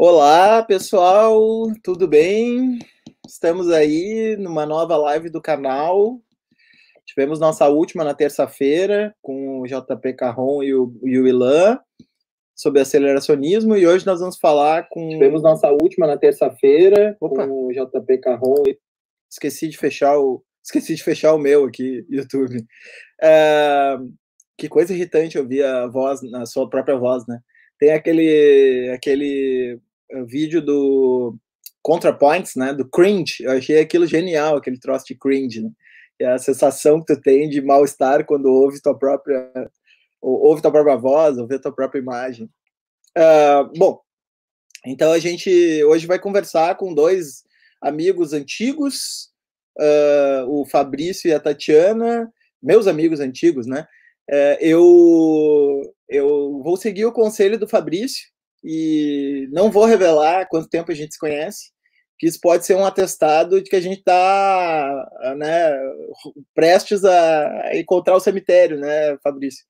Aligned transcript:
Olá, 0.00 0.62
pessoal, 0.62 1.72
tudo 1.82 2.06
bem? 2.06 2.78
Estamos 3.26 3.68
aí 3.68 4.36
numa 4.38 4.64
nova 4.64 4.96
live 4.96 5.28
do 5.28 5.42
canal. 5.42 6.22
Tivemos 7.04 7.40
nossa 7.40 7.66
última 7.68 8.04
na 8.04 8.14
terça-feira 8.14 9.12
com 9.20 9.58
o 9.58 9.66
JP 9.66 10.12
Carron 10.12 10.62
e 10.62 10.72
o, 10.72 10.96
e 11.02 11.18
o 11.18 11.26
Ilan 11.26 11.80
sobre 12.54 12.80
aceleracionismo 12.80 13.76
e 13.76 13.88
hoje 13.88 14.06
nós 14.06 14.20
vamos 14.20 14.38
falar 14.38 14.88
com. 14.88 15.08
Tivemos 15.08 15.42
nossa 15.42 15.68
última 15.72 16.06
na 16.06 16.16
terça-feira 16.16 17.16
com 17.18 17.66
o 17.66 17.72
JP 17.72 18.18
Carron. 18.18 18.62
E... 18.68 18.78
Esqueci 19.28 19.66
de 19.66 19.76
fechar 19.76 20.16
o. 20.16 20.44
Esqueci 20.64 20.94
de 20.94 21.02
fechar 21.02 21.34
o 21.34 21.38
meu 21.38 21.64
aqui, 21.64 22.06
YouTube. 22.08 22.64
É... 23.20 23.96
Que 24.56 24.68
coisa 24.68 24.94
irritante 24.94 25.36
ouvir 25.36 25.64
a 25.64 25.88
voz, 25.88 26.20
a 26.34 26.46
sua 26.46 26.70
própria 26.70 26.96
voz, 26.96 27.26
né? 27.26 27.40
Tem 27.80 27.92
aquele, 27.92 28.90
aquele 28.94 29.80
vídeo 30.26 30.60
do 30.60 31.36
ContraPoints, 31.82 32.54
né, 32.56 32.72
do 32.72 32.88
cringe, 32.88 33.42
eu 33.42 33.52
achei 33.52 33.80
aquilo 33.80 34.06
genial, 34.06 34.56
aquele 34.56 34.78
troço 34.78 35.06
de 35.06 35.14
cringe, 35.14 35.62
né? 35.62 35.70
é 36.20 36.26
a 36.26 36.38
sensação 36.38 37.00
que 37.00 37.14
tu 37.14 37.20
tem 37.20 37.48
de 37.48 37.60
mal-estar 37.60 38.26
quando 38.26 38.46
ouve 38.46 38.82
tua 38.82 38.98
própria 38.98 39.50
ouve 40.20 40.60
tua 40.60 40.72
própria 40.72 40.96
voz, 40.96 41.38
ouve 41.38 41.58
tua 41.60 41.72
própria 41.72 42.00
imagem. 42.00 42.50
Uh, 43.16 43.70
bom, 43.76 44.00
então 44.84 45.12
a 45.12 45.18
gente 45.18 45.48
hoje 45.84 46.06
vai 46.06 46.18
conversar 46.18 46.76
com 46.76 46.92
dois 46.92 47.44
amigos 47.80 48.32
antigos, 48.32 49.30
uh, 49.78 50.44
o 50.48 50.66
Fabrício 50.66 51.28
e 51.28 51.32
a 51.32 51.38
Tatiana, 51.38 52.32
meus 52.60 52.88
amigos 52.88 53.20
antigos, 53.20 53.66
né? 53.66 53.86
Uh, 54.28 54.58
eu, 54.60 55.94
eu 56.08 56.60
vou 56.62 56.76
seguir 56.76 57.06
o 57.06 57.12
conselho 57.12 57.58
do 57.58 57.68
Fabrício, 57.68 58.28
e 58.62 59.48
não 59.52 59.70
vou 59.70 59.84
revelar 59.84 60.48
quanto 60.48 60.68
tempo 60.68 60.90
a 60.90 60.94
gente 60.94 61.14
se 61.14 61.18
conhece, 61.18 61.70
que 62.18 62.26
isso 62.26 62.38
pode 62.40 62.66
ser 62.66 62.74
um 62.74 62.84
atestado 62.84 63.62
de 63.62 63.70
que 63.70 63.76
a 63.76 63.80
gente 63.80 63.98
está 63.98 65.08
né, 65.36 65.72
prestes 66.54 67.04
a 67.04 67.70
encontrar 67.74 68.16
o 68.16 68.20
cemitério, 68.20 68.78
né, 68.78 69.16
Fabrício? 69.22 69.64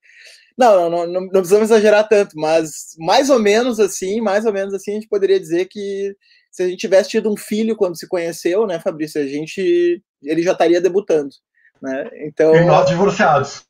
Não, 0.57 0.91
não, 0.91 1.07
não, 1.07 1.21
não, 1.21 1.29
precisamos 1.29 1.71
exagerar 1.71 2.09
tanto, 2.09 2.33
mas 2.35 2.97
mais 2.99 3.31
ou 3.31 3.39
menos 3.39 3.79
assim, 3.79 4.21
mais 4.21 4.45
ou 4.45 4.53
menos 4.53 4.75
assim, 4.75 4.93
a 4.93 4.95
gente 4.95 5.09
poderia 5.09 5.39
dizer 5.39 5.67
que 5.67 6.17
se 6.51 6.63
a 6.65 6.67
gente 6.67 6.81
tivesse 6.81 7.11
tido 7.11 7.31
um 7.31 7.37
filho 7.37 7.77
quando 7.77 7.97
se 7.97 8.09
conheceu, 8.09 8.67
né, 8.67 8.81
Fabrício, 8.81 9.21
a 9.21 9.27
gente, 9.27 10.03
ele 10.25 10.43
já 10.43 10.53
estaria 10.53 10.81
debutando, 10.81 11.31
né? 11.81 12.11
Então. 12.25 12.57
E 12.57 12.65
nós 12.65 12.89
divorciados. 12.89 13.65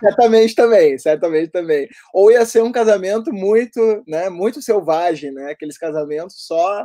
Certamente 0.00 0.54
também, 0.54 0.98
certamente 0.98 1.50
também. 1.50 1.88
Ou 2.12 2.30
ia 2.30 2.44
ser 2.44 2.62
um 2.62 2.72
casamento 2.72 3.32
muito, 3.32 4.04
né, 4.06 4.28
muito 4.28 4.60
selvagem, 4.60 5.32
né? 5.32 5.50
Aqueles 5.50 5.78
casamentos 5.78 6.46
só, 6.46 6.84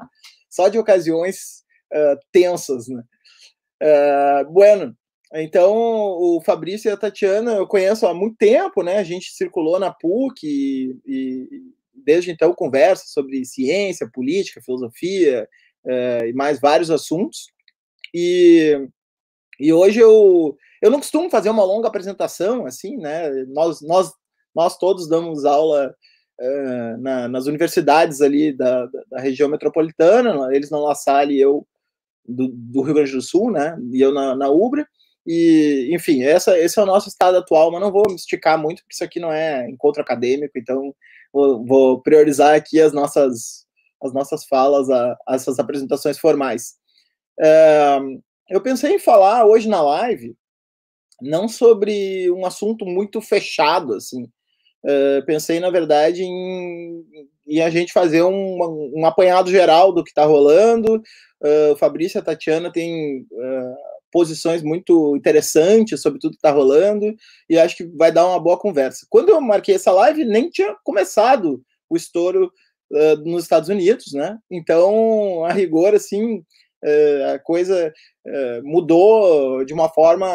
só 0.50 0.68
de 0.70 0.78
ocasiões 0.78 1.64
uh, 1.94 2.18
tensas, 2.32 2.88
né? 2.88 3.04
Uh, 3.82 4.52
bueno, 4.52 4.96
então 5.34 5.74
o 5.74 6.42
Fabrício 6.46 6.90
e 6.90 6.92
a 6.92 6.98
Tatiana 6.98 7.54
eu 7.54 7.68
conheço 7.68 8.06
há 8.06 8.14
muito 8.14 8.38
tempo, 8.38 8.84
né? 8.84 8.98
A 8.98 9.04
gente 9.04 9.32
circulou 9.32 9.80
na 9.80 9.92
PUC 9.92 10.44
e, 10.44 10.96
e 11.06 11.48
desde 11.94 12.32
então 12.32 12.54
conversa 12.54 13.06
sobre 13.08 13.44
ciência, 13.46 14.10
política, 14.12 14.62
filosofia 14.62 15.48
uh, 15.86 16.26
e 16.26 16.34
mais 16.34 16.60
vários 16.60 16.92
assuntos. 16.92 17.48
E, 18.14 18.88
e 19.62 19.72
hoje 19.72 20.00
eu 20.00 20.58
eu 20.82 20.90
não 20.90 21.00
costumo 21.00 21.30
fazer 21.30 21.50
uma 21.50 21.64
longa 21.64 21.88
apresentação, 21.88 22.66
assim, 22.66 22.98
né? 22.98 23.30
Nós, 23.50 23.82
nós, 23.82 24.12
nós 24.54 24.78
todos 24.78 25.08
damos 25.08 25.46
aula 25.46 25.94
uh, 26.40 26.98
na, 27.02 27.28
nas 27.28 27.46
universidades 27.46 28.20
ali 28.20 28.52
da, 28.52 28.88
da, 28.88 29.04
da, 29.12 29.20
região 29.20 29.48
metropolitana, 29.48 30.50
eles 30.54 30.72
na 30.72 30.80
La 30.80 30.96
Salle 30.96 31.36
e 31.36 31.42
eu 31.42 31.68
do, 32.28 32.48
do, 32.48 32.82
Rio 32.82 32.96
Grande 32.96 33.12
do 33.12 33.22
Sul, 33.22 33.52
né? 33.52 33.78
E 33.94 34.02
eu 34.02 34.12
na, 34.12 34.36
na 34.36 34.50
Ubra. 34.50 34.88
E, 35.26 35.90
enfim, 35.94 36.24
essa, 36.24 36.58
esse 36.58 36.80
é 36.80 36.82
o 36.82 36.88
nosso 36.88 37.08
estado 37.08 37.38
atual, 37.38 37.72
mas 37.72 37.80
não 37.80 37.92
vou 37.92 38.04
me 38.08 38.16
esticar 38.16 38.58
muito, 38.58 38.82
porque 38.82 38.96
isso 38.96 39.04
aqui 39.04 39.20
não 39.20 39.32
é 39.32 39.70
encontro 39.70 40.02
acadêmico, 40.02 40.58
então 40.58 40.96
vou, 41.32 41.64
vou 41.64 42.02
priorizar 42.02 42.56
aqui 42.56 42.82
as 42.82 42.92
nossas, 42.92 43.68
as 44.02 44.12
nossas 44.14 44.46
falas, 44.46 44.90
a, 44.90 45.16
essas 45.30 45.60
apresentações 45.60 46.18
formais. 46.18 46.74
Uh, 47.40 48.20
eu 48.52 48.62
pensei 48.62 48.96
em 48.96 49.00
falar 49.00 49.46
hoje 49.46 49.68
na 49.68 49.82
live 49.82 50.36
não 51.22 51.48
sobre 51.48 52.30
um 52.32 52.46
assunto 52.46 52.86
muito 52.86 53.22
fechado, 53.22 53.94
assim. 53.94 54.24
Uh, 54.84 55.24
pensei, 55.26 55.60
na 55.60 55.70
verdade, 55.70 56.24
em, 56.24 57.06
em, 57.48 57.62
a 57.62 57.70
gente 57.70 57.94
fazer 57.94 58.24
um, 58.24 58.92
um 58.96 59.06
apanhado 59.06 59.50
geral 59.50 59.94
do 59.94 60.04
que 60.04 60.10
está 60.10 60.26
rolando. 60.26 60.96
Uh, 61.42 61.74
o 61.74 61.78
Fabrício 61.78 62.18
e 62.18 62.20
a 62.20 62.24
Tatiana 62.24 62.72
têm 62.72 63.22
uh, 63.32 63.76
posições 64.12 64.64
muito 64.64 65.16
interessantes 65.16 66.02
sobre 66.02 66.20
tudo 66.20 66.32
que 66.32 66.38
está 66.38 66.52
rolando 66.52 67.16
e 67.50 67.58
acho 67.58 67.78
que 67.78 67.86
vai 67.96 68.12
dar 68.12 68.28
uma 68.28 68.40
boa 68.40 68.60
conversa. 68.60 69.06
Quando 69.10 69.30
eu 69.30 69.40
marquei 69.40 69.76
essa 69.76 69.92
live, 69.92 70.26
nem 70.26 70.50
tinha 70.50 70.76
começado 70.84 71.62
o 71.90 71.96
estouro 71.96 72.52
nos 73.24 73.44
Estados 73.44 73.70
Unidos, 73.70 74.12
né? 74.12 74.38
Então, 74.52 75.46
a 75.46 75.54
rigor, 75.54 75.96
assim, 75.96 76.44
a 77.34 77.40
coisa 77.40 77.94
mudou 78.64 79.64
de 79.66 79.74
uma 79.74 79.90
forma, 79.90 80.28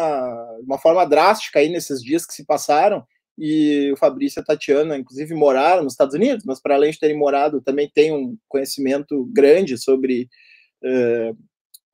uma 0.62 0.78
forma 0.78 1.04
drástica 1.04 1.58
aí 1.58 1.68
nesses 1.68 2.02
dias 2.02 2.26
que 2.26 2.34
se 2.34 2.44
passaram. 2.44 3.04
E 3.38 3.92
o 3.92 3.96
Fabrício 3.96 4.40
e 4.40 4.42
a 4.42 4.44
Tatiana, 4.44 4.96
inclusive, 4.96 5.34
moraram 5.34 5.82
nos 5.84 5.92
Estados 5.92 6.14
Unidos, 6.14 6.44
mas 6.46 6.60
para 6.60 6.74
além 6.74 6.90
de 6.90 6.98
terem 6.98 7.18
morado, 7.18 7.60
também 7.60 7.90
têm 7.94 8.10
um 8.10 8.36
conhecimento 8.48 9.28
grande 9.32 9.76
sobre 9.76 10.28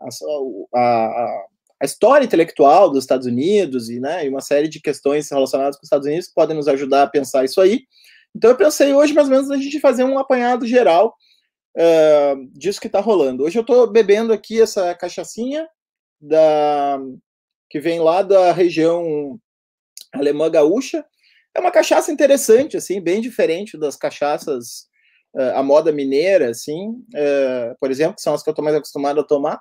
a, 0.01 0.79
a, 0.79 1.45
a 1.83 1.85
história 1.85 2.25
intelectual 2.25 2.91
dos 2.91 3.03
Estados 3.05 3.27
Unidos 3.27 3.91
e, 3.91 3.99
né, 3.99 4.25
e 4.25 4.29
uma 4.29 4.41
série 4.41 4.69
de 4.69 4.81
questões 4.81 5.29
relacionadas 5.31 5.77
com 5.77 5.83
os 5.83 5.87
Estados 5.87 6.07
Unidos 6.07 6.29
que 6.29 6.35
podem 6.35 6.57
nos 6.57 6.69
ajudar 6.69 7.03
a 7.03 7.09
pensar 7.09 7.45
isso 7.45 7.61
aí. 7.61 7.81
Então 8.35 8.51
eu 8.51 8.57
pensei 8.57 8.93
hoje, 8.93 9.13
mais 9.13 9.29
ou 9.29 9.35
menos, 9.35 9.51
a 9.51 9.57
gente 9.57 9.81
fazer 9.81 10.05
um 10.05 10.19
apanhado 10.19 10.67
geral 10.67 11.15
uh, 11.77 12.51
disso 12.53 12.81
que 12.81 12.87
está 12.87 13.01
rolando. 13.01 13.45
Hoje 13.45 13.59
eu 13.59 13.63
estou 13.63 13.91
bebendo 13.91 14.33
aqui 14.33 14.61
essa 14.61 14.95
cachaçinha 14.95 15.69
da 16.21 16.99
que 17.69 17.81
vem 17.81 18.01
lá 18.01 18.23
da 18.23 18.53
região 18.53 19.41
alemã 20.13 20.51
gaúcha. 20.51 21.05
É 21.55 21.61
uma 21.61 21.71
cachaça 21.71 22.13
interessante, 22.13 22.77
assim, 22.77 23.01
bem 23.01 23.21
diferente 23.21 23.79
das 23.79 23.97
cachaças 23.97 24.87
uh, 25.35 25.57
à 25.57 25.63
moda 25.63 25.91
mineira, 25.91 26.51
assim, 26.51 26.91
uh, 26.91 27.77
por 27.81 27.91
exemplo, 27.91 28.17
que 28.17 28.23
são 28.23 28.35
as 28.35 28.43
que 28.43 28.49
eu 28.49 28.53
estou 28.53 28.65
mais 28.65 28.77
acostumado 28.77 29.21
a 29.21 29.25
tomar, 29.25 29.61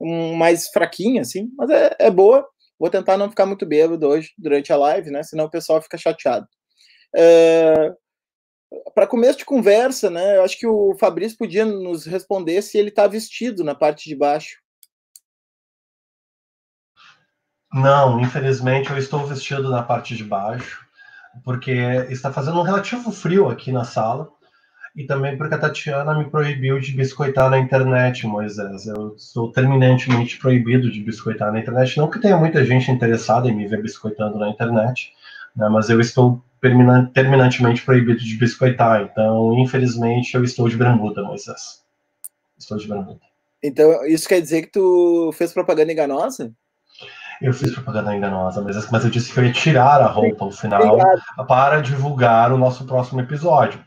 um, 0.00 0.34
mais 0.34 0.68
fraquinha, 0.68 1.22
assim, 1.22 1.50
mas 1.56 1.70
é, 1.70 1.94
é 1.98 2.10
boa. 2.10 2.46
Vou 2.78 2.90
tentar 2.90 3.16
não 3.16 3.30
ficar 3.30 3.46
muito 3.46 3.64
bêbado 3.64 4.08
hoje 4.08 4.32
durante 4.36 4.72
a 4.72 4.76
live, 4.76 5.10
né? 5.10 5.22
Senão 5.22 5.44
o 5.44 5.50
pessoal 5.50 5.80
fica 5.80 5.96
chateado. 5.96 6.46
Uh, 7.14 7.94
para 8.94 9.06
começo 9.06 9.38
de 9.38 9.44
conversa, 9.44 10.10
né? 10.10 10.36
Eu 10.36 10.44
acho 10.44 10.58
que 10.58 10.66
o 10.66 10.94
Fabrício 10.98 11.38
podia 11.38 11.64
nos 11.64 12.06
responder 12.06 12.60
se 12.62 12.78
ele 12.78 12.88
está 12.88 13.06
vestido 13.06 13.64
na 13.64 13.74
parte 13.74 14.08
de 14.08 14.16
baixo. 14.16 14.60
Não, 17.72 18.20
infelizmente 18.20 18.90
eu 18.90 18.98
estou 18.98 19.26
vestido 19.26 19.70
na 19.70 19.82
parte 19.82 20.14
de 20.14 20.24
baixo, 20.24 20.86
porque 21.42 21.72
está 22.10 22.30
fazendo 22.30 22.60
um 22.60 22.62
relativo 22.62 23.10
frio 23.10 23.48
aqui 23.48 23.72
na 23.72 23.82
sala, 23.82 24.30
e 24.94 25.06
também 25.06 25.38
porque 25.38 25.54
a 25.54 25.58
Tatiana 25.58 26.14
me 26.14 26.28
proibiu 26.28 26.78
de 26.78 26.92
biscoitar 26.92 27.48
na 27.48 27.58
internet, 27.58 28.26
Moisés. 28.26 28.86
Eu 28.86 29.18
sou 29.18 29.50
terminantemente 29.50 30.38
proibido 30.38 30.90
de 30.90 31.00
biscoitar 31.00 31.50
na 31.50 31.60
internet. 31.60 31.96
Não 31.96 32.10
que 32.10 32.20
tenha 32.20 32.36
muita 32.36 32.62
gente 32.62 32.90
interessada 32.90 33.48
em 33.48 33.56
me 33.56 33.66
ver 33.66 33.80
biscoitando 33.80 34.38
na 34.38 34.50
internet, 34.50 35.14
né, 35.56 35.66
mas 35.70 35.88
eu 35.88 35.98
estou 35.98 36.44
terminantemente 37.12 37.84
proibido 37.84 38.20
de 38.20 38.36
biscoitar. 38.36 39.02
Então, 39.02 39.58
infelizmente, 39.58 40.34
eu 40.34 40.44
estou 40.44 40.68
de 40.68 40.76
bermuda, 40.76 41.22
Moisés. 41.22 41.82
Estou 42.56 42.78
de 42.78 42.86
bermuda. 42.86 43.20
Então, 43.62 44.04
isso 44.06 44.28
quer 44.28 44.40
dizer 44.40 44.62
que 44.62 44.72
tu 44.72 45.32
fez 45.32 45.52
propaganda 45.52 45.92
enganosa? 45.92 46.52
Eu 47.40 47.52
fiz 47.52 47.72
propaganda 47.72 48.14
enganosa, 48.14 48.62
mas, 48.62 48.90
mas 48.90 49.04
eu 49.04 49.10
disse 49.10 49.32
que 49.32 49.40
eu 49.40 49.44
ia 49.44 49.52
tirar 49.52 50.00
a 50.00 50.06
roupa 50.06 50.44
no 50.44 50.52
final 50.52 50.96
para 51.48 51.80
divulgar 51.80 52.52
o 52.52 52.58
nosso 52.58 52.84
próximo 52.86 53.20
episódio. 53.20 53.84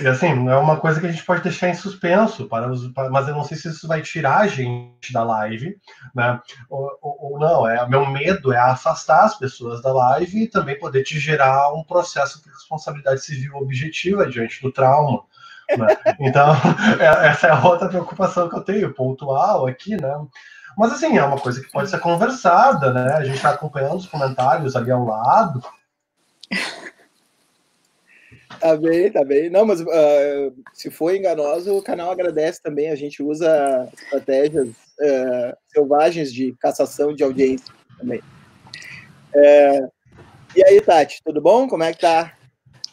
E 0.00 0.08
assim, 0.08 0.48
é 0.48 0.56
uma 0.56 0.76
coisa 0.76 1.00
que 1.00 1.06
a 1.06 1.10
gente 1.10 1.24
pode 1.24 1.42
deixar 1.42 1.68
em 1.68 1.74
suspenso, 1.74 2.48
para, 2.48 2.70
os, 2.70 2.88
para 2.88 3.08
mas 3.10 3.28
eu 3.28 3.34
não 3.34 3.44
sei 3.44 3.56
se 3.56 3.68
isso 3.68 3.86
vai 3.86 4.02
tirar 4.02 4.38
a 4.38 4.46
gente 4.48 5.12
da 5.12 5.22
live, 5.22 5.76
né? 6.12 6.40
Ou, 6.68 6.98
ou, 7.00 7.32
ou, 7.32 7.38
não, 7.38 7.68
é 7.68 7.88
meu 7.88 8.04
medo 8.06 8.52
é 8.52 8.58
afastar 8.58 9.24
as 9.24 9.38
pessoas 9.38 9.80
da 9.80 9.92
live 9.92 10.42
e 10.42 10.48
também 10.48 10.78
poder 10.78 11.04
te 11.04 11.20
gerar 11.20 11.72
um 11.72 11.84
processo 11.84 12.42
de 12.42 12.50
responsabilidade 12.50 13.20
civil 13.24 13.54
objetiva 13.56 14.28
diante 14.28 14.60
do 14.60 14.72
trauma. 14.72 15.22
Né? 15.78 15.86
Então, 16.20 16.52
é, 17.00 17.28
essa 17.28 17.46
é 17.46 17.50
a 17.50 17.64
outra 17.64 17.88
preocupação 17.88 18.48
que 18.48 18.56
eu 18.56 18.62
tenho, 18.62 18.92
pontual 18.92 19.66
aqui, 19.66 19.96
né? 19.96 20.12
Mas 20.76 20.92
assim, 20.92 21.16
é 21.16 21.24
uma 21.24 21.38
coisa 21.38 21.60
que 21.60 21.70
pode 21.70 21.88
ser 21.88 22.00
conversada, 22.00 22.92
né? 22.92 23.14
A 23.14 23.24
gente 23.24 23.36
está 23.36 23.50
acompanhando 23.50 23.96
os 23.96 24.06
comentários 24.06 24.74
ali 24.74 24.90
ao 24.90 25.04
lado. 25.04 25.62
Tá 28.60 28.76
bem, 28.76 29.10
tá 29.10 29.24
bem. 29.24 29.50
Não, 29.50 29.64
mas 29.64 29.80
uh, 29.80 30.54
se 30.72 30.90
for 30.90 31.14
enganoso, 31.14 31.76
o 31.76 31.82
canal 31.82 32.10
agradece 32.10 32.62
também. 32.62 32.90
A 32.90 32.94
gente 32.94 33.22
usa 33.22 33.88
estratégias 33.92 34.68
uh, 34.68 35.56
selvagens 35.68 36.32
de 36.32 36.54
cassação 36.60 37.14
de 37.14 37.22
audiência 37.22 37.72
também. 37.98 38.20
Uh, 39.34 39.92
e 40.56 40.64
aí, 40.64 40.80
Tati, 40.80 41.20
tudo 41.24 41.40
bom? 41.40 41.68
Como 41.68 41.82
é 41.82 41.92
que 41.92 42.00
tá? 42.00 42.36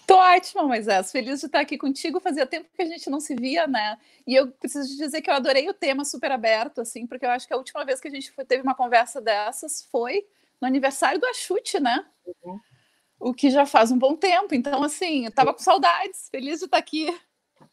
Tô 0.07 0.17
ótima, 0.17 0.63
Moisés. 0.63 1.11
Feliz 1.11 1.39
de 1.39 1.45
estar 1.45 1.61
aqui 1.61 1.77
contigo. 1.77 2.19
Fazia 2.19 2.45
tempo 2.45 2.67
que 2.75 2.81
a 2.81 2.85
gente 2.85 3.09
não 3.09 3.19
se 3.19 3.33
via, 3.35 3.65
né? 3.65 3.97
E 4.27 4.35
eu 4.35 4.47
preciso 4.47 4.97
dizer 4.97 5.21
que 5.21 5.29
eu 5.29 5.33
adorei 5.33 5.69
o 5.69 5.73
tema 5.73 6.03
super 6.03 6.31
aberto, 6.31 6.81
assim, 6.81 7.07
porque 7.07 7.25
eu 7.25 7.29
acho 7.29 7.47
que 7.47 7.53
a 7.53 7.57
última 7.57 7.85
vez 7.85 8.01
que 8.01 8.07
a 8.07 8.11
gente 8.11 8.29
teve 8.47 8.61
uma 8.61 8.75
conversa 8.75 9.21
dessas 9.21 9.87
foi 9.91 10.25
no 10.59 10.67
aniversário 10.67 11.19
do 11.19 11.25
Achute, 11.27 11.79
né? 11.79 12.03
Uhum. 12.43 12.59
O 13.21 13.33
que 13.33 13.51
já 13.51 13.65
faz 13.65 13.91
um 13.91 13.97
bom 13.97 14.15
tempo. 14.15 14.55
Então, 14.55 14.83
assim, 14.83 15.25
eu 15.25 15.31
tava 15.31 15.53
com 15.53 15.59
saudades. 15.59 16.27
Feliz 16.31 16.59
de 16.59 16.65
estar 16.65 16.77
aqui. 16.77 17.07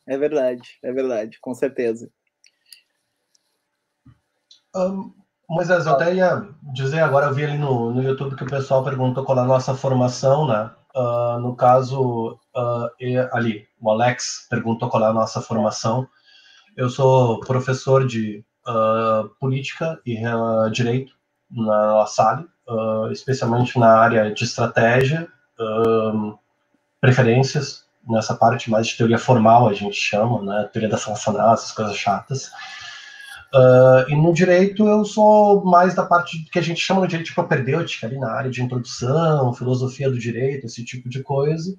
É 0.06 0.16
verdade, 0.16 0.78
é 0.82 0.92
verdade, 0.92 1.38
com 1.40 1.54
certeza. 1.54 2.10
Um, 4.74 5.12
Moisés, 5.48 5.86
eu 5.86 5.92
até 5.92 6.14
ia 6.14 6.46
dizer 6.74 7.00
agora, 7.00 7.26
eu 7.26 7.34
vi 7.34 7.44
ali 7.44 7.56
no, 7.56 7.90
no 7.90 8.02
YouTube 8.02 8.36
que 8.36 8.44
o 8.44 8.50
pessoal 8.50 8.84
perguntou 8.84 9.24
qual 9.24 9.38
é 9.38 9.40
a 9.40 9.44
nossa 9.46 9.74
formação, 9.74 10.46
né? 10.46 10.70
Uh, 10.94 11.38
no 11.40 11.56
caso, 11.56 12.38
uh, 12.54 13.28
ali, 13.32 13.66
o 13.80 13.90
Alex 13.90 14.46
perguntou 14.50 14.90
qual 14.90 15.04
é 15.04 15.06
a 15.06 15.12
nossa 15.12 15.40
formação. 15.40 16.06
Eu 16.76 16.90
sou 16.90 17.40
professor 17.40 18.06
de 18.06 18.44
uh, 18.66 19.28
política 19.40 20.00
e 20.04 20.16
direito 20.70 21.12
na 21.50 21.94
La 21.96 22.06
Salle, 22.06 22.46
especialmente 23.10 23.78
na 23.78 23.96
área 23.98 24.32
de 24.32 24.44
estratégia, 24.44 25.28
preferências, 27.00 27.84
nessa 28.08 28.34
parte 28.34 28.70
mais 28.70 28.88
de 28.88 28.96
teoria 28.96 29.18
formal, 29.18 29.68
a 29.68 29.74
gente 29.74 29.96
chama, 29.96 30.42
né? 30.42 30.68
Teoria 30.72 30.88
das 30.88 31.02
sanções, 31.02 31.36
essas 31.36 31.72
coisas 31.72 31.96
chatas. 31.96 32.50
Uh, 33.54 34.04
e 34.10 34.14
no 34.14 34.34
direito 34.34 34.86
eu 34.86 35.06
sou 35.06 35.64
mais 35.64 35.94
da 35.94 36.04
parte 36.04 36.44
que 36.52 36.58
a 36.58 36.62
gente 36.62 36.80
chama 36.80 37.02
de 37.02 37.08
direito 37.08 37.34
propedêutica, 37.34 38.06
ali 38.06 38.18
na 38.18 38.30
área 38.30 38.50
de 38.50 38.62
introdução, 38.62 39.54
filosofia 39.54 40.10
do 40.10 40.18
direito, 40.18 40.66
esse 40.66 40.84
tipo 40.84 41.08
de 41.08 41.22
coisa. 41.22 41.74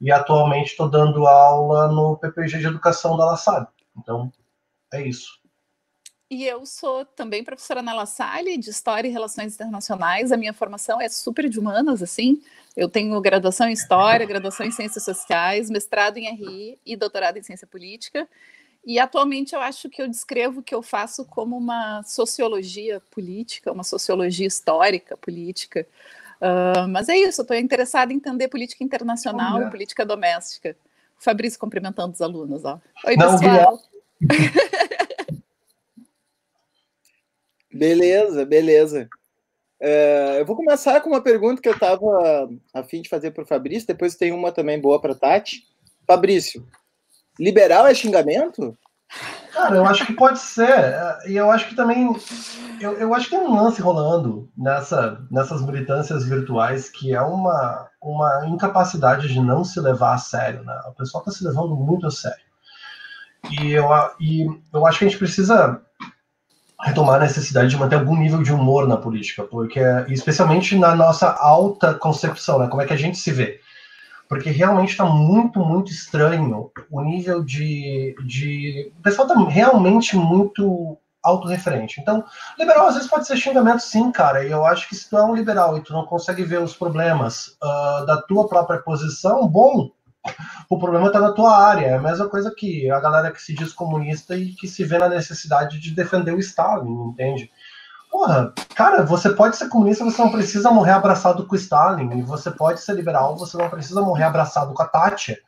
E 0.00 0.10
atualmente 0.10 0.70
estou 0.70 0.90
dando 0.90 1.26
aula 1.26 1.88
no 1.88 2.16
PPG 2.16 2.58
de 2.58 2.66
Educação 2.66 3.16
da 3.16 3.24
La 3.24 3.36
Salle. 3.36 3.66
Então, 3.96 4.30
é 4.92 5.06
isso. 5.06 5.43
E 6.34 6.44
eu 6.44 6.66
sou 6.66 7.04
também 7.04 7.44
professora 7.44 7.80
na 7.80 7.94
La 7.94 8.06
Salle 8.06 8.58
de 8.58 8.68
História 8.68 9.06
e 9.06 9.10
Relações 9.12 9.54
Internacionais. 9.54 10.32
A 10.32 10.36
minha 10.36 10.52
formação 10.52 11.00
é 11.00 11.08
super 11.08 11.48
de 11.48 11.60
humanas, 11.60 12.02
assim. 12.02 12.42
Eu 12.76 12.88
tenho 12.88 13.20
graduação 13.20 13.68
em 13.68 13.72
História, 13.72 14.26
graduação 14.26 14.66
em 14.66 14.72
Ciências 14.72 15.04
Sociais, 15.04 15.70
mestrado 15.70 16.16
em 16.16 16.28
RI 16.34 16.76
e 16.84 16.96
doutorado 16.96 17.36
em 17.36 17.42
Ciência 17.44 17.68
Política. 17.68 18.28
E 18.84 18.98
atualmente 18.98 19.54
eu 19.54 19.60
acho 19.60 19.88
que 19.88 20.02
eu 20.02 20.08
descrevo 20.08 20.58
o 20.58 20.62
que 20.62 20.74
eu 20.74 20.82
faço 20.82 21.24
como 21.24 21.56
uma 21.56 22.02
sociologia 22.02 23.00
política, 23.12 23.70
uma 23.70 23.84
sociologia 23.84 24.48
histórica 24.48 25.16
política. 25.16 25.86
Uh, 26.40 26.88
mas 26.88 27.08
é 27.08 27.16
isso, 27.16 27.42
eu 27.42 27.44
estou 27.44 27.56
interessada 27.56 28.12
em 28.12 28.16
entender 28.16 28.48
política 28.48 28.82
internacional 28.82 29.62
e 29.62 29.70
política 29.70 30.04
doméstica. 30.04 30.76
O 31.16 31.22
Fabrício 31.22 31.60
cumprimentando 31.60 32.12
os 32.12 32.20
alunos. 32.20 32.64
Ó. 32.64 32.80
Oi, 33.06 33.14
Não, 33.14 33.38
pessoal. 33.38 33.80
beleza, 37.74 38.44
beleza. 38.44 39.08
Uh, 39.80 40.38
eu 40.38 40.46
vou 40.46 40.56
começar 40.56 41.00
com 41.00 41.10
uma 41.10 41.22
pergunta 41.22 41.60
que 41.60 41.68
eu 41.68 41.74
estava 41.74 42.48
a 42.72 42.82
fim 42.82 43.02
de 43.02 43.08
fazer 43.08 43.32
para 43.32 43.44
o 43.44 43.46
Fabrício, 43.46 43.86
depois 43.86 44.14
tem 44.14 44.32
uma 44.32 44.52
também 44.52 44.80
boa 44.80 45.00
para 45.00 45.14
Tati. 45.14 45.62
Fabrício, 46.06 46.66
Liberal 47.38 47.86
é 47.86 47.94
xingamento? 47.94 48.76
Cara, 49.52 49.76
eu 49.76 49.86
acho 49.86 50.06
que 50.06 50.12
pode 50.12 50.38
ser. 50.38 50.68
É, 50.68 51.18
e 51.28 51.36
eu 51.36 51.50
acho 51.50 51.68
que 51.68 51.76
também. 51.76 52.14
Eu, 52.80 52.92
eu 52.94 53.14
acho 53.14 53.28
que 53.28 53.36
tem 53.36 53.44
um 53.44 53.54
lance 53.54 53.80
rolando 53.80 54.50
nessa, 54.56 55.20
nessas 55.30 55.64
militâncias 55.64 56.24
virtuais 56.24 56.88
que 56.88 57.14
é 57.14 57.20
uma, 57.20 57.88
uma 58.02 58.46
incapacidade 58.46 59.28
de 59.28 59.40
não 59.40 59.64
se 59.64 59.80
levar 59.80 60.14
a 60.14 60.18
sério. 60.18 60.64
Né? 60.64 60.80
O 60.88 60.92
pessoal 60.92 61.22
está 61.22 61.32
se 61.32 61.44
levando 61.44 61.76
muito 61.76 62.06
a 62.06 62.10
sério. 62.10 62.44
E 63.50 63.72
eu, 63.72 63.86
e 64.20 64.46
eu 64.72 64.86
acho 64.86 64.98
que 64.98 65.04
a 65.04 65.08
gente 65.08 65.18
precisa 65.18 65.80
retomar 66.80 67.16
a 67.16 67.24
necessidade 67.24 67.70
de 67.70 67.76
manter 67.76 67.96
algum 67.96 68.16
nível 68.16 68.42
de 68.42 68.52
humor 68.52 68.86
na 68.86 68.96
política, 68.96 69.44
porque 69.44 69.80
especialmente 70.08 70.76
na 70.76 70.94
nossa 70.94 71.30
alta 71.30 71.94
concepção, 71.94 72.58
né? 72.58 72.68
Como 72.68 72.82
é 72.82 72.86
que 72.86 72.92
a 72.92 72.96
gente 72.96 73.18
se 73.18 73.30
vê? 73.30 73.60
porque 74.28 74.50
realmente 74.50 74.90
está 74.90 75.04
muito, 75.04 75.60
muito 75.60 75.90
estranho 75.90 76.70
o 76.90 77.00
nível 77.02 77.44
de, 77.44 78.16
de. 78.24 78.92
O 78.98 79.02
pessoal 79.02 79.28
está 79.28 79.38
realmente 79.48 80.16
muito 80.16 80.98
autorreferente. 81.22 82.00
Então, 82.00 82.24
liberal 82.58 82.88
às 82.88 82.94
vezes 82.94 83.08
pode 83.08 83.26
ser 83.26 83.36
xingamento, 83.36 83.80
sim, 83.80 84.10
cara. 84.12 84.44
E 84.44 84.50
eu 84.50 84.64
acho 84.64 84.88
que 84.88 84.94
se 84.94 85.08
tu 85.08 85.16
é 85.16 85.24
um 85.24 85.34
liberal 85.34 85.76
e 85.76 85.82
tu 85.82 85.92
não 85.92 86.04
consegue 86.04 86.42
ver 86.42 86.60
os 86.60 86.74
problemas 86.74 87.56
uh, 87.62 88.04
da 88.06 88.20
tua 88.22 88.46
própria 88.46 88.80
posição, 88.80 89.46
bom, 89.46 89.90
o 90.68 90.78
problema 90.78 91.08
está 91.08 91.20
na 91.20 91.32
tua 91.32 91.56
área. 91.56 91.86
É 91.86 91.94
a 91.94 92.02
mesma 92.02 92.28
coisa 92.28 92.52
que 92.56 92.90
a 92.90 93.00
galera 93.00 93.30
que 93.30 93.40
se 93.40 93.54
diz 93.54 93.72
comunista 93.72 94.36
e 94.36 94.52
que 94.52 94.66
se 94.66 94.84
vê 94.84 94.98
na 94.98 95.08
necessidade 95.08 95.78
de 95.78 95.94
defender 95.94 96.32
o 96.32 96.40
Stalin, 96.40 97.08
entende? 97.08 97.50
Porra, 98.10 98.52
cara, 98.74 99.02
você 99.02 99.30
pode 99.30 99.56
ser 99.56 99.68
comunista, 99.68 100.04
você 100.04 100.22
não 100.22 100.30
precisa 100.30 100.70
morrer 100.70 100.92
abraçado 100.92 101.46
com 101.46 101.56
Stalin. 101.56 102.18
E 102.18 102.22
você 102.22 102.50
pode 102.50 102.80
ser 102.80 102.94
liberal, 102.94 103.36
você 103.36 103.56
não 103.56 103.68
precisa 103.68 104.00
morrer 104.00 104.24
abraçado 104.24 104.72
com 104.72 104.82
a 104.82 104.86
Thatcher. 104.86 105.42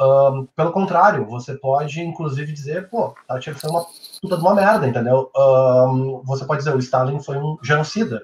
Um, 0.00 0.46
pelo 0.56 0.72
contrário, 0.72 1.26
você 1.26 1.54
pode, 1.54 2.00
inclusive, 2.00 2.52
dizer, 2.52 2.88
pô, 2.88 3.14
Thatcher 3.28 3.54
foi 3.54 3.68
uma 3.68 3.84
puta 4.22 4.36
de 4.36 4.42
uma 4.42 4.54
merda, 4.54 4.88
entendeu? 4.88 5.30
Um, 5.36 6.22
você 6.24 6.46
pode 6.46 6.60
dizer, 6.60 6.74
o 6.74 6.78
Stalin 6.78 7.20
foi 7.20 7.36
um 7.36 7.58
genocida. 7.62 8.22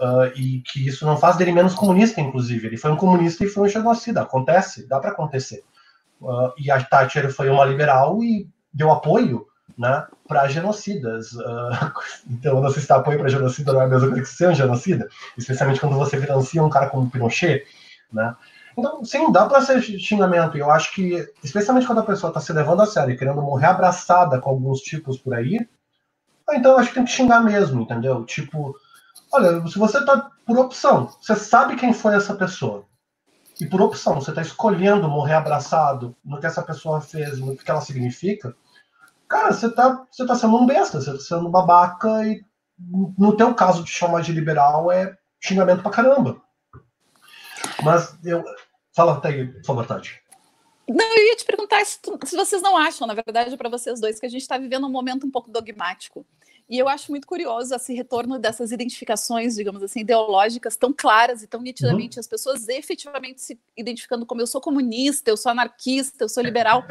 Uh, 0.00 0.26
e 0.34 0.62
que 0.62 0.86
isso 0.86 1.06
não 1.06 1.16
faz 1.16 1.36
dele 1.36 1.52
menos 1.52 1.74
comunista, 1.74 2.20
inclusive. 2.20 2.66
Ele 2.66 2.76
foi 2.76 2.90
um 2.90 2.96
comunista 2.96 3.44
e 3.44 3.48
foi 3.48 3.64
um 3.64 3.68
genocida. 3.68 4.22
Acontece, 4.22 4.88
dá 4.88 4.98
para 4.98 5.10
acontecer. 5.10 5.62
Uh, 6.20 6.52
e 6.58 6.70
a 6.70 6.82
Thatcher 6.82 7.32
foi 7.32 7.48
uma 7.48 7.64
liberal 7.64 8.22
e 8.22 8.48
deu 8.72 8.90
apoio 8.90 9.46
né, 9.76 10.06
para 10.26 10.48
genocidas. 10.48 11.32
Uh, 11.32 11.92
então, 12.30 12.60
você 12.60 12.78
está 12.78 12.96
apoio 12.96 13.18
para 13.18 13.28
genocida 13.28 13.72
não 13.72 13.82
é 13.82 13.84
a 13.84 13.88
mesma 13.88 14.08
coisa 14.08 14.22
que 14.22 14.28
ser 14.28 14.48
um 14.48 14.54
genocida, 14.54 15.08
especialmente 15.36 15.80
quando 15.80 15.96
você 15.96 16.20
financia 16.20 16.62
um 16.62 16.70
cara 16.70 16.88
como 16.88 17.10
Pinochet, 17.10 17.64
né? 18.12 18.34
Então, 18.76 19.04
sim, 19.04 19.30
dá 19.30 19.46
para 19.46 19.60
ser 19.60 19.82
xingamento. 19.82 20.56
E 20.56 20.60
eu 20.60 20.70
acho 20.70 20.94
que, 20.94 21.28
especialmente 21.44 21.86
quando 21.86 22.00
a 22.00 22.06
pessoa 22.06 22.30
está 22.30 22.40
se 22.40 22.52
levando 22.52 22.80
a 22.80 22.86
sério 22.86 23.12
e 23.12 23.18
querendo 23.18 23.42
morrer 23.42 23.66
abraçada 23.66 24.40
com 24.40 24.50
alguns 24.50 24.80
tipos 24.80 25.18
por 25.18 25.34
aí, 25.34 25.66
então 26.50 26.78
acho 26.78 26.88
que 26.88 26.94
tem 26.94 27.04
que 27.04 27.10
xingar 27.10 27.42
mesmo, 27.42 27.82
entendeu? 27.82 28.24
Tipo, 28.24 28.74
olha, 29.32 29.66
se 29.66 29.78
você 29.78 29.98
está 29.98 30.30
por 30.46 30.58
opção, 30.58 31.06
você 31.20 31.34
sabe 31.34 31.76
quem 31.76 31.92
foi 31.92 32.14
essa 32.14 32.34
pessoa. 32.34 32.86
E 33.60 33.66
por 33.66 33.80
opção, 33.80 34.14
você 34.14 34.30
está 34.30 34.42
escolhendo 34.42 35.08
morrer 35.08 35.34
abraçado 35.34 36.16
no 36.24 36.40
que 36.40 36.46
essa 36.46 36.62
pessoa 36.62 37.00
fez, 37.00 37.38
no 37.38 37.56
que 37.56 37.70
ela 37.70 37.80
significa, 37.80 38.54
cara, 39.28 39.52
você 39.52 39.70
tá, 39.70 40.04
você 40.10 40.26
tá 40.26 40.34
sendo 40.34 40.56
um 40.56 40.66
besta, 40.66 41.00
você 41.00 41.12
tá 41.12 41.18
sendo 41.18 41.48
babaca 41.48 42.26
e 42.26 42.44
no 43.18 43.36
teu 43.36 43.54
caso 43.54 43.84
de 43.84 43.90
chamar 43.90 44.22
de 44.22 44.32
liberal 44.32 44.90
é 44.90 45.16
xingamento 45.40 45.82
pra 45.82 45.90
caramba. 45.90 46.42
Mas 47.82 48.16
eu. 48.24 48.42
Fala 48.94 49.14
até 49.14 49.28
aí, 49.28 49.46
por 49.46 49.64
favor, 49.64 49.86
Tati. 49.86 50.20
Não, 50.86 51.16
eu 51.16 51.26
ia 51.28 51.36
te 51.36 51.44
perguntar 51.46 51.82
se, 51.86 51.98
se 52.24 52.36
vocês 52.36 52.60
não 52.60 52.76
acham, 52.76 53.06
na 53.06 53.14
verdade, 53.14 53.56
para 53.56 53.70
vocês 53.70 54.00
dois, 54.00 54.20
que 54.20 54.26
a 54.26 54.28
gente 54.28 54.42
está 54.42 54.58
vivendo 54.58 54.86
um 54.86 54.90
momento 54.90 55.26
um 55.26 55.30
pouco 55.30 55.50
dogmático. 55.50 56.26
E 56.68 56.78
eu 56.78 56.88
acho 56.88 57.10
muito 57.10 57.26
curioso 57.26 57.74
esse 57.74 57.92
retorno 57.92 58.38
dessas 58.38 58.72
identificações, 58.72 59.54
digamos 59.54 59.82
assim, 59.82 60.00
ideológicas 60.00 60.76
tão 60.76 60.92
claras 60.92 61.42
e 61.42 61.46
tão 61.46 61.60
nitidamente, 61.60 62.16
uhum. 62.16 62.20
as 62.20 62.26
pessoas 62.26 62.68
efetivamente 62.68 63.42
se 63.42 63.60
identificando 63.76 64.24
como 64.24 64.40
eu 64.40 64.46
sou 64.46 64.60
comunista, 64.60 65.30
eu 65.30 65.36
sou 65.36 65.50
anarquista, 65.52 66.24
eu 66.24 66.28
sou 66.28 66.42
liberal. 66.42 66.84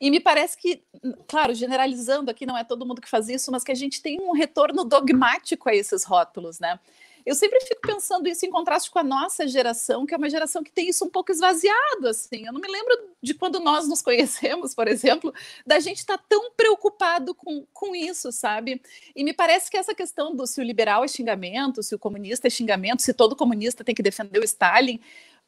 E 0.00 0.10
me 0.10 0.20
parece 0.20 0.56
que, 0.56 0.82
claro, 1.26 1.54
generalizando 1.54 2.30
aqui, 2.30 2.46
não 2.46 2.56
é 2.56 2.64
todo 2.64 2.86
mundo 2.86 3.00
que 3.00 3.08
faz 3.08 3.28
isso, 3.28 3.52
mas 3.52 3.64
que 3.64 3.72
a 3.72 3.76
gente 3.76 4.00
tem 4.00 4.20
um 4.20 4.32
retorno 4.32 4.84
dogmático 4.84 5.68
a 5.68 5.74
esses 5.74 6.04
rótulos, 6.04 6.58
né? 6.58 6.78
Eu 7.28 7.34
sempre 7.34 7.60
fico 7.60 7.82
pensando 7.82 8.26
isso 8.26 8.46
em 8.46 8.50
contraste 8.50 8.90
com 8.90 8.98
a 8.98 9.04
nossa 9.04 9.46
geração, 9.46 10.06
que 10.06 10.14
é 10.14 10.16
uma 10.16 10.30
geração 10.30 10.62
que 10.62 10.72
tem 10.72 10.88
isso 10.88 11.04
um 11.04 11.10
pouco 11.10 11.30
esvaziado, 11.30 12.08
assim. 12.08 12.46
Eu 12.46 12.54
não 12.54 12.60
me 12.60 12.66
lembro 12.66 13.10
de 13.22 13.34
quando 13.34 13.60
nós 13.60 13.86
nos 13.86 14.00
conhecemos, 14.00 14.74
por 14.74 14.88
exemplo, 14.88 15.30
da 15.66 15.78
gente 15.78 15.98
estar 15.98 16.16
tá 16.16 16.24
tão 16.26 16.50
preocupado 16.52 17.34
com, 17.34 17.66
com 17.70 17.94
isso, 17.94 18.32
sabe? 18.32 18.80
E 19.14 19.22
me 19.22 19.34
parece 19.34 19.70
que 19.70 19.76
essa 19.76 19.94
questão 19.94 20.34
do 20.34 20.46
se 20.46 20.58
o 20.58 20.64
liberal 20.64 21.04
é 21.04 21.08
xingamento, 21.08 21.82
se 21.82 21.94
o 21.94 21.98
comunista 21.98 22.46
é 22.46 22.50
xingamento, 22.50 23.02
se 23.02 23.12
todo 23.12 23.36
comunista 23.36 23.84
tem 23.84 23.94
que 23.94 24.02
defender 24.02 24.38
o 24.38 24.44
Stalin, 24.44 24.98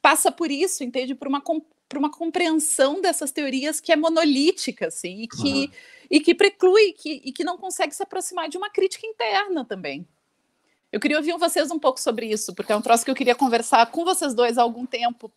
passa 0.02 0.30
por 0.30 0.50
isso, 0.50 0.84
entende? 0.84 1.14
Por 1.14 1.28
uma, 1.28 1.40
por 1.40 1.96
uma 1.96 2.10
compreensão 2.10 3.00
dessas 3.00 3.32
teorias 3.32 3.80
que 3.80 3.90
é 3.90 3.96
monolítica, 3.96 4.88
assim, 4.88 5.22
e 5.22 5.26
que, 5.26 5.64
uhum. 5.64 5.70
e 6.10 6.20
que 6.20 6.34
preclui 6.34 6.92
que, 6.92 7.22
e 7.24 7.32
que 7.32 7.42
não 7.42 7.56
consegue 7.56 7.94
se 7.94 8.02
aproximar 8.02 8.50
de 8.50 8.58
uma 8.58 8.68
crítica 8.68 9.06
interna 9.06 9.64
também. 9.64 10.06
Eu 10.92 10.98
queria 10.98 11.18
ouvir 11.18 11.36
vocês 11.38 11.70
um 11.70 11.78
pouco 11.78 12.00
sobre 12.00 12.26
isso, 12.26 12.54
porque 12.54 12.72
é 12.72 12.76
um 12.76 12.82
troço 12.82 13.04
que 13.04 13.10
eu 13.10 13.14
queria 13.14 13.34
conversar 13.34 13.86
com 13.86 14.04
vocês 14.04 14.34
dois 14.34 14.58
há 14.58 14.62
algum 14.62 14.84
tempo. 14.84 15.30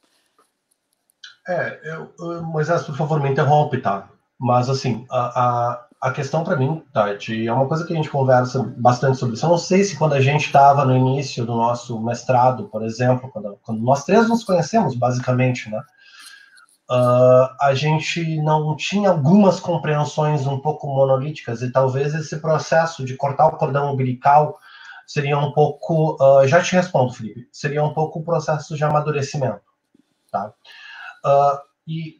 É, 1.48 1.80
eu, 1.84 2.44
Moisés, 2.44 2.84
por 2.84 2.96
favor, 2.96 3.22
me 3.22 3.30
interrompe, 3.30 3.78
tá? 3.80 4.10
Mas, 4.40 4.70
assim, 4.70 5.06
a, 5.12 5.42
a, 5.42 5.86
a 6.02 6.12
questão 6.12 6.44
para 6.44 6.56
mim, 6.56 6.84
Tati, 6.92 7.48
é 7.48 7.54
uma 7.54 7.68
coisa 7.68 7.86
que 7.86 7.94
a 7.94 7.96
gente 7.96 8.10
conversa 8.10 8.64
bastante 8.78 9.18
sobre 9.18 9.36
isso. 9.36 9.46
Eu 9.46 9.52
não 9.52 9.58
sei 9.58 9.84
se 9.84 9.98
quando 9.98 10.14
a 10.14 10.22
gente 10.22 10.46
estava 10.46 10.86
no 10.86 10.96
início 10.96 11.46
do 11.46 11.56
nosso 11.56 12.02
mestrado, 12.02 12.68
por 12.70 12.84
exemplo, 12.84 13.30
quando, 13.32 13.60
quando 13.62 13.82
nós 13.82 14.04
três 14.04 14.28
nos 14.28 14.44
conhecemos, 14.44 14.96
basicamente, 14.96 15.70
né? 15.70 15.82
Uh, 16.90 17.48
a 17.62 17.74
gente 17.74 18.42
não 18.42 18.76
tinha 18.76 19.10
algumas 19.10 19.60
compreensões 19.60 20.46
um 20.46 20.60
pouco 20.60 20.88
monolíticas 20.88 21.62
e 21.62 21.72
talvez 21.72 22.14
esse 22.14 22.38
processo 22.38 23.06
de 23.06 23.16
cortar 23.16 23.48
o 23.48 23.58
cordão 23.58 23.94
umbilical 23.94 24.60
seria 25.08 25.38
um 25.38 25.52
pouco, 25.52 26.18
uh, 26.22 26.48
já 26.48 26.62
te 26.62 26.74
respondo, 26.74 27.14
Felipe, 27.14 27.48
seria 27.52 27.84
um 27.84 27.94
pouco 27.94 28.20
o 28.20 28.24
processo 28.24 28.76
de 28.76 28.84
amadurecimento, 28.84 29.62
tá? 30.32 30.54
Uh, 31.26 31.60
e 31.88 32.20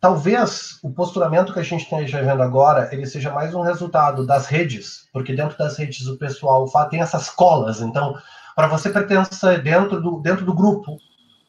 talvez 0.00 0.78
o 0.82 0.90
posturamento 0.90 1.52
que 1.52 1.60
a 1.60 1.62
gente 1.62 1.84
esteja 1.84 2.22
vendo 2.22 2.42
agora 2.42 2.90
ele 2.92 3.06
seja 3.06 3.32
mais 3.32 3.54
um 3.54 3.62
resultado 3.62 4.26
das 4.26 4.46
redes, 4.46 5.08
porque 5.12 5.34
dentro 5.34 5.56
das 5.56 5.78
redes 5.78 6.06
o 6.06 6.18
pessoal 6.18 6.68
tem 6.90 7.00
essas 7.00 7.30
colas. 7.30 7.80
Então, 7.80 8.14
para 8.54 8.66
você 8.66 8.90
pertencer 8.90 9.62
dentro 9.62 10.00
do, 10.00 10.20
dentro 10.20 10.44
do 10.44 10.54
grupo, 10.54 10.98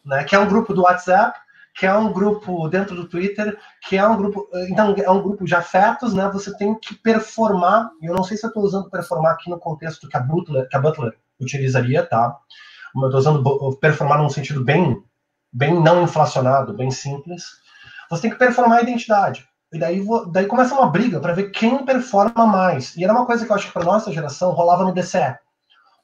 né, 0.06 0.24
que 0.24 0.36
é 0.36 0.40
um 0.40 0.48
grupo 0.48 0.74
do 0.74 0.84
WhatsApp, 0.84 1.38
que 1.76 1.86
é 1.86 1.94
um 1.94 2.12
grupo 2.12 2.68
dentro 2.70 2.96
do 2.96 3.08
Twitter, 3.08 3.58
que 3.88 3.98
é 3.98 4.08
um 4.08 4.16
grupo, 4.16 4.48
então 4.70 4.96
é 4.98 5.12
um 5.12 5.22
grupo 5.22 5.44
de 5.46 5.54
afetos, 5.54 6.14
né? 6.14 6.30
Você 6.32 6.56
tem 6.58 6.74
que 6.80 6.96
performar. 6.96 7.90
Eu 8.02 8.14
não 8.14 8.24
sei 8.24 8.38
se 8.38 8.46
eu 8.46 8.50
estou 8.50 8.64
usando 8.64 8.90
performar 8.90 9.34
aqui 9.34 9.50
no 9.50 9.60
contexto 9.60 10.08
que 10.08 10.16
a 10.16 10.20
Butler, 10.20 10.70
que 10.70 10.78
a 10.78 10.80
Butler 10.80 11.18
utilizaria, 11.40 12.06
tá? 12.06 12.38
Eu 12.96 13.06
estou 13.06 13.20
usando 13.20 13.78
performar 13.78 14.20
num 14.20 14.30
sentido 14.30 14.64
bem, 14.64 15.04
bem 15.52 15.78
não 15.82 16.02
inflacionado, 16.02 16.74
bem 16.74 16.90
simples 16.90 17.44
você 18.10 18.24
tem 18.24 18.32
que 18.32 18.38
performar 18.38 18.80
a 18.80 18.82
identidade. 18.82 19.48
E 19.74 19.80
daí, 19.80 20.06
daí 20.32 20.46
começa 20.46 20.76
uma 20.76 20.90
briga 20.90 21.20
para 21.20 21.34
ver 21.34 21.52
quem 21.52 21.84
performa 21.86 22.46
mais. 22.46 22.96
E 22.96 23.04
era 23.04 23.14
uma 23.14 23.26
coisa 23.26 23.46
que 23.46 23.52
eu 23.52 23.56
acho 23.56 23.68
que 23.68 23.74
para 23.74 23.84
nossa 23.84 24.12
geração 24.12 24.52
rolava 24.52 24.84
no 24.84 24.94
DCE, 24.94 25.36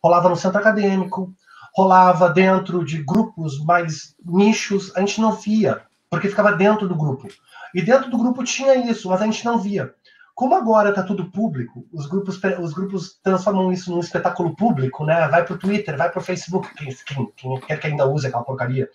rolava 0.04 0.30
no 0.30 0.36
centro 0.36 0.60
acadêmico, 0.60 1.34
rolava 1.74 2.30
dentro 2.30 2.84
de 2.84 3.04
grupos 3.04 3.64
mais 3.64 4.16
nichos, 4.26 4.96
a 4.96 5.00
gente 5.00 5.22
não 5.22 5.34
via, 5.34 5.82
porque 6.10 6.30
ficava 6.30 6.52
dentro 6.54 6.88
do 6.88 6.96
grupo. 6.96 7.28
E 7.74 7.82
dentro 7.82 8.10
do 8.10 8.18
grupo 8.18 8.44
tinha 8.44 8.76
isso, 8.76 9.10
mas 9.10 9.22
a 9.22 9.26
gente 9.26 9.46
não 9.46 9.58
via. 9.58 9.94
Como 10.36 10.56
agora 10.56 10.90
está 10.90 11.04
tudo 11.04 11.32
público, 11.32 11.86
os 11.94 12.08
grupos, 12.08 12.40
os 12.60 12.74
grupos 12.74 13.20
transformam 13.24 13.72
isso 13.72 13.92
num 13.92 14.00
espetáculo 14.00 14.56
público, 14.56 15.06
né? 15.06 15.28
Vai 15.28 15.46
para 15.46 15.54
o 15.54 15.58
Twitter, 15.58 15.98
vai 15.98 16.10
para 16.10 16.20
o 16.20 16.24
Facebook, 16.24 16.74
quem, 16.76 16.96
quem, 17.06 17.32
quem 17.36 17.60
quer 17.60 17.80
que 17.80 17.88
ainda 17.88 18.08
use 18.08 18.28
aquela 18.28 18.44
porcaria 18.44 18.90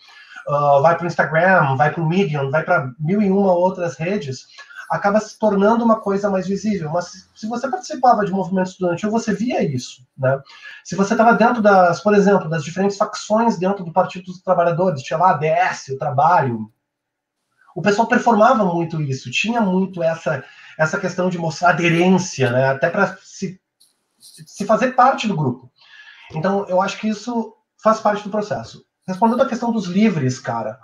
uh, 0.48 0.80
vai 0.80 0.96
para 0.96 1.04
o 1.04 1.06
Instagram, 1.06 1.76
vai 1.76 1.92
para 1.92 2.02
o 2.02 2.08
Medium, 2.08 2.50
vai 2.50 2.62
para 2.62 2.92
mil 2.98 3.20
e 3.20 3.30
uma 3.30 3.52
outras 3.52 3.96
redes, 3.96 4.46
acaba 4.90 5.20
se 5.20 5.38
tornando 5.38 5.84
uma 5.84 6.00
coisa 6.00 6.30
mais 6.30 6.46
visível. 6.46 6.90
Mas 6.90 7.28
se 7.34 7.46
você 7.46 7.68
participava 7.68 8.24
de 8.24 8.32
movimento 8.32 8.70
estudantil, 8.70 9.10
você 9.10 9.32
via 9.32 9.62
isso, 9.62 10.06
né? 10.16 10.40
Se 10.84 10.94
você 10.94 11.14
estava 11.14 11.34
dentro 11.34 11.62
das, 11.62 12.00
por 12.00 12.14
exemplo, 12.14 12.48
das 12.48 12.64
diferentes 12.64 12.96
facções 12.96 13.58
dentro 13.58 13.84
do 13.84 13.92
Partido 13.92 14.26
dos 14.26 14.40
Trabalhadores, 14.40 15.02
tinha 15.02 15.18
lá 15.18 15.30
a 15.30 15.36
DS, 15.36 15.88
o 15.88 15.98
Trabalho, 15.98 16.70
o 17.74 17.82
pessoal 17.82 18.08
performava 18.08 18.64
muito 18.64 19.02
isso, 19.02 19.30
tinha 19.30 19.60
muito 19.60 20.02
essa 20.02 20.44
essa 20.78 20.98
questão 20.98 21.30
de 21.30 21.38
mostrar 21.38 21.70
aderência, 21.70 22.50
né? 22.50 22.68
Até 22.68 22.90
para 22.90 23.16
se, 23.22 23.58
se 24.18 24.66
fazer 24.66 24.92
parte 24.92 25.26
do 25.26 25.34
grupo. 25.34 25.70
Então, 26.34 26.66
eu 26.68 26.82
acho 26.82 26.98
que 26.98 27.08
isso 27.08 27.54
faz 27.82 27.98
parte 27.98 28.22
do 28.24 28.30
processo 28.30 28.84
respondendo 29.06 29.42
a 29.42 29.48
questão 29.48 29.70
dos 29.70 29.86
livres, 29.86 30.38
cara, 30.38 30.78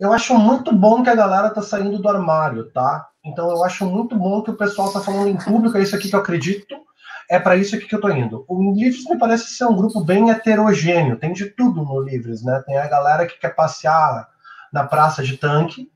eu 0.00 0.12
acho 0.12 0.36
muito 0.36 0.72
bom 0.72 1.02
que 1.02 1.10
a 1.10 1.14
galera 1.14 1.50
tá 1.50 1.62
saindo 1.62 1.98
do 1.98 2.08
armário, 2.08 2.70
tá? 2.70 3.06
Então 3.24 3.50
eu 3.50 3.62
acho 3.62 3.84
muito 3.84 4.16
bom 4.16 4.42
que 4.42 4.50
o 4.50 4.56
pessoal 4.56 4.90
tá 4.92 5.00
falando 5.00 5.28
em 5.28 5.36
público, 5.36 5.76
é 5.76 5.82
isso 5.82 5.94
aqui 5.94 6.08
que 6.08 6.16
eu 6.16 6.20
acredito, 6.20 6.74
é 7.28 7.38
para 7.38 7.54
isso 7.54 7.76
aqui 7.76 7.86
que 7.86 7.94
eu 7.94 8.00
tô 8.00 8.08
indo. 8.08 8.44
O 8.48 8.72
Livres 8.72 9.04
me 9.04 9.18
parece 9.18 9.54
ser 9.54 9.66
um 9.66 9.76
grupo 9.76 10.02
bem 10.02 10.30
heterogêneo, 10.30 11.18
tem 11.18 11.32
de 11.32 11.46
tudo 11.50 11.84
no 11.84 12.00
Livres, 12.00 12.42
né? 12.42 12.62
Tem 12.66 12.78
a 12.78 12.88
galera 12.88 13.26
que 13.26 13.38
quer 13.38 13.54
passear 13.54 14.28
na 14.72 14.84
praça 14.84 15.22
de 15.22 15.36
tanque, 15.36 15.90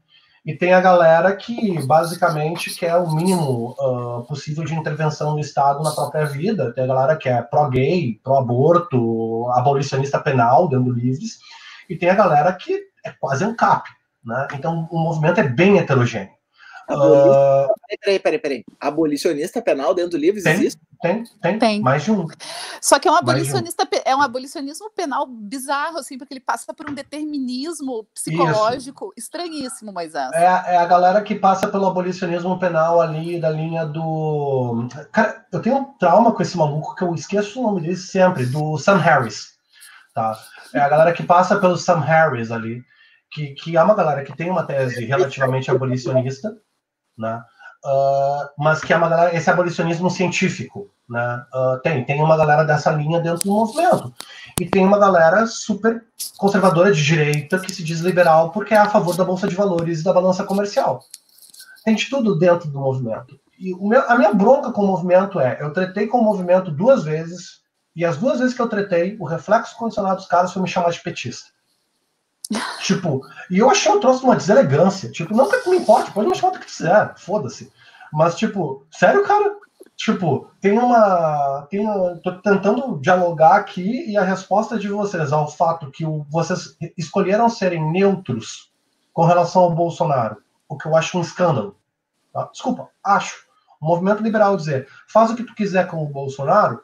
e 0.44 0.54
tem 0.54 0.74
a 0.74 0.80
galera 0.80 1.34
que 1.34 1.80
basicamente 1.86 2.74
quer 2.74 2.96
o 2.96 3.10
mínimo 3.14 3.74
uh, 3.78 4.26
possível 4.26 4.62
de 4.62 4.74
intervenção 4.74 5.34
do 5.34 5.40
Estado 5.40 5.82
na 5.82 5.90
própria 5.90 6.26
vida. 6.26 6.70
Tem 6.74 6.84
a 6.84 6.86
galera 6.86 7.16
que 7.16 7.30
é 7.30 7.40
pró-gay, 7.40 8.20
pró-aborto, 8.22 9.48
abolicionista 9.52 10.20
penal, 10.20 10.68
dando 10.68 10.92
livres. 10.92 11.38
E 11.88 11.96
tem 11.96 12.10
a 12.10 12.14
galera 12.14 12.52
que 12.52 12.78
é 13.04 13.12
quase 13.12 13.44
um 13.44 13.54
cap. 13.54 13.88
Né? 14.24 14.48
Então 14.54 14.88
o 14.90 14.98
movimento 14.98 15.40
é 15.40 15.48
bem 15.48 15.78
heterogêneo. 15.78 16.32
Uh... 16.88 17.72
Peraí, 18.00 18.18
peraí, 18.18 18.38
peraí. 18.38 18.64
Abolicionista 18.80 19.62
penal 19.62 19.94
dentro 19.94 20.12
do 20.12 20.16
livro 20.18 20.42
tem, 20.42 20.52
existe? 20.52 20.80
Tem, 21.00 21.24
tem, 21.40 21.58
tem. 21.58 21.80
Mais 21.80 22.02
de 22.02 22.10
um. 22.10 22.26
Só 22.80 22.98
que 22.98 23.06
é 23.06 23.10
um 23.10 23.14
abolicionista, 23.14 23.84
um. 23.84 24.00
é 24.04 24.16
um 24.16 24.22
abolicionismo 24.22 24.90
penal 24.90 25.26
bizarro, 25.26 25.98
assim, 25.98 26.18
porque 26.18 26.34
ele 26.34 26.40
passa 26.40 26.72
por 26.74 26.90
um 26.90 26.94
determinismo 26.94 28.06
psicológico 28.14 29.06
Isso. 29.06 29.26
estranhíssimo, 29.26 29.92
Moisés. 29.92 30.30
É, 30.32 30.44
é 30.44 30.76
a 30.76 30.86
galera 30.86 31.22
que 31.22 31.34
passa 31.34 31.68
pelo 31.68 31.86
abolicionismo 31.86 32.58
penal 32.58 33.00
ali 33.00 33.40
da 33.40 33.50
linha 33.50 33.86
do. 33.86 34.88
Cara, 35.12 35.44
eu 35.52 35.60
tenho 35.60 35.76
um 35.76 35.84
trauma 35.98 36.32
com 36.32 36.42
esse 36.42 36.56
maluco 36.56 36.94
que 36.94 37.04
eu 37.04 37.14
esqueço 37.14 37.60
o 37.60 37.62
nome 37.62 37.82
dele 37.82 37.96
sempre, 37.96 38.46
do 38.46 38.76
Sam 38.78 38.96
Harris. 38.96 39.54
Tá? 40.14 40.38
É 40.72 40.80
a 40.80 40.88
galera 40.88 41.12
que 41.12 41.22
passa 41.22 41.56
pelo 41.56 41.76
Sam 41.76 42.00
Harris 42.00 42.50
ali. 42.50 42.82
Que, 43.34 43.48
que 43.48 43.76
é 43.76 43.82
uma 43.82 43.96
galera 43.96 44.22
que 44.22 44.36
tem 44.36 44.48
uma 44.48 44.62
tese 44.62 45.04
relativamente 45.04 45.68
abolicionista, 45.68 46.56
né? 47.18 47.42
Uh, 47.84 48.48
mas 48.56 48.80
que 48.80 48.92
é 48.92 48.96
uma 48.96 49.08
galera, 49.08 49.36
esse 49.36 49.50
abolicionismo 49.50 50.08
científico, 50.08 50.88
né? 51.08 51.44
Uh, 51.52 51.80
tem, 51.82 52.04
tem 52.04 52.22
uma 52.22 52.36
galera 52.36 52.64
dessa 52.64 52.92
linha 52.92 53.20
dentro 53.20 53.42
do 53.42 53.50
movimento. 53.50 54.14
E 54.60 54.66
tem 54.66 54.86
uma 54.86 54.98
galera 54.98 55.46
super 55.48 56.04
conservadora 56.38 56.92
de 56.92 57.04
direita 57.04 57.58
que 57.58 57.74
se 57.74 57.82
diz 57.82 58.00
liberal 58.00 58.52
porque 58.52 58.72
é 58.72 58.78
a 58.78 58.88
favor 58.88 59.16
da 59.16 59.24
Bolsa 59.24 59.48
de 59.48 59.56
Valores 59.56 60.00
e 60.00 60.04
da 60.04 60.12
balança 60.12 60.44
comercial. 60.44 61.00
Tem 61.84 61.94
de 61.94 62.08
tudo 62.08 62.38
dentro 62.38 62.70
do 62.70 62.80
movimento. 62.80 63.38
E 63.58 63.74
meu, 63.74 64.08
a 64.08 64.16
minha 64.16 64.32
bronca 64.32 64.72
com 64.72 64.82
o 64.82 64.86
movimento 64.86 65.40
é, 65.40 65.58
eu 65.60 65.72
tretei 65.72 66.06
com 66.06 66.18
o 66.18 66.24
movimento 66.24 66.70
duas 66.70 67.04
vezes, 67.04 67.60
e 67.94 68.04
as 68.04 68.16
duas 68.16 68.38
vezes 68.38 68.54
que 68.54 68.62
eu 68.62 68.68
tretei, 68.68 69.16
o 69.20 69.26
reflexo 69.26 69.76
condicionado 69.76 70.16
dos 70.16 70.26
caras 70.26 70.52
foi 70.52 70.62
me 70.62 70.68
chamar 70.68 70.90
de 70.90 71.00
petista. 71.00 71.53
Tipo, 72.80 73.22
e 73.50 73.58
eu 73.58 73.70
achei 73.70 73.90
o 73.90 74.00
troço 74.00 74.24
uma 74.24 74.36
deselegância. 74.36 75.10
Tipo, 75.10 75.34
não 75.34 75.48
que 75.48 75.68
me 75.68 75.78
importe, 75.78 76.12
pode 76.12 76.28
me 76.28 76.34
chamar 76.34 76.52
do 76.52 76.60
que 76.60 76.66
quiser, 76.66 77.14
foda-se. 77.16 77.72
Mas, 78.12 78.36
tipo, 78.36 78.86
sério, 78.90 79.24
cara? 79.24 79.56
Tipo, 79.96 80.50
tem 80.60 80.78
uma. 80.78 81.66
Tem, 81.70 81.86
tô 82.22 82.32
tentando 82.40 82.98
dialogar 83.00 83.56
aqui 83.56 84.10
e 84.10 84.16
a 84.16 84.22
resposta 84.22 84.78
de 84.78 84.88
vocês 84.88 85.32
ao 85.32 85.50
fato 85.50 85.90
que 85.90 86.04
o, 86.04 86.26
vocês 86.30 86.76
escolheram 86.98 87.48
serem 87.48 87.92
neutros 87.92 88.72
com 89.12 89.24
relação 89.24 89.62
ao 89.62 89.74
Bolsonaro, 89.74 90.38
o 90.68 90.76
que 90.76 90.86
eu 90.86 90.96
acho 90.96 91.16
um 91.16 91.22
escândalo. 91.22 91.76
Tá? 92.32 92.48
Desculpa, 92.52 92.88
acho. 93.02 93.44
O 93.80 93.86
movimento 93.86 94.22
liberal 94.22 94.56
dizer 94.56 94.88
faz 95.08 95.30
o 95.30 95.36
que 95.36 95.44
tu 95.44 95.54
quiser 95.54 95.86
com 95.86 96.02
o 96.02 96.08
Bolsonaro, 96.08 96.80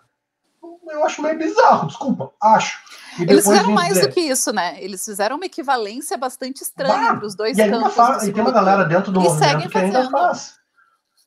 eu 0.90 1.04
acho 1.04 1.22
meio 1.22 1.38
bizarro, 1.38 1.86
desculpa, 1.86 2.30
acho. 2.42 2.78
Eles 3.18 3.44
fizeram 3.44 3.72
mais 3.72 3.94
dizer, 3.94 4.06
do 4.08 4.14
que 4.14 4.20
isso, 4.20 4.52
né? 4.52 4.82
Eles 4.82 5.04
fizeram 5.04 5.36
uma 5.36 5.46
equivalência 5.46 6.16
bastante 6.16 6.62
estranha 6.62 7.16
para 7.16 7.26
os 7.26 7.34
dois 7.34 7.58
e 7.58 7.68
campos. 7.68 7.94
Faz, 7.94 8.22
e 8.24 8.32
tem 8.32 8.42
uma 8.42 8.52
galera 8.52 8.84
dentro 8.84 9.10
do 9.10 9.20
movimento 9.20 9.68
que 9.68 9.78
ainda 9.78 10.10
faz. 10.10 10.54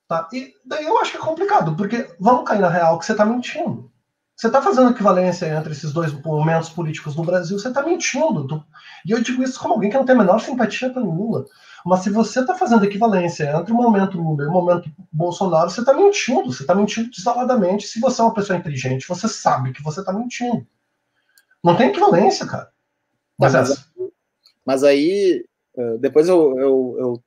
Tá? 0.07 0.27
E 0.33 0.53
daí 0.65 0.85
eu 0.85 0.99
acho 0.99 1.11
que 1.11 1.17
é 1.17 1.21
complicado, 1.21 1.75
porque 1.75 2.15
vamos 2.19 2.47
cair 2.47 2.59
na 2.59 2.69
real 2.69 2.97
que 2.99 3.05
você 3.05 3.13
está 3.13 3.25
mentindo. 3.25 3.91
Você 4.35 4.47
está 4.47 4.61
fazendo 4.61 4.89
equivalência 4.89 5.45
entre 5.45 5.71
esses 5.73 5.93
dois 5.93 6.11
momentos 6.11 6.69
políticos 6.69 7.15
no 7.15 7.23
Brasil, 7.23 7.57
você 7.57 7.67
está 7.67 7.83
mentindo. 7.83 8.65
E 9.05 9.11
eu 9.11 9.21
digo 9.21 9.43
isso 9.43 9.59
como 9.59 9.75
alguém 9.75 9.89
que 9.89 9.97
não 9.97 10.05
tem 10.05 10.15
a 10.15 10.17
menor 10.17 10.39
simpatia 10.39 10.89
pelo 10.89 11.13
Lula. 11.13 11.45
Mas 11.85 12.01
se 12.01 12.09
você 12.09 12.39
está 12.39 12.55
fazendo 12.55 12.85
equivalência 12.85 13.51
entre 13.55 13.73
o 13.73 13.75
momento 13.75 14.17
Lula 14.17 14.43
e 14.43 14.47
o 14.47 14.51
momento 14.51 14.89
Bolsonaro, 15.11 15.69
você 15.69 15.81
está 15.81 15.93
mentindo. 15.93 16.51
Você 16.51 16.63
está 16.63 16.73
mentindo 16.73 17.09
desaladamente. 17.09 17.87
Se 17.87 17.99
você 17.99 18.21
é 18.21 18.23
uma 18.23 18.33
pessoa 18.33 18.57
inteligente, 18.57 19.07
você 19.07 19.27
sabe 19.27 19.73
que 19.73 19.83
você 19.83 19.99
está 19.99 20.13
mentindo. 20.13 20.65
Não 21.63 21.75
tem 21.75 21.89
equivalência, 21.89 22.45
cara. 22.45 22.71
Mas, 23.37 23.53
mas, 23.53 23.89
mas 24.65 24.83
aí, 24.83 25.45
eh, 25.77 25.97
depois 25.97 26.29
eu, 26.29 26.57
eu, 26.57 26.95
eu, 26.99 27.23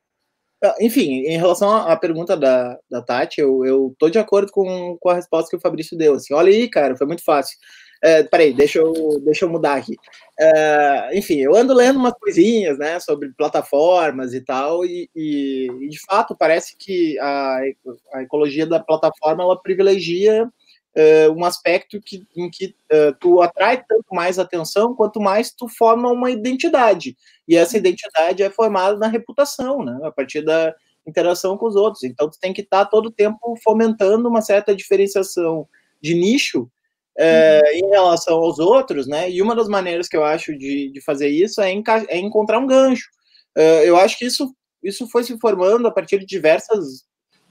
ah, 0.64 0.74
Enfim, 0.80 1.24
em 1.26 1.36
relação 1.36 1.74
à 1.74 1.96
pergunta 1.96 2.36
da, 2.36 2.78
da 2.90 3.02
Tati, 3.02 3.40
eu, 3.40 3.64
eu 3.64 3.94
tô 3.98 4.08
de 4.08 4.18
acordo 4.18 4.50
com, 4.50 4.96
com 4.98 5.08
a 5.10 5.14
resposta 5.14 5.50
que 5.50 5.56
o 5.56 5.60
Fabrício 5.60 5.96
deu. 5.98 6.14
Assim, 6.14 6.32
olha 6.32 6.50
aí, 6.50 6.68
cara, 6.68 6.96
foi 6.96 7.06
muito 7.06 7.24
fácil. 7.24 7.58
É, 8.06 8.22
peraí, 8.22 8.52
deixa 8.52 8.78
eu, 8.78 9.20
deixa 9.24 9.44
eu 9.44 9.48
mudar 9.48 9.74
aqui. 9.74 9.96
É, 10.38 11.10
enfim, 11.18 11.40
eu 11.40 11.56
ando 11.56 11.74
lendo 11.74 11.98
umas 11.98 12.12
coisinhas, 12.12 12.78
né, 12.78 13.00
sobre 13.00 13.32
plataformas 13.32 14.32
e 14.32 14.40
tal, 14.40 14.84
e, 14.84 15.10
e, 15.12 15.88
de 15.88 15.98
fato 16.06 16.36
parece 16.38 16.76
que 16.76 17.18
a, 17.18 17.58
a 18.12 18.22
ecologia 18.22 18.64
da 18.64 18.78
plataforma 18.78 19.42
ela 19.42 19.60
privilegia 19.60 20.44
uh, 20.44 21.32
um 21.32 21.44
aspecto 21.44 22.00
que, 22.00 22.24
em 22.36 22.48
que 22.48 22.76
uh, 22.92 23.12
tu 23.18 23.42
atrai 23.42 23.84
tanto 23.84 24.14
mais 24.14 24.38
atenção 24.38 24.94
quanto 24.94 25.20
mais 25.20 25.50
tu 25.50 25.66
forma 25.66 26.08
uma 26.08 26.30
identidade. 26.30 27.16
E 27.48 27.56
essa 27.56 27.76
identidade 27.76 28.40
é 28.40 28.50
formada 28.50 28.96
na 28.96 29.08
reputação, 29.08 29.84
né? 29.84 29.98
A 30.04 30.12
partir 30.12 30.42
da 30.42 30.72
interação 31.04 31.58
com 31.58 31.66
os 31.66 31.74
outros. 31.74 32.04
Então, 32.04 32.30
tu 32.30 32.38
tem 32.38 32.52
que 32.52 32.60
estar 32.60 32.84
tá 32.84 32.90
todo 32.90 33.06
o 33.06 33.12
tempo 33.12 33.56
fomentando 33.64 34.28
uma 34.28 34.42
certa 34.42 34.76
diferenciação 34.76 35.66
de 36.00 36.14
nicho 36.14 36.70
é, 37.18 37.60
uhum. 37.64 37.78
em 37.78 37.90
relação 37.90 38.36
aos 38.36 38.58
outros, 38.58 39.06
né? 39.06 39.30
E 39.30 39.40
uma 39.40 39.54
das 39.54 39.68
maneiras 39.68 40.08
que 40.08 40.16
eu 40.16 40.24
acho 40.24 40.56
de, 40.56 40.90
de 40.90 41.00
fazer 41.00 41.28
isso 41.28 41.60
é, 41.60 41.72
é 42.08 42.18
encontrar 42.18 42.58
um 42.58 42.66
gancho. 42.66 43.08
Uh, 43.56 43.82
eu 43.84 43.96
acho 43.96 44.18
que 44.18 44.26
isso, 44.26 44.54
isso 44.82 45.08
foi 45.08 45.24
se 45.24 45.38
formando 45.38 45.88
a 45.88 45.90
partir 45.90 46.18
de 46.18 46.26
diversas. 46.26 47.06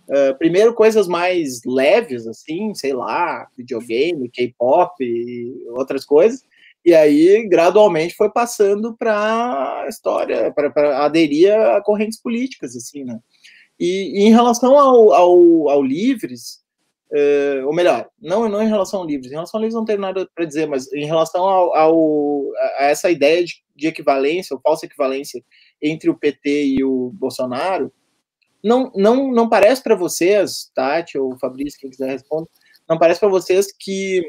Uh, 0.08 0.38
primeiro, 0.38 0.76
coisas 0.76 1.08
mais 1.08 1.62
leves, 1.66 2.28
assim, 2.28 2.76
sei 2.76 2.94
lá, 2.94 3.48
videogame, 3.58 4.30
K-pop 4.30 4.94
e 5.04 5.52
outras 5.70 6.06
coisas. 6.06 6.44
E 6.86 6.94
aí, 6.94 7.48
gradualmente, 7.50 8.14
foi 8.16 8.30
passando 8.30 8.96
para 8.96 9.82
a 9.82 9.88
história, 9.88 10.54
para 10.54 11.04
aderir 11.04 11.52
a 11.52 11.82
correntes 11.82 12.22
políticas, 12.22 12.76
assim, 12.76 13.04
né? 13.04 13.20
E, 13.80 14.22
e 14.22 14.28
em 14.28 14.32
relação 14.32 14.78
ao, 14.78 15.12
ao, 15.12 15.70
ao 15.70 15.84
Livres, 15.84 16.64
uh, 17.16 17.66
ou 17.66 17.74
melhor, 17.74 18.10
não, 18.22 18.50
não 18.50 18.62
em 18.62 18.68
relação 18.68 19.00
ao 19.00 19.06
Livres, 19.06 19.32
em 19.32 19.36
relação 19.36 19.58
ao 19.58 19.62
Livres 19.62 19.76
não 19.76 19.86
tenho 19.86 20.00
nada 20.00 20.30
para 20.36 20.46
dizer, 20.46 20.68
mas 20.68 20.92
em 20.94 21.06
relação 21.06 21.44
ao, 21.44 21.76
ao 21.76 22.52
a 22.78 22.86
essa 22.86 23.10
ideia 23.10 23.44
de, 23.44 23.64
de 23.76 23.88
equivalência, 23.88 24.54
ou 24.54 24.62
falsa 24.62 24.86
equivalência 24.86 25.44
entre 25.82 26.10
o 26.10 26.18
PT 26.18 26.66
e 26.66 26.84
o 26.84 27.12
Bolsonaro, 27.14 27.92
não, 28.64 28.92
não, 28.96 29.32
não 29.32 29.48
parece 29.48 29.82
para 29.82 29.96
vocês, 29.96 30.72
Tati 30.74 31.18
ou 31.18 31.38
Fabrício, 31.38 31.80
quem 31.80 31.90
quiser 31.90 32.10
responder, 32.10 32.50
não 32.90 32.98
parece 32.98 33.20
para 33.20 33.30
vocês 33.30 33.72
que 33.72 34.22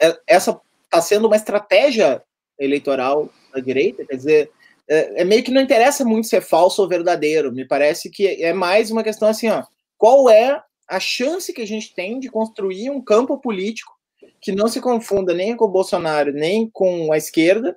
é, 0.00 0.16
essa 0.26 0.60
está 0.84 1.02
sendo 1.02 1.26
uma 1.26 1.36
estratégia 1.36 2.22
eleitoral 2.58 3.28
da 3.52 3.60
direita? 3.60 4.04
Quer 4.06 4.16
dizer, 4.16 4.50
é, 4.88 5.22
é, 5.22 5.24
meio 5.24 5.42
que 5.42 5.50
não 5.50 5.60
interessa 5.60 6.04
muito 6.04 6.26
se 6.26 6.36
é 6.36 6.40
falso 6.40 6.80
ou 6.80 6.88
verdadeiro. 6.88 7.52
Me 7.52 7.66
parece 7.66 8.10
que 8.10 8.26
é 8.26 8.52
mais 8.52 8.90
uma 8.90 9.04
questão 9.04 9.28
assim, 9.28 9.48
ó, 9.48 9.62
qual 9.96 10.30
é 10.30 10.62
a 10.88 10.98
chance 10.98 11.52
que 11.52 11.62
a 11.62 11.66
gente 11.66 11.94
tem 11.94 12.18
de 12.18 12.28
construir 12.28 12.90
um 12.90 13.00
campo 13.00 13.38
político 13.38 13.96
que 14.40 14.52
não 14.52 14.68
se 14.68 14.80
confunda 14.80 15.34
nem 15.34 15.56
com 15.56 15.66
o 15.66 15.70
Bolsonaro, 15.70 16.32
nem 16.32 16.68
com 16.70 17.12
a 17.12 17.16
esquerda, 17.16 17.76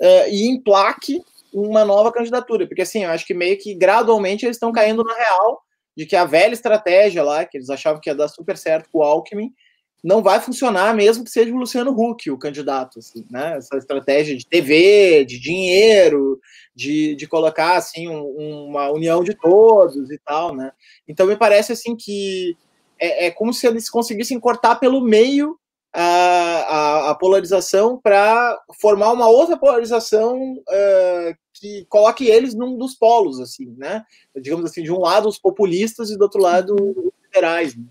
uh, 0.00 0.28
e 0.28 0.46
emplaque 0.48 1.22
uma 1.52 1.84
nova 1.84 2.12
candidatura. 2.12 2.66
Porque 2.66 2.82
assim, 2.82 3.04
eu 3.04 3.10
acho 3.10 3.26
que 3.26 3.34
meio 3.34 3.58
que 3.58 3.74
gradualmente 3.74 4.44
eles 4.44 4.56
estão 4.56 4.72
caindo 4.72 5.02
na 5.02 5.14
real 5.14 5.62
de 5.96 6.06
que 6.06 6.16
a 6.16 6.24
velha 6.24 6.52
estratégia 6.52 7.22
lá, 7.22 7.44
que 7.44 7.56
eles 7.56 7.70
achavam 7.70 8.00
que 8.00 8.10
ia 8.10 8.14
dar 8.14 8.28
super 8.28 8.56
certo 8.56 8.88
com 8.90 8.98
o 8.98 9.02
Alckmin, 9.02 9.52
não 10.04 10.22
vai 10.22 10.38
funcionar 10.38 10.94
mesmo 10.94 11.24
que 11.24 11.30
seja 11.30 11.50
o 11.50 11.56
Luciano 11.56 11.90
Huck 11.90 12.30
o 12.30 12.36
candidato, 12.36 12.98
assim, 12.98 13.24
né? 13.30 13.56
Essa 13.56 13.78
estratégia 13.78 14.36
de 14.36 14.46
TV, 14.46 15.24
de 15.24 15.40
dinheiro, 15.40 16.38
de, 16.76 17.16
de 17.16 17.26
colocar 17.26 17.78
assim 17.78 18.06
um, 18.06 18.66
uma 18.68 18.90
união 18.90 19.24
de 19.24 19.34
todos 19.34 20.10
e 20.10 20.18
tal, 20.18 20.54
né? 20.54 20.72
Então 21.08 21.26
me 21.26 21.36
parece 21.36 21.72
assim 21.72 21.96
que 21.96 22.54
é, 23.00 23.26
é 23.26 23.30
como 23.30 23.54
se 23.54 23.66
eles 23.66 23.88
conseguissem 23.88 24.38
cortar 24.38 24.76
pelo 24.76 25.00
meio 25.00 25.58
a, 25.90 26.02
a, 26.02 27.10
a 27.10 27.14
polarização 27.14 27.98
para 27.98 28.60
formar 28.78 29.10
uma 29.10 29.28
outra 29.28 29.56
polarização 29.56 30.36
uh, 30.38 31.34
que 31.54 31.86
coloque 31.88 32.26
eles 32.26 32.54
num 32.54 32.76
dos 32.76 32.94
polos, 32.94 33.40
assim, 33.40 33.74
né? 33.78 34.04
Digamos 34.36 34.66
assim, 34.66 34.82
de 34.82 34.92
um 34.92 35.00
lado 35.00 35.30
os 35.30 35.38
populistas 35.38 36.10
e 36.10 36.18
do 36.18 36.22
outro 36.24 36.42
lado 36.42 36.74
os 36.74 37.12
liberais. 37.24 37.74
Né? 37.74 37.84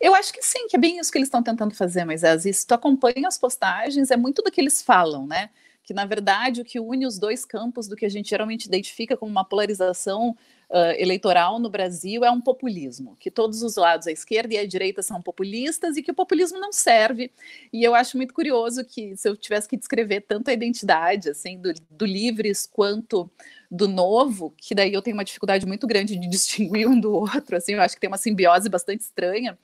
Eu 0.00 0.14
acho 0.14 0.32
que 0.32 0.42
sim, 0.42 0.66
que 0.68 0.76
é 0.76 0.78
bem 0.78 0.98
isso 0.98 1.10
que 1.10 1.18
eles 1.18 1.28
estão 1.28 1.42
tentando 1.42 1.74
fazer, 1.74 2.04
mas 2.04 2.22
vezes 2.44 2.64
tu 2.64 2.74
acompanha 2.74 3.28
as 3.28 3.38
postagens, 3.38 4.10
é 4.10 4.16
muito 4.16 4.42
do 4.42 4.50
que 4.50 4.60
eles 4.60 4.82
falam, 4.82 5.26
né? 5.26 5.50
Que 5.82 5.94
na 5.94 6.04
verdade 6.04 6.60
o 6.60 6.64
que 6.64 6.80
une 6.80 7.06
os 7.06 7.18
dois 7.18 7.44
campos 7.44 7.86
do 7.88 7.96
que 7.96 8.04
a 8.04 8.08
gente 8.08 8.30
geralmente 8.30 8.64
identifica 8.66 9.16
como 9.16 9.30
uma 9.30 9.44
polarização 9.44 10.36
uh, 10.70 10.94
eleitoral 10.98 11.58
no 11.58 11.70
Brasil 11.70 12.24
é 12.24 12.30
um 12.30 12.40
populismo, 12.40 13.16
que 13.18 13.30
todos 13.30 13.62
os 13.62 13.76
lados, 13.76 14.06
a 14.06 14.12
esquerda 14.12 14.54
e 14.54 14.58
a 14.58 14.66
direita, 14.66 15.02
são 15.02 15.22
populistas 15.22 15.96
e 15.96 16.02
que 16.02 16.10
o 16.10 16.14
populismo 16.14 16.58
não 16.58 16.72
serve. 16.72 17.30
E 17.72 17.82
eu 17.82 17.94
acho 17.94 18.16
muito 18.16 18.34
curioso 18.34 18.84
que 18.84 19.16
se 19.16 19.28
eu 19.28 19.36
tivesse 19.36 19.68
que 19.68 19.76
descrever 19.76 20.22
tanto 20.22 20.50
a 20.50 20.52
identidade 20.52 21.30
assim 21.30 21.58
do, 21.58 21.72
do 21.90 22.04
Livres 22.04 22.66
quanto 22.66 23.30
do 23.70 23.88
novo, 23.88 24.54
que 24.56 24.74
daí 24.74 24.92
eu 24.92 25.02
tenho 25.02 25.16
uma 25.16 25.24
dificuldade 25.24 25.66
muito 25.66 25.86
grande 25.86 26.16
de 26.18 26.28
distinguir 26.28 26.88
um 26.88 26.98
do 26.98 27.12
outro, 27.12 27.56
assim, 27.56 27.74
eu 27.74 27.82
acho 27.82 27.94
que 27.94 28.00
tem 28.00 28.08
uma 28.08 28.18
simbiose 28.18 28.68
bastante 28.68 29.00
estranha, 29.00 29.58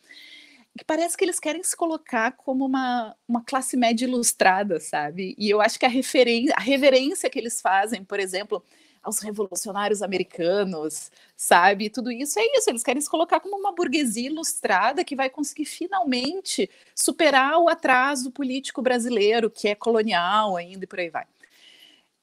que 0.76 0.84
parece 0.84 1.16
que 1.16 1.24
eles 1.24 1.38
querem 1.38 1.62
se 1.62 1.76
colocar 1.76 2.32
como 2.32 2.64
uma, 2.64 3.14
uma 3.28 3.44
classe 3.44 3.76
média 3.76 4.06
ilustrada, 4.06 4.80
sabe? 4.80 5.34
E 5.36 5.50
eu 5.50 5.60
acho 5.60 5.78
que 5.78 5.84
a, 5.84 5.88
referência, 5.88 6.54
a 6.56 6.62
reverência 6.62 7.28
que 7.28 7.38
eles 7.38 7.60
fazem, 7.60 8.02
por 8.02 8.18
exemplo, 8.18 8.64
aos 9.02 9.18
revolucionários 9.18 10.02
americanos, 10.02 11.10
sabe? 11.36 11.90
Tudo 11.90 12.10
isso 12.10 12.38
é 12.38 12.44
isso, 12.56 12.70
eles 12.70 12.82
querem 12.82 13.00
se 13.00 13.10
colocar 13.10 13.40
como 13.40 13.56
uma 13.56 13.72
burguesia 13.72 14.28
ilustrada 14.28 15.04
que 15.04 15.16
vai 15.16 15.28
conseguir 15.28 15.64
finalmente 15.64 16.70
superar 16.94 17.58
o 17.58 17.68
atraso 17.68 18.30
político 18.30 18.80
brasileiro, 18.80 19.50
que 19.50 19.68
é 19.68 19.74
colonial 19.74 20.56
ainda 20.56 20.84
e 20.84 20.86
por 20.86 21.00
aí 21.00 21.10
vai. 21.10 21.26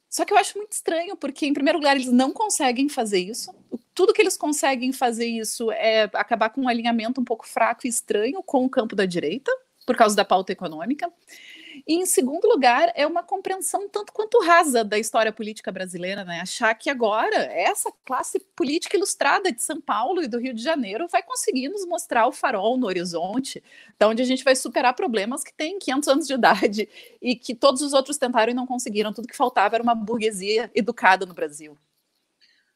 Só 0.10 0.26
que 0.26 0.34
eu 0.34 0.38
acho 0.38 0.58
muito 0.58 0.72
estranho, 0.72 1.16
porque, 1.16 1.46
em 1.46 1.54
primeiro 1.54 1.78
lugar, 1.78 1.96
eles 1.96 2.12
não 2.12 2.32
conseguem 2.32 2.90
fazer 2.90 3.20
isso. 3.20 3.54
Tudo 3.94 4.12
que 4.12 4.22
eles 4.22 4.36
conseguem 4.36 4.92
fazer 4.92 5.28
isso 5.28 5.72
é 5.72 6.10
acabar 6.14 6.50
com 6.50 6.62
um 6.62 6.68
alinhamento 6.68 7.22
um 7.22 7.24
pouco 7.24 7.48
fraco 7.48 7.86
e 7.86 7.90
estranho 7.90 8.42
com 8.42 8.66
o 8.66 8.70
campo 8.70 8.96
da 8.96 9.06
direita, 9.06 9.52
por 9.86 9.96
causa 9.96 10.16
da 10.16 10.26
pauta 10.26 10.52
econômica. 10.52 11.12
E, 11.88 11.96
em 11.96 12.06
segundo 12.06 12.48
lugar, 12.48 12.92
é 12.96 13.06
uma 13.06 13.24
compreensão 13.24 13.88
tanto 13.90 14.12
quanto 14.14 14.44
rasa 14.44 14.84
da 14.84 14.98
história 14.98 15.32
política 15.32 15.72
brasileira, 15.72 16.24
né? 16.24 16.42
Achar 16.42 16.74
que 16.76 16.90
agora 16.90 17.36
essa 17.36 17.92
classe 18.06 18.40
política 18.56 18.98
ilustrada 18.98 19.52
de 19.52 19.62
São 19.62 19.80
Paulo 19.80 20.22
e 20.22 20.28
do 20.28 20.40
Rio 20.40 20.54
de 20.54 20.62
Janeiro 20.62 21.08
vai 21.08 21.24
conseguir 21.24 21.70
nos 21.70 21.86
mostrar 21.86 22.28
o 22.28 22.32
farol 22.32 22.78
no 22.78 22.88
horizonte, 22.88 23.64
da 23.98 24.08
onde 24.08 24.22
a 24.22 24.26
gente 24.26 24.44
vai 24.44 24.56
superar 24.56 24.94
problemas 24.96 25.44
que 25.44 25.54
têm 25.54 25.80
500 25.80 26.08
anos 26.08 26.28
de 26.28 26.34
idade 26.34 26.90
e 27.22 27.36
que 27.36 27.56
todos 27.56 27.82
os 27.82 27.94
outros 27.94 28.18
tentaram 28.18 28.52
e 28.52 28.56
não 28.56 28.68
conseguiram. 28.68 29.14
Tudo 29.14 29.28
que 29.28 29.36
faltava 29.36 29.76
era 29.76 29.84
uma 29.84 29.96
burguesia 29.96 30.72
educada 30.74 31.26
no 31.26 31.34
Brasil. 31.34 31.78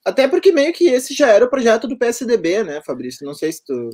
Até 0.05 0.27
porque 0.27 0.51
meio 0.51 0.73
que 0.73 0.85
esse 0.85 1.13
já 1.13 1.29
era 1.29 1.45
o 1.45 1.49
projeto 1.49 1.87
do 1.87 1.97
PSDB, 1.97 2.63
né, 2.63 2.81
Fabrício? 2.81 3.25
Não 3.25 3.33
sei 3.33 3.53
se 3.53 3.63
tu 3.63 3.89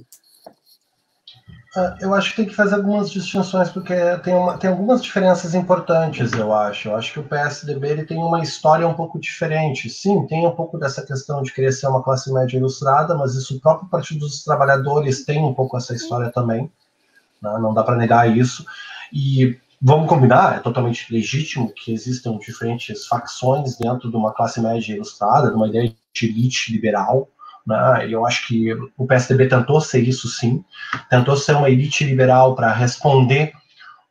eu 2.02 2.16
acho 2.16 2.32
que 2.32 2.38
tem 2.38 2.46
que 2.46 2.56
fazer 2.56 2.76
algumas 2.76 3.12
distinções, 3.12 3.70
porque 3.70 3.94
tem, 4.24 4.34
uma, 4.34 4.58
tem 4.58 4.70
algumas 4.70 5.04
diferenças 5.04 5.54
importantes, 5.54 6.34
eu 6.34 6.54
acho. 6.54 6.90
Eu 6.90 6.96
acho 6.96 7.14
que 7.14 7.20
o 7.20 7.24
PSDB 7.24 7.90
ele 7.90 8.06
tem 8.06 8.18
uma 8.18 8.42
história 8.42 8.88
um 8.88 8.94
pouco 8.94 9.20
diferente. 9.20 9.90
Sim, 9.90 10.26
tem 10.26 10.48
um 10.48 10.56
pouco 10.56 10.80
dessa 10.80 11.06
questão 11.06 11.44
de 11.44 11.54
querer 11.54 11.72
ser 11.72 11.88
uma 11.88 12.02
classe 12.02 12.34
média 12.34 12.58
ilustrada, 12.58 13.16
mas 13.16 13.36
isso 13.36 13.56
o 13.56 13.60
próprio 13.60 13.88
Partido 13.88 14.22
dos 14.22 14.44
Trabalhadores 14.44 15.24
tem 15.24 15.44
um 15.44 15.54
pouco 15.54 15.78
essa 15.78 15.94
história 15.94 16.32
também. 16.32 16.72
Né? 17.42 17.58
Não 17.60 17.74
dá 17.74 17.84
para 17.84 17.96
negar 17.96 18.36
isso. 18.36 18.66
E 19.14 19.56
vamos 19.80 20.10
combinar, 20.10 20.58
é 20.58 20.60
totalmente 20.60 21.14
legítimo 21.14 21.72
que 21.72 21.94
existam 21.94 22.38
diferentes 22.38 23.06
facções 23.06 23.78
dentro 23.78 24.10
de 24.10 24.16
uma 24.16 24.34
classe 24.34 24.60
média 24.60 24.94
ilustrada, 24.94 25.50
de 25.50 25.56
uma 25.56 25.68
ideia 25.68 25.94
de 26.14 26.26
elite 26.26 26.72
liberal. 26.72 27.30
Né? 27.70 28.08
Eu 28.10 28.26
acho 28.26 28.48
que 28.48 28.74
o 28.98 29.06
PSDB 29.06 29.48
tentou 29.48 29.80
ser 29.80 30.00
isso 30.00 30.28
sim, 30.28 30.66
tentou 31.08 31.38
ser 31.38 31.56
uma 31.56 31.70
elite 31.70 32.04
liberal 32.04 32.56
para 32.56 32.74
responder 32.74 33.54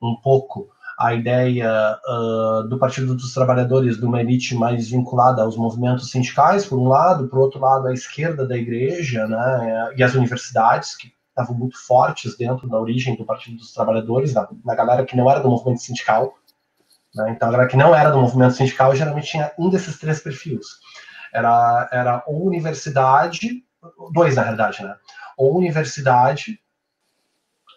um 0.01 0.15
pouco 0.15 0.69
à 0.97 1.13
ideia 1.13 1.99
uh, 2.09 2.69
do 2.69 2.79
Partido 2.79 3.17
dos 3.17 3.35
Trabalhadores 3.35 3.99
de 3.99 4.05
uma 4.05 4.21
elite 4.21 4.55
mais 4.55 4.89
vinculada 4.91 5.43
aos 5.43 5.57
movimentos 5.57 6.11
sindicais, 6.11 6.67
por 6.67 6.79
um 6.79 6.87
lado, 6.87 7.29
por 7.29 7.41
outro 7.41 7.61
lado, 7.61 7.89
a 7.89 7.93
esquerda 7.93 8.47
da 8.47 8.57
igreja 8.57 9.27
né, 9.27 9.93
e 9.97 10.05
as 10.05 10.15
universidades, 10.15 10.97
que 10.97 11.13
estavam 11.29 11.57
muito 11.57 11.79
fortes 11.85 12.37
dentro 12.37 12.69
da 12.69 12.79
origem 12.79 13.17
do 13.17 13.25
Partido 13.25 13.57
dos 13.57 13.73
Trabalhadores, 13.73 14.33
da, 14.33 14.49
da 14.65 14.75
galera 14.75 15.05
que 15.05 15.17
não 15.17 15.29
era 15.29 15.41
do 15.41 15.51
movimento 15.51 15.83
sindical. 15.83 16.35
Né, 17.15 17.33
então, 17.35 17.49
a 17.49 17.53
galera 17.53 17.69
que 17.69 17.77
não 17.77 17.93
era 17.95 18.11
do 18.11 18.21
movimento 18.21 18.55
sindical 18.55 18.95
geralmente 18.95 19.31
tinha 19.31 19.53
um 19.59 19.69
desses 19.69 19.99
três 19.99 20.21
perfis. 20.21 20.67
Era, 21.33 21.89
era 21.93 22.23
ou 22.27 22.47
universidade, 22.47 23.65
dois 24.13 24.37
na 24.37 24.43
verdade, 24.43 24.83
né? 24.83 24.95
Ou 25.37 25.57
universidade 25.57 26.61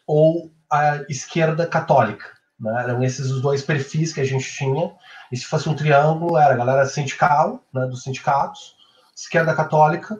ou 0.08 0.52
a 0.70 1.04
esquerda 1.10 1.68
católica. 1.68 2.26
Né? 2.60 2.84
Eram 2.84 3.04
esses 3.04 3.32
os 3.32 3.42
dois 3.42 3.64
perfis 3.64 4.14
que 4.14 4.22
a 4.22 4.26
gente 4.26 4.50
tinha. 4.52 4.92
E 5.32 5.38
se 5.38 5.46
fosse 5.46 5.68
um 5.68 5.76
triângulo, 5.76 6.38
era 6.38 6.54
a 6.54 6.58
galera 6.58 6.86
sindical, 6.86 7.64
né, 7.74 7.86
dos 7.88 8.04
sindicatos, 8.04 8.76
esquerda 9.16 9.56
católica 9.56 10.20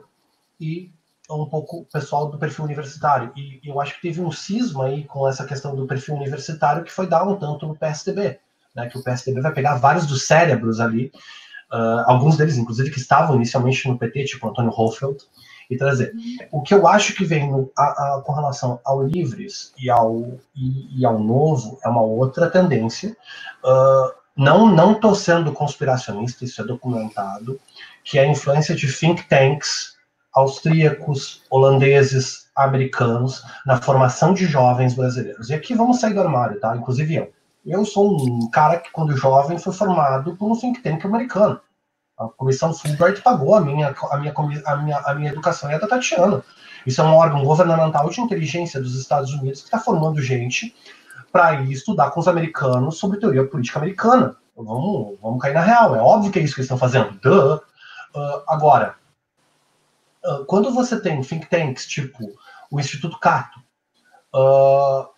e 0.60 0.90
um 1.30 1.46
pouco 1.46 1.78
o 1.78 1.84
pessoal 1.86 2.30
do 2.30 2.38
perfil 2.38 2.64
universitário. 2.64 3.32
E, 3.36 3.60
eu 3.64 3.80
acho 3.80 3.94
que 3.94 4.02
teve 4.02 4.20
um 4.20 4.30
cisma 4.30 4.86
aí 4.86 5.04
com 5.04 5.26
essa 5.26 5.46
questão 5.46 5.74
do 5.74 5.86
perfil 5.86 6.14
universitário 6.14 6.84
que 6.84 6.92
foi 6.92 7.06
dar 7.06 7.26
um 7.26 7.36
tanto 7.36 7.66
no 7.66 7.76
PSDB. 7.76 8.38
Né, 8.74 8.88
que 8.88 8.96
o 8.96 9.02
PSDB 9.02 9.42
vai 9.42 9.52
pegar 9.52 9.74
vários 9.74 10.06
dos 10.06 10.26
cérebros 10.26 10.80
ali 10.80 11.12
Uh, 11.72 12.04
alguns 12.06 12.36
deles, 12.36 12.58
inclusive, 12.58 12.90
que 12.90 12.98
estavam 12.98 13.36
inicialmente 13.36 13.88
no 13.88 13.98
PT, 13.98 14.24
tipo 14.24 14.46
Antônio 14.46 14.70
Hohlfeld, 14.70 15.18
e 15.70 15.76
trazer. 15.76 16.12
O 16.50 16.60
que 16.60 16.74
eu 16.74 16.86
acho 16.86 17.14
que 17.14 17.24
vem 17.24 17.50
no, 17.50 17.70
a, 17.76 17.82
a, 17.84 18.22
com 18.22 18.32
relação 18.32 18.78
ao 18.84 19.02
livres 19.02 19.72
e 19.78 19.88
ao, 19.88 20.38
e, 20.54 21.00
e, 21.00 21.06
ao 21.06 21.18
novo 21.18 21.78
é 21.82 21.88
uma 21.88 22.02
outra 22.02 22.50
tendência. 22.50 23.16
Uh, 23.64 24.12
não 24.36 24.66
não 24.66 24.92
estou 24.92 25.14
sendo 25.14 25.52
conspiracionista, 25.52 26.44
isso 26.44 26.60
é 26.60 26.64
documentado, 26.64 27.58
que 28.04 28.18
é 28.18 28.22
a 28.22 28.26
influência 28.26 28.74
de 28.74 28.90
think 28.92 29.26
tanks 29.28 29.96
austríacos, 30.34 31.42
holandeses, 31.50 32.50
americanos 32.56 33.42
na 33.66 33.80
formação 33.80 34.32
de 34.32 34.46
jovens 34.46 34.94
brasileiros. 34.94 35.50
E 35.50 35.54
aqui 35.54 35.74
vamos 35.74 36.00
sair 36.00 36.14
do 36.14 36.20
armário, 36.20 36.58
tá? 36.60 36.74
Inclusive 36.76 37.14
eu. 37.14 37.32
Eu 37.64 37.84
sou 37.84 38.20
um 38.20 38.50
cara 38.50 38.78
que, 38.78 38.90
quando 38.90 39.16
jovem, 39.16 39.58
foi 39.58 39.72
formado 39.72 40.36
por 40.36 40.50
um 40.50 40.56
think 40.56 40.82
tank 40.82 41.04
americano. 41.04 41.60
A 42.18 42.28
Comissão 42.28 42.74
Fulbright 42.74 43.20
pagou 43.22 43.54
a 43.54 43.60
minha, 43.60 43.94
a 44.10 44.16
minha, 44.16 44.32
a 44.66 44.76
minha, 44.76 44.98
a 44.98 45.14
minha 45.14 45.30
educação 45.30 45.70
e 45.70 45.74
a 45.74 45.78
da 45.78 45.86
Tatiana. 45.86 46.42
Isso 46.86 47.00
é 47.00 47.04
um 47.04 47.14
órgão 47.14 47.44
governamental 47.44 48.08
de 48.10 48.20
inteligência 48.20 48.80
dos 48.80 48.98
Estados 48.98 49.32
Unidos 49.32 49.60
que 49.60 49.66
está 49.66 49.78
formando 49.78 50.20
gente 50.20 50.74
para 51.30 51.54
ir 51.54 51.72
estudar 51.72 52.10
com 52.10 52.20
os 52.20 52.28
americanos 52.28 52.98
sobre 52.98 53.18
teoria 53.18 53.46
política 53.46 53.78
americana. 53.78 54.36
Vamos, 54.56 55.18
vamos 55.20 55.40
cair 55.40 55.54
na 55.54 55.62
real. 55.62 55.96
É 55.96 56.00
óbvio 56.00 56.30
que 56.30 56.38
é 56.38 56.42
isso 56.42 56.54
que 56.54 56.60
eles 56.60 56.66
estão 56.66 56.78
fazendo. 56.78 57.12
Duh. 57.20 57.56
Uh, 58.14 58.42
agora, 58.46 58.96
uh, 60.24 60.44
quando 60.44 60.70
você 60.72 61.00
tem 61.00 61.22
think 61.22 61.48
tanks 61.48 61.86
tipo 61.86 62.18
o 62.70 62.78
Instituto 62.78 63.18
Cato, 63.18 63.58
uh, 64.34 65.08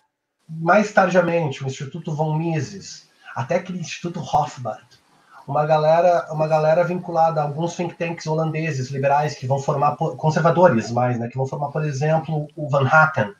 mais 0.47 0.91
tardiamente 0.91 1.63
o 1.63 1.67
Instituto 1.67 2.13
von 2.13 2.37
Mises, 2.37 3.09
até 3.35 3.55
aquele 3.55 3.79
Instituto 3.79 4.19
Hofbard, 4.19 4.85
uma 5.47 5.65
galera, 5.65 6.27
uma 6.31 6.47
galera 6.47 6.83
vinculada 6.83 7.39
a 7.39 7.43
alguns 7.43 7.75
think 7.75 7.95
tanks 7.95 8.25
holandeses 8.25 8.89
liberais 8.89 9.35
que 9.35 9.45
vão 9.45 9.59
formar 9.59 9.95
conservadores 9.95 10.91
mais, 10.91 11.19
né, 11.19 11.27
que 11.27 11.37
vão 11.37 11.45
formar, 11.45 11.69
por 11.69 11.83
exemplo, 11.83 12.47
o 12.55 12.67
Van 12.67 12.87
Hatten. 12.87 13.33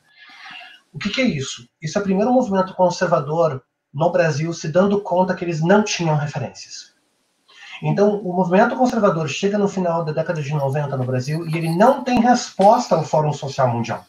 O 0.93 0.99
que, 0.99 1.09
que 1.09 1.21
é 1.21 1.25
isso? 1.25 1.67
Isso 1.81 1.97
é 1.97 2.01
primeiro 2.01 2.31
movimento 2.31 2.73
conservador 2.73 3.63
no 3.93 4.11
Brasil 4.11 4.53
se 4.53 4.67
dando 4.67 5.01
conta 5.01 5.33
que 5.33 5.43
eles 5.43 5.61
não 5.61 5.83
tinham 5.83 6.15
referências. 6.15 6.93
Então, 7.81 8.19
o 8.19 8.33
movimento 8.33 8.75
conservador 8.75 9.27
chega 9.27 9.57
no 9.57 9.67
final 9.67 10.05
da 10.05 10.13
década 10.13 10.41
de 10.41 10.53
90 10.53 10.95
no 10.95 11.03
Brasil 11.03 11.45
e 11.47 11.57
ele 11.57 11.75
não 11.75 12.03
tem 12.03 12.19
resposta 12.21 12.95
ao 12.95 13.03
Fórum 13.03 13.33
Social 13.33 13.67
Mundial. 13.67 14.05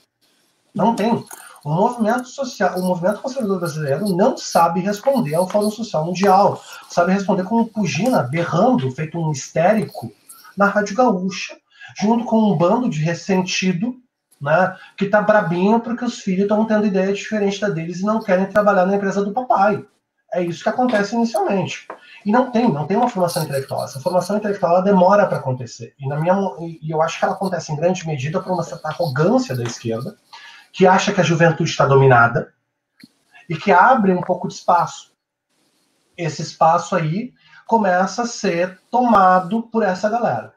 Não 0.75 0.95
tem. 0.95 1.25
O 1.67 1.75
movimento 1.75 2.29
social, 2.29 2.79
o 2.79 2.85
movimento 2.85 3.21
conservador 3.21 3.59
brasileiro 3.59 4.09
não 4.11 4.37
sabe 4.37 4.79
responder 4.79 5.35
ao 5.35 5.49
Fórum 5.49 5.69
Social 5.69 6.05
Mundial. 6.05 6.63
Sabe 6.89 7.13
responder 7.13 7.43
com 7.43 7.61
um 7.61 7.67
Pugina 7.67 8.23
berrando, 8.23 8.89
feito 8.93 9.19
um 9.19 9.33
histérico, 9.33 10.13
na 10.57 10.67
Rádio 10.67 10.95
Gaúcha, 10.95 11.57
junto 12.01 12.25
com 12.25 12.39
um 12.39 12.57
bando 12.57 12.89
de 12.89 13.01
ressentido, 13.01 13.97
né, 14.41 14.77
que 14.97 15.07
tá 15.07 15.21
brabinho 15.21 15.81
porque 15.81 16.05
os 16.05 16.21
filhos 16.21 16.43
estão 16.43 16.65
tendo 16.67 16.87
ideia 16.87 17.13
diferente 17.13 17.61
da 17.61 17.69
deles 17.69 17.99
e 17.99 18.05
não 18.05 18.23
querem 18.23 18.47
trabalhar 18.47 18.87
na 18.87 18.95
empresa 18.95 19.25
do 19.25 19.33
papai. 19.33 19.85
É 20.33 20.45
isso 20.45 20.63
que 20.63 20.69
acontece 20.69 21.17
inicialmente. 21.17 21.89
E 22.25 22.31
não 22.31 22.53
tem, 22.53 22.71
não 22.71 22.87
tem 22.87 22.97
uma 22.97 23.09
formação 23.09 23.43
intelectual. 23.43 23.85
Essa 23.85 23.99
formação 23.99 24.37
intelectual 24.37 24.85
demora 24.85 25.27
para 25.27 25.39
acontecer. 25.39 25.95
E, 25.99 26.07
na 26.07 26.21
minha, 26.21 26.35
e 26.61 26.91
eu 26.93 27.03
acho 27.03 27.19
que 27.19 27.25
ela 27.25 27.35
acontece 27.35 27.73
em 27.73 27.77
grande 27.77 28.07
medida 28.07 28.41
por 28.41 28.53
uma 28.53 28.63
certa 28.63 28.89
arrogância 28.89 29.57
da 29.57 29.65
esquerda, 29.65 30.17
que 30.77 30.87
acha 30.87 31.11
que 31.11 31.23
a 31.23 31.25
juventude 31.25 31.71
está 31.71 31.87
dominada 31.87 32.53
e 33.49 33.57
que 33.57 33.73
abre 33.73 34.13
um 34.13 34.21
pouco 34.21 34.47
de 34.47 34.53
espaço. 34.53 35.11
Esse 36.15 36.43
espaço 36.43 36.95
aí 36.95 37.33
começa 37.67 38.25
a 38.25 38.27
ser 38.27 38.79
tomado 38.91 39.63
por 39.63 39.83
essa 39.83 40.11
galera. 40.11 40.53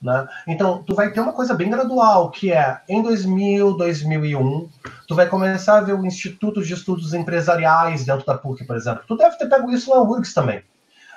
Né? 0.00 0.28
Então, 0.46 0.84
tu 0.84 0.94
vai 0.94 1.10
ter 1.10 1.18
uma 1.18 1.32
coisa 1.32 1.52
bem 1.52 1.68
gradual, 1.68 2.30
que 2.30 2.52
é 2.52 2.80
em 2.88 3.02
2000, 3.02 3.76
2001, 3.76 4.68
tu 5.08 5.16
vai 5.16 5.26
começar 5.28 5.78
a 5.78 5.80
ver 5.80 5.94
o 5.94 6.06
Instituto 6.06 6.62
de 6.62 6.72
Estudos 6.72 7.12
Empresariais 7.12 8.04
dentro 8.04 8.24
da 8.24 8.38
PUC, 8.38 8.64
por 8.64 8.76
exemplo. 8.76 9.02
Tu 9.08 9.16
deve 9.16 9.36
ter 9.36 9.48
pego 9.48 9.72
isso 9.72 9.90
na 9.90 10.00
URGS 10.00 10.32
também 10.32 10.62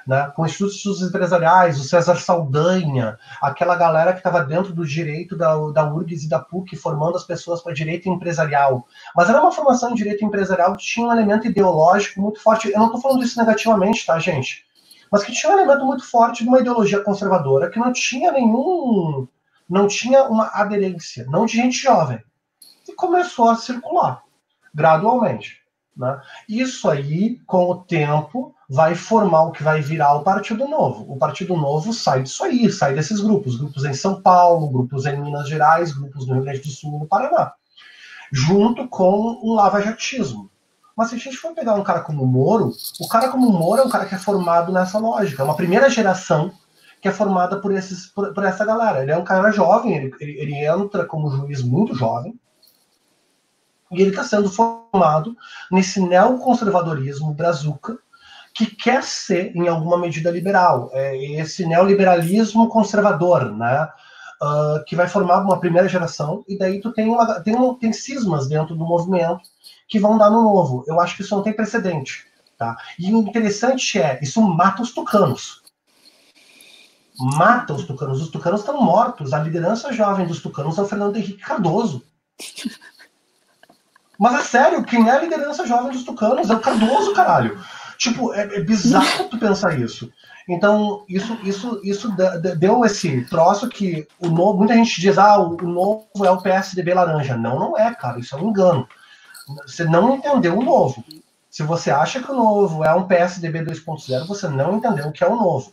né, 0.07 0.31
com 0.35 0.45
institutos 0.45 1.01
empresariais, 1.01 1.79
o 1.79 1.83
César 1.83 2.15
Saldanha, 2.15 3.17
aquela 3.41 3.75
galera 3.75 4.11
que 4.13 4.19
estava 4.19 4.43
dentro 4.43 4.73
do 4.73 4.85
direito 4.85 5.35
da, 5.35 5.55
da 5.71 5.91
URGS 5.91 6.23
e 6.23 6.29
da 6.29 6.39
PUC, 6.39 6.75
formando 6.75 7.15
as 7.15 7.23
pessoas 7.23 7.61
para 7.61 7.73
direito 7.73 8.09
empresarial. 8.09 8.87
Mas 9.15 9.29
era 9.29 9.41
uma 9.41 9.51
formação 9.51 9.91
em 9.91 9.95
direito 9.95 10.23
empresarial 10.25 10.73
que 10.73 10.83
tinha 10.83 11.07
um 11.07 11.11
elemento 11.11 11.47
ideológico 11.47 12.21
muito 12.21 12.41
forte. 12.41 12.69
Eu 12.69 12.79
não 12.79 12.87
estou 12.87 13.01
falando 13.01 13.23
isso 13.23 13.39
negativamente, 13.39 14.05
tá, 14.05 14.17
gente? 14.19 14.65
Mas 15.11 15.23
que 15.23 15.31
tinha 15.31 15.51
um 15.51 15.57
elemento 15.57 15.85
muito 15.85 16.03
forte 16.03 16.43
de 16.43 16.49
uma 16.49 16.59
ideologia 16.59 17.01
conservadora 17.01 17.69
que 17.69 17.79
não 17.79 17.91
tinha 17.91 18.31
nenhum. 18.31 19.27
não 19.69 19.87
tinha 19.87 20.23
uma 20.23 20.49
aderência, 20.53 21.25
não 21.29 21.45
de 21.45 21.53
gente 21.53 21.77
jovem. 21.77 22.19
E 22.87 22.93
começou 22.93 23.49
a 23.49 23.55
circular 23.55 24.23
gradualmente. 24.73 25.58
Né? 25.99 26.17
Isso 26.47 26.89
aí, 26.89 27.41
com 27.45 27.69
o 27.69 27.75
tempo, 27.75 28.55
vai 28.69 28.95
formar 28.95 29.43
o 29.43 29.51
que 29.51 29.61
vai 29.61 29.81
virar 29.81 30.15
o 30.15 30.23
Partido 30.23 30.65
Novo. 30.65 31.05
O 31.11 31.17
Partido 31.17 31.57
Novo 31.57 31.91
sai 31.91 32.23
disso 32.23 32.41
aí, 32.45 32.71
sai 32.71 32.95
desses 32.95 33.19
grupos. 33.19 33.57
Grupos 33.57 33.83
em 33.83 33.93
São 33.93 34.21
Paulo, 34.21 34.69
grupos 34.69 35.05
em 35.05 35.21
Minas 35.21 35.49
Gerais, 35.49 35.91
grupos 35.91 36.25
no 36.25 36.35
Rio 36.35 36.43
Grande 36.43 36.61
do 36.61 36.69
Sul 36.69 36.99
no 36.99 37.05
Paraná. 37.05 37.51
Junto 38.31 38.87
com 38.87 39.41
um 39.43 39.53
lava-jatismo. 39.53 40.49
Mas 40.95 41.09
se 41.09 41.15
a 41.15 41.17
gente 41.17 41.35
for 41.35 41.53
pegar 41.53 41.73
um 41.73 41.83
cara 41.83 41.99
como 41.99 42.23
o 42.23 42.27
Moro, 42.27 42.71
o 43.01 43.07
cara 43.09 43.29
como 43.29 43.49
o 43.49 43.53
Moro 43.53 43.81
é 43.81 43.85
um 43.85 43.89
cara 43.89 44.05
que 44.05 44.15
é 44.15 44.17
formado 44.17 44.71
nessa 44.71 44.99
lógica. 44.99 45.41
É 45.41 45.45
uma 45.45 45.55
primeira 45.55 45.89
geração 45.89 46.53
que 47.01 47.09
é 47.09 47.11
formada 47.11 47.59
por, 47.59 47.73
esses, 47.73 48.07
por, 48.07 48.33
por 48.33 48.45
essa 48.45 48.63
galera. 48.63 49.01
Ele 49.01 49.11
é 49.11 49.17
um 49.17 49.23
cara 49.23 49.51
jovem, 49.51 49.95
ele, 49.95 50.13
ele 50.21 50.65
entra 50.65 51.05
como 51.05 51.29
juiz 51.29 51.61
muito 51.61 51.93
jovem, 51.93 52.39
e 53.91 54.01
ele 54.01 54.11
está 54.11 54.23
sendo 54.23 54.49
formado 54.49 55.35
nesse 55.71 55.99
neoconservadorismo 55.99 57.33
brazuca, 57.33 57.97
que 58.53 58.65
quer 58.65 59.03
ser, 59.03 59.55
em 59.55 59.67
alguma 59.67 59.97
medida, 59.97 60.31
liberal. 60.31 60.89
É 60.93 61.17
esse 61.39 61.65
neoliberalismo 61.65 62.67
conservador, 62.67 63.51
né? 63.55 63.89
Uh, 64.41 64.83
que 64.85 64.95
vai 64.95 65.07
formar 65.07 65.41
uma 65.41 65.59
primeira 65.59 65.89
geração, 65.89 66.45
e 66.47 66.57
daí 66.57 66.79
tu 66.79 66.93
tem, 66.93 67.09
uma, 67.09 67.41
tem, 67.41 67.55
um, 67.55 67.73
tem 67.73 67.91
cismas 67.91 68.47
dentro 68.47 68.73
do 68.73 68.85
movimento 68.85 69.41
que 69.85 69.99
vão 69.99 70.17
dar 70.17 70.29
no 70.29 70.43
novo. 70.43 70.85
Eu 70.87 70.99
acho 71.01 71.17
que 71.17 71.23
isso 71.23 71.35
não 71.35 71.43
tem 71.43 71.51
precedente. 71.51 72.25
Tá? 72.57 72.77
E 72.97 73.13
o 73.13 73.19
interessante 73.19 73.99
é, 73.99 74.19
isso 74.21 74.41
mata 74.41 74.81
os 74.81 74.91
tucanos. 74.91 75.61
Mata 77.17 77.73
os 77.73 77.85
tucanos. 77.85 78.21
Os 78.21 78.29
tucanos 78.29 78.61
estão 78.61 78.81
mortos. 78.81 79.33
A 79.33 79.39
liderança 79.39 79.91
jovem 79.91 80.25
dos 80.25 80.41
tucanos 80.41 80.77
é 80.77 80.81
o 80.81 80.85
Fernando 80.85 81.17
Henrique 81.17 81.41
Cardoso. 81.41 82.03
Mas 84.19 84.35
é 84.35 84.43
sério, 84.43 84.83
quem 84.83 85.07
é 85.07 85.11
a 85.11 85.21
liderança 85.21 85.65
jovem 85.65 85.91
dos 85.91 86.03
tucanos? 86.03 86.49
É 86.49 86.53
o 86.53 86.59
Cardoso, 86.59 87.13
caralho. 87.13 87.57
Tipo, 87.97 88.33
é, 88.33 88.57
é 88.57 88.61
bizarro 88.61 89.29
tu 89.29 89.39
pensar 89.39 89.79
isso. 89.79 90.11
Então, 90.47 91.05
isso, 91.07 91.37
isso, 91.43 91.79
isso 91.83 92.13
deu 92.57 92.83
esse 92.83 93.23
troço 93.25 93.69
que 93.69 94.05
o 94.19 94.27
novo, 94.27 94.57
muita 94.57 94.73
gente 94.73 94.99
diz, 94.99 95.17
ah, 95.17 95.39
o 95.39 95.55
novo 95.61 96.25
é 96.25 96.29
o 96.29 96.41
PSDB 96.41 96.93
laranja. 96.93 97.37
Não, 97.37 97.57
não 97.57 97.77
é, 97.77 97.93
cara, 97.95 98.19
isso 98.19 98.35
é 98.35 98.41
um 98.41 98.49
engano. 98.49 98.87
Você 99.65 99.85
não 99.85 100.15
entendeu 100.15 100.57
o 100.57 100.63
novo. 100.63 101.03
Se 101.49 101.63
você 101.63 101.89
acha 101.89 102.21
que 102.21 102.31
o 102.31 102.35
novo 102.35 102.83
é 102.83 102.93
um 102.93 103.07
PSDB 103.07 103.63
2.0, 103.63 104.27
você 104.27 104.49
não 104.49 104.75
entendeu 104.77 105.07
o 105.07 105.11
que 105.11 105.23
é 105.23 105.27
o 105.27 105.35
novo. 105.35 105.71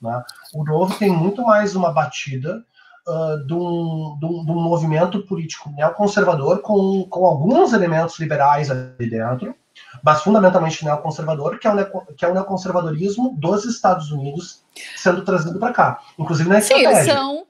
Né? 0.00 0.24
O 0.54 0.64
novo 0.64 0.98
tem 0.98 1.10
muito 1.10 1.42
mais 1.42 1.76
uma 1.76 1.92
batida 1.92 2.64
uh, 3.06 3.46
de, 3.46 3.54
um, 3.54 4.18
de, 4.18 4.26
um, 4.26 4.44
de, 4.44 4.52
um, 4.52 4.60
movimento 4.60 5.24
político 5.26 5.70
neoconservador 5.70 6.60
com, 6.60 7.06
com 7.08 7.26
alguns 7.26 7.72
elementos 7.72 8.18
liberais 8.18 8.70
ali 8.70 9.08
dentro, 9.08 9.54
mas 10.02 10.22
fundamentalmente 10.22 10.84
neoconservador, 10.84 11.58
que 11.58 11.66
é 11.66 11.72
o, 11.72 12.06
que 12.14 12.24
é 12.24 12.28
o 12.28 12.34
neoconservadorismo 12.34 13.36
dos 13.38 13.64
Estados 13.64 14.10
Unidos 14.10 14.64
sendo 14.96 15.24
trazido 15.24 15.58
para 15.58 15.72
cá. 15.72 16.02
Inclusive 16.18 16.48
na 16.48 16.58
estratégia. 16.58 16.90
Sim, 16.90 16.96
eles 16.96 17.12
são, 17.12 17.46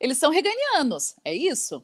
eles 0.00 0.18
são 0.18 0.30
reganianos, 0.30 1.14
é 1.24 1.34
isso? 1.34 1.82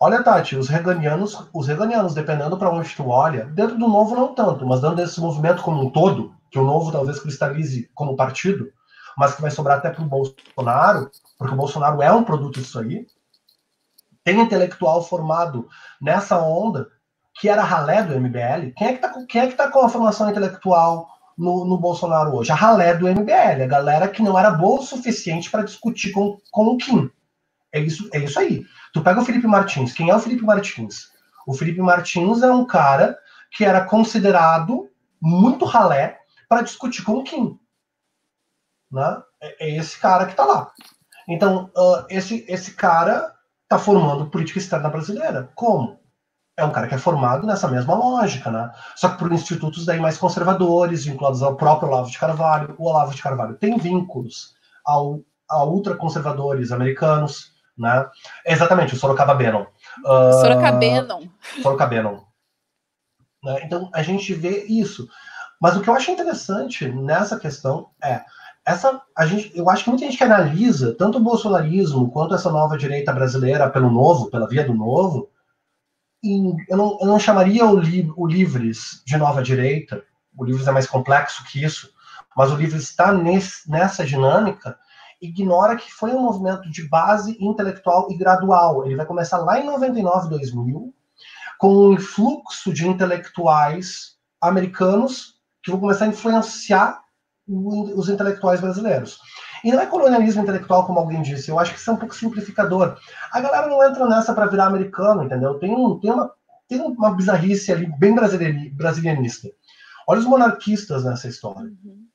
Olha, 0.00 0.22
Tati, 0.22 0.54
os 0.54 0.68
reganianos, 0.68 1.44
os 1.52 1.66
reganianos, 1.66 2.14
dependendo 2.14 2.56
para 2.56 2.70
onde 2.70 2.94
tu 2.94 3.08
olha, 3.08 3.46
dentro 3.46 3.76
do 3.76 3.88
novo 3.88 4.14
não 4.14 4.32
tanto, 4.32 4.64
mas 4.64 4.80
dentro 4.80 4.96
desse 4.96 5.20
movimento 5.20 5.62
como 5.62 5.82
um 5.82 5.90
todo, 5.90 6.34
que 6.50 6.58
o 6.58 6.64
novo 6.64 6.92
talvez 6.92 7.18
cristalize 7.18 7.90
como 7.94 8.16
partido, 8.16 8.72
mas 9.16 9.34
que 9.34 9.42
vai 9.42 9.50
sobrar 9.50 9.78
até 9.78 9.90
para 9.90 10.02
o 10.02 10.06
Bolsonaro, 10.06 11.10
porque 11.38 11.54
o 11.54 11.56
Bolsonaro 11.56 12.02
é 12.02 12.12
um 12.12 12.24
produto 12.24 12.60
disso 12.60 12.80
aí, 12.80 13.06
tem 14.24 14.40
intelectual 14.40 15.02
formado 15.02 15.68
nessa 16.00 16.38
onda 16.38 16.88
que 17.40 17.48
era 17.48 17.62
ralé 17.62 18.02
do 18.02 18.18
MBL, 18.20 18.72
quem 18.76 18.88
é 18.88 18.92
que 18.94 18.98
tá, 18.98 19.26
quem 19.28 19.40
é 19.40 19.46
que 19.46 19.54
tá 19.54 19.70
com 19.70 19.80
a 19.80 19.88
formação 19.88 20.28
intelectual 20.28 21.08
no, 21.36 21.64
no, 21.64 21.78
Bolsonaro 21.78 22.34
hoje? 22.34 22.50
A 22.50 22.56
ralé 22.56 22.94
do 22.94 23.06
MBL, 23.06 23.62
a 23.62 23.66
galera 23.66 24.08
que 24.08 24.22
não 24.22 24.36
era 24.36 24.50
boa 24.50 24.80
o 24.80 24.82
suficiente 24.82 25.48
para 25.48 25.62
discutir 25.62 26.10
com, 26.10 26.36
com 26.50 26.66
o 26.66 26.76
Kim. 26.76 27.08
É 27.72 27.78
isso, 27.78 28.10
é 28.12 28.18
isso 28.18 28.38
aí. 28.40 28.66
Tu 28.92 29.00
pega 29.02 29.20
o 29.20 29.24
Felipe 29.24 29.46
Martins. 29.46 29.92
Quem 29.92 30.10
é 30.10 30.14
o 30.14 30.18
Felipe 30.18 30.42
Martins? 30.42 31.12
O 31.46 31.54
Felipe 31.54 31.80
Martins 31.80 32.42
é 32.42 32.50
um 32.50 32.66
cara 32.66 33.16
que 33.52 33.64
era 33.64 33.84
considerado 33.84 34.90
muito 35.20 35.64
ralé 35.64 36.18
para 36.48 36.62
discutir 36.62 37.02
com 37.04 37.12
o 37.12 37.24
Kim. 37.24 37.58
Né? 38.90 39.22
É, 39.40 39.68
é 39.68 39.76
esse 39.76 39.98
cara 39.98 40.24
que 40.24 40.32
está 40.32 40.44
lá. 40.44 40.72
Então, 41.28 41.70
uh, 41.76 42.06
esse, 42.08 42.44
esse 42.48 42.72
cara 42.72 43.34
está 43.64 43.78
formando 43.78 44.30
política 44.30 44.58
externa 44.58 44.88
brasileira. 44.88 45.50
Como? 45.54 45.98
É 46.56 46.64
um 46.64 46.72
cara 46.72 46.88
que 46.88 46.94
é 46.94 46.98
formado 46.98 47.46
nessa 47.46 47.68
mesma 47.68 47.94
lógica, 47.94 48.50
né? 48.50 48.72
Só 48.96 49.10
que 49.10 49.18
por 49.18 49.30
institutos 49.30 49.84
daí 49.84 50.00
mais 50.00 50.16
conservadores, 50.16 51.04
vinculados 51.04 51.42
ao 51.42 51.54
próprio 51.54 51.88
Olavo 51.88 52.10
de 52.10 52.18
Carvalho. 52.18 52.74
O 52.78 52.88
Olavo 52.88 53.14
de 53.14 53.22
Carvalho 53.22 53.54
tem 53.54 53.78
vínculos 53.78 54.54
ao, 54.84 55.20
a 55.48 55.64
ultraconservadores 55.64 56.72
americanos, 56.72 57.52
né? 57.76 58.08
Exatamente, 58.44 58.94
o 58.94 58.98
Sorocaba 58.98 59.34
Bannon. 59.34 59.66
Uh, 60.04 60.32
Sorocaba 60.40 60.78
Bannon. 60.78 61.28
Sorocaba 61.62 61.94
Bannon. 61.94 62.24
Né? 63.44 63.60
Então, 63.64 63.90
a 63.94 64.02
gente 64.02 64.34
vê 64.34 64.64
isso. 64.64 65.06
Mas 65.60 65.76
o 65.76 65.80
que 65.80 65.90
eu 65.90 65.94
acho 65.94 66.10
interessante 66.10 66.88
nessa 66.88 67.38
questão 67.38 67.90
é 68.02 68.22
essa 68.68 69.00
a 69.16 69.24
gente, 69.24 69.56
eu 69.56 69.70
acho 69.70 69.82
que 69.82 69.88
muita 69.88 70.04
gente 70.04 70.18
que 70.18 70.24
analisa 70.24 70.94
tanto 70.94 71.16
o 71.16 71.22
bolsonarismo 71.22 72.10
quanto 72.10 72.34
essa 72.34 72.50
nova 72.50 72.76
direita 72.76 73.10
brasileira 73.12 73.70
pelo 73.70 73.90
novo, 73.90 74.30
pela 74.30 74.46
via 74.46 74.62
do 74.62 74.74
novo, 74.74 75.30
em, 76.22 76.54
eu, 76.68 76.76
não, 76.76 76.98
eu 77.00 77.06
não 77.06 77.18
chamaria 77.18 77.64
o, 77.64 77.78
li, 77.78 78.12
o 78.14 78.26
Livres 78.26 79.02
de 79.06 79.16
nova 79.16 79.42
direita. 79.42 80.04
O 80.36 80.44
Livres 80.44 80.68
é 80.68 80.70
mais 80.70 80.86
complexo 80.86 81.44
que 81.44 81.64
isso, 81.64 81.90
mas 82.36 82.52
o 82.52 82.56
Livres 82.56 82.82
está 82.82 83.10
nesse, 83.10 83.70
nessa 83.70 84.04
dinâmica. 84.04 84.78
Ignora 85.20 85.74
que 85.74 85.90
foi 85.90 86.12
um 86.12 86.20
movimento 86.20 86.70
de 86.70 86.86
base 86.86 87.38
intelectual 87.40 88.08
e 88.10 88.18
gradual. 88.18 88.84
Ele 88.84 88.96
vai 88.96 89.06
começar 89.06 89.38
lá 89.38 89.58
em 89.58 89.64
99, 89.64 90.28
2000, 90.28 90.94
com 91.58 91.74
um 91.74 91.92
influxo 91.94 92.72
de 92.72 92.86
intelectuais 92.86 94.18
americanos 94.40 95.38
que 95.62 95.70
vão 95.70 95.80
começar 95.80 96.04
a 96.04 96.08
influenciar 96.08 97.07
os 97.48 98.08
intelectuais 98.08 98.60
brasileiros. 98.60 99.18
E 99.64 99.72
não 99.72 99.80
é 99.80 99.86
colonialismo 99.86 100.42
intelectual, 100.42 100.86
como 100.86 100.98
alguém 100.98 101.22
disse, 101.22 101.50
eu 101.50 101.58
acho 101.58 101.72
que 101.72 101.80
isso 101.80 101.90
é 101.90 101.92
um 101.92 101.96
pouco 101.96 102.14
simplificador. 102.14 102.96
A 103.32 103.40
galera 103.40 103.66
não 103.66 103.82
entra 103.82 104.06
nessa 104.06 104.34
para 104.34 104.46
virar 104.46 104.66
americano, 104.66 105.24
entendeu? 105.24 105.58
Tem, 105.58 105.74
um, 105.74 105.98
tem, 105.98 106.12
uma, 106.12 106.32
tem 106.68 106.80
uma 106.80 107.14
bizarrice 107.14 107.72
ali 107.72 107.86
bem 107.98 108.14
brasilianista. 108.72 109.48
Olha 110.06 110.20
os 110.20 110.26
monarquistas 110.26 111.04
nessa 111.04 111.28
história. 111.28 111.70
Uhum. 111.84 112.06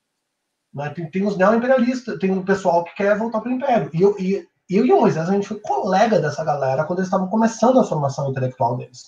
Né? 0.73 0.89
Tem, 0.89 1.09
tem 1.09 1.25
os 1.25 1.37
neo-imperialistas, 1.37 2.17
tem 2.17 2.31
o 2.31 2.43
pessoal 2.43 2.83
que 2.83 2.95
quer 2.95 3.17
voltar 3.17 3.41
para 3.41 3.49
o 3.49 3.53
império. 3.53 3.89
E 3.93 4.01
eu, 4.01 4.15
e, 4.17 4.47
eu 4.69 4.85
e 4.85 4.91
o 4.91 5.01
Moisés, 5.01 5.29
a 5.29 5.33
gente 5.33 5.47
foi 5.47 5.59
colega 5.59 6.19
dessa 6.19 6.43
galera 6.43 6.85
quando 6.85 6.99
eles 6.99 7.07
estavam 7.07 7.27
começando 7.27 7.79
a 7.79 7.83
formação 7.83 8.29
intelectual 8.31 8.77
deles. 8.77 9.03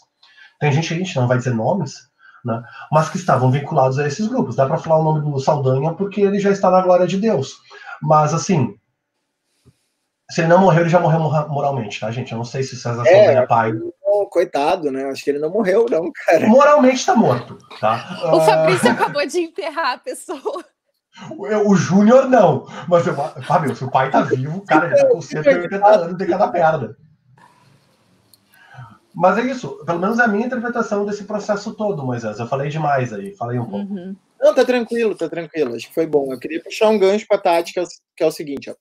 Tem 0.59 0.71
gente, 0.71 0.93
a 0.93 0.97
gente 0.97 1.15
não 1.15 1.27
vai 1.27 1.37
dizer 1.37 1.53
nomes, 1.53 2.09
né? 2.45 2.63
mas 2.91 3.09
que 3.09 3.17
estavam 3.17 3.49
vinculados 3.49 3.97
a 3.97 4.07
esses 4.07 4.27
grupos. 4.27 4.55
Dá 4.55 4.67
para 4.67 4.77
falar 4.77 4.99
o 4.99 5.03
nome 5.03 5.31
do 5.31 5.39
Saldanha 5.39 5.93
porque 5.93 6.21
ele 6.21 6.39
já 6.39 6.51
está 6.51 6.69
na 6.69 6.81
glória 6.81 7.07
de 7.07 7.17
Deus. 7.17 7.55
Mas, 8.01 8.33
assim, 8.33 8.77
se 10.29 10.41
ele 10.41 10.47
não 10.47 10.59
morreu, 10.59 10.81
ele 10.81 10.89
já 10.89 10.99
morreu 10.99 11.19
moralmente, 11.49 11.99
tá, 11.99 12.11
gente? 12.11 12.31
Eu 12.31 12.37
não 12.37 12.45
sei 12.45 12.63
se 12.63 12.75
César 12.75 13.01
é, 13.05 13.11
Saldanha 13.11 13.39
é 13.39 13.47
pai. 13.47 13.73
Coitado, 14.29 14.91
né? 14.91 15.05
Acho 15.05 15.23
que 15.23 15.29
ele 15.29 15.39
não 15.39 15.49
morreu, 15.49 15.85
não, 15.89 16.11
cara. 16.11 16.47
Moralmente 16.47 16.97
está 16.97 17.15
morto, 17.15 17.57
tá? 17.79 18.19
O 18.31 18.41
Fabrício 18.41 18.87
uh... 18.87 18.91
acabou 18.91 19.25
de 19.25 19.39
enterrar 19.39 19.93
a 19.93 19.97
pessoa. 19.97 20.63
O, 21.31 21.71
o 21.71 21.75
Júnior 21.75 22.27
não, 22.27 22.65
mas 22.87 23.07
eu, 23.07 23.15
Fábio, 23.43 23.75
se 23.75 23.83
o 23.83 23.91
pai 23.91 24.09
tá 24.09 24.21
vivo, 24.21 24.57
o 24.57 24.65
cara 24.65 24.89
já 24.89 25.03
tá 25.03 25.09
com 25.09 25.21
180 25.21 25.87
anos 25.87 26.17
de 26.17 26.25
cada 26.25 26.47
perna. 26.49 26.95
Mas 29.15 29.37
é 29.37 29.49
isso, 29.49 29.83
pelo 29.85 29.99
menos 29.99 30.19
é 30.19 30.23
a 30.23 30.27
minha 30.27 30.45
interpretação 30.45 31.05
desse 31.05 31.23
processo 31.23 31.73
todo, 31.73 32.05
Moisés. 32.05 32.37
Eu 32.37 32.47
falei 32.47 32.69
demais 32.69 33.13
aí, 33.13 33.33
falei 33.33 33.57
um 33.57 33.65
pouco. 33.65 33.93
Uhum. 33.93 34.15
Não, 34.41 34.53
tá 34.53 34.65
tranquilo, 34.65 35.15
tá 35.15 35.29
tranquilo. 35.29 35.73
Acho 35.73 35.87
que 35.87 35.93
foi 35.93 36.05
bom. 36.05 36.33
Eu 36.33 36.37
queria 36.37 36.61
puxar 36.61 36.89
um 36.89 36.99
gancho 36.99 37.25
para 37.25 37.37
a 37.37 37.41
tática, 37.41 37.83
que 38.15 38.23
é 38.23 38.27
o 38.27 38.31
seguinte: 38.31 38.69
ó. 38.69 38.75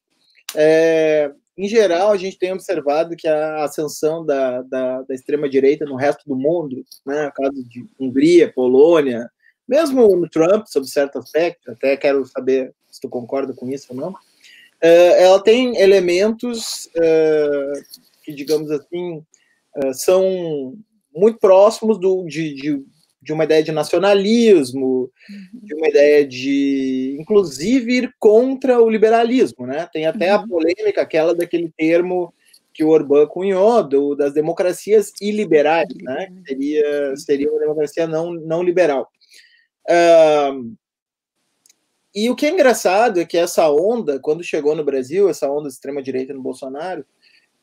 É, 0.56 1.32
em 1.56 1.68
geral, 1.68 2.10
a 2.10 2.16
gente 2.16 2.36
tem 2.36 2.52
observado 2.52 3.14
que 3.16 3.28
a 3.28 3.62
ascensão 3.62 4.26
da, 4.26 4.62
da, 4.62 5.02
da 5.02 5.14
extrema-direita 5.14 5.84
no 5.84 5.94
resto 5.94 6.28
do 6.28 6.34
mundo, 6.34 6.84
né, 7.06 7.26
no 7.26 7.32
caso 7.32 7.68
de 7.68 7.86
Hungria, 7.98 8.52
Polônia, 8.52 9.30
mesmo 9.66 10.16
no 10.16 10.28
Trump, 10.28 10.66
sob 10.66 10.86
certo 10.88 11.18
aspecto, 11.18 11.70
até 11.70 11.96
quero 11.96 12.26
saber 12.26 12.74
se 12.90 13.00
tu 13.00 13.08
concorda 13.08 13.54
com 13.54 13.68
isso 13.68 13.86
ou 13.90 13.96
não, 13.96 14.14
é, 14.80 15.22
ela 15.22 15.40
tem 15.40 15.80
elementos 15.80 16.90
é, 16.96 17.72
que, 18.24 18.32
digamos 18.32 18.70
assim, 18.70 19.24
são 19.92 20.74
muito 21.14 21.38
próximos 21.38 21.98
do, 21.98 22.24
de, 22.26 22.54
de, 22.54 22.84
de, 23.22 23.32
uma 23.32 23.44
ideia 23.44 23.62
de 23.62 23.72
nacionalismo, 23.72 25.10
de 25.52 25.74
uma 25.74 25.88
ideia 25.88 26.26
de, 26.26 27.16
inclusive, 27.18 27.92
ir 27.92 28.14
contra 28.18 28.80
o 28.80 28.90
liberalismo, 28.90 29.66
né? 29.66 29.88
Tem 29.92 30.06
até 30.06 30.30
a 30.30 30.40
uhum. 30.40 30.48
polêmica, 30.48 31.02
aquela 31.02 31.34
daquele 31.34 31.72
termo 31.76 32.32
que 32.72 32.82
o 32.82 32.88
Orbán 32.88 33.26
cunhou, 33.28 33.82
do, 33.84 34.16
das 34.16 34.34
democracias 34.34 35.12
iliberais, 35.20 35.88
né? 36.02 36.26
Que 36.26 36.48
seria, 36.48 37.16
seria 37.16 37.50
uma 37.50 37.60
democracia 37.60 38.06
não, 38.06 38.32
não 38.34 38.62
liberal. 38.62 39.08
Uh, 39.88 40.74
e 42.14 42.30
o 42.30 42.36
que 42.36 42.46
é 42.46 42.50
engraçado 42.50 43.20
é 43.20 43.24
que 43.24 43.36
essa 43.36 43.68
onda, 43.70 44.20
quando 44.20 44.44
chegou 44.44 44.76
no 44.76 44.84
Brasil, 44.84 45.28
essa 45.28 45.50
onda 45.50 45.68
de 45.68 45.74
extrema-direita 45.74 46.32
no 46.32 46.42
Bolsonaro, 46.42 47.04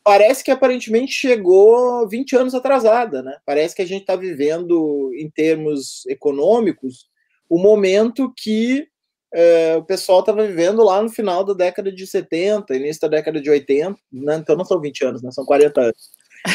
parece 0.03 0.43
que 0.43 0.51
aparentemente 0.51 1.13
chegou 1.13 2.07
20 2.07 2.35
anos 2.35 2.55
atrasada, 2.55 3.21
né? 3.21 3.37
Parece 3.45 3.75
que 3.75 3.81
a 3.81 3.85
gente 3.85 4.01
está 4.01 4.15
vivendo, 4.15 5.11
em 5.15 5.29
termos 5.29 6.05
econômicos, 6.07 7.09
o 7.49 7.59
momento 7.59 8.33
que 8.35 8.87
é, 9.33 9.75
o 9.77 9.83
pessoal 9.83 10.19
estava 10.19 10.45
vivendo 10.45 10.83
lá 10.83 11.01
no 11.01 11.09
final 11.09 11.43
da 11.43 11.53
década 11.53 11.91
de 11.91 12.05
70, 12.05 12.75
início 12.75 13.01
da 13.01 13.07
década 13.07 13.39
de 13.39 13.49
80, 13.49 13.97
né? 14.11 14.35
então 14.35 14.55
não 14.55 14.65
são 14.65 14.79
20 14.79 15.05
anos, 15.05 15.23
né? 15.23 15.31
são 15.31 15.45
40 15.45 15.81
anos. 15.81 16.11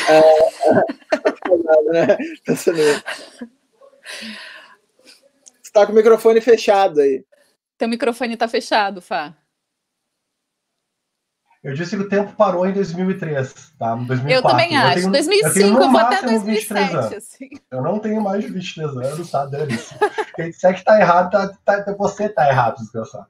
É, 0.09 0.21
está 5.63 5.87
com 5.87 5.93
o 5.93 5.97
microfone 5.97 6.41
fechado 6.41 7.01
aí. 7.01 7.25
Teu 7.79 7.89
microfone 7.89 8.35
está 8.35 8.49
fechado, 8.49 9.01
Fá. 9.01 9.37
Eu 11.67 11.75
disse 11.75 11.97
que 11.97 12.03
o 12.05 12.09
tempo 12.09 12.33
parou 12.37 12.65
em 12.65 12.73
2003, 12.73 13.73
tá? 13.77 13.97
2004. 13.97 14.33
Eu 14.33 14.41
também 14.41 14.77
acho. 14.77 14.99
Eu 14.99 15.01
tenho, 15.01 15.13
2005, 15.13 15.47
eu, 15.49 15.53
tenho, 15.53 15.83
eu 15.83 15.91
vou 15.91 16.01
até 16.01 16.23
2007, 16.23 17.15
assim. 17.17 17.49
Eu 17.73 17.83
não 17.83 17.99
tenho 17.99 18.21
mais 18.21 18.45
de 18.45 18.53
23 18.53 18.97
anos, 18.99 19.31
tá? 19.33 19.47
Dane-se. 19.47 19.93
Quem 20.37 20.51
disser 20.51 20.77
que 20.77 20.85
tá 20.85 21.01
errado, 21.01 21.33
tá, 21.65 21.83
tá, 21.83 21.93
você 21.99 22.29
tá 22.29 22.49
errado, 22.49 22.77
desgraçado. 22.77 23.27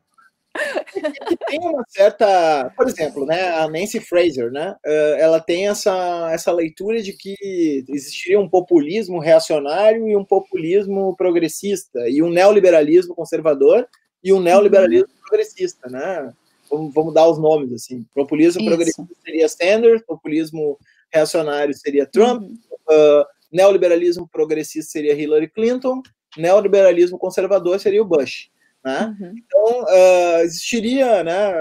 tem 1.48 1.60
uma 1.60 1.82
certa, 1.88 2.70
por 2.76 2.86
exemplo, 2.86 3.24
né, 3.24 3.56
a 3.56 3.68
Nancy 3.68 4.00
Fraser, 4.00 4.50
né, 4.50 4.74
ela 5.18 5.38
tem 5.40 5.68
essa, 5.68 6.30
essa 6.30 6.50
leitura 6.50 7.02
de 7.02 7.12
que 7.12 7.84
existiria 7.88 8.40
um 8.40 8.48
populismo 8.48 9.18
reacionário 9.18 10.08
e 10.08 10.16
um 10.16 10.24
populismo 10.24 11.14
progressista 11.16 12.06
e 12.08 12.22
um 12.22 12.30
neoliberalismo 12.30 13.14
conservador 13.14 13.86
e 14.22 14.32
um 14.32 14.40
neoliberalismo 14.40 15.08
uhum. 15.08 15.20
progressista, 15.28 15.90
né? 15.90 16.32
Vamos, 16.70 16.94
vamos 16.94 17.14
dar 17.14 17.28
os 17.28 17.38
nomes 17.38 17.72
assim. 17.72 18.04
Populismo 18.14 18.60
Isso. 18.60 18.68
progressista 18.68 19.14
seria 19.24 19.48
Sanders, 19.48 20.02
populismo 20.02 20.78
reacionário 21.12 21.74
seria 21.74 22.06
Trump, 22.06 22.42
uhum. 22.42 22.58
uh, 22.90 23.24
neoliberalismo 23.50 24.28
progressista 24.28 24.92
seria 24.92 25.14
Hillary 25.14 25.48
Clinton, 25.48 26.02
neoliberalismo 26.36 27.18
conservador 27.18 27.78
seria 27.78 28.02
o 28.02 28.06
Bush. 28.06 28.50
Né? 28.84 29.16
Uhum. 29.18 29.34
Então, 29.36 29.82
uh, 29.82 30.42
existiria 30.42 31.24
né, 31.24 31.52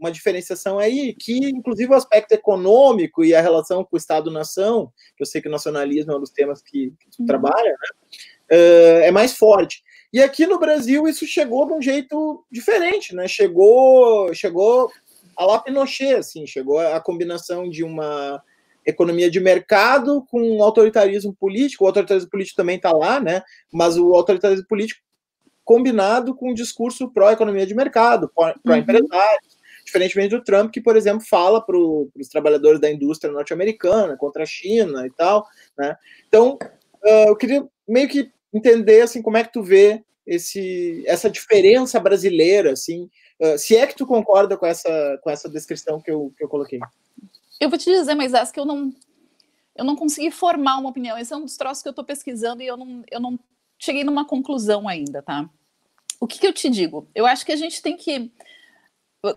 uma 0.00 0.12
diferenciação 0.12 0.78
aí 0.78 1.12
que, 1.12 1.50
inclusive, 1.50 1.90
o 1.90 1.96
aspecto 1.96 2.32
econômico 2.32 3.24
e 3.24 3.34
a 3.34 3.40
relação 3.40 3.82
com 3.82 3.96
o 3.96 3.98
Estado-nação, 3.98 4.92
que 5.16 5.22
eu 5.22 5.26
sei 5.26 5.42
que 5.42 5.48
o 5.48 5.50
nacionalismo 5.50 6.12
é 6.12 6.16
um 6.16 6.20
dos 6.20 6.30
temas 6.30 6.62
que, 6.62 6.92
que 7.00 7.20
uhum. 7.20 7.26
trabalha, 7.26 7.70
né, 7.70 7.88
uh, 8.52 9.04
é 9.04 9.10
mais 9.10 9.36
forte. 9.36 9.82
E 10.12 10.22
aqui 10.22 10.46
no 10.46 10.58
Brasil 10.58 11.06
isso 11.06 11.26
chegou 11.26 11.66
de 11.66 11.74
um 11.74 11.82
jeito 11.82 12.44
diferente, 12.50 13.14
né? 13.14 13.28
Chegou, 13.28 14.32
chegou 14.34 14.90
a 15.36 15.44
lá 15.44 15.58
Pinochet, 15.60 16.14
assim, 16.14 16.46
chegou 16.46 16.78
a 16.78 17.00
combinação 17.00 17.68
de 17.68 17.84
uma 17.84 18.42
economia 18.84 19.30
de 19.30 19.38
mercado 19.38 20.24
com 20.30 20.40
um 20.40 20.62
autoritarismo 20.62 21.34
político. 21.34 21.84
O 21.84 21.86
autoritarismo 21.86 22.30
político 22.30 22.56
também 22.56 22.76
está 22.76 22.90
lá, 22.90 23.20
né? 23.20 23.42
Mas 23.72 23.98
o 23.98 24.14
autoritarismo 24.14 24.66
político 24.66 25.00
combinado 25.62 26.34
com 26.34 26.50
um 26.50 26.54
discurso 26.54 27.10
pró-economia 27.10 27.66
de 27.66 27.74
mercado, 27.74 28.30
pró-empresários. 28.64 29.52
Uhum. 29.52 29.58
Diferentemente 29.84 30.36
do 30.36 30.42
Trump, 30.42 30.70
que, 30.70 30.80
por 30.80 30.96
exemplo, 30.96 31.26
fala 31.26 31.64
para 31.64 31.76
os 31.76 32.28
trabalhadores 32.30 32.80
da 32.80 32.90
indústria 32.90 33.32
norte-americana, 33.32 34.16
contra 34.16 34.42
a 34.42 34.46
China 34.46 35.06
e 35.06 35.10
tal. 35.10 35.46
Né? 35.78 35.94
Então, 36.26 36.58
uh, 37.04 37.28
eu 37.28 37.36
queria 37.36 37.66
meio 37.86 38.08
que 38.08 38.30
entender 38.58 39.00
assim 39.02 39.22
como 39.22 39.36
é 39.36 39.44
que 39.44 39.52
tu 39.52 39.62
vê 39.62 40.04
esse, 40.26 41.02
essa 41.06 41.30
diferença 41.30 41.98
brasileira, 41.98 42.72
assim, 42.72 43.08
uh, 43.40 43.58
se 43.58 43.76
é 43.76 43.86
que 43.86 43.96
tu 43.96 44.06
concorda 44.06 44.56
com 44.56 44.66
essa, 44.66 45.18
com 45.22 45.30
essa 45.30 45.48
descrição 45.48 46.00
que 46.00 46.10
eu, 46.10 46.32
que 46.36 46.44
eu 46.44 46.48
coloquei. 46.48 46.80
Eu 47.58 47.70
vou 47.70 47.78
te 47.78 47.90
dizer, 47.90 48.14
mas 48.14 48.34
acho 48.34 48.52
que 48.52 48.60
eu 48.60 48.66
não, 48.66 48.92
eu 49.74 49.84
não 49.84 49.96
consegui 49.96 50.30
formar 50.30 50.78
uma 50.78 50.90
opinião. 50.90 51.16
Esse 51.16 51.32
é 51.32 51.36
um 51.36 51.44
dos 51.44 51.56
troços 51.56 51.82
que 51.82 51.88
eu 51.88 51.92
estou 51.92 52.04
pesquisando 52.04 52.62
e 52.62 52.66
eu 52.66 52.76
não, 52.76 53.02
eu 53.10 53.20
não 53.20 53.38
cheguei 53.78 54.04
numa 54.04 54.26
conclusão 54.26 54.86
ainda, 54.86 55.22
tá? 55.22 55.48
O 56.20 56.26
que, 56.26 56.38
que 56.38 56.46
eu 56.46 56.52
te 56.52 56.68
digo? 56.68 57.08
Eu 57.14 57.24
acho 57.24 57.46
que 57.46 57.52
a 57.52 57.56
gente 57.56 57.80
tem 57.80 57.96
que 57.96 58.30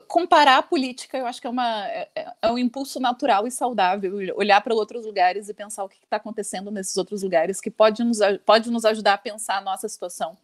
comparar 0.08 0.58
a 0.58 0.63
política, 0.63 1.17
eu 1.17 1.26
acho 1.26 1.41
que 1.41 1.48
é, 1.48 1.50
uma, 1.50 1.88
é, 1.88 2.10
é 2.41 2.52
um 2.52 2.58
impulso 2.58 3.00
natural 3.00 3.48
e 3.48 3.52
saudável, 3.52 4.15
olhar 4.36 4.62
para 4.62 4.76
outros 4.76 5.06
lugares 5.06 5.50
e 5.50 5.54
pensar 5.54 5.84
o 5.84 5.89
que 5.89 5.98
está 6.04 6.17
acontecendo 6.17 6.70
nesses 6.70 6.96
outros 6.98 7.24
lugares, 7.24 7.60
que 7.60 7.72
pode 7.72 8.04
nos, 8.04 8.20
pode 8.46 8.70
nos 8.70 8.86
ajudar 8.86 9.13
a 9.13 9.17
pensar 9.17 9.58
a 9.58 9.62
nossa 9.62 9.89
situação. 9.89 10.38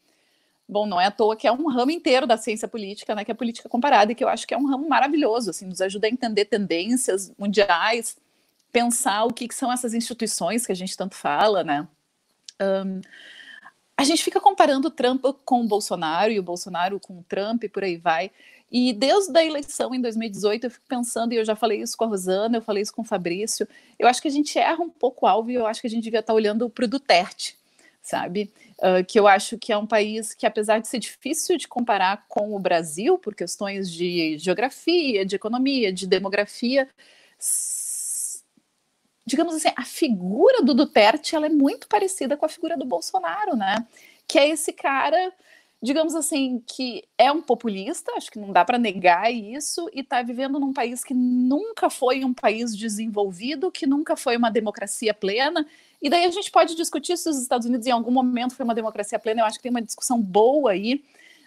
Bom, 0.68 0.86
não 0.86 1.00
é 1.00 1.06
à 1.06 1.12
toa 1.12 1.36
que 1.36 1.48
é 1.48 1.52
um 1.52 1.68
ramo 1.68 1.92
inteiro 1.92 2.26
da 2.26 2.36
ciência 2.36 2.68
política, 2.68 3.14
né, 3.14 3.24
que 3.24 3.32
é 3.32 3.34
a 3.34 3.36
política 3.36 3.70
comparada, 3.70 4.12
e 4.12 4.16
que 4.16 4.24
eu 4.24 4.28
acho 4.28 4.46
que 4.48 4.54
é 4.54 4.58
um 4.58 4.66
ramo 4.66 4.90
maravilhoso, 4.90 5.52
assim, 5.52 5.66
nos 5.66 5.82
ajuda 5.82 6.08
a 6.08 6.10
entender 6.10 6.46
tendências 6.46 7.32
mundiais, 7.38 8.18
pensar 8.72 9.24
o 9.24 9.34
que, 9.34 9.48
que 9.48 9.56
são 9.56 9.72
essas 9.72 9.94
instituições 9.94 10.66
que 10.66 10.72
a 10.72 10.76
gente 10.76 10.98
tanto 10.98 11.16
fala, 11.16 11.64
né. 11.64 11.88
Um, 12.60 13.02
a 13.96 14.04
gente 14.04 14.24
fica 14.24 14.40
comparando 14.40 14.92
Trump 14.92 15.24
com 15.44 15.62
o 15.62 15.68
Bolsonaro 15.68 16.32
e 16.32 16.40
o 16.40 16.44
Bolsonaro 16.44 17.00
com 17.00 17.20
o 17.20 17.24
Trump 17.24 17.64
e 17.64 17.70
por 17.70 17.84
aí 17.84 17.98
vai. 17.98 18.32
E 18.72 18.92
desde 18.92 19.38
a 19.38 19.44
eleição 19.44 19.96
em 19.96 20.02
2018, 20.02 20.66
eu 20.66 20.72
fico 20.72 20.86
pensando, 20.88 21.32
e 21.34 21.38
eu 21.38 21.46
já 21.46 21.56
falei 21.56 21.82
isso 21.82 21.96
com 21.96 22.04
a 22.04 22.08
Rosana, 22.08 22.58
eu 22.58 22.62
falei 22.62 22.84
isso 22.84 22.94
com 22.94 23.02
o 23.02 23.06
Fabrício, 23.06 23.68
eu 23.98 24.08
acho 24.08 24.22
que 24.22 24.28
a 24.28 24.32
gente 24.32 24.60
erra 24.60 24.84
um 24.84 24.90
pouco 24.90 25.26
o 25.26 25.30
alvo 25.30 25.50
e 25.50 25.56
eu 25.56 25.66
acho 25.66 25.80
que 25.80 25.88
a 25.88 25.90
gente 25.90 26.04
devia 26.04 26.20
estar 26.20 26.34
olhando 26.34 26.70
para 26.70 26.84
o 26.84 26.88
Duterte, 26.88 27.58
sabe? 28.02 28.52
Uh, 28.80 29.04
que 29.08 29.18
eu 29.18 29.26
acho 29.26 29.58
que 29.58 29.72
é 29.72 29.78
um 29.78 29.88
país 29.88 30.34
que, 30.34 30.46
apesar 30.46 30.80
de 30.80 30.88
ser 30.88 31.00
difícil 31.00 31.58
de 31.58 31.68
comparar 31.68 32.26
com 32.28 32.54
o 32.56 32.60
Brasil, 32.60 33.18
por 33.18 33.34
questões 33.34 33.90
de 33.90 34.38
geografia, 34.38 35.26
de 35.26 35.36
economia, 35.36 35.92
de 35.92 36.06
demografia, 36.06 36.90
digamos 39.26 39.56
assim, 39.56 39.70
a 39.76 39.84
figura 39.84 40.62
do 40.62 40.74
Duterte 40.74 41.36
ela 41.36 41.48
é 41.48 41.50
muito 41.50 41.88
parecida 41.88 42.38
com 42.38 42.46
a 42.46 42.50
figura 42.50 42.78
do 42.78 42.86
Bolsonaro, 42.86 43.56
né? 43.56 43.86
Que 44.28 44.40
é 44.40 44.50
esse 44.50 44.72
cara, 44.72 45.34
digamos 45.82 46.16
assim, 46.16 46.64
que 46.66 47.04
é 47.18 47.32
um 47.32 47.42
populista, 47.42 48.12
acho 48.14 48.32
que 48.32 48.40
não 48.40 48.52
dá 48.52 48.66
para 48.66 48.80
negar 48.80 49.32
isso, 49.32 49.90
e 49.94 50.02
está 50.02 50.22
vivendo 50.22 50.60
num 50.60 50.74
país 50.74 51.04
que 51.04 51.14
nunca 51.14 51.90
foi 51.90 52.26
um 52.26 52.34
país 52.34 52.76
desenvolvido, 52.76 53.72
que 53.72 53.86
nunca 53.86 54.16
foi 54.16 54.38
uma 54.38 54.50
democracia 54.50 55.14
plena. 55.14 55.66
E 56.02 56.10
daí 56.10 56.26
a 56.26 56.32
gente 56.32 56.50
pode 56.52 56.76
discutir 56.76 57.18
se 57.18 57.30
os 57.30 57.42
Estados 57.42 57.68
Unidos 57.68 57.86
em 57.86 57.92
algum 57.92 58.12
momento 58.12 58.56
foi 58.56 58.64
uma 58.64 58.76
democracia 58.76 59.20
plena. 59.20 59.42
Eu 59.42 59.46
acho 59.46 59.58
que 59.58 59.64
tem 59.64 59.72
uma 59.72 59.82
discussão 59.82 60.22
boa 60.22 60.72
aí 60.72 61.04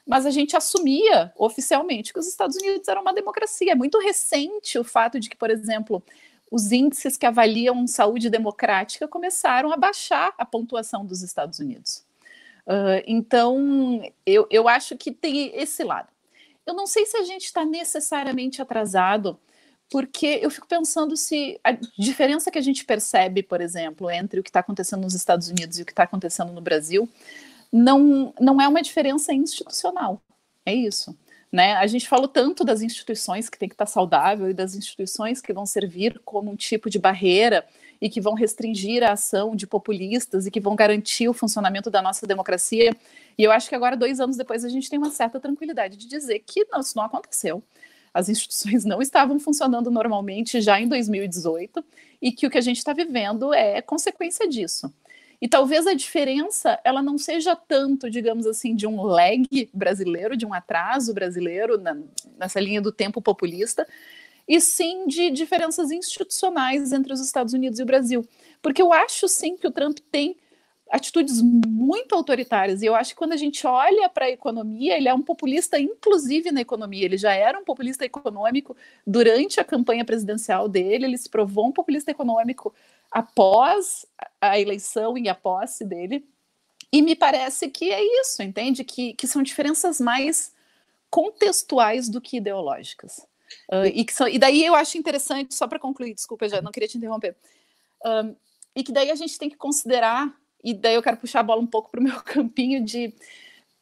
mas 0.07 0.27
a 0.27 0.31
gente 0.31 0.57
assumia 0.57 1.33
oficialmente 1.37 2.13
que 2.13 2.19
os 2.19 2.27
Estados 2.27 2.57
Unidos 2.57 2.89
eram 2.89 3.03
uma 3.03 3.15
democracia. 3.15 3.71
É 3.71 3.75
muito 3.77 3.97
recente 4.01 4.77
o 4.77 4.83
fato 4.83 5.21
de 5.21 5.31
que, 5.31 5.37
por 5.37 5.51
exemplo, 5.51 6.03
os 6.51 6.73
índices 6.73 7.17
que 7.17 7.25
avaliam 7.25 7.87
saúde 7.87 8.29
democrática 8.29 9.07
começaram 9.07 9.73
a 9.73 9.77
baixar 9.77 10.35
a 10.37 10.45
pontuação 10.45 11.07
dos 11.07 11.23
Estados 11.23 11.61
Unidos. 11.61 12.05
Uh, 12.71 13.03
então, 13.05 14.01
eu, 14.25 14.47
eu 14.49 14.69
acho 14.69 14.97
que 14.97 15.11
tem 15.11 15.51
esse 15.57 15.83
lado. 15.83 16.09
Eu 16.65 16.73
não 16.73 16.87
sei 16.87 17.05
se 17.05 17.17
a 17.17 17.25
gente 17.25 17.47
está 17.47 17.65
necessariamente 17.65 18.63
atrasado, 18.63 19.37
porque 19.91 20.39
eu 20.41 20.49
fico 20.51 20.69
pensando 20.69 21.17
se 21.17 21.59
a 21.65 21.73
diferença 21.99 22.49
que 22.49 22.59
a 22.59 22.63
gente 22.63 22.85
percebe, 22.85 23.43
por 23.43 23.61
exemplo, 23.61 24.09
entre 24.09 24.39
o 24.39 24.43
que 24.43 24.51
está 24.51 24.61
acontecendo 24.61 25.03
nos 25.03 25.15
Estados 25.15 25.49
Unidos 25.49 25.81
e 25.81 25.83
o 25.83 25.85
que 25.85 25.91
está 25.91 26.05
acontecendo 26.05 26.53
no 26.53 26.61
Brasil, 26.61 27.09
não, 27.73 28.33
não 28.41 28.61
é 28.61 28.69
uma 28.69 28.83
diferença 28.83 29.35
institucional. 29.35 30.23
É 30.65 30.73
isso. 30.73 31.17
Né? 31.53 31.73
A 31.75 31.87
gente 31.87 32.09
falou 32.09 32.29
tanto 32.29 32.65
das 32.65 32.81
instituições 32.81 33.49
que 33.49 33.59
tem 33.59 33.69
que 33.69 33.75
estar 33.75 33.87
saudável 33.87 34.49
e 34.49 34.55
das 34.55 34.75
instituições 34.75 35.41
que 35.41 35.53
vão 35.53 35.67
servir 35.67 36.21
como 36.25 36.51
um 36.51 36.57
tipo 36.57 36.89
de 36.89 36.99
barreira 36.99 37.67
e 38.01 38.09
que 38.09 38.21
vão 38.21 38.35
restringir 38.35 39.03
a 39.03 39.13
ação 39.13 39.55
de 39.55 39.67
populistas 39.67 40.47
e 40.47 40.51
que 40.51 40.61
vão 40.61 40.77
garantir 40.77 41.29
o 41.29 41.35
funcionamento 41.35 41.91
da 41.91 42.01
nossa 42.01 42.27
democracia. 42.27 42.95
E 43.37 43.43
eu 43.43 43.51
acho 43.51 43.69
que 43.69 43.75
agora, 43.75 43.97
dois 43.97 44.21
anos 44.21 44.37
depois, 44.37 44.65
a 44.65 44.69
gente 44.69 44.89
tem 44.89 44.99
uma 44.99 45.11
certa 45.11 45.41
tranquilidade 45.41 45.97
de 45.97 46.07
dizer 46.07 46.39
que 46.47 46.65
não, 46.71 46.81
isso 46.81 46.97
não 46.97 47.05
aconteceu. 47.05 47.63
As 48.15 48.29
instituições 48.29 48.85
não 48.85 49.03
estavam 49.03 49.39
funcionando 49.39 49.91
normalmente 49.91 50.61
já 50.61 50.81
em 50.81 50.89
2018 50.89 51.85
e 52.23 52.33
que 52.33 52.47
o 52.47 52.51
que 52.51 52.59
a 52.59 52.63
gente 52.63 52.79
está 52.79 52.93
vivendo 52.93 53.53
é 53.53 53.83
consequência 53.83 54.49
disso. 54.49 54.93
E 55.41 55.49
talvez 55.49 55.87
a 55.87 55.95
diferença 55.95 56.79
ela 56.85 57.03
não 57.03 57.17
seja 57.17 57.57
tanto, 57.57 58.11
digamos 58.11 58.47
assim, 58.47 58.75
de 58.75 58.87
um 58.87 59.03
lag 59.03 59.71
brasileiro, 59.73 60.37
de 60.37 60.45
um 60.45 60.53
atraso 60.53 61.15
brasileiro 61.15 61.79
na, 61.79 61.97
nessa 62.39 62.61
linha 62.61 62.83
do 62.83 62.93
tempo 62.93 63.23
populista, 63.23 63.87
e 64.47 64.61
sim 64.61 65.07
de 65.07 65.31
diferenças 65.31 65.91
institucionais 65.91 66.93
entre 66.93 67.13
os 67.13 67.21
Estados 67.21 67.55
Unidos 67.55 67.79
e 67.79 67.83
o 67.83 67.87
Brasil. 67.87 68.27
Porque 68.61 68.83
eu 68.83 68.93
acho 68.93 69.29
sim 69.29 69.57
que 69.57 69.67
o 69.67 69.71
Trump 69.71 69.99
tem 70.11 70.37
atitudes 70.91 71.41
muito 71.41 72.15
autoritárias. 72.15 72.83
E 72.83 72.87
eu 72.87 72.95
acho 72.95 73.11
que 73.11 73.19
quando 73.19 73.33
a 73.33 73.37
gente 73.37 73.65
olha 73.67 74.09
para 74.09 74.25
a 74.25 74.31
economia, 74.31 74.97
ele 74.97 75.09
é 75.09 75.15
um 75.15 75.23
populista, 75.23 75.79
inclusive 75.79 76.51
na 76.51 76.61
economia. 76.61 77.05
Ele 77.05 77.17
já 77.17 77.33
era 77.33 77.59
um 77.59 77.65
populista 77.65 78.05
econômico 78.05 78.77
durante 79.07 79.61
a 79.61 79.65
campanha 79.65 80.05
presidencial 80.05 80.69
dele, 80.69 81.07
ele 81.07 81.17
se 81.17 81.31
provou 81.31 81.69
um 81.69 81.73
populista 81.73 82.11
econômico 82.11 82.75
após 83.11 84.07
a 84.41 84.59
eleição 84.59 85.19
e 85.19 85.29
a 85.29 85.35
posse 85.35 85.85
dele. 85.85 86.27
E 86.93 87.03
me 87.03 87.15
parece 87.15 87.69
que 87.69 87.91
é 87.91 88.03
isso, 88.21 88.43
entende? 88.43 88.85
Que, 88.85 89.15
que 89.15 89.27
são 89.27 89.43
diferenças 89.43 90.01
mais 90.01 90.53
contextuais 91.09 92.09
do 92.09 92.21
que 92.21 92.37
ideológicas. 92.37 93.19
Uh, 93.71 93.87
e, 93.93 94.05
que 94.05 94.13
são, 94.13 94.29
e 94.29 94.39
daí 94.39 94.65
eu 94.65 94.75
acho 94.75 94.97
interessante, 94.97 95.55
só 95.55 95.67
para 95.67 95.79
concluir, 95.79 96.15
desculpa, 96.15 96.49
já 96.49 96.63
não 96.63 96.71
queria 96.71 96.89
te 96.89 96.99
interromper. 96.99 97.37
Um, 98.05 98.35
e 98.75 98.85
que 98.85 98.93
daí 98.93 99.11
a 99.11 99.15
gente 99.15 99.39
tem 99.39 99.51
que 99.51 99.57
considerar, 99.57 100.33
e 100.63 100.73
daí 100.73 100.95
eu 100.95 101.03
quero 101.03 101.17
puxar 101.17 101.41
a 101.41 101.45
bola 101.45 101.61
um 101.61 101.67
pouco 101.67 101.91
para 101.91 102.01
o 102.01 102.03
meu 102.03 102.21
campinho 102.23 102.85
de 102.85 103.13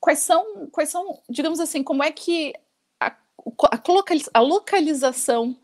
quais 0.01 0.21
são, 0.21 0.67
quais 0.69 0.89
são, 0.89 1.21
digamos 1.29 1.61
assim, 1.61 1.83
como 1.83 2.03
é 2.03 2.11
que 2.11 2.55
a, 3.01 3.15
a 4.35 4.41
localização 4.41 5.57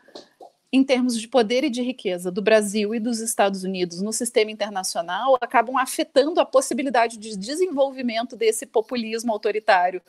em 0.75 0.83
termos 0.83 1.17
de 1.17 1.27
poder 1.27 1.63
e 1.63 1.69
de 1.69 1.81
riqueza 1.81 2.29
do 2.29 2.41
Brasil 2.41 2.93
e 2.93 2.99
dos 2.99 3.19
Estados 3.19 3.63
Unidos 3.63 4.01
no 4.01 4.11
sistema 4.11 4.51
internacional 4.51 5.37
acabam 5.39 5.77
afetando 5.77 6.39
a 6.39 6.45
possibilidade 6.45 7.17
de 7.17 7.37
desenvolvimento 7.37 8.35
desse 8.35 8.65
populismo 8.65 9.31
autoritário 9.31 10.01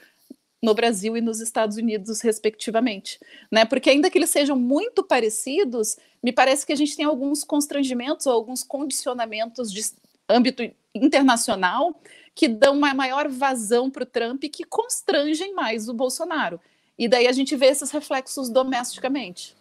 no 0.60 0.74
Brasil 0.74 1.16
e 1.16 1.20
nos 1.20 1.40
Estados 1.40 1.76
Unidos, 1.76 2.20
respectivamente. 2.20 3.20
Né? 3.50 3.64
Porque, 3.64 3.90
ainda 3.90 4.10
que 4.10 4.18
eles 4.18 4.30
sejam 4.30 4.56
muito 4.56 5.04
parecidos, 5.04 5.96
me 6.20 6.32
parece 6.32 6.66
que 6.66 6.72
a 6.72 6.76
gente 6.76 6.96
tem 6.96 7.04
alguns 7.04 7.44
constrangimentos 7.44 8.26
ou 8.26 8.32
alguns 8.32 8.64
condicionamentos 8.64 9.72
de 9.72 9.84
âmbito 10.28 10.68
internacional 10.92 11.94
que 12.34 12.48
dão 12.48 12.76
uma 12.76 12.92
maior 12.92 13.28
vazão 13.28 13.88
para 13.88 14.02
o 14.02 14.06
Trump 14.06 14.42
e 14.42 14.48
que 14.48 14.64
constrangem 14.64 15.54
mais 15.54 15.88
o 15.88 15.94
Bolsonaro. 15.94 16.60
E 16.98 17.06
daí 17.06 17.28
a 17.28 17.32
gente 17.32 17.54
vê 17.54 17.66
esses 17.66 17.90
reflexos 17.90 18.48
domesticamente. 18.48 19.55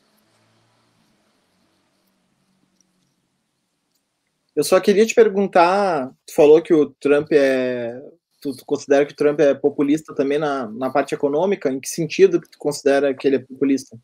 Eu 4.56 4.64
só 4.64 4.80
queria 4.80 5.06
te 5.06 5.14
perguntar, 5.14 6.10
tu 6.26 6.34
falou 6.34 6.62
que 6.62 6.74
o 6.74 6.90
Trump 6.92 7.32
é. 7.32 8.02
Tu, 8.42 8.56
tu, 8.56 8.66
considera 8.66 9.06
que 9.06 9.12
o 9.12 9.16
Trump 9.16 9.40
é 9.40 9.54
populista 9.54 10.16
também 10.16 10.38
na, 10.38 10.68
na 10.68 10.90
parte 10.90 11.14
econômica? 11.14 11.70
Em 11.70 11.80
que 11.80 11.90
sentido 11.90 12.40
que 12.40 12.50
tu 12.50 12.58
considera 12.58 13.14
que 13.14 13.28
ele 13.28 13.38
é 13.38 13.40
populista? 13.40 13.98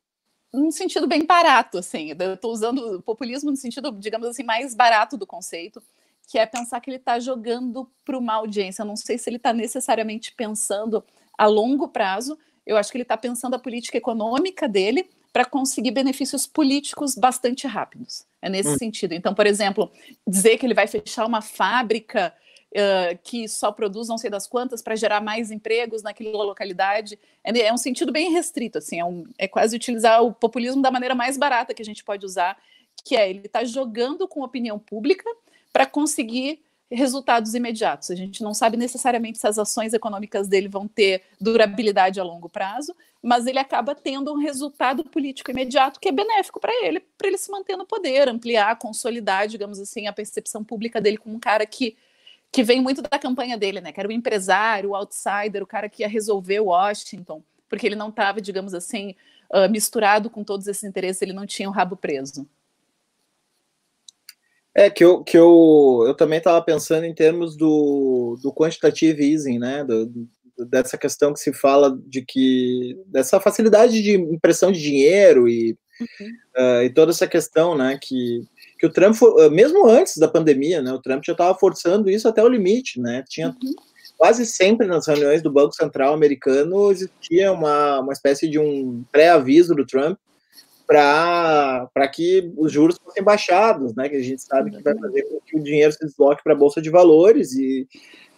Num 0.53 0.71
sentido 0.71 1.07
bem 1.07 1.25
barato, 1.25 1.77
assim. 1.77 2.13
Eu 2.19 2.33
estou 2.33 2.51
usando 2.51 3.01
populismo 3.03 3.49
no 3.49 3.55
sentido, 3.55 3.91
digamos 3.93 4.27
assim, 4.27 4.43
mais 4.43 4.75
barato 4.75 5.15
do 5.15 5.25
conceito, 5.25 5.81
que 6.27 6.37
é 6.37 6.45
pensar 6.45 6.81
que 6.81 6.89
ele 6.89 6.97
está 6.97 7.17
jogando 7.19 7.89
para 8.03 8.17
uma 8.17 8.33
audiência. 8.33 8.81
Eu 8.81 8.87
não 8.87 8.97
sei 8.97 9.17
se 9.17 9.29
ele 9.29 9.37
está 9.37 9.53
necessariamente 9.53 10.33
pensando 10.33 11.03
a 11.37 11.45
longo 11.45 11.87
prazo. 11.87 12.37
Eu 12.65 12.75
acho 12.75 12.91
que 12.91 12.97
ele 12.97 13.03
está 13.03 13.15
pensando 13.15 13.55
a 13.55 13.59
política 13.59 13.97
econômica 13.97 14.67
dele 14.67 15.09
para 15.31 15.45
conseguir 15.45 15.91
benefícios 15.91 16.45
políticos 16.45 17.15
bastante 17.15 17.65
rápidos. 17.67 18.25
É 18.41 18.49
nesse 18.49 18.69
hum. 18.69 18.77
sentido. 18.77 19.13
Então, 19.13 19.34
por 19.34 19.45
exemplo, 19.45 19.91
dizer 20.27 20.58
que 20.58 20.65
ele 20.65 20.73
vai 20.73 20.88
fechar 20.88 21.25
uma 21.25 21.41
fábrica 21.41 22.34
uh, 22.71 23.19
que 23.23 23.47
só 23.47 23.71
produz 23.71 24.08
não 24.08 24.17
sei 24.17 24.30
das 24.30 24.47
quantas 24.47 24.82
para 24.82 24.95
gerar 24.95 25.21
mais 25.21 25.51
empregos 25.51 26.01
naquela 26.01 26.43
localidade 26.43 27.19
é, 27.43 27.60
é, 27.60 27.73
um 27.73 27.77
sentido 27.77 28.12
bem 28.12 28.32
restrito. 28.32 28.77
Assim, 28.77 28.99
é, 28.99 29.06
um, 29.06 29.25
é 29.38 29.47
quase 29.47 29.75
utilizar 29.75 30.23
o 30.23 30.34
populismo 30.34 30.82
da 30.82 30.91
maneira 30.91 31.15
mais 31.15 31.38
barata 31.38 31.73
que 31.73 31.82
a 31.82 31.86
gente 31.86 32.04
pode 32.04 32.25
usar, 32.25 32.58
que 33.04 33.15
é 33.15 33.30
ele 33.30 33.45
está 33.45 33.63
jogando 33.63 34.27
com 34.27 34.41
a 34.41 34.45
opinião 34.45 34.80
pública 34.80 35.30
para 35.71 35.86
conseguir 35.86 36.62
resultados 36.91 37.54
imediatos. 37.54 38.12
A 38.12 38.15
gente 38.15 38.44
não 38.44 38.54
sabe 38.54 38.75
necessariamente 38.77 39.39
se 39.39 39.48
as 39.48 39.58
ações 39.58 39.94
econômicas 39.94 40.48
dele 40.48 40.67
vão 40.67 40.87
ter 40.87 41.23
durabilidade 41.39 42.19
a 42.19 42.23
longo 42.23 42.50
prazo, 42.50 42.94
mas 43.21 43.48
ele 43.48 43.60
acaba 43.60 43.96
tendo 43.96 44.33
um 44.33 44.37
resultado 44.37 45.04
político 45.04 45.52
imediato 45.52 46.00
que 46.00 46.10
é 46.10 46.12
benéfico 46.12 46.60
para 46.60 46.73
ele, 46.85 47.00
para 47.17 47.27
ele 47.27 47.37
se 47.37 47.50
manter 47.50 47.77
no 47.77 47.85
poder, 47.85 48.27
ampliar, 48.27 48.77
consolidar, 48.77 49.48
digamos 49.48 49.79
assim, 49.79 50.08
a 50.08 50.13
percepção 50.13 50.63
pública 50.63 51.00
dele 51.00 51.17
como 51.17 51.35
um 51.35 51.39
cara 51.39 51.65
que 51.65 51.96
que 52.52 52.63
vem 52.63 52.81
muito 52.81 53.02
da 53.02 53.17
campanha 53.17 53.58
dele, 53.58 53.79
né? 53.79 53.94
Que 53.94 54.00
era 54.02 54.10
o 54.10 54.12
empresário, 54.12 54.89
o 54.89 54.96
outsider, 54.96 55.63
o 55.63 55.65
cara 55.67 55.87
que 55.87 56.04
ia 56.04 56.08
resolver 56.10 56.60
Washington, 56.60 57.42
porque 57.69 57.87
ele 57.87 57.96
não 57.96 58.10
estava, 58.10 58.42
digamos 58.42 58.73
assim, 58.73 59.15
uh, 59.54 59.69
misturado 59.69 60.29
com 60.29 60.44
todos 60.44 60.67
esses 60.67 60.83
interesses, 60.83 61.21
ele 61.21 61.31
não 61.31 61.46
tinha 61.46 61.69
o 61.69 61.71
rabo 61.71 61.96
preso. 61.96 62.46
É, 64.74 64.90
que 64.90 65.04
eu, 65.04 65.22
que 65.24 65.38
eu, 65.38 66.04
eu 66.08 66.15
também 66.15 66.38
estava 66.38 66.62
pensando 66.62 67.06
em 67.06 67.13
termos 67.13 67.58
do, 67.58 68.38
do 68.42 68.54
quantitative 68.54 69.22
easing, 69.22 69.60
né? 69.60 69.84
Do, 69.84 70.10
dessa 70.65 70.98
questão 70.98 71.34
que 71.34 71.40
se 71.40 71.54
fala 71.54 71.98
de 72.06 72.24
que 72.24 72.98
dessa 73.08 73.40
facilidade 73.40 74.02
de 74.02 74.13
impressão 74.13 74.72
de 74.72 74.82
dinheiro 74.82 75.48
e, 75.48 75.78
uhum. 76.00 76.28
uh, 76.58 76.84
e 76.84 76.90
toda 76.90 77.12
essa 77.12 77.28
questão, 77.28 77.76
né, 77.76 77.98
que, 78.02 78.44
que 78.80 78.86
o 78.86 78.92
Trump, 78.92 79.15
mesmo 79.52 79.88
antes 79.88 80.17
da 80.17 80.28
pandemia, 80.28 80.82
né, 80.82 80.92
o 80.92 81.02
Trump 81.02 81.24
já 81.26 81.34
estava 81.34 81.58
forçando 81.58 82.10
isso 82.10 82.28
até 82.28 82.44
o 82.44 82.50
limite, 82.50 83.00
né, 83.00 83.24
tinha 83.28 83.48
uhum. 83.48 83.74
quase 84.17 84.46
sempre 84.46 84.88
nas 84.88 85.08
reuniões 85.08 85.42
do 85.42 85.52
Banco 85.52 85.74
Central 85.74 86.13
americano 86.13 86.92
existia 86.92 87.52
uma, 87.52 88.00
uma 88.00 88.13
espécie 88.13 88.48
de 88.48 88.60
um 88.60 89.04
pré-aviso 89.12 89.74
do 89.74 89.86
Trump 89.86 90.17
para 90.92 92.08
que 92.13 92.52
os 92.58 92.71
juros 92.71 92.98
fossem 93.02 93.23
baixados, 93.23 93.96
né? 93.96 94.10
Que 94.10 94.17
a 94.17 94.23
gente 94.23 94.42
sabe 94.42 94.71
que 94.71 94.83
vai 94.83 94.98
fazer 94.98 95.23
com 95.23 95.39
que 95.39 95.58
o 95.58 95.63
dinheiro 95.63 95.92
se 95.94 96.06
desloque 96.06 96.44
para 96.44 96.52
a 96.52 96.56
Bolsa 96.56 96.81
de 96.81 96.89
Valores 96.89 97.54
e, 97.54 97.87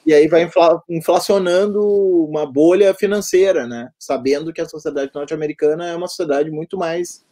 e 0.05 0.13
aí 0.13 0.27
vai 0.27 0.43
infla, 0.43 0.81
inflacionando 0.87 1.83
uma 1.83 2.45
bolha 2.45 2.93
financeira, 2.93 3.65
né? 3.65 3.89
Sabendo 3.97 4.53
que 4.53 4.61
a 4.61 4.69
sociedade 4.69 5.11
norte-americana 5.15 5.87
é 5.87 5.95
uma 5.95 6.07
sociedade 6.07 6.51
muito 6.51 6.77
mais 6.77 7.25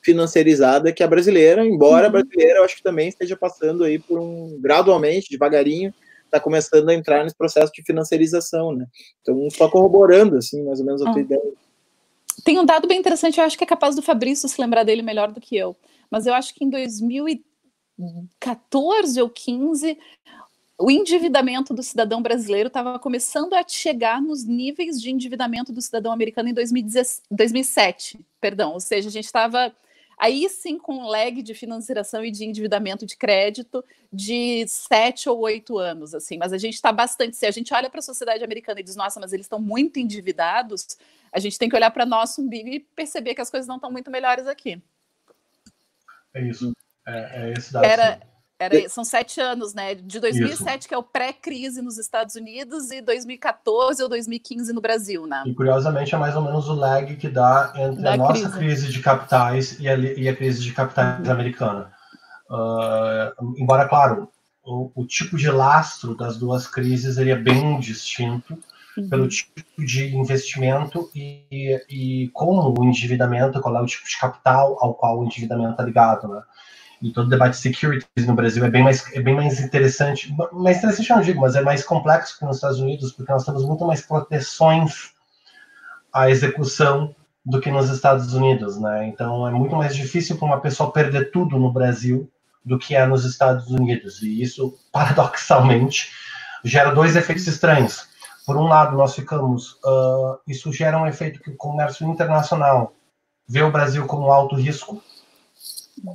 financiarizada 0.00 0.92
que 0.92 1.02
a 1.02 1.08
brasileira, 1.08 1.66
embora 1.66 2.06
a 2.06 2.06
uhum. 2.06 2.12
brasileira 2.12 2.60
eu 2.60 2.64
acho 2.64 2.76
que 2.76 2.82
também 2.82 3.08
esteja 3.08 3.36
passando 3.36 3.82
aí 3.82 3.98
por 3.98 4.20
um 4.20 4.60
gradualmente, 4.60 5.28
devagarinho, 5.28 5.92
está 6.24 6.38
começando 6.38 6.88
a 6.88 6.94
entrar 6.94 7.24
nesse 7.24 7.36
processo 7.36 7.72
de 7.72 7.82
financiarização, 7.82 8.72
né? 8.72 8.86
Então, 9.22 9.50
só 9.50 9.68
corroborando, 9.68 10.36
assim, 10.36 10.62
mais 10.62 10.78
ou 10.78 10.86
menos 10.86 11.02
a 11.02 11.06
tua 11.06 11.18
ah. 11.18 11.20
ideia. 11.20 11.52
Tem 12.48 12.58
um 12.58 12.64
dado 12.64 12.88
bem 12.88 12.98
interessante, 12.98 13.38
eu 13.38 13.44
acho 13.44 13.58
que 13.58 13.64
é 13.64 13.66
capaz 13.66 13.94
do 13.94 14.00
Fabrício 14.00 14.48
se 14.48 14.58
lembrar 14.58 14.82
dele 14.82 15.02
melhor 15.02 15.30
do 15.30 15.38
que 15.38 15.54
eu. 15.54 15.76
Mas 16.10 16.24
eu 16.24 16.32
acho 16.32 16.54
que 16.54 16.64
em 16.64 16.70
2014 16.70 19.20
ou 19.20 19.28
15, 19.28 19.98
o 20.78 20.90
endividamento 20.90 21.74
do 21.74 21.82
cidadão 21.82 22.22
brasileiro 22.22 22.68
estava 22.68 22.98
começando 22.98 23.52
a 23.52 23.62
chegar 23.68 24.22
nos 24.22 24.46
níveis 24.46 24.98
de 24.98 25.10
endividamento 25.10 25.74
do 25.74 25.82
cidadão 25.82 26.10
americano 26.10 26.48
em 26.48 26.54
2017, 26.54 28.18
perdão. 28.40 28.72
Ou 28.72 28.80
seja, 28.80 29.10
a 29.10 29.12
gente 29.12 29.26
estava 29.26 29.70
aí 30.18 30.48
sim 30.48 30.78
com 30.78 30.98
um 30.98 31.06
lag 31.06 31.42
de 31.42 31.54
financiação 31.54 32.24
e 32.24 32.30
de 32.30 32.44
endividamento 32.44 33.06
de 33.06 33.16
crédito 33.16 33.84
de 34.12 34.66
sete 34.66 35.28
ou 35.28 35.38
oito 35.40 35.78
anos, 35.78 36.14
assim. 36.14 36.36
Mas 36.38 36.52
a 36.52 36.58
gente 36.58 36.74
está 36.74 36.90
bastante. 36.90 37.36
Se 37.36 37.46
a 37.46 37.50
gente 37.50 37.72
olha 37.72 37.88
para 37.88 38.00
a 38.00 38.02
sociedade 38.02 38.42
americana 38.42 38.80
e 38.80 38.82
diz, 38.82 38.96
nossa, 38.96 39.20
mas 39.20 39.32
eles 39.32 39.46
estão 39.46 39.60
muito 39.60 39.98
endividados, 39.98 40.98
a 41.32 41.38
gente 41.38 41.58
tem 41.58 41.68
que 41.68 41.76
olhar 41.76 41.90
para 41.90 42.04
nosso 42.06 42.42
umbigo 42.42 42.68
e 42.68 42.80
perceber 42.80 43.34
que 43.34 43.40
as 43.40 43.50
coisas 43.50 43.68
não 43.68 43.76
estão 43.76 43.90
muito 43.90 44.10
melhores 44.10 44.46
aqui. 44.46 44.82
É 46.34 46.42
isso. 46.42 46.72
É, 47.06 47.50
é 47.50 47.52
esse 47.52 47.72
dado. 47.72 47.84
Era, 47.84 48.20
era, 48.58 48.88
são 48.88 49.04
sete 49.04 49.40
anos, 49.40 49.72
né? 49.72 49.94
De 49.94 50.18
2007, 50.18 50.80
Isso. 50.80 50.88
que 50.88 50.94
é 50.94 50.98
o 50.98 51.02
pré-crise 51.02 51.80
nos 51.80 51.96
Estados 51.96 52.34
Unidos, 52.34 52.90
e 52.90 53.00
2014 53.00 54.02
ou 54.02 54.08
2015 54.08 54.72
no 54.72 54.80
Brasil, 54.80 55.26
né? 55.26 55.44
E 55.46 55.54
curiosamente 55.54 56.14
é 56.14 56.18
mais 56.18 56.34
ou 56.34 56.42
menos 56.42 56.68
o 56.68 56.74
lag 56.74 57.14
que 57.16 57.28
dá 57.28 57.72
entre 57.76 58.02
da 58.02 58.14
a 58.14 58.16
nossa 58.16 58.50
crise. 58.50 58.58
crise 58.58 58.88
de 58.88 59.00
capitais 59.00 59.78
e 59.78 59.88
a, 59.88 59.96
e 59.96 60.28
a, 60.28 60.34
crise 60.34 60.60
de 60.60 60.72
capitais 60.72 61.24
uhum. 61.24 61.32
americana. 61.32 61.92
Uh, 62.50 63.54
embora, 63.58 63.88
claro, 63.88 64.28
o, 64.64 64.90
o, 64.94 65.06
tipo 65.06 65.36
de 65.36 65.50
lastro 65.50 66.16
das 66.16 66.36
duas 66.36 66.66
crises 66.66 67.14
seria 67.14 67.36
bem 67.36 67.78
distinto, 67.78 68.58
uhum. 68.96 69.08
pelo 69.08 69.28
tipo 69.28 69.62
de 69.78 70.16
investimento 70.16 71.08
e, 71.14 71.80
e 71.88 72.28
como 72.32 72.74
o 72.76 72.84
endividamento, 72.84 73.60
qual 73.60 73.76
é 73.76 73.80
o 73.80 73.86
tipo 73.86 74.08
de 74.08 74.18
capital 74.18 74.76
ao 74.80 74.94
qual 74.94 75.20
o 75.20 75.24
endividamento 75.24 75.72
está 75.72 75.84
ligado, 75.84 76.26
né? 76.26 76.42
E 77.00 77.12
todo 77.12 77.26
o 77.26 77.30
debate 77.30 77.52
de 77.52 77.58
securities 77.58 78.26
no 78.26 78.34
Brasil 78.34 78.64
é 78.64 78.70
bem 78.70 78.82
mais, 78.82 79.04
é 79.14 79.20
bem 79.20 79.34
mais 79.34 79.60
interessante, 79.60 80.34
mais 80.52 80.78
interessante 80.78 81.10
não 81.10 81.20
digo, 81.20 81.40
mas 81.40 81.54
é 81.54 81.62
mais 81.62 81.84
complexo 81.84 82.38
que 82.38 82.44
nos 82.44 82.56
Estados 82.56 82.80
Unidos, 82.80 83.12
porque 83.12 83.32
nós 83.32 83.44
temos 83.44 83.64
muito 83.64 83.86
mais 83.86 84.02
proteções 84.02 85.12
à 86.12 86.28
execução 86.28 87.14
do 87.44 87.60
que 87.60 87.70
nos 87.70 87.88
Estados 87.88 88.34
Unidos, 88.34 88.80
né? 88.80 89.06
Então 89.06 89.46
é 89.46 89.50
muito 89.52 89.76
mais 89.76 89.94
difícil 89.94 90.36
para 90.36 90.46
uma 90.46 90.60
pessoa 90.60 90.92
perder 90.92 91.30
tudo 91.30 91.58
no 91.58 91.72
Brasil 91.72 92.30
do 92.64 92.78
que 92.78 92.94
é 92.94 93.06
nos 93.06 93.24
Estados 93.24 93.68
Unidos. 93.68 94.20
E 94.22 94.42
isso, 94.42 94.76
paradoxalmente, 94.92 96.10
gera 96.64 96.90
dois 96.90 97.14
efeitos 97.14 97.46
estranhos 97.46 98.08
por 98.48 98.56
um 98.56 98.66
lado, 98.66 98.96
nós 98.96 99.14
ficamos, 99.14 99.72
uh, 99.84 100.40
isso 100.48 100.72
gera 100.72 100.98
um 100.98 101.06
efeito 101.06 101.38
que 101.38 101.50
o 101.50 101.56
comércio 101.56 102.08
internacional 102.08 102.94
vê 103.46 103.62
o 103.62 103.70
Brasil 103.70 104.06
como 104.06 104.32
alto 104.32 104.56
risco, 104.56 105.02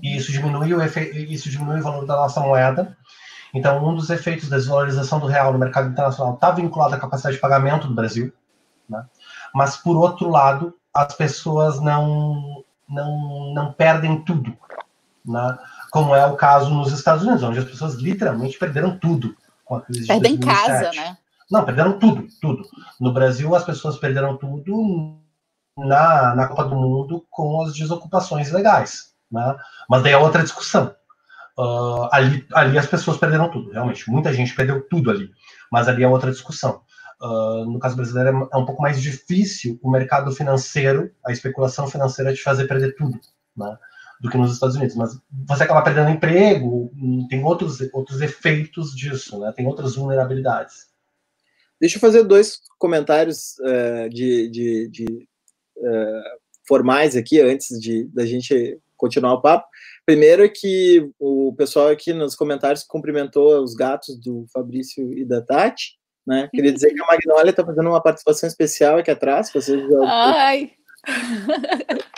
e 0.02 0.18
isso 0.18 0.32
diminui 0.32 0.74
o, 0.74 0.82
efeito, 0.82 1.18
isso 1.18 1.50
diminui 1.50 1.80
o 1.80 1.84
valor 1.84 2.06
da 2.06 2.16
nossa 2.16 2.40
moeda. 2.42 2.98
Então, 3.54 3.86
um 3.88 3.96
dos 3.96 4.10
efeitos 4.10 4.50
da 4.50 4.58
desvalorização 4.58 5.20
do 5.20 5.28
real 5.28 5.54
no 5.54 5.60
mercado 5.60 5.90
internacional 5.90 6.34
está 6.34 6.52
vinculado 6.52 6.96
à 6.96 7.00
capacidade 7.00 7.36
de 7.36 7.42
pagamento 7.42 7.88
do 7.88 7.94
Brasil. 7.94 8.34
Né? 8.90 9.06
Mas, 9.54 9.78
por 9.78 9.96
outro 9.96 10.30
lado, 10.30 10.74
as 10.94 11.14
pessoas 11.14 11.80
não, 11.80 12.64
não, 12.90 13.54
não 13.54 13.74
perdem 13.74 14.24
tudo. 14.24 14.58
Né? 15.26 15.58
Como 15.92 16.16
é 16.16 16.26
o 16.26 16.36
caso 16.36 16.72
nos 16.72 16.92
Estados 16.92 17.24
Unidos, 17.24 17.44
onde 17.44 17.60
as 17.60 17.66
pessoas 17.66 17.96
literalmente 17.96 18.58
perderam 18.58 18.98
tudo 18.98 19.36
com 19.64 19.76
a 19.76 19.82
crise 19.82 20.02
de 20.02 20.08
Perdem 20.08 20.38
casa, 20.40 20.92
né? 20.92 21.18
Não, 21.52 21.64
perderam 21.64 22.00
tudo, 22.00 22.28
tudo. 22.42 22.64
No 23.00 23.14
Brasil, 23.14 23.54
as 23.56 23.64
pessoas 23.64 23.98
perderam 23.98 24.36
tudo 24.38 25.16
na, 25.78 26.36
na 26.36 26.48
Copa 26.48 26.66
do 26.66 26.76
Mundo 26.76 27.26
com 27.30 27.62
as 27.62 27.74
desocupações 27.74 28.52
legais. 28.52 29.13
Né? 29.34 29.56
Mas 29.90 30.04
daí 30.04 30.14
é 30.14 30.18
outra 30.18 30.44
discussão. 30.44 30.96
Uh, 31.58 32.08
ali, 32.12 32.46
ali 32.54 32.78
as 32.78 32.88
pessoas 32.88 33.18
perderam 33.18 33.50
tudo, 33.50 33.72
realmente. 33.72 34.10
Muita 34.10 34.32
gente 34.32 34.56
perdeu 34.56 34.88
tudo 34.88 35.12
ali. 35.12 35.32
Mas 35.72 35.88
ali 35.88 36.04
é 36.04 36.08
outra 36.08 36.32
discussão. 36.32 36.82
Uh, 37.22 37.66
no 37.66 37.80
caso 37.80 37.96
brasileiro, 37.96 38.50
é 38.52 38.58
um 38.58 38.66
pouco 38.66 38.82
mais 38.82 39.02
difícil 39.02 39.80
o 39.82 39.90
mercado 39.90 40.32
financeiro, 40.32 41.12
a 41.26 41.32
especulação 41.32 41.88
financeira, 41.88 42.34
te 42.34 42.42
fazer 42.42 42.68
perder 42.68 42.96
tudo. 42.96 43.20
Né? 43.56 43.78
do 44.24 44.30
que 44.30 44.38
nos 44.38 44.54
Estados 44.54 44.78
Unidos, 44.78 44.96
mas 44.96 45.20
você 45.46 45.64
acaba 45.64 45.82
perdendo 45.82 46.10
emprego, 46.10 46.90
tem 47.30 47.44
outros, 47.44 47.80
outros 47.92 48.22
efeitos 48.22 48.96
disso, 48.96 49.38
né? 49.38 49.52
tem 49.54 49.68
outras 49.68 49.96
vulnerabilidades. 49.96 50.88
Deixa 51.78 51.98
eu 51.98 52.00
fazer 52.00 52.24
dois 52.24 52.62
comentários 52.80 53.58
uh, 53.60 54.10
de, 54.10 54.50
de, 54.50 54.88
de 54.88 55.28
uh, 55.76 56.40
formais 56.66 57.18
aqui 57.18 57.42
antes 57.42 57.78
de 57.78 58.06
da 58.14 58.26
gente 58.26 58.80
continuar 59.04 59.34
o 59.34 59.42
papo. 59.42 59.68
Primeiro 60.06 60.44
é 60.44 60.50
que 60.50 61.10
o 61.20 61.54
pessoal 61.58 61.90
aqui 61.90 62.14
nos 62.14 62.36
comentários 62.36 62.84
cumprimentou 62.84 63.62
os 63.62 63.74
gatos 63.74 64.18
do 64.20 64.46
Fabrício 64.54 65.12
e 65.14 65.26
da 65.26 65.42
Tati. 65.42 65.98
Né? 66.26 66.50
Queria 66.54 66.72
dizer 66.72 66.94
que 66.94 67.02
a 67.02 67.06
Magnólia 67.06 67.50
está 67.50 67.66
fazendo 67.66 67.90
uma 67.90 68.02
participação 68.02 68.48
especial 68.48 68.98
aqui 68.98 69.12
atrás. 69.12 69.52
Vocês 69.52 69.82
já... 69.82 70.00
Ai! 70.06 70.72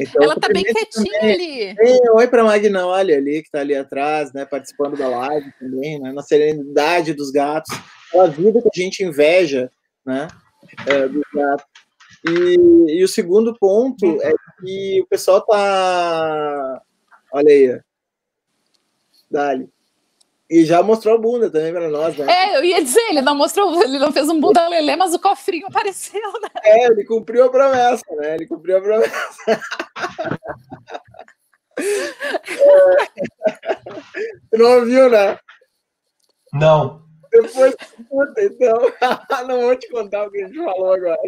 Então, 0.00 0.22
Ela 0.22 0.36
tá 0.36 0.46
bem 0.52 0.62
quietinha 0.62 1.18
também. 1.18 1.34
ali. 1.34 1.74
É, 1.76 2.12
oi 2.12 2.28
para 2.28 2.44
Magnólia 2.44 3.16
ali, 3.16 3.40
que 3.40 3.48
está 3.48 3.60
ali 3.60 3.74
atrás, 3.74 4.32
né, 4.32 4.44
participando 4.44 4.96
da 4.96 5.08
live 5.08 5.52
também, 5.58 5.98
né, 5.98 6.12
na 6.12 6.22
serenidade 6.22 7.14
dos 7.14 7.32
gatos 7.32 7.76
a 8.16 8.26
vida 8.26 8.62
que 8.62 8.68
a 8.72 8.82
gente 8.82 9.02
inveja, 9.02 9.70
né? 10.06 10.28
É, 10.86 11.08
do 11.08 11.20
gato. 11.34 11.64
E, 12.28 12.98
e, 12.98 13.04
o 13.04 13.08
segundo 13.08 13.56
ponto 13.58 14.04
é 14.22 14.32
que 14.60 15.00
o 15.02 15.06
pessoal 15.06 15.40
tá. 15.40 16.82
Olha 17.32 17.48
aí. 17.48 17.80
Dali. 19.30 19.70
E 20.50 20.64
já 20.64 20.82
mostrou 20.82 21.14
a 21.14 21.18
bunda 21.18 21.50
também 21.50 21.72
para 21.72 21.88
nós, 21.88 22.16
né? 22.16 22.26
É, 22.26 22.56
eu 22.56 22.64
ia 22.64 22.82
dizer, 22.82 23.02
ele 23.10 23.20
não 23.20 23.34
mostrou, 23.34 23.82
ele 23.82 23.98
não 23.98 24.10
fez 24.10 24.30
um 24.30 24.40
bunda 24.40 24.66
lelê, 24.66 24.96
mas 24.96 25.12
o 25.12 25.18
cofrinho 25.18 25.66
apareceu, 25.66 26.32
né? 26.40 26.48
É, 26.64 26.86
ele 26.86 27.04
cumpriu 27.04 27.44
a 27.44 27.50
promessa, 27.50 28.02
né? 28.16 28.36
Ele 28.36 28.46
cumpriu 28.46 28.78
a 28.78 28.80
promessa. 28.80 29.12
é. 29.48 29.58
Não 34.58 34.78
ouviu, 34.78 35.10
né? 35.10 35.38
Não. 36.52 37.06
Depois, 37.30 37.74
puta, 38.08 38.42
então, 38.42 38.78
não 39.46 39.60
vou 39.60 39.76
te 39.76 39.88
contar 39.90 40.26
o 40.26 40.30
que 40.30 40.42
a 40.42 40.46
gente 40.46 40.64
falou 40.64 40.92
agora. 40.92 41.18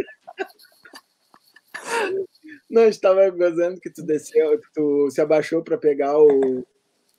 Não, 2.71 2.85
estava 2.85 3.29
gozando 3.31 3.81
que 3.81 3.91
tu 3.91 4.03
desceu, 4.03 4.59
que 4.59 4.73
tu 4.73 5.11
se 5.11 5.21
abaixou 5.21 5.63
para 5.63 5.77
pegar 5.77 6.19
o, 6.19 6.67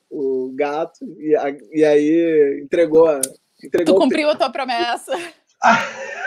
o 0.09 0.51
gato 0.55 1.05
e, 1.17 1.35
e 1.73 1.83
aí 1.83 2.61
entregou 2.63 3.07
a. 3.07 3.21
Entregou 3.63 3.95
tu 3.95 3.99
cumpriu 4.01 4.29
a 4.29 4.35
tua 4.35 4.51
promessa. 4.51 5.11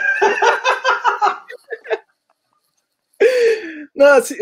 Não, 3.95 4.17
assim, 4.17 4.35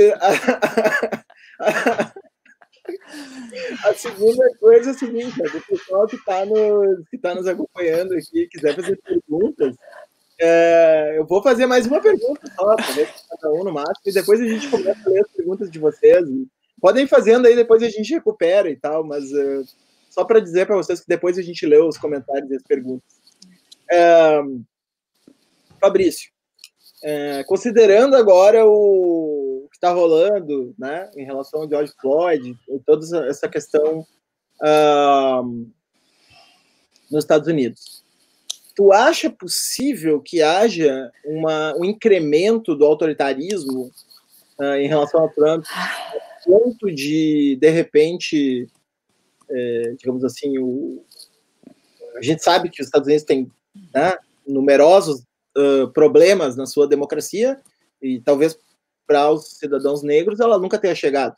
a 3.86 3.94
segunda 3.94 4.46
coisa 4.60 4.90
é 4.90 4.94
a 4.94 4.98
seguinte, 4.98 5.42
o 5.42 5.62
pessoal 5.68 6.08
que 6.08 6.16
está 6.16 6.46
nos, 6.46 7.08
que 7.10 7.18
tá 7.18 7.36
nos 7.36 7.48
acompanhando 7.48 8.14
aqui, 8.14 8.48
quiser 8.48 8.76
fazer 8.76 9.00
perguntas, 9.02 9.76
é, 10.46 11.16
eu 11.18 11.26
vou 11.26 11.42
fazer 11.42 11.66
mais 11.66 11.88
uma 11.88 12.02
pergunta 12.02 12.52
só, 12.54 12.76
cada 12.76 13.54
um 13.54 13.64
no 13.64 13.72
máximo, 13.72 14.02
e 14.06 14.12
depois 14.12 14.42
a 14.42 14.46
gente 14.46 14.70
começa 14.70 15.00
a 15.06 15.10
ler 15.10 15.22
as 15.22 15.32
perguntas 15.32 15.72
de 15.72 15.80
vocês. 15.80 16.28
Podem 16.82 17.06
ir 17.06 17.08
fazendo 17.08 17.46
aí, 17.46 17.56
depois 17.56 17.82
a 17.82 17.88
gente 17.88 18.14
recupera 18.14 18.70
e 18.70 18.76
tal, 18.76 19.06
mas 19.06 19.24
uh, 19.32 19.64
só 20.10 20.26
para 20.26 20.42
dizer 20.42 20.68
para 20.68 20.76
vocês 20.76 21.00
que 21.00 21.08
depois 21.08 21.38
a 21.38 21.42
gente 21.42 21.66
lê 21.66 21.78
os 21.78 21.98
comentários 21.98 22.52
e 22.52 22.56
as 22.56 22.64
perguntas. 22.64 23.08
É, 23.90 24.42
Fabrício, 25.80 26.30
é, 27.02 27.46
considerando 27.46 28.18
agora 28.18 28.66
o, 28.66 29.70
que 29.72 29.78
está 29.78 29.92
rolando, 29.92 30.76
né, 30.78 31.10
em 31.16 31.24
relação 31.24 31.62
ao 31.62 31.70
George 31.70 31.94
Floyd 32.02 32.58
e 32.68 32.80
toda 32.80 33.30
essa 33.30 33.48
questão 33.48 34.06
uh, 34.62 35.72
nos 37.10 37.24
Estados 37.24 37.48
Unidos. 37.48 38.03
Tu 38.76 38.92
acha 38.92 39.30
possível 39.30 40.20
que 40.20 40.42
haja 40.42 41.12
uma, 41.26 41.76
um 41.78 41.86
incremento 41.86 42.76
do 42.76 42.86
autoritarismo 42.86 43.92
uh, 44.60 44.76
em 44.76 44.88
relação 44.88 45.22
ao 45.22 45.30
Trump, 45.30 45.66
ponto 46.44 46.92
de, 46.92 47.58
de 47.60 47.70
repente, 47.70 48.68
é, 49.50 49.94
digamos 49.98 50.24
assim, 50.24 50.58
o, 50.58 51.04
a 52.16 52.22
gente 52.22 52.44
sabe 52.44 52.70
que 52.70 52.82
os 52.82 52.88
Estados 52.88 53.08
Unidos 53.08 53.26
têm 53.26 53.50
né, 53.94 54.18
numerosos 54.48 55.22
uh, 55.58 55.88
problemas 55.94 56.56
na 56.56 56.66
sua 56.66 56.88
democracia 56.88 57.60
e 58.02 58.20
talvez 58.20 58.58
para 59.08 59.32
os 59.32 59.58
cidadãos 59.58 60.04
negros 60.04 60.40
ela 60.40 60.58
nunca 60.58 60.78
tenha 60.78 60.96
chegado. 60.96 61.36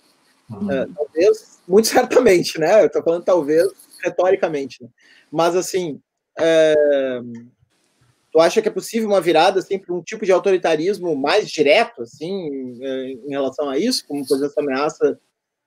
Uhum. 0.49 0.67
Uh, 0.67 0.93
talvez, 0.93 1.59
muito 1.67 1.87
certamente, 1.87 2.59
né? 2.59 2.81
Eu 2.81 2.87
estou 2.87 3.03
falando 3.03 3.23
talvez 3.23 3.67
retoricamente, 4.03 4.83
né? 4.83 4.89
mas 5.31 5.55
assim, 5.55 5.99
é, 6.39 7.21
tu 8.31 8.39
acha 8.39 8.61
que 8.61 8.67
é 8.67 8.71
possível 8.71 9.09
uma 9.09 9.21
virada 9.21 9.59
assim 9.59 9.79
para 9.79 9.95
um 9.95 10.01
tipo 10.01 10.25
de 10.25 10.31
autoritarismo 10.31 11.15
mais 11.15 11.49
direto, 11.49 12.01
assim, 12.01 12.77
é, 12.81 13.11
em 13.11 13.29
relação 13.29 13.69
a 13.69 13.77
isso, 13.77 14.05
como 14.07 14.25
por 14.27 14.35
exemplo 14.35 14.51
essa 14.51 14.61
ameaça 14.61 15.19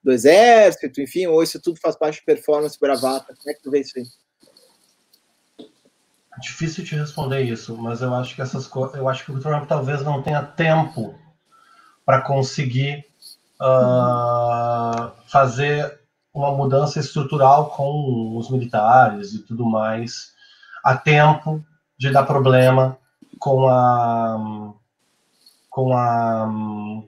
do 0.03 0.11
exército, 0.11 1.01
enfim, 1.01 1.25
ou 1.27 1.41
isso 1.43 1.59
tudo 1.59 1.79
faz 1.79 1.95
parte 1.95 2.19
de 2.19 2.25
performance 2.25 2.79
bravata? 2.79 3.35
Como 3.35 3.49
é 3.49 3.53
que 3.53 3.61
tu 3.61 3.71
vê 3.71 3.81
isso 3.81 3.97
aí? 3.97 4.05
Difícil 6.39 6.85
te 6.85 6.95
responder 6.95 7.41
isso, 7.41 7.75
mas 7.75 8.01
eu 8.01 8.13
acho 8.13 8.33
que 8.33 8.41
essas 8.41 8.69
eu 8.93 9.09
acho 9.09 9.25
que 9.25 9.31
o 9.31 9.39
Trump 9.39 9.67
talvez 9.67 10.01
não 10.03 10.21
tenha 10.21 10.41
tempo 10.41 11.13
para 12.05 12.21
conseguir 12.21 13.05
uh, 13.59 15.11
fazer 15.27 15.99
uma 16.33 16.51
mudança 16.55 16.99
estrutural 16.99 17.71
com 17.71 18.37
os 18.37 18.49
militares 18.49 19.33
e 19.33 19.39
tudo 19.39 19.65
mais 19.65 20.33
a 20.89 20.97
tempo 20.97 21.63
de 21.97 22.11
dar 22.11 22.23
problema 22.23 22.97
com 23.37 23.67
a 23.67 24.73
com 25.69 25.95
a 25.95 26.49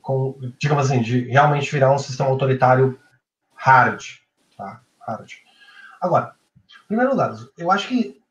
com, 0.02 0.36
digamos 0.60 0.86
assim 0.86 1.02
de 1.02 1.22
realmente 1.22 1.72
virar 1.72 1.92
um 1.92 1.98
sistema 1.98 2.30
autoritário 2.30 3.00
hard, 3.56 4.04
tá? 4.56 4.82
Hard. 5.00 5.30
Agora, 6.00 6.36
em 6.70 6.88
primeiro 6.88 7.12
lugar, 7.12 7.36
eu 7.58 7.72
acho 7.72 7.88
que 7.88 8.22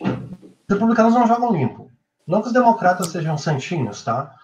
os 0.00 0.68
republicanos 0.68 1.14
não 1.14 1.28
jogam 1.28 1.52
limpo. 1.52 1.90
Não 2.26 2.40
que 2.40 2.48
os 2.48 2.52
democratas 2.52 3.08
sejam 3.08 3.38
santinhos, 3.38 4.02
tá? 4.02 4.34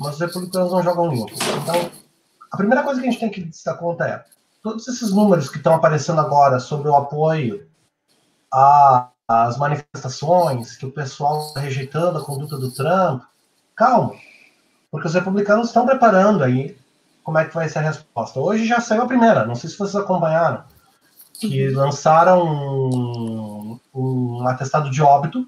Mas 0.00 0.14
os 0.14 0.20
republicanos 0.20 0.72
não 0.72 0.82
jogam 0.82 1.08
limpo. 1.08 1.32
Então, 1.62 1.90
a 2.50 2.56
primeira 2.56 2.82
coisa 2.82 3.00
que 3.00 3.06
a 3.06 3.10
gente 3.10 3.20
tem 3.20 3.30
que 3.30 3.48
dar 3.64 3.74
conta 3.74 4.08
é 4.08 4.24
todos 4.60 4.88
esses 4.88 5.12
números 5.12 5.48
que 5.48 5.58
estão 5.58 5.74
aparecendo 5.74 6.20
agora 6.20 6.58
sobre 6.58 6.88
o 6.88 6.96
apoio 6.96 7.68
às 9.26 9.56
manifestações, 9.56 10.76
que 10.76 10.86
o 10.86 10.92
pessoal 10.92 11.46
está 11.46 11.60
rejeitando 11.60 12.18
a 12.18 12.24
conduta 12.24 12.58
do 12.58 12.70
Trump, 12.70 13.22
calma, 13.74 14.14
porque 14.90 15.06
os 15.06 15.14
republicanos 15.14 15.68
estão 15.68 15.86
preparando 15.86 16.44
aí 16.44 16.76
como 17.22 17.38
é 17.38 17.44
que 17.44 17.54
vai 17.54 17.68
ser 17.68 17.78
a 17.78 17.82
resposta. 17.82 18.38
Hoje 18.38 18.66
já 18.66 18.80
saiu 18.80 19.02
a 19.02 19.06
primeira, 19.06 19.46
não 19.46 19.54
sei 19.54 19.70
se 19.70 19.78
vocês 19.78 19.96
acompanharam, 19.96 20.64
que 21.40 21.68
lançaram 21.70 22.44
um, 22.44 23.80
um 23.94 24.46
atestado 24.46 24.90
de 24.90 25.02
óbito 25.02 25.46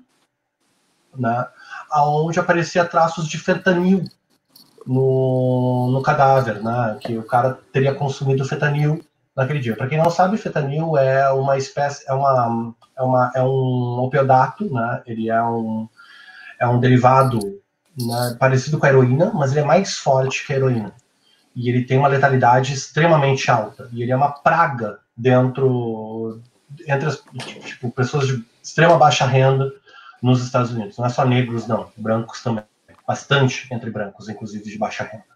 né, 1.18 1.46
onde 1.94 2.38
aparecia 2.38 2.84
traços 2.84 3.26
de 3.26 3.38
fentanil 3.38 4.04
no, 4.86 5.90
no 5.90 6.02
cadáver, 6.02 6.62
né, 6.62 6.98
que 7.00 7.16
o 7.16 7.22
cara 7.22 7.58
teria 7.72 7.94
consumido 7.94 8.44
fentanil 8.44 9.04
naquele 9.36 9.60
dia. 9.60 9.76
Para 9.76 9.86
quem 9.86 9.98
não 9.98 10.10
sabe, 10.10 10.38
fentanil 10.38 10.96
é 10.96 11.30
uma 11.30 11.58
espécie, 11.58 12.08
é 12.08 12.14
uma, 12.14 12.74
é 12.96 13.02
uma, 13.02 13.32
é 13.34 13.42
um 13.42 13.98
opiodato, 13.98 14.72
né? 14.72 15.02
Ele 15.06 15.28
é 15.28 15.42
um, 15.42 15.88
é 16.58 16.66
um 16.66 16.80
derivado 16.80 17.38
né, 18.00 18.36
parecido 18.38 18.78
com 18.78 18.86
a 18.86 18.88
heroína, 18.88 19.30
mas 19.34 19.50
ele 19.50 19.60
é 19.60 19.64
mais 19.64 19.98
forte 19.98 20.46
que 20.46 20.52
a 20.52 20.56
heroína. 20.56 20.92
E 21.54 21.68
ele 21.68 21.84
tem 21.84 21.98
uma 21.98 22.08
letalidade 22.08 22.72
extremamente 22.72 23.50
alta. 23.50 23.88
E 23.92 24.02
ele 24.02 24.12
é 24.12 24.16
uma 24.16 24.30
praga 24.30 24.98
dentro 25.16 26.40
entre 26.86 27.08
as 27.08 27.22
tipo, 27.64 27.90
pessoas 27.90 28.26
de 28.26 28.44
extrema 28.62 28.98
baixa 28.98 29.24
renda 29.24 29.72
nos 30.22 30.42
Estados 30.42 30.72
Unidos. 30.72 30.98
Não 30.98 31.06
é 31.06 31.08
só 31.08 31.24
negros, 31.24 31.66
não, 31.66 31.90
brancos 31.96 32.42
também. 32.42 32.64
Bastante 33.06 33.72
entre 33.72 33.88
brancos, 33.90 34.28
inclusive 34.28 34.64
de 34.64 34.76
baixa 34.76 35.04
renda. 35.04 35.35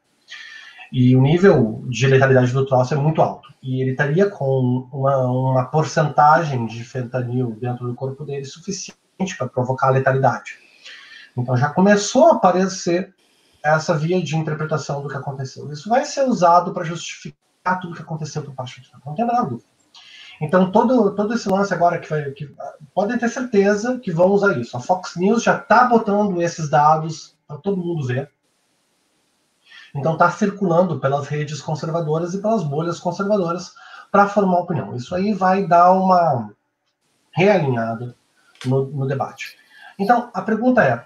E 0.93 1.15
o 1.15 1.23
nível 1.23 1.85
de 1.89 2.07
letalidade 2.07 2.53
do 2.53 2.67
troço 2.67 2.95
é 2.95 2.97
muito 2.97 3.23
alto. 3.23 3.49
E 3.63 3.81
ele 3.81 3.93
estaria 3.93 4.29
com 4.29 4.89
uma, 4.93 5.27
uma 5.27 5.65
porcentagem 5.67 6.67
de 6.67 6.83
fentanil 6.83 7.57
dentro 7.61 7.87
do 7.87 7.95
corpo 7.95 8.25
dele 8.25 8.45
suficiente 8.45 9.37
para 9.39 9.49
provocar 9.49 9.89
a 9.89 9.91
letalidade. 9.91 10.59
Então 11.37 11.57
já 11.57 11.69
começou 11.69 12.29
a 12.29 12.33
aparecer 12.33 13.15
essa 13.65 13.97
via 13.97 14.21
de 14.23 14.37
interpretação 14.37 15.03
do 15.03 15.09
que 15.09 15.17
aconteceu. 15.17 15.71
Isso 15.71 15.89
vai 15.89 16.05
ser 16.05 16.23
usado 16.23 16.73
para 16.73 16.85
justificar 16.85 17.79
tudo 17.81 17.93
o 17.93 17.97
que 17.97 18.03
aconteceu 18.03 18.43
por 18.43 18.55
parte 18.55 18.81
do 18.81 18.89
Trump. 18.89 19.07
Não 19.07 19.15
tem 19.15 19.27
nada 19.27 19.43
dúvida. 19.43 19.69
Então, 20.41 20.73
todo, 20.73 21.15
todo 21.15 21.35
esse 21.35 21.49
lance 21.49 21.73
agora 21.75 21.99
que 21.99 22.09
vai. 22.09 22.31
Que, 22.31 22.51
podem 22.95 23.19
ter 23.19 23.29
certeza 23.29 23.99
que 23.99 24.11
vão 24.11 24.29
usar 24.29 24.57
isso. 24.59 24.75
A 24.77 24.81
Fox 24.81 25.17
News 25.17 25.43
já 25.43 25.57
está 25.57 25.85
botando 25.85 26.41
esses 26.41 26.71
dados 26.71 27.37
para 27.47 27.59
todo 27.59 27.77
mundo 27.77 28.07
ver. 28.07 28.31
Então, 29.95 30.13
está 30.13 30.31
circulando 30.31 31.01
pelas 31.01 31.27
redes 31.27 31.61
conservadoras 31.61 32.35
e 32.35 32.41
pelas 32.41 32.63
bolhas 32.63 33.01
conservadoras 33.01 33.73
para 34.11 34.29
formar 34.29 34.61
opinião. 34.61 34.95
Isso 34.95 35.15
aí 35.15 35.33
vai 35.33 35.67
dar 35.67 35.93
uma 35.93 36.51
realinhada 37.33 38.15
no, 38.65 38.87
no 38.87 39.07
debate. 39.07 39.57
Então, 39.99 40.31
a 40.33 40.43
pergunta 40.43 40.83
é: 40.83 41.05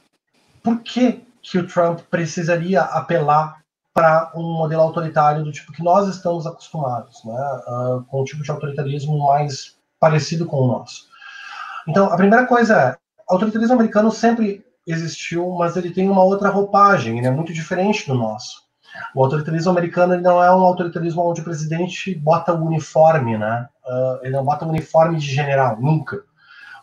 por 0.62 0.80
que, 0.80 1.24
que 1.43 1.59
o 1.59 1.66
Trump 1.66 2.01
precisaria 2.11 2.82
apelar 2.82 3.62
para 3.95 4.32
um 4.35 4.43
modelo 4.43 4.82
autoritário 4.82 5.45
do 5.45 5.53
tipo 5.53 5.72
que 5.72 5.82
nós 5.82 6.09
estamos 6.09 6.47
acostumados, 6.47 7.22
né, 7.24 7.61
uh, 7.68 8.03
com 8.05 8.22
um 8.22 8.24
tipo 8.24 8.43
de 8.43 8.51
autoritarismo 8.51 9.16
mais 9.16 9.76
parecido 10.01 10.47
com 10.47 10.57
o 10.57 10.66
nosso. 10.66 11.07
Então, 11.87 12.12
a 12.12 12.16
primeira 12.16 12.45
coisa 12.45 12.76
é, 12.76 12.97
autoritarismo 13.28 13.74
americano 13.74 14.11
sempre 14.11 14.66
existiu, 14.85 15.49
mas 15.51 15.76
ele 15.76 15.93
tem 15.93 16.11
uma 16.11 16.24
outra 16.24 16.51
roupagem, 16.51 17.18
ele 17.18 17.26
é 17.26 17.30
muito 17.30 17.53
diferente 17.53 18.07
do 18.09 18.14
nosso. 18.14 18.64
O 19.14 19.22
autoritarismo 19.22 19.70
americano 19.70 20.14
ele 20.14 20.22
não 20.22 20.42
é 20.42 20.51
um 20.51 20.61
autoritarismo 20.61 21.22
onde 21.22 21.40
o 21.40 21.45
presidente 21.45 22.14
bota 22.14 22.53
o 22.53 22.64
uniforme, 22.64 23.36
né? 23.36 23.68
Uh, 23.84 24.18
ele 24.22 24.36
não 24.36 24.45
bota 24.45 24.64
o 24.64 24.68
uniforme 24.68 25.18
de 25.18 25.26
general, 25.26 25.80
nunca. 25.80 26.22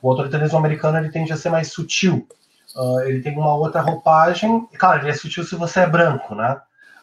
O 0.02 0.10
autoritarismo 0.10 0.58
americano 0.58 0.98
ele 0.98 1.10
tende 1.10 1.32
a 1.32 1.38
ser 1.38 1.50
mais 1.50 1.72
sutil. 1.72 2.28
Uh, 2.76 3.02
ele 3.02 3.22
tem 3.22 3.38
uma 3.38 3.56
outra 3.56 3.82
roupagem. 3.82 4.68
Claro, 4.78 5.02
ele 5.02 5.12
é 5.12 5.14
sutil 5.14 5.44
se 5.44 5.56
você 5.56 5.82
é 5.82 5.88
branco, 5.88 6.36
né? 6.36 6.60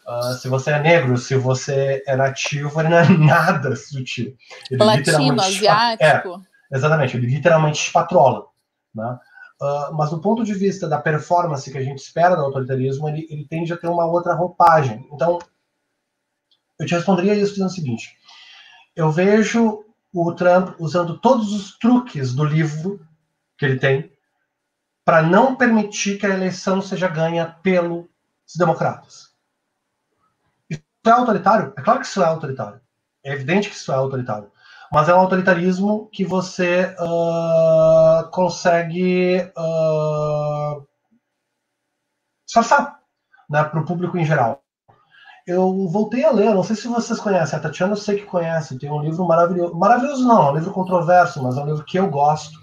Uh, 0.07 0.33
se 0.35 0.49
você 0.49 0.71
é 0.71 0.79
negro, 0.79 1.19
se 1.19 1.37
você 1.37 2.03
é 2.07 2.17
nativo, 2.17 2.81
ele 2.81 2.89
não 2.89 2.99
é 2.99 3.09
nada 3.19 3.77
sutil. 3.77 4.35
Ele 4.71 4.83
Latino, 4.83 5.41
asiático. 5.41 6.43
É, 6.73 6.77
exatamente, 6.77 7.17
ele 7.17 7.27
literalmente 7.27 7.87
espatrola. 7.87 8.47
Né? 8.95 9.19
Uh, 9.61 9.93
mas 9.95 10.11
do 10.11 10.21
ponto 10.21 10.45
de 10.45 10.55
vista 10.55 10.89
da 10.89 11.01
performance 11.01 11.71
que 11.71 11.79
a 11.79 11.83
gente 11.83 11.99
espera 11.99 12.37
do 12.37 12.43
autoritarismo, 12.43 13.09
ele, 13.09 13.27
ele 13.29 13.47
tende 13.47 13.73
a 13.73 13.77
ter 13.77 13.89
uma 13.89 14.07
outra 14.07 14.35
roupagem. 14.35 15.09
Então, 15.13 15.39
eu 16.79 16.87
te 16.87 16.95
responderia 16.95 17.35
isso 17.35 17.53
dizendo 17.53 17.69
o 17.69 17.73
seguinte: 17.73 18.17
eu 18.95 19.11
vejo 19.11 19.85
o 20.13 20.33
Trump 20.33 20.79
usando 20.79 21.19
todos 21.19 21.53
os 21.53 21.77
truques 21.79 22.33
do 22.33 22.45
livro 22.45 23.01
que 23.57 23.65
ele 23.65 23.79
tem 23.79 24.13
para 25.05 25.23
não 25.23 25.57
permitir 25.57 26.19
que 26.19 26.27
a 26.27 26.35
eleição 26.35 26.81
seja 26.81 27.09
ganha 27.09 27.47
pelos 27.63 28.07
democratas 28.57 29.29
é 31.09 31.13
autoritário? 31.13 31.73
É 31.77 31.83
claro 31.83 32.01
que 32.01 32.07
isso 32.07 32.23
é 32.23 32.27
autoritário. 32.27 32.81
É 33.25 33.33
evidente 33.33 33.69
que 33.69 33.75
isso 33.75 33.91
é 33.93 33.95
autoritário. 33.95 34.51
Mas 34.93 35.09
é 35.09 35.15
um 35.15 35.21
autoritarismo 35.21 36.09
que 36.11 36.25
você 36.25 36.95
uh, 36.99 38.29
consegue 38.31 39.51
uh, 39.57 40.87
disfarçar 42.47 42.99
né, 43.49 43.65
para 43.65 43.81
o 43.81 43.85
público 43.85 44.17
em 44.17 44.25
geral. 44.25 44.63
Eu 45.47 45.89
voltei 45.89 46.25
a 46.25 46.31
ler, 46.31 46.55
não 46.55 46.63
sei 46.63 46.77
se 46.77 46.89
vocês 46.89 47.19
conhecem, 47.19 47.59
a 47.59 47.63
Tatiana 47.63 47.93
eu 47.93 47.97
sei 47.97 48.17
que 48.17 48.27
conhece, 48.27 48.79
tem 48.79 48.91
um 48.91 49.01
livro 49.01 49.27
maravilhoso. 49.27 49.75
Maravilhoso 49.75 50.27
não, 50.27 50.49
é 50.49 50.51
um 50.51 50.55
livro 50.57 50.73
controverso, 50.73 51.43
mas 51.43 51.57
é 51.57 51.63
um 51.63 51.67
livro 51.67 51.85
que 51.85 51.99
eu 51.99 52.11
gosto, 52.11 52.59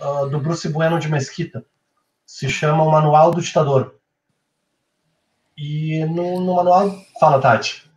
uh, 0.00 0.28
do 0.28 0.40
Bruce 0.40 0.68
Bueno 0.68 0.98
de 0.98 1.08
Mesquita. 1.08 1.64
Se 2.26 2.48
chama 2.48 2.82
O 2.82 2.90
Manual 2.90 3.30
do 3.30 3.40
Ditador. 3.40 3.96
E 5.56 6.04
no, 6.06 6.40
no 6.40 6.56
manual. 6.56 6.90
Fala, 7.20 7.40
Tati. 7.40 7.91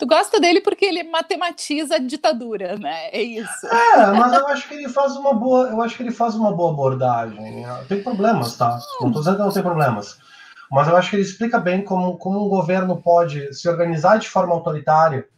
Tu 0.00 0.06
gosta 0.06 0.40
dele 0.40 0.62
porque 0.62 0.86
ele 0.86 1.02
matematiza 1.02 1.96
a 1.96 1.98
ditadura, 1.98 2.74
né? 2.78 3.10
É 3.12 3.20
isso. 3.20 3.66
É, 3.66 4.06
mas 4.06 4.32
eu 4.32 4.46
acho 4.48 4.66
que 4.66 4.72
ele 4.72 4.88
faz 4.88 5.14
uma 5.14 5.34
boa, 5.34 5.68
eu 5.68 5.82
acho 5.82 5.94
que 5.94 6.02
ele 6.02 6.10
faz 6.10 6.34
uma 6.34 6.50
boa 6.56 6.72
abordagem. 6.72 7.66
Tem 7.86 8.02
problemas, 8.02 8.56
tá? 8.56 8.80
Não 8.98 9.12
tô 9.12 9.18
dizendo 9.18 9.36
que 9.36 9.42
não 9.42 9.52
tem 9.52 9.62
problemas. 9.62 10.16
mas 10.70 10.88
eu 10.88 10.96
acho 10.96 11.10
que 11.10 11.16
ele 11.16 11.22
explica 11.22 11.60
bem 11.60 11.84
como, 11.84 12.16
como 12.16 12.42
um 12.42 12.48
governo 12.48 12.96
pode 12.96 13.52
se 13.52 13.68
organizar 13.68 14.18
de 14.18 14.26
forma 14.26 14.54
autoritária 14.54 15.28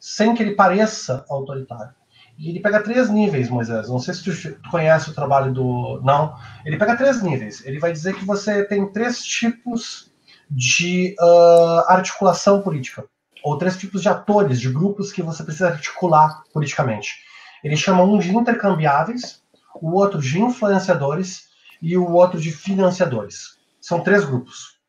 sem 0.00 0.34
que 0.34 0.42
ele 0.42 0.56
pareça 0.56 1.24
autoritário. 1.28 1.94
E 2.36 2.50
ele 2.50 2.58
pega 2.58 2.82
três 2.82 3.08
níveis, 3.08 3.48
Moisés. 3.48 3.88
Não 3.88 4.00
sei 4.00 4.14
se 4.14 4.24
tu 4.24 4.68
conhece 4.68 5.10
o 5.10 5.14
trabalho 5.14 5.54
do. 5.54 6.00
Não. 6.02 6.36
Ele 6.64 6.76
pega 6.76 6.96
três 6.96 7.22
níveis. 7.22 7.64
Ele 7.64 7.78
vai 7.78 7.92
dizer 7.92 8.16
que 8.16 8.24
você 8.24 8.64
tem 8.64 8.90
três 8.90 9.22
tipos 9.22 10.10
de 10.50 11.14
uh, 11.20 11.84
articulação 11.86 12.60
política. 12.62 13.04
Ou 13.46 13.56
três 13.56 13.76
tipos 13.76 14.02
de 14.02 14.08
atores, 14.08 14.60
de 14.60 14.68
grupos 14.68 15.12
que 15.12 15.22
você 15.22 15.44
precisa 15.44 15.68
articular 15.68 16.42
politicamente. 16.52 17.14
Ele 17.62 17.76
chama 17.76 18.02
um 18.02 18.18
de 18.18 18.34
intercambiáveis, 18.34 19.40
o 19.80 19.92
outro 19.92 20.20
de 20.20 20.42
influenciadores 20.42 21.44
e 21.80 21.96
o 21.96 22.10
outro 22.10 22.40
de 22.40 22.50
financiadores. 22.50 23.56
São 23.80 24.00
três 24.00 24.24
grupos. 24.24 24.80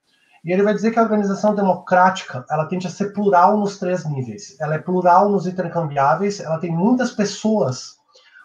E 0.44 0.52
ele 0.52 0.64
vai 0.64 0.74
dizer 0.74 0.90
que 0.90 0.98
a 0.98 1.04
organização 1.04 1.54
democrática 1.54 2.44
ela 2.50 2.66
tende 2.66 2.88
a 2.88 2.90
ser 2.90 3.14
plural 3.14 3.60
nos 3.60 3.78
três 3.78 4.04
níveis. 4.10 4.60
Ela 4.60 4.74
é 4.74 4.80
plural 4.80 5.30
nos 5.30 5.46
intercambiáveis, 5.46 6.40
ela 6.40 6.58
tem 6.58 6.72
muitas 6.72 7.12
pessoas 7.12 7.98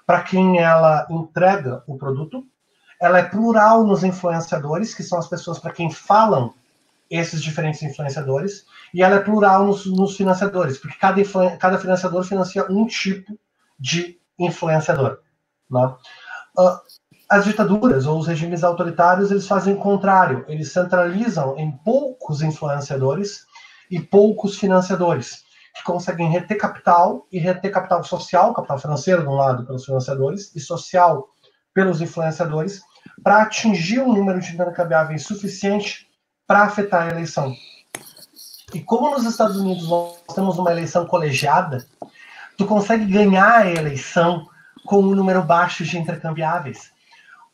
para 0.07 0.21
quem 0.21 0.59
ela 0.59 1.07
entrega 1.09 1.83
o 1.87 1.97
produto. 1.97 2.45
Ela 3.01 3.21
é 3.21 3.23
plural 3.23 3.83
nos 3.83 4.05
influenciadores, 4.05 4.95
que 4.95 5.03
são 5.03 5.19
as 5.19 5.27
pessoas 5.27 5.59
para 5.59 5.73
quem 5.73 5.91
falam 5.91 6.53
esses 7.13 7.43
diferentes 7.43 7.83
influenciadores. 7.83 8.65
E 8.95 9.03
ela 9.03 9.17
é 9.17 9.21
plural 9.21 9.67
nos, 9.67 9.85
nos 9.87 10.17
financiadores, 10.17 10.79
porque 10.79 10.97
cada, 10.99 11.23
cada 11.59 11.79
financiador 11.79 12.25
financia 12.25 12.67
um 12.71 12.87
tipo 12.87 13.39
de 13.79 14.19
influenciador. 14.39 15.19
Né? 15.71 15.95
Uh, 16.59 16.79
as 17.29 17.45
ditaduras 17.45 18.07
ou 18.07 18.19
os 18.19 18.27
regimes 18.27 18.65
autoritários 18.65 19.31
eles 19.31 19.47
fazem 19.47 19.75
o 19.75 19.79
contrário, 19.79 20.45
eles 20.49 20.73
centralizam 20.73 21.59
em 21.59 21.71
poucos 21.71 22.43
influenciadores 22.43 23.47
e 23.91 24.01
poucos 24.01 24.57
financiadores, 24.59 25.43
que 25.75 25.83
conseguem 25.83 26.31
reter 26.31 26.57
capital 26.57 27.27
e 27.33 27.39
reter 27.39 27.71
capital 27.71 28.05
social, 28.05 28.55
capital 28.55 28.79
financeiro 28.79 29.23
de 29.23 29.29
um 29.29 29.35
lado 29.35 29.67
pelos 29.67 29.85
financiadores 29.85 30.55
e 30.55 30.61
social 30.61 31.29
pelos 31.75 32.03
influenciadores, 32.03 32.83
para 33.23 33.43
atingir 33.43 34.01
um 34.01 34.13
número 34.13 34.41
de 34.41 34.53
intercambiáveis 34.53 35.25
suficiente 35.25 36.12
para 36.47 36.63
afetar 36.63 37.09
a 37.09 37.11
eleição. 37.11 37.55
E 38.75 38.81
como 38.81 39.11
nos 39.11 39.25
Estados 39.25 39.57
Unidos 39.57 39.89
nós 39.89 40.17
temos 40.35 40.59
uma 40.59 40.71
eleição 40.71 41.07
colegiada, 41.07 41.87
tu 42.57 42.67
consegue 42.67 43.05
ganhar 43.05 43.61
a 43.61 43.71
eleição 43.71 44.49
com 44.85 44.99
um 44.99 45.15
número 45.15 45.43
baixo 45.43 45.85
de 45.85 45.99
intercambiáveis. 45.99 46.91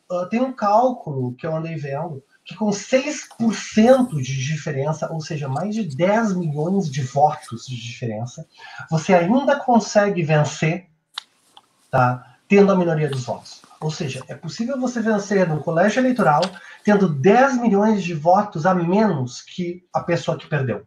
Uh, 0.09 0.25
tem 0.27 0.41
um 0.41 0.53
cálculo 0.53 1.35
que 1.35 1.45
eu 1.45 1.55
andei 1.55 1.75
vendo 1.75 2.23
que 2.49 2.55
com 2.55 2.71
6% 2.71 4.09
de 4.15 4.43
diferença, 4.43 5.07
ou 5.13 5.21
seja, 5.21 5.47
mais 5.47 5.75
de 5.75 5.83
10 5.83 6.35
milhões 6.35 6.89
de 6.89 7.03
votos 7.03 7.67
de 7.67 7.79
diferença, 7.79 8.43
você 8.89 9.13
ainda 9.13 9.55
consegue 9.59 10.23
vencer, 10.23 10.87
tá? 11.91 12.37
Tendo 12.47 12.71
a 12.71 12.75
minoria 12.75 13.07
dos 13.07 13.25
votos. 13.25 13.58
Ou 13.81 13.89
seja, 13.89 14.23
é 14.27 14.35
possível 14.35 14.79
você 14.79 15.01
vencer 15.01 15.47
no 15.47 15.61
colégio 15.61 16.01
eleitoral 16.01 16.41
tendo 16.83 17.07
10 17.07 17.61
milhões 17.61 18.03
de 18.03 18.13
votos 18.13 18.65
a 18.65 18.73
menos 18.73 19.41
que 19.41 19.83
a 19.93 20.01
pessoa 20.01 20.37
que 20.37 20.47
perdeu. 20.47 20.85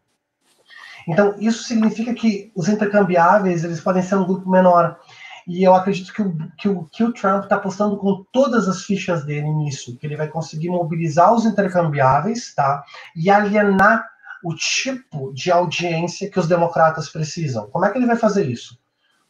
Então, 1.09 1.35
isso 1.39 1.65
significa 1.65 2.15
que 2.15 2.53
os 2.55 2.69
intercambiáveis 2.69 3.65
eles 3.65 3.81
podem 3.81 4.03
ser 4.03 4.17
um 4.17 4.27
grupo 4.27 4.49
menor. 4.49 4.99
E 5.47 5.63
eu 5.65 5.75
acredito 5.75 6.13
que 6.13 6.23
o, 6.23 6.37
que 6.57 6.69
o, 6.69 6.85
que 6.85 7.03
o 7.03 7.13
Trump 7.13 7.45
está 7.45 7.57
apostando 7.57 7.97
com 7.97 8.25
todas 8.33 8.69
as 8.69 8.85
fichas 8.85 9.25
dele 9.25 9.51
nisso, 9.51 9.97
que 9.99 10.07
ele 10.07 10.17
vai 10.17 10.29
conseguir 10.29 10.69
mobilizar 10.69 11.33
os 11.35 11.45
intercambiáveis 11.45 12.55
tá? 12.55 12.85
e 13.17 13.29
alienar 13.29 14.07
o 14.45 14.55
tipo 14.55 15.33
de 15.33 15.51
audiência 15.51 16.31
que 16.31 16.39
os 16.39 16.47
democratas 16.47 17.09
precisam. 17.09 17.69
Como 17.71 17.85
é 17.85 17.91
que 17.91 17.99
ele 17.99 18.07
vai 18.07 18.17
fazer 18.17 18.49
isso? 18.49 18.79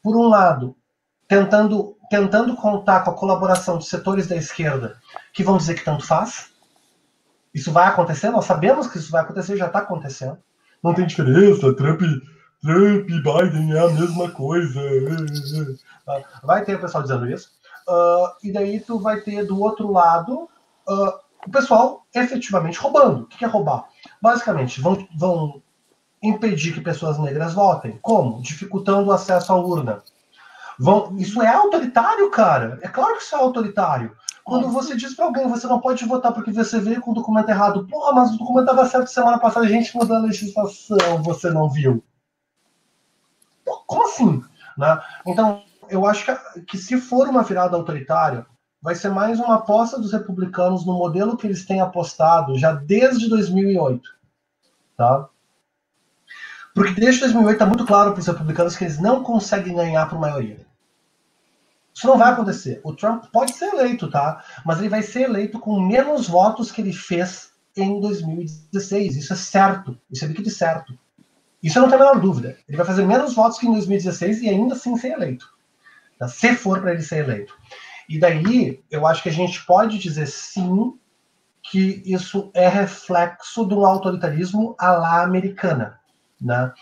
Por 0.02 0.16
um 0.16 0.28
lado, 0.28 0.76
tentando, 1.32 1.96
tentando 2.10 2.54
contar 2.54 3.00
com 3.00 3.10
a 3.10 3.14
colaboração 3.14 3.78
de 3.78 3.86
setores 3.86 4.26
da 4.26 4.36
esquerda 4.36 4.98
que 5.32 5.42
vão 5.42 5.56
dizer 5.56 5.74
que 5.74 5.84
tanto 5.84 6.06
faz. 6.06 6.52
Isso 7.54 7.72
vai 7.72 7.86
acontecer, 7.86 8.28
nós 8.28 8.44
sabemos 8.44 8.86
que 8.86 8.98
isso 8.98 9.10
vai 9.10 9.22
acontecer, 9.22 9.56
já 9.56 9.66
está 9.66 9.78
acontecendo. 9.78 10.36
Não 10.82 10.92
tem 10.92 11.06
diferença, 11.06 11.74
Trump 11.74 12.02
Trump 12.60 13.08
e 13.08 13.22
Biden 13.22 13.72
é 13.72 13.78
a 13.78 13.88
mesma 13.88 14.30
coisa. 14.30 14.80
Tá? 16.04 16.22
Vai 16.44 16.64
ter 16.64 16.74
o 16.74 16.80
pessoal 16.80 17.02
dizendo 17.02 17.30
isso. 17.30 17.48
Uh, 17.88 18.28
e 18.44 18.52
daí 18.52 18.78
tu 18.80 19.00
vai 19.00 19.22
ter 19.22 19.46
do 19.46 19.58
outro 19.58 19.90
lado 19.90 20.48
uh, 20.86 21.12
o 21.46 21.50
pessoal 21.50 22.06
efetivamente 22.14 22.78
roubando. 22.78 23.22
O 23.22 23.26
que 23.26 23.44
é 23.44 23.48
roubar? 23.48 23.86
Basicamente, 24.20 24.82
vão, 24.82 25.08
vão 25.16 25.62
impedir 26.22 26.74
que 26.74 26.80
pessoas 26.82 27.18
negras 27.18 27.54
votem. 27.54 27.98
Como? 28.02 28.42
Dificultando 28.42 29.08
o 29.08 29.12
acesso 29.12 29.50
à 29.50 29.56
urna. 29.56 30.02
Vão, 30.82 31.16
isso 31.16 31.40
é 31.42 31.48
autoritário, 31.48 32.30
cara. 32.30 32.78
É 32.82 32.88
claro 32.88 33.16
que 33.16 33.22
isso 33.22 33.34
é 33.34 33.38
autoritário. 33.38 34.16
Quando 34.44 34.68
você 34.70 34.96
diz 34.96 35.14
para 35.14 35.26
alguém 35.26 35.48
você 35.48 35.66
não 35.66 35.80
pode 35.80 36.04
votar 36.04 36.32
porque 36.32 36.52
você 36.52 36.80
veio 36.80 37.00
com 37.00 37.12
o 37.12 37.14
documento 37.14 37.48
errado, 37.48 37.86
porra, 37.86 38.12
mas 38.12 38.34
o 38.34 38.38
documento 38.38 38.68
estava 38.70 38.88
certo 38.88 39.08
semana 39.08 39.38
passada, 39.38 39.66
a 39.66 39.68
gente 39.68 39.94
mudou 39.96 40.16
a 40.16 40.20
legislação, 40.20 41.22
você 41.22 41.48
não 41.50 41.70
viu 41.70 42.02
como 43.92 44.04
assim? 44.04 44.42
Né? 44.76 45.00
Então, 45.26 45.62
eu 45.88 46.06
acho 46.06 46.24
que, 46.24 46.62
que 46.62 46.78
se 46.78 46.98
for 46.98 47.28
uma 47.28 47.42
virada 47.42 47.76
autoritária, 47.76 48.46
vai 48.80 48.94
ser 48.94 49.10
mais 49.10 49.38
uma 49.38 49.56
aposta 49.56 50.00
dos 50.00 50.12
republicanos 50.12 50.86
no 50.86 50.94
modelo 50.94 51.36
que 51.36 51.46
eles 51.46 51.66
têm 51.66 51.80
apostado 51.80 52.58
já 52.58 52.72
desde 52.72 53.28
2008. 53.28 54.08
Tá? 54.96 55.28
Porque 56.74 56.98
desde 56.98 57.20
2008 57.20 57.52
está 57.52 57.66
muito 57.66 57.84
claro 57.84 58.12
para 58.12 58.20
os 58.20 58.26
republicanos 58.26 58.76
que 58.76 58.84
eles 58.84 58.98
não 58.98 59.22
conseguem 59.22 59.74
ganhar 59.74 60.08
por 60.08 60.18
maioria. 60.18 60.66
Isso 61.94 62.06
não 62.06 62.18
vai 62.18 62.32
acontecer. 62.32 62.80
O 62.84 62.94
Trump 62.94 63.24
pode 63.32 63.52
ser 63.52 63.66
eleito, 63.66 64.10
tá? 64.10 64.42
Mas 64.64 64.78
ele 64.78 64.88
vai 64.88 65.02
ser 65.02 65.22
eleito 65.22 65.58
com 65.58 65.80
menos 65.80 66.26
votos 66.26 66.72
que 66.72 66.80
ele 66.80 66.92
fez 66.92 67.52
em 67.76 68.00
2016. 68.00 69.16
Isso 69.16 69.32
é 69.32 69.36
certo. 69.36 69.98
Isso 70.10 70.24
é 70.24 70.28
líquido 70.28 70.50
certo. 70.50 70.98
Isso 71.62 71.78
eu 71.78 71.82
não 71.82 71.88
tenho 71.88 72.02
a 72.02 72.04
menor 72.06 72.20
dúvida. 72.20 72.56
Ele 72.68 72.76
vai 72.76 72.86
fazer 72.86 73.06
menos 73.06 73.34
votos 73.34 73.58
que 73.58 73.66
em 73.66 73.72
2016 73.72 74.42
e 74.42 74.48
ainda 74.48 74.74
assim 74.74 74.96
ser 74.96 75.12
eleito. 75.12 75.46
Tá? 76.18 76.26
Se 76.28 76.54
for 76.54 76.80
para 76.80 76.92
ele 76.92 77.02
ser 77.02 77.24
eleito. 77.24 77.54
E 78.08 78.18
daí, 78.18 78.82
eu 78.90 79.06
acho 79.06 79.22
que 79.22 79.28
a 79.28 79.32
gente 79.32 79.64
pode 79.64 79.98
dizer 79.98 80.26
sim 80.26 80.98
que 81.62 82.02
isso 82.04 82.50
é 82.52 82.68
reflexo 82.68 83.66
de 83.66 83.74
um 83.74 83.86
autoritarismo 83.86 84.74
à 84.78 84.92
la 84.92 85.22
americana. 85.22 86.00
Né? 86.40 86.72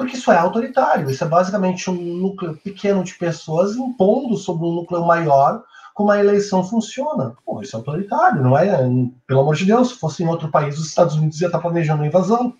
Porque 0.00 0.16
isso 0.16 0.32
é 0.32 0.38
autoritário. 0.38 1.10
Isso 1.10 1.22
é 1.22 1.26
basicamente 1.26 1.90
um 1.90 1.94
núcleo 1.94 2.56
pequeno 2.64 3.04
de 3.04 3.12
pessoas 3.18 3.76
impondo 3.76 4.34
sobre 4.38 4.66
um 4.66 4.72
núcleo 4.76 5.04
maior 5.04 5.62
como 5.92 6.10
a 6.10 6.18
eleição 6.18 6.64
funciona. 6.64 7.34
Pô, 7.44 7.60
isso 7.60 7.76
é 7.76 7.78
autoritário, 7.78 8.42
não 8.42 8.56
é? 8.56 8.78
Pelo 9.26 9.40
amor 9.40 9.54
de 9.56 9.66
Deus, 9.66 9.90
se 9.90 9.96
fosse 9.96 10.22
em 10.22 10.26
outro 10.26 10.50
país, 10.50 10.78
os 10.78 10.86
Estados 10.86 11.16
Unidos 11.16 11.38
ia 11.42 11.48
estar 11.48 11.58
planejando 11.58 12.00
uma 12.00 12.06
invasão. 12.06 12.54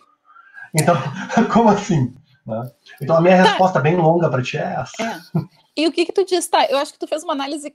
Então, 0.75 0.95
como 1.51 1.71
assim? 1.71 2.13
Né? 2.47 2.71
Então, 3.01 3.17
a 3.17 3.23
minha 3.23 3.39
tá. 3.39 3.43
resposta 3.45 3.81
bem 3.81 3.97
longa 3.97 4.29
para 4.29 4.43
ti 4.43 4.59
é 4.59 4.77
essa. 4.79 5.03
É. 5.03 5.19
E 5.75 5.87
o 5.87 5.93
que, 5.93 6.05
que 6.05 6.13
tu 6.13 6.27
diz? 6.27 6.47
Tá, 6.47 6.67
eu 6.67 6.77
acho 6.77 6.93
que 6.93 6.99
tu 6.99 7.09
fez 7.09 7.25
uma 7.25 7.33
análise 7.33 7.75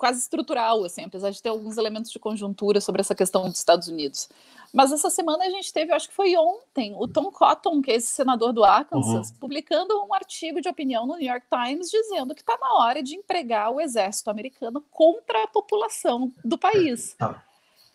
quase 0.00 0.18
estrutural, 0.18 0.82
assim, 0.82 1.04
apesar 1.04 1.30
de 1.30 1.42
ter 1.42 1.50
alguns 1.50 1.76
elementos 1.76 2.10
de 2.10 2.18
conjuntura 2.18 2.80
sobre 2.80 3.02
essa 3.02 3.14
questão 3.14 3.42
dos 3.42 3.58
Estados 3.58 3.86
Unidos. 3.86 4.30
Mas 4.72 4.92
essa 4.92 5.10
semana 5.10 5.44
a 5.44 5.50
gente 5.50 5.70
teve, 5.70 5.92
acho 5.92 6.08
que 6.08 6.14
foi 6.14 6.34
ontem, 6.38 6.94
o 6.96 7.06
Tom 7.06 7.30
Cotton, 7.30 7.82
que 7.82 7.90
é 7.90 7.96
esse 7.96 8.06
senador 8.06 8.54
do 8.54 8.64
Arkansas, 8.64 9.28
uhum. 9.28 9.36
publicando 9.38 10.02
um 10.02 10.14
artigo 10.14 10.58
de 10.58 10.70
opinião 10.70 11.06
no 11.06 11.16
New 11.16 11.30
York 11.30 11.44
Times 11.50 11.90
dizendo 11.90 12.34
que 12.34 12.40
está 12.40 12.56
na 12.58 12.78
hora 12.78 13.02
de 13.02 13.14
empregar 13.14 13.70
o 13.70 13.78
exército 13.78 14.30
americano 14.30 14.82
contra 14.90 15.44
a 15.44 15.48
população 15.48 16.32
do 16.42 16.56
país. 16.56 17.14
Tá. 17.18 17.42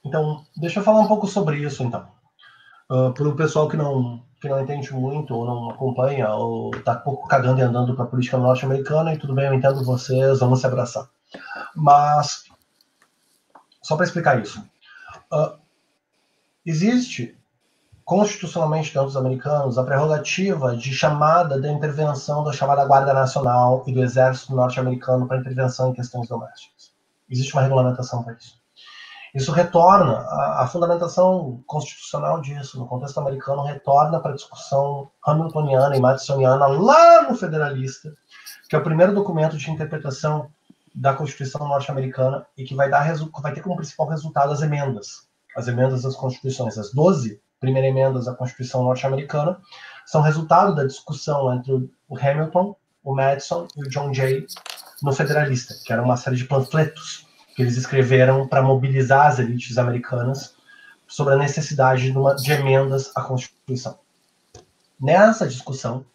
Então, 0.06 0.46
deixa 0.56 0.82
eu 0.82 0.84
falar 0.84 1.00
um 1.00 1.08
pouco 1.08 1.26
sobre 1.26 1.58
isso, 1.58 1.82
então. 1.82 2.08
Uh, 2.92 3.12
para 3.14 3.28
o 3.28 3.36
pessoal 3.36 3.68
que 3.68 3.76
não 3.76 4.24
que 4.40 4.48
não 4.48 4.62
entende 4.62 4.94
muito 4.94 5.34
ou 5.34 5.44
não 5.44 5.72
acompanha 5.72 6.30
ou 6.36 6.70
está 6.76 6.94
pouco 6.94 7.28
cagando 7.28 7.60
e 7.62 7.64
andando 7.64 7.96
para 7.96 8.04
a 8.04 8.08
política 8.08 8.38
norte-americana 8.38 9.12
e 9.12 9.18
tudo 9.18 9.34
bem, 9.34 9.46
eu 9.46 9.56
entendo 9.56 9.84
vocês, 9.84 10.40
vamos 10.40 10.60
se 10.60 10.68
abraçar. 10.68 11.10
Mas 11.76 12.46
só 13.82 13.96
para 13.96 14.06
explicar 14.06 14.42
isso, 14.42 14.60
uh, 15.32 15.60
existe 16.66 17.38
constitucionalmente 18.04 18.94
dentro 18.94 19.06
dos 19.06 19.18
americanos 19.18 19.78
a 19.78 19.84
prerrogativa 19.84 20.76
de 20.76 20.94
chamada 20.94 21.60
da 21.60 21.72
intervenção 21.72 22.44
da 22.44 22.52
chamada 22.52 22.86
Guarda 22.86 23.14
Nacional 23.14 23.84
e 23.86 23.94
do 23.94 24.04
Exército 24.04 24.56
norte-americano 24.56 25.28
para 25.28 25.38
intervenção 25.38 25.90
em 25.90 25.94
questões 25.94 26.28
domésticas. 26.28 26.94
Existe 27.30 27.54
uma 27.54 27.64
regulamentação 27.64 28.24
para 28.24 28.34
isso. 28.34 28.56
Isso 29.36 29.52
retorna, 29.52 30.20
a, 30.20 30.64
a, 30.64 30.68
fundamentação 30.68 31.62
constitucional 31.68 32.40
disso, 32.42 32.80
no 32.80 32.88
contexto 32.88 33.20
americano, 33.20 33.64
retorna 33.64 34.20
para 34.20 34.32
a 34.32 34.36
discussão 34.36 35.12
hamiltoniana 35.24 35.98
e 35.98 36.00
madisoniana 36.00 36.68
lá 36.68 37.30
no 37.30 37.36
Federalista, 37.36 38.14
que 38.70 38.76
é 38.76 38.80
o 38.80 38.84
primeiro 38.84 39.14
documento 39.14 39.58
de 39.58 39.70
interpretação 39.70 40.50
da 40.96 41.14
Constituição 41.14 41.68
norte-americana 41.68 42.46
e 42.58 42.64
que 42.64 42.74
vai, 42.74 42.90
dar, 42.90 43.14
vai 43.42 43.54
ter 43.54 43.62
como 43.62 43.76
principal 43.76 44.08
resultado 44.08 44.54
as 44.54 44.62
emendas. 44.62 45.28
as 45.56 45.68
emendas 45.68 46.04
das 46.04 46.16
constituições, 46.16 46.78
as 46.78 46.92
12 46.94 47.42
primeiras 47.60 47.90
emendas 47.90 48.28
à 48.28 48.34
Constituição 48.34 48.84
norte-americana, 48.84 49.60
são 50.06 50.22
resultado 50.22 50.76
da 50.76 50.86
discussão 50.86 51.54
entre 51.54 51.72
o 52.08 52.18
Hamilton, 52.18 52.76
o 53.04 53.16
Madison 53.16 53.68
e 53.76 53.82
o 53.82 53.90
John 53.90 54.14
Jay 54.14 54.46
no 55.02 55.14
Federalista, 55.14 55.74
que 55.86 55.92
era 55.92 56.04
uma 56.04 56.18
série 56.18 56.36
de 56.36 56.46
panfletos 56.46 57.26
que 57.56 57.62
eles 57.62 57.78
escreveram 57.78 58.48
para 58.48 58.62
mobilizar 58.62 59.28
as 59.28 59.40
elites 59.40 59.78
americanas 59.78 60.56
sobre 61.08 61.34
a 61.34 61.38
necessidade 61.38 62.12
de, 62.12 62.18
uma, 62.18 62.36
de 62.36 62.52
emendas 62.52 63.12
à 63.16 63.22
Constituição. 63.22 64.00
Nessa 65.00 65.48
discussão, 65.48 66.06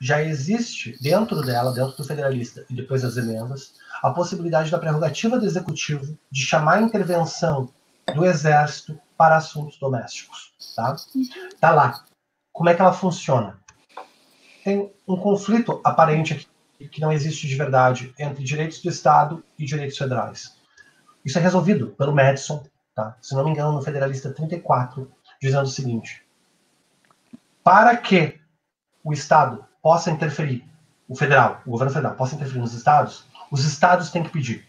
já 0.00 0.22
existe 0.22 0.96
dentro 1.00 1.42
dela, 1.42 1.72
dentro 1.72 1.96
do 1.96 2.04
Federalista 2.04 2.64
e 2.70 2.74
depois 2.74 3.02
das 3.02 3.16
emendas, 3.16 3.74
a 4.02 4.10
possibilidade 4.10 4.70
da 4.70 4.78
prerrogativa 4.78 5.38
do 5.38 5.46
Executivo 5.46 6.18
de 6.30 6.42
chamar 6.42 6.78
a 6.78 6.82
intervenção 6.82 7.72
do 8.14 8.24
Exército 8.24 8.98
para 9.16 9.36
assuntos 9.36 9.78
domésticos. 9.78 10.52
Tá? 10.74 10.96
tá 11.60 11.70
lá. 11.70 12.04
Como 12.52 12.68
é 12.68 12.74
que 12.74 12.80
ela 12.80 12.92
funciona? 12.92 13.58
Tem 14.64 14.92
um 15.06 15.16
conflito 15.16 15.80
aparente 15.84 16.34
aqui, 16.34 16.88
que 16.88 17.00
não 17.00 17.12
existe 17.12 17.46
de 17.46 17.54
verdade 17.56 18.14
entre 18.18 18.42
direitos 18.42 18.80
do 18.82 18.88
Estado 18.88 19.44
e 19.58 19.64
direitos 19.64 19.98
federais. 19.98 20.56
Isso 21.24 21.38
é 21.38 21.42
resolvido 21.42 21.88
pelo 21.98 22.14
Madison, 22.14 22.64
tá? 22.94 23.16
se 23.20 23.34
não 23.34 23.44
me 23.44 23.50
engano, 23.50 23.72
no 23.72 23.82
Federalista 23.82 24.32
34, 24.32 25.10
dizendo 25.40 25.64
o 25.64 25.70
seguinte: 25.70 26.24
para 27.62 27.96
que 27.96 28.40
o 29.04 29.12
Estado 29.12 29.64
possa 29.82 30.10
interferir, 30.10 30.64
o 31.08 31.14
federal, 31.14 31.60
o 31.66 31.70
governo 31.70 31.92
federal 31.92 32.14
possa 32.14 32.34
interferir 32.34 32.60
nos 32.60 32.72
estados, 32.72 33.24
os 33.50 33.64
estados 33.64 34.10
têm 34.10 34.22
que 34.22 34.30
pedir. 34.30 34.66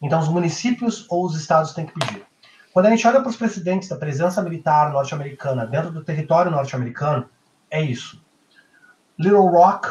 Então, 0.00 0.20
os 0.20 0.28
municípios 0.28 1.06
ou 1.10 1.24
os 1.24 1.36
estados 1.36 1.72
têm 1.72 1.86
que 1.86 1.92
pedir. 1.92 2.24
Quando 2.72 2.86
a 2.86 2.90
gente 2.90 3.06
olha 3.06 3.20
para 3.20 3.28
os 3.28 3.36
precedentes 3.36 3.88
da 3.88 3.96
presença 3.96 4.42
militar 4.42 4.92
norte-americana 4.92 5.66
dentro 5.66 5.90
do 5.90 6.04
território 6.04 6.50
norte-americano, 6.50 7.28
é 7.70 7.82
isso. 7.82 8.22
Little 9.18 9.48
Rock, 9.48 9.88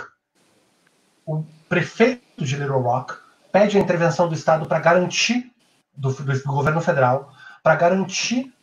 o 1.25 1.43
prefeito 1.67 2.43
de 2.43 2.55
Little 2.55 2.81
Rock, 2.81 3.15
pede 3.51 3.77
a 3.77 3.81
intervenção 3.81 4.27
do 4.27 4.33
Estado 4.33 4.65
para 4.65 4.79
garantir, 4.79 5.51
do, 5.95 6.11
do, 6.11 6.43
governo 6.45 6.81
federal, 6.81 7.31
para 7.61 7.75
garantir 7.75 8.53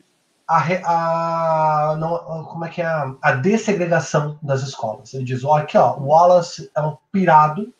a, 0.49 1.92
a 1.92 1.97
não, 1.97 2.44
como 2.44 2.64
é 2.64 2.68
que 2.68 2.80
é 2.80 2.86
a, 2.86 3.32
dessegregação 3.32 4.38
das 4.42 4.62
escolas. 4.62 5.12
Ele 5.12 5.24
diz, 5.24 5.44
ó, 5.44 5.59
aqui 5.59 5.76
ó, 5.76 5.97
o 5.97 6.07
Wallace 6.07 6.70
é 6.74 6.80
um 6.80 6.97
pirado, 7.12 7.72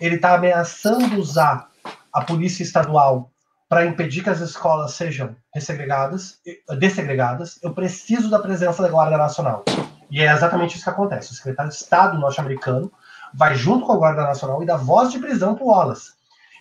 ele 0.00 0.16
está 0.16 0.34
ameaçando 0.34 1.18
usar 1.18 1.68
a 2.12 2.22
polícia 2.22 2.62
estadual 2.62 3.30
para 3.68 3.84
impedir 3.84 4.22
que 4.22 4.30
as 4.30 4.40
escolas 4.40 4.92
sejam 4.92 5.36
dessegregadas, 5.54 6.40
dessegregadas, 6.78 7.58
eu 7.62 7.74
preciso 7.74 8.30
da 8.30 8.38
presença 8.38 8.82
da 8.82 8.88
Guarda 8.88 9.18
Nacional. 9.18 9.64
E 10.10 10.22
é 10.22 10.32
exatamente 10.32 10.76
isso 10.76 10.84
que 10.84 10.90
acontece. 10.90 11.32
O 11.32 11.34
secretário 11.34 11.70
de 11.70 11.76
Estado 11.76 12.18
norte-americano 12.18 12.90
vai 13.34 13.54
junto 13.54 13.84
com 13.84 13.92
a 13.92 13.96
Guarda 13.96 14.22
Nacional 14.22 14.62
e 14.62 14.66
dá 14.66 14.76
voz 14.76 15.12
de 15.12 15.18
prisão 15.18 15.54
para 15.54 15.64
o 15.64 15.68
Wallace. 15.68 16.12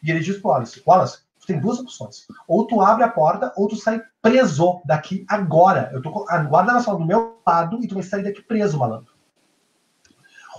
E 0.03 0.11
ele 0.11 0.19
diz 0.19 0.37
para 0.37 0.49
o 0.49 0.51
Wallace, 0.51 0.83
Wallace, 0.85 1.19
tu 1.39 1.47
tem 1.47 1.59
duas 1.59 1.79
opções. 1.79 2.27
Ou 2.45 2.67
tu 2.67 2.81
abre 2.81 3.05
a 3.05 3.09
porta, 3.09 3.53
ou 3.55 3.69
tu 3.69 3.77
sai 3.77 4.01
preso 4.21 4.81
daqui 4.83 5.25
agora. 5.29 5.89
Eu 5.93 6.01
tô 6.01 6.11
com 6.11 6.29
a 6.29 6.39
Guarda 6.39 6.73
Nacional 6.73 6.99
do 6.99 7.07
meu 7.07 7.39
lado 7.47 7.79
e 7.81 7.87
tu 7.87 7.95
vai 7.95 8.03
sair 8.03 8.23
daqui 8.23 8.41
preso, 8.41 8.77
malandro. 8.77 9.16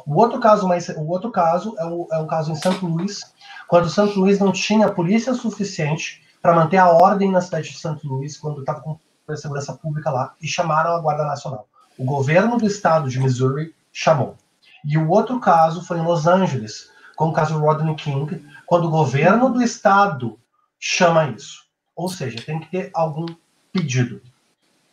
O 0.09 0.17
outro 0.19 0.41
caso, 0.41 0.67
mais, 0.67 0.89
o 0.89 1.07
outro 1.07 1.31
caso 1.31 1.77
é, 1.79 1.85
o, 1.85 2.09
é 2.11 2.17
um 2.17 2.27
caso 2.27 2.51
em 2.51 2.55
St. 2.55 2.83
Louis, 2.83 3.21
quando 3.69 3.91
St. 3.91 4.19
Louis 4.19 4.39
não 4.39 4.51
tinha 4.51 4.91
polícia 4.91 5.35
suficiente 5.35 6.23
para 6.41 6.55
manter 6.55 6.79
a 6.79 6.89
ordem 6.89 7.31
na 7.31 7.43
cidade 7.43 7.69
de 7.69 7.77
St. 7.77 8.01
Louis, 8.05 8.39
quando 8.39 8.61
estava 8.61 8.81
com 8.81 8.99
a 9.29 9.37
segurança 9.37 9.75
pública 9.75 10.11
lá, 10.11 10.35
e 10.41 10.49
chamaram 10.49 10.93
a 10.93 10.99
Guarda 10.99 11.27
Nacional. 11.27 11.69
O 11.99 12.07
governo 12.07 12.57
do 12.57 12.67
estado 12.67 13.11
de 13.11 13.21
Missouri 13.21 13.75
chamou. 13.93 14.35
E 14.83 14.97
o 14.97 15.11
outro 15.11 15.39
caso 15.41 15.85
foi 15.85 15.99
em 15.99 16.05
Los 16.05 16.27
Angeles, 16.27 16.91
com 17.15 17.29
o 17.29 17.33
caso 17.35 17.59
Rodney 17.59 17.95
King, 17.95 18.43
quando 18.65 18.87
o 18.87 18.91
governo 18.91 19.51
do 19.51 19.61
estado 19.61 20.39
chama 20.81 21.29
isso. 21.29 21.67
Ou 21.95 22.09
seja, 22.09 22.41
tem 22.41 22.59
que 22.61 22.71
ter 22.71 22.91
algum 22.95 23.27
pedido. 23.71 24.17
O 24.17 24.21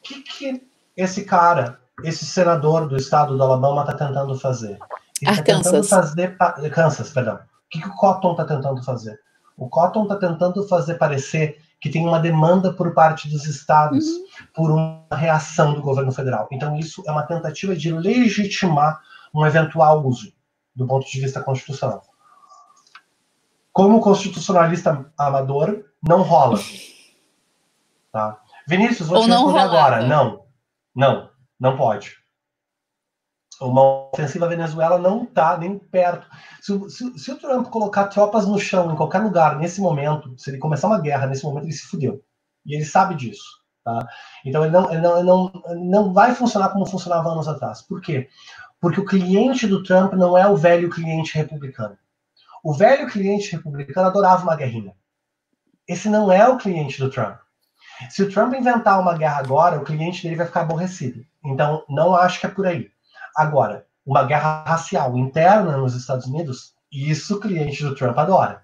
que, 0.04 0.22
que 0.24 0.68
esse 0.98 1.24
cara, 1.24 1.80
esse 2.04 2.26
senador 2.26 2.90
do 2.90 2.98
estado 2.98 3.38
do 3.38 3.42
Alabama 3.42 3.84
está 3.84 3.94
tentando 3.94 4.38
fazer? 4.38 4.78
Ele 5.26 5.40
está 5.40 5.44
tentando 5.44 5.84
fazer. 5.84 6.38
Kansas, 6.72 7.10
perdão. 7.12 7.36
O 7.36 7.40
que, 7.70 7.82
que 7.82 7.88
o 7.88 7.96
Cotton 7.96 8.32
está 8.32 8.46
tentando 8.46 8.84
fazer? 8.84 9.20
O 9.58 9.70
Cotton 9.70 10.04
está 10.04 10.16
tentando 10.16 10.68
fazer 10.68 10.96
parecer 10.96 11.58
que 11.80 11.90
tem 11.90 12.06
uma 12.06 12.20
demanda 12.20 12.74
por 12.74 12.94
parte 12.94 13.30
dos 13.30 13.46
estados 13.46 14.06
uhum. 14.06 14.26
por 14.54 14.72
uma 14.72 15.06
reação 15.12 15.74
do 15.74 15.82
governo 15.82 16.12
federal. 16.12 16.48
Então, 16.52 16.76
isso 16.78 17.04
é 17.06 17.12
uma 17.12 17.24
tentativa 17.24 17.76
de 17.76 17.92
legitimar 17.92 19.02
um 19.34 19.46
eventual 19.46 20.06
uso 20.06 20.34
do 20.76 20.88
ponto 20.88 21.10
de 21.10 21.20
vista 21.20 21.42
constitucional. 21.42 22.02
Como 23.72 24.02
constitucionalista 24.02 25.06
amador, 25.18 25.86
não 26.02 26.22
rola. 26.22 26.60
Tá? 28.12 28.40
Vinícius, 28.66 29.10
vou 29.10 29.18
Ou 29.18 29.26
te 29.26 29.30
responder 29.30 29.60
agora. 29.60 30.08
Não, 30.08 30.46
não, 30.96 31.30
não 31.60 31.76
pode. 31.76 32.16
Uma 33.62 34.10
ofensiva 34.14 34.48
Venezuela 34.48 34.98
não 34.98 35.24
está 35.24 35.58
nem 35.58 35.78
perto. 35.78 36.28
Se, 36.62 36.90
se, 36.90 37.20
se, 37.20 37.32
o 37.32 37.38
Trump 37.38 37.68
colocar 37.68 38.08
tropas 38.08 38.46
no 38.46 38.60
chão 38.60 38.92
em 38.92 38.96
qualquer 38.96 39.20
lugar 39.20 39.58
nesse 39.58 39.80
momento, 39.80 40.34
se 40.38 40.50
ele 40.50 40.58
começar 40.58 40.88
uma 40.88 41.00
guerra 41.00 41.28
nesse 41.28 41.44
momento, 41.44 41.64
ele 41.64 41.74
se 41.74 41.88
fudeu. 41.88 42.22
E 42.66 42.76
ele 42.76 42.86
sabe 42.86 43.16
disso. 43.16 43.64
Tá? 43.84 44.08
Então 44.44 44.64
ele 44.64 44.74
não, 44.74 44.92
ele 44.92 45.02
não, 45.02 45.18
ele 45.18 45.28
não, 45.28 45.52
não 45.76 46.14
vai 46.14 46.34
funcionar 46.34 46.70
como 46.70 46.86
funcionava 46.86 47.30
anos 47.30 47.48
atrás. 47.48 47.82
Por 47.82 48.02
quê? 48.02 48.28
Porque 48.82 49.00
o 49.00 49.06
cliente 49.06 49.68
do 49.68 49.84
Trump 49.84 50.14
não 50.14 50.38
é 50.38 50.48
o 50.48 50.58
velho 50.58 50.90
cliente 50.90 51.36
republicano. 51.36 51.98
O 52.64 52.74
velho 52.74 53.08
cliente 53.08 53.52
republicano 53.52 54.08
adorava 54.08 54.44
uma 54.44 54.56
guerrinha. 54.56 54.94
Esse 55.88 56.10
não 56.10 56.32
é 56.32 56.48
o 56.48 56.58
cliente 56.58 57.00
do 57.00 57.12
Trump. 57.12 57.38
Se 58.10 58.24
o 58.24 58.30
Trump 58.30 58.54
inventar 58.54 59.00
uma 59.00 59.16
guerra 59.16 59.38
agora, 59.38 59.78
o 59.78 59.84
cliente 59.84 60.24
dele 60.24 60.36
vai 60.36 60.48
ficar 60.48 60.62
aborrecido. 60.62 61.24
Então, 61.44 61.86
não 61.88 62.16
acho 62.16 62.40
que 62.40 62.48
é 62.48 62.50
por 62.50 62.66
aí. 62.66 62.90
Agora, 63.36 63.86
uma 64.06 64.24
guerra 64.24 64.64
racial 64.64 65.18
interna 65.18 65.78
nos 65.78 65.96
Estados 65.96 66.26
Unidos, 66.28 66.74
isso 66.92 67.36
o 67.36 67.40
cliente 67.40 67.84
do 67.84 67.96
Trump 67.96 68.18
adora. 68.18 68.64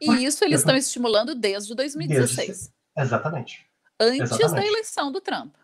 E 0.00 0.06
Porque 0.06 0.24
isso 0.24 0.44
eles 0.44 0.60
estão 0.60 0.76
estimulando 0.76 1.34
desde 1.34 1.74
2016. 1.74 2.46
Desde, 2.46 2.70
exatamente. 2.96 3.66
Antes 3.98 4.32
exatamente. 4.32 4.54
da 4.54 4.66
eleição 4.66 5.10
do 5.10 5.20
Trump. 5.20 5.54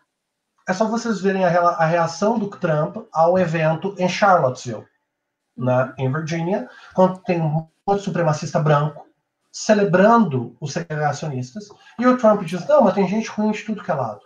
É 0.67 0.73
só 0.73 0.87
vocês 0.87 1.19
verem 1.19 1.43
a, 1.43 1.85
reação 1.85 2.39
do 2.39 2.49
Trump 2.49 2.97
ao 3.11 3.37
evento 3.37 3.93
em 3.99 4.07
Charlottesville, 4.07 4.87
na, 5.55 5.93
em 5.97 6.11
Virgínia, 6.11 6.69
quando 6.93 7.19
tem 7.19 7.41
um 7.41 7.67
supremacista 7.99 8.59
branco 8.59 9.05
celebrando 9.51 10.57
os 10.59 10.73
segregacionistas, 10.73 11.67
e 11.99 12.07
o 12.07 12.17
Trump 12.17 12.43
diz: 12.43 12.65
não, 12.65 12.81
mas 12.81 12.95
tem 12.95 13.07
gente 13.07 13.29
ruim 13.29 13.51
de 13.51 13.63
tudo 13.63 13.83
que 13.83 13.91
é 13.91 13.93
lado. 13.93 14.21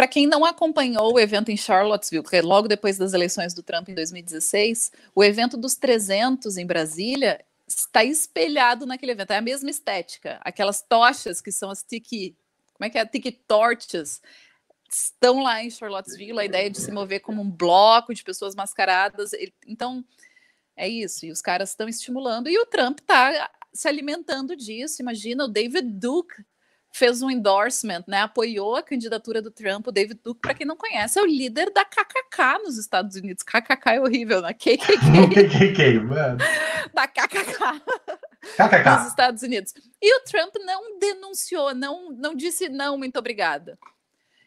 Para 0.00 0.08
quem 0.08 0.26
não 0.26 0.46
acompanhou 0.46 1.12
o 1.12 1.20
evento 1.20 1.50
em 1.50 1.58
Charlottesville, 1.58 2.24
que 2.24 2.34
é 2.34 2.40
logo 2.40 2.66
depois 2.66 2.96
das 2.96 3.12
eleições 3.12 3.52
do 3.52 3.62
Trump 3.62 3.86
em 3.90 3.94
2016, 3.94 4.90
o 5.14 5.22
evento 5.22 5.58
dos 5.58 5.76
300 5.76 6.56
em 6.56 6.64
Brasília 6.64 7.44
está 7.68 8.02
espelhado 8.02 8.86
naquele 8.86 9.12
evento. 9.12 9.32
É 9.32 9.36
a 9.36 9.42
mesma 9.42 9.68
estética. 9.68 10.40
Aquelas 10.40 10.80
tochas 10.80 11.42
que 11.42 11.52
são 11.52 11.68
as 11.68 11.82
tiki, 11.82 12.34
como 12.72 12.86
é 12.86 12.88
que 12.88 12.96
é? 12.96 13.04
Tiki 13.04 13.30
torches 13.30 14.22
estão 14.90 15.42
lá 15.42 15.62
em 15.62 15.68
Charlottesville. 15.68 16.40
A 16.40 16.46
ideia 16.46 16.70
de 16.70 16.80
se 16.80 16.90
mover 16.90 17.20
como 17.20 17.42
um 17.42 17.50
bloco 17.50 18.14
de 18.14 18.24
pessoas 18.24 18.54
mascaradas. 18.54 19.32
Então 19.66 20.02
é 20.78 20.88
isso. 20.88 21.26
E 21.26 21.30
os 21.30 21.42
caras 21.42 21.68
estão 21.68 21.86
estimulando 21.86 22.48
e 22.48 22.58
o 22.58 22.64
Trump 22.64 23.00
está 23.00 23.50
se 23.70 23.86
alimentando 23.86 24.56
disso. 24.56 25.02
Imagina 25.02 25.44
o 25.44 25.48
David 25.48 25.90
Duke 25.92 26.42
fez 26.92 27.22
um 27.22 27.30
endorsement, 27.30 28.04
né? 28.06 28.22
Apoiou 28.22 28.76
a 28.76 28.82
candidatura 28.82 29.40
do 29.40 29.50
Trump. 29.50 29.86
O 29.86 29.92
David 29.92 30.20
Duke, 30.22 30.40
para 30.40 30.54
quem 30.54 30.66
não 30.66 30.76
conhece, 30.76 31.18
é 31.18 31.22
o 31.22 31.26
líder 31.26 31.70
da 31.72 31.84
KKK 31.84 32.62
nos 32.64 32.76
Estados 32.78 33.16
Unidos. 33.16 33.42
KKK 33.42 33.90
é 33.90 34.00
horrível, 34.00 34.42
né? 34.42 34.52
KKK. 34.52 34.96
KKK, 35.34 36.00
mano. 36.04 36.38
Da 36.94 37.06
KKK. 37.06 37.80
KKK. 38.56 38.90
Nos 38.98 39.08
Estados 39.08 39.42
Unidos. 39.42 39.72
E 40.02 40.16
o 40.16 40.24
Trump 40.24 40.54
não 40.64 40.98
denunciou, 40.98 41.74
não, 41.74 42.10
não 42.10 42.34
disse 42.34 42.68
não, 42.68 42.98
muito 42.98 43.18
obrigada. 43.18 43.78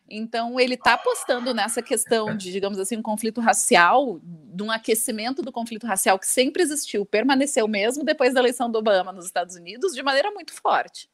Então, 0.09 0.59
ele 0.59 0.73
está 0.73 0.93
apostando 0.93 1.53
nessa 1.53 1.81
questão 1.81 2.35
de, 2.35 2.51
digamos 2.51 2.77
assim, 2.77 2.97
um 2.97 3.01
conflito 3.01 3.39
racial, 3.39 4.19
de 4.21 4.61
um 4.61 4.69
aquecimento 4.69 5.41
do 5.41 5.51
conflito 5.51 5.87
racial 5.87 6.19
que 6.19 6.27
sempre 6.27 6.61
existiu, 6.61 7.05
permaneceu 7.05 7.67
mesmo 7.67 8.03
depois 8.03 8.33
da 8.33 8.39
eleição 8.41 8.69
do 8.69 8.77
Obama 8.77 9.13
nos 9.13 9.25
Estados 9.25 9.55
Unidos, 9.55 9.93
de 9.95 10.03
maneira 10.03 10.29
muito 10.31 10.53
forte. 10.53 11.09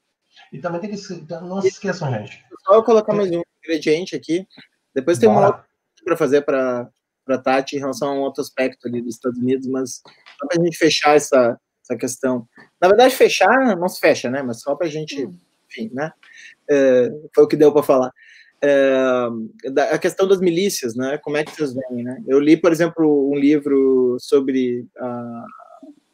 E 0.52 0.60
também 0.60 0.82
tem 0.82 0.90
que. 0.90 1.14
Então, 1.14 1.46
não 1.46 1.62
se 1.62 1.70
esqueçam, 1.70 2.12
gente. 2.12 2.44
Só 2.66 2.76
eu 2.76 2.84
colocar 2.84 3.14
mais 3.14 3.30
um 3.32 3.42
ingrediente 3.64 4.16
aqui. 4.16 4.46
Depois 4.94 5.18
tem 5.20 5.30
Bora. 5.30 5.40
uma 5.40 5.48
outra 5.48 5.70
para 6.04 6.18
fazer 6.18 6.42
para 6.42 6.90
a 7.28 7.38
Tati 7.38 7.76
em 7.76 7.80
relação 7.80 8.10
a 8.10 8.14
um 8.14 8.22
outro 8.22 8.42
aspecto 8.42 8.88
ali 8.88 9.02
dos 9.02 9.16
Estados 9.16 9.38
Unidos, 9.38 9.68
mas 9.68 10.02
só 10.40 10.48
para 10.48 10.62
a 10.62 10.66
gente 10.66 10.78
fechar 10.78 11.16
essa, 11.16 11.60
essa 11.84 11.98
questão. 11.98 12.48
Na 12.82 12.88
verdade, 12.88 13.16
fechar 13.16 13.78
não 13.78 13.88
se 13.88 14.00
fecha, 14.00 14.30
né? 14.30 14.42
Mas 14.42 14.62
só 14.62 14.76
para 14.76 14.88
a 14.88 14.90
gente, 14.90 15.26
hum. 15.26 15.38
enfim, 15.68 15.92
né? 15.94 16.12
é, 16.70 17.10
foi 17.34 17.44
o 17.44 17.48
que 17.48 17.58
deu 17.58 17.72
para 17.72 17.84
falar. 17.84 18.12
É, 18.62 19.28
da, 19.72 19.92
a 19.92 19.98
questão 19.98 20.28
das 20.28 20.40
milícias, 20.40 20.96
né? 20.96 21.18
Como 21.18 21.38
é 21.38 21.44
que 21.44 21.52
vocês 21.52 21.74
veem, 21.74 22.04
né? 22.04 22.22
Eu 22.28 22.40
li, 22.40 22.58
por 22.58 22.72
exemplo, 22.72 23.32
um 23.32 23.36
livro 23.36 24.18
sobre 24.20 24.82
uh, 24.82 25.46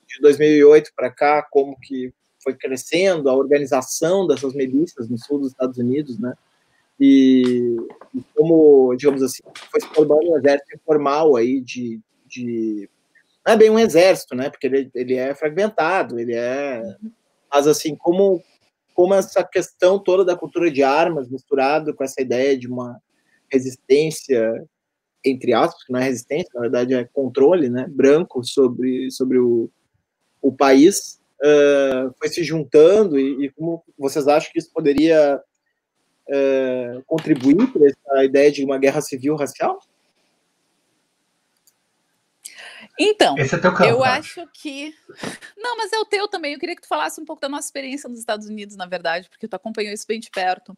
de 0.08 0.22
2008 0.22 0.92
para 0.96 1.12
cá, 1.12 1.48
como 1.50 1.78
que 1.80 2.14
foi 2.46 2.54
crescendo 2.54 3.28
a 3.28 3.34
organização 3.34 4.28
dessas 4.28 4.54
milícias 4.54 5.10
no 5.10 5.18
sul 5.18 5.40
dos 5.40 5.50
Estados 5.50 5.80
Unidos, 5.80 6.20
né? 6.20 6.36
E, 7.00 7.76
e 8.14 8.24
como, 8.36 8.96
digamos 8.96 9.24
assim, 9.24 9.42
foi 9.72 9.82
se 9.82 9.88
formando 9.88 10.32
um 10.32 10.38
exército 10.38 10.76
informal 10.76 11.36
aí 11.36 11.60
de, 11.60 12.00
de 12.28 12.88
não 13.46 13.54
é 13.54 13.58
bem 13.58 13.72
um 13.72 13.80
exército, 13.80 14.36
né? 14.36 14.50
Porque 14.52 14.68
ele, 14.68 14.92
ele 14.94 15.16
é 15.16 15.34
fragmentado, 15.34 16.20
ele 16.20 16.36
é, 16.36 16.84
mas 17.52 17.68
assim 17.68 17.96
como 17.96 18.42
como 18.94 19.14
essa 19.14 19.44
questão 19.44 20.00
toda 20.00 20.24
da 20.24 20.38
cultura 20.38 20.72
de 20.72 20.82
armas 20.82 21.28
misturado 21.28 21.94
com 21.94 22.02
essa 22.02 22.22
ideia 22.22 22.58
de 22.58 22.66
uma 22.66 23.02
resistência 23.52 24.66
entre 25.26 25.54
aspas, 25.54 25.84
que 25.84 25.92
não 25.92 26.00
é 26.00 26.04
resistência, 26.04 26.52
na 26.54 26.62
verdade 26.62 26.94
é 26.94 27.04
controle, 27.04 27.68
né, 27.68 27.88
branco 27.90 28.44
sobre 28.44 29.10
sobre 29.10 29.40
o, 29.40 29.70
o 30.42 30.52
país, 30.52 31.20
uh, 31.46 32.14
foi 32.18 32.30
se 32.30 32.44
juntando 32.44 33.20
e, 33.20 33.46
e, 33.46 33.50
como 33.52 33.84
vocês 33.98 34.28
acham 34.28 34.52
que 34.52 34.60
isso 34.60 34.72
poderia 34.72 35.40
uh, 36.28 37.04
contribuir 37.06 37.72
para 37.72 37.88
essa 37.88 38.26
ideia 38.26 38.52
de 38.52 38.64
uma 38.64 38.78
guerra 38.78 39.02
civil 39.02 39.36
racial? 39.36 39.80
Então, 42.98 43.36
é 43.38 43.48
campo, 43.48 43.84
eu 43.84 44.04
acho 44.06 44.48
que. 44.54 44.94
Não, 45.58 45.76
mas 45.76 45.92
é 45.92 46.00
o 46.00 46.06
teu 46.06 46.30
também. 46.30 46.54
Eu 46.54 46.60
queria 46.60 46.76
que 46.76 46.82
tu 46.82 46.88
falasse 46.88 47.20
um 47.20 47.26
pouco 47.26 47.42
da 47.42 47.50
nossa 47.50 47.68
experiência 47.68 48.10
nos 48.10 48.20
Estados 48.20 48.48
Unidos, 48.48 48.78
na 48.78 48.86
verdade, 48.86 49.30
porque 49.30 49.50
tu 49.50 49.54
acompanhou 49.54 49.94
isso 49.94 50.08
bem 50.08 50.20
de 50.20 50.30
perto. 50.30 50.72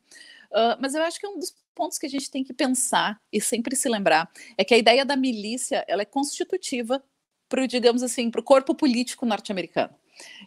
Uh, 0.51 0.73
mas 0.79 0.95
eu 0.95 1.03
acho 1.03 1.19
que 1.19 1.27
um 1.27 1.37
dos 1.37 1.55
pontos 1.75 1.99
que 1.99 2.07
a 2.07 2.09
gente 2.09 2.31
tem 2.31 2.43
que 2.43 2.53
pensar 2.53 3.21
e 3.31 3.39
sempre 3.39 3.75
se 3.75 3.87
lembrar 3.87 4.31
é 4.57 4.63
que 4.63 4.73
a 4.73 4.77
ideia 4.77 5.05
da 5.05 5.15
milícia 5.15 5.85
ela 5.87 6.01
é 6.01 6.05
constitutiva 6.05 7.03
para, 7.47 7.67
digamos 7.67 8.01
assim, 8.01 8.31
para 8.31 8.41
o 8.41 8.43
corpo 8.43 8.73
político 8.73 9.23
norte-americano 9.23 9.93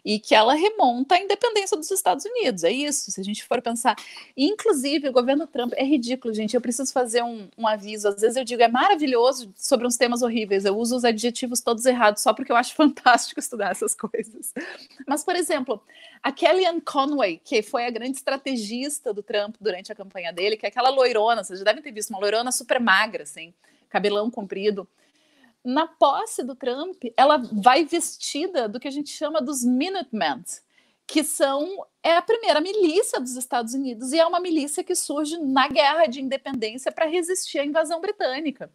e 0.03 0.19
que 0.19 0.33
ela 0.33 0.53
remonta 0.53 1.15
à 1.15 1.19
independência 1.19 1.77
dos 1.77 1.91
Estados 1.91 2.25
Unidos. 2.25 2.63
É 2.63 2.71
isso, 2.71 3.11
se 3.11 3.21
a 3.21 3.23
gente 3.23 3.43
for 3.43 3.61
pensar. 3.61 3.95
Inclusive, 4.35 5.09
o 5.09 5.11
governo 5.11 5.45
Trump 5.47 5.73
é 5.75 5.83
ridículo, 5.83 6.33
gente. 6.33 6.55
Eu 6.55 6.61
preciso 6.61 6.91
fazer 6.91 7.23
um, 7.23 7.47
um, 7.57 7.67
aviso. 7.67 8.07
Às 8.07 8.21
vezes 8.21 8.37
eu 8.37 8.43
digo 8.43 8.61
é 8.61 8.67
maravilhoso 8.67 9.53
sobre 9.55 9.85
uns 9.85 9.97
temas 9.97 10.21
horríveis. 10.21 10.65
Eu 10.65 10.77
uso 10.77 10.95
os 10.95 11.05
adjetivos 11.05 11.61
todos 11.61 11.85
errados 11.85 12.21
só 12.21 12.33
porque 12.33 12.51
eu 12.51 12.55
acho 12.55 12.73
fantástico 12.75 13.39
estudar 13.39 13.71
essas 13.71 13.93
coisas. 13.93 14.53
Mas, 15.07 15.23
por 15.23 15.35
exemplo, 15.35 15.81
a 16.21 16.31
Kellyanne 16.31 16.81
Conway, 16.81 17.39
que 17.43 17.61
foi 17.61 17.85
a 17.85 17.89
grande 17.89 18.17
estrategista 18.17 19.13
do 19.13 19.23
Trump 19.23 19.55
durante 19.59 19.91
a 19.91 19.95
campanha 19.95 20.31
dele, 20.31 20.57
que 20.57 20.65
é 20.65 20.69
aquela 20.69 20.89
loirona, 20.89 21.43
vocês 21.43 21.59
já 21.59 21.65
devem 21.65 21.81
ter 21.81 21.91
visto, 21.91 22.09
uma 22.09 22.19
loirona 22.19 22.51
super 22.51 22.79
magra, 22.79 23.23
assim, 23.23 23.53
cabelão 23.89 24.29
comprido 24.31 24.87
na 25.63 25.87
posse 25.87 26.43
do 26.43 26.55
Trump, 26.55 27.03
ela 27.15 27.37
vai 27.37 27.85
vestida 27.85 28.67
do 28.67 28.79
que 28.79 28.87
a 28.87 28.91
gente 28.91 29.09
chama 29.09 29.41
dos 29.41 29.63
Minutemen, 29.63 30.43
que 31.05 31.23
são 31.23 31.85
é 32.03 32.15
a 32.15 32.21
primeira 32.21 32.59
milícia 32.59 33.19
dos 33.19 33.35
Estados 33.35 33.73
Unidos 33.73 34.11
e 34.11 34.19
é 34.19 34.25
uma 34.25 34.39
milícia 34.39 34.83
que 34.83 34.95
surge 34.95 35.37
na 35.37 35.67
guerra 35.67 36.07
de 36.07 36.21
independência 36.21 36.91
para 36.91 37.05
resistir 37.05 37.59
à 37.59 37.65
invasão 37.65 38.01
britânica. 38.01 38.71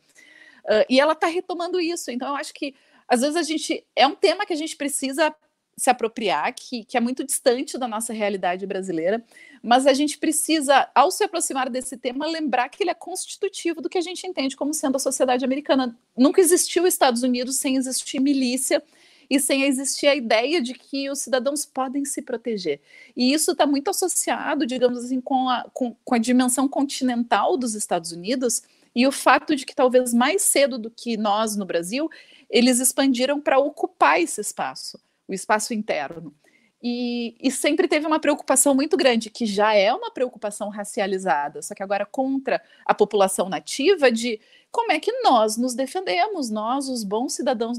Uh, 0.65 0.85
e 0.89 1.01
ela 1.01 1.13
está 1.13 1.27
retomando 1.27 1.81
isso. 1.81 2.11
Então, 2.11 2.29
eu 2.29 2.37
acho 2.37 2.53
que 2.53 2.75
às 3.09 3.21
vezes 3.21 3.37
a 3.37 3.43
gente 3.43 3.87
é 3.95 4.07
um 4.07 4.15
tema 4.15 4.45
que 4.45 4.53
a 4.53 4.57
gente 4.57 4.77
precisa 4.77 5.35
se 5.77 5.91
apropriar, 5.91 6.55
que, 6.55 6.85
que 6.85 6.97
é 6.97 7.01
muito 7.01 7.23
distante 7.23 7.77
da 7.77 7.87
nossa 7.87 8.13
realidade 8.13 8.67
brasileira, 8.67 9.23
mas 9.63 9.87
a 9.87 9.93
gente 9.93 10.17
precisa, 10.17 10.89
ao 10.95 11.11
se 11.11 11.23
aproximar 11.23 11.69
desse 11.69 11.99
tema, 11.99 12.27
lembrar 12.27 12.69
que 12.71 12.83
ele 12.83 12.91
é 12.91 12.95
constitutivo 12.95 13.83
do 13.83 13.89
que 13.89 13.99
a 13.99 14.03
gente 14.03 14.27
entende 14.27 14.57
como 14.57 14.73
sendo 14.73 14.97
a 14.97 15.01
sociedade 15.01 15.45
americana. 15.45 15.95
Nunca 16.17 16.41
existiu 16.41 16.87
Estados 16.87 17.23
Unidos 17.23 17.57
sem 17.57 17.77
existir 17.77 18.21
milícia 18.21 18.83
e 19.29 19.39
sem 19.39 19.65
existir 19.65 20.07
a 20.07 20.15
ideia 20.15 20.63
de 20.63 20.73
que 20.73 21.11
os 21.11 21.19
cidadãos 21.19 21.67
podem 21.67 22.05
se 22.05 22.23
proteger. 22.23 22.81
E 23.15 23.35
isso 23.35 23.53
está 23.53 23.67
muito 23.67 23.91
associado, 23.91 24.65
digamos 24.65 25.05
assim, 25.05 25.21
com 25.21 25.49
a, 25.49 25.69
com, 25.75 25.95
com 26.05 26.15
a 26.15 26.19
dimensão 26.19 26.67
continental 26.67 27.57
dos 27.57 27.75
Estados 27.75 28.13
Unidos 28.13 28.63
e 28.95 29.07
o 29.07 29.13
fato 29.13 29.55
de 29.55 29.67
que 29.67 29.75
talvez 29.75 30.15
mais 30.15 30.41
cedo 30.41 30.79
do 30.79 30.91
que 30.91 31.19
nós 31.19 31.55
no 31.55 31.67
Brasil, 31.67 32.09
eles 32.49 32.79
expandiram 32.79 33.41
para 33.41 33.59
ocupar 33.59 34.19
esse 34.21 34.41
espaço 34.41 34.99
o 35.29 35.35
espaço 35.35 35.75
interno. 35.75 36.35
E, 36.83 37.37
e, 37.41 37.51
sempre 37.51 37.89
teve 37.89 38.07
uma 38.07 38.21
preocupação 38.21 38.75
muito 38.75 38.97
grande, 38.97 39.31
que 39.31 39.47
já 39.47 39.75
é 39.75 39.93
uma 39.93 40.11
preocupação 40.11 40.69
racializada, 40.69 41.63
só 41.63 41.75
que 41.75 41.83
agora 41.83 42.05
contra 42.05 42.63
a 42.85 42.95
população 42.95 43.49
nativa, 43.49 44.13
de 44.13 44.39
como 44.71 44.93
é 44.93 45.01
que 45.01 45.11
nós 45.23 45.57
nos 45.57 45.75
defendemos, 45.75 46.51
nós, 46.51 46.89
os 46.89 47.03
bons 47.03 47.33
cidadãos 47.33 47.79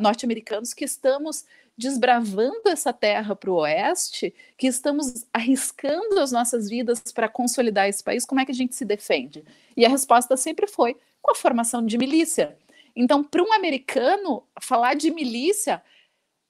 norte-americanos 0.00 0.72
que 0.72 0.84
estamos 0.84 1.44
desbravando 1.76 2.68
essa 2.68 2.92
terra 2.92 3.36
para 3.36 3.50
o 3.50 3.56
oeste, 3.56 4.34
que 4.56 4.66
estamos 4.66 5.26
arriscando 5.32 6.18
as 6.18 6.32
nossas 6.32 6.68
vidas 6.68 7.00
para 7.12 7.28
consolidar 7.28 7.86
esse 7.88 8.02
país, 8.02 8.24
como 8.24 8.40
é 8.40 8.44
que 8.44 8.50
a 8.50 8.54
gente 8.54 8.74
se 8.74 8.84
defende? 8.84 9.44
E 9.76 9.86
a 9.86 9.88
resposta 9.88 10.36
sempre 10.36 10.66
foi 10.66 10.96
com 11.22 11.30
a 11.30 11.36
formação 11.36 11.84
de 11.84 11.96
milícia. 11.96 12.56
Então, 12.96 13.22
para 13.22 13.42
um 13.42 13.52
americano, 13.52 14.42
falar 14.60 14.94
de 14.94 15.10
milícia 15.10 15.80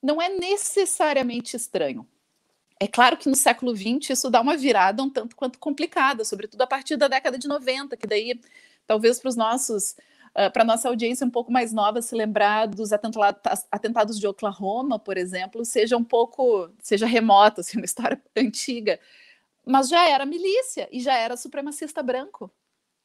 não 0.03 0.20
é 0.20 0.28
necessariamente 0.28 1.57
estranho. 1.57 2.07
É 2.80 2.86
claro 2.86 3.16
que 3.16 3.28
no 3.28 3.34
século 3.34 3.74
XX 3.74 4.11
isso 4.11 4.30
dá 4.30 4.40
uma 4.40 4.57
virada 4.57 5.03
um 5.03 5.11
tanto 5.11 5.34
quanto 5.34 5.59
complicada, 5.59 6.24
sobretudo 6.24 6.62
a 6.62 6.66
partir 6.66 6.96
da 6.96 7.09
década 7.09 7.36
de 7.36 7.49
90, 7.49 7.96
que 7.96 8.07
daí 8.07 8.40
talvez 8.86 9.18
para 9.18 9.28
os 9.28 9.36
nossos 9.36 9.96
uh, 10.36 10.51
para 10.53 10.64
nossa 10.64 10.88
audiência 10.88 11.26
um 11.26 11.30
pouco 11.30 11.51
mais 11.51 11.72
nova 11.72 12.01
se 12.01 12.14
lembrar 12.14 12.68
dos 12.68 12.90
atentados 12.92 14.18
de 14.18 14.26
Oklahoma, 14.26 14.99
por 14.99 15.18
exemplo, 15.18 15.64
seja 15.64 15.96
um 15.96 16.05
pouco 16.05 16.70
seja 16.80 17.07
remoto, 17.07 17.61
assim, 17.62 17.78
uma 17.78 17.84
história 17.84 18.20
antiga, 18.36 19.01
mas 19.66 19.88
já 19.88 20.09
era 20.09 20.24
milícia 20.24 20.88
e 20.92 21.01
já 21.01 21.14
era 21.16 21.36
supremacista 21.36 22.03
branco, 22.03 22.51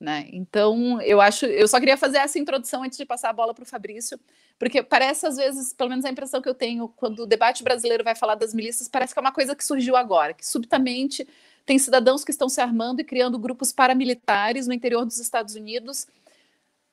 né? 0.03 0.27
Então, 0.33 1.01
eu 1.01 1.21
acho, 1.21 1.45
eu 1.45 1.65
só 1.65 1.79
queria 1.79 1.95
fazer 1.95 2.17
essa 2.17 2.37
introdução 2.37 2.83
antes 2.83 2.97
de 2.97 3.05
passar 3.05 3.29
a 3.29 3.33
bola 3.33 3.53
para 3.53 3.63
o 3.63 3.65
Fabrício, 3.65 4.19
porque 4.59 4.83
parece 4.83 5.25
às 5.25 5.37
vezes, 5.37 5.71
pelo 5.71 5.89
menos 5.89 6.03
a 6.03 6.09
impressão 6.09 6.41
que 6.41 6.49
eu 6.49 6.53
tenho 6.53 6.89
quando 6.89 7.23
o 7.23 7.25
debate 7.25 7.63
brasileiro 7.63 8.03
vai 8.03 8.13
falar 8.13 8.35
das 8.35 8.53
milícias, 8.53 8.89
parece 8.89 9.13
que 9.13 9.19
é 9.19 9.21
uma 9.21 9.31
coisa 9.31 9.55
que 9.55 9.63
surgiu 9.63 9.95
agora, 9.95 10.33
que 10.33 10.45
subitamente 10.45 11.25
tem 11.65 11.79
cidadãos 11.79 12.25
que 12.25 12.31
estão 12.31 12.49
se 12.49 12.59
armando 12.59 12.99
e 12.99 13.05
criando 13.05 13.39
grupos 13.39 13.71
paramilitares 13.71 14.67
no 14.67 14.73
interior 14.73 15.05
dos 15.05 15.19
Estados 15.19 15.55
Unidos 15.55 16.05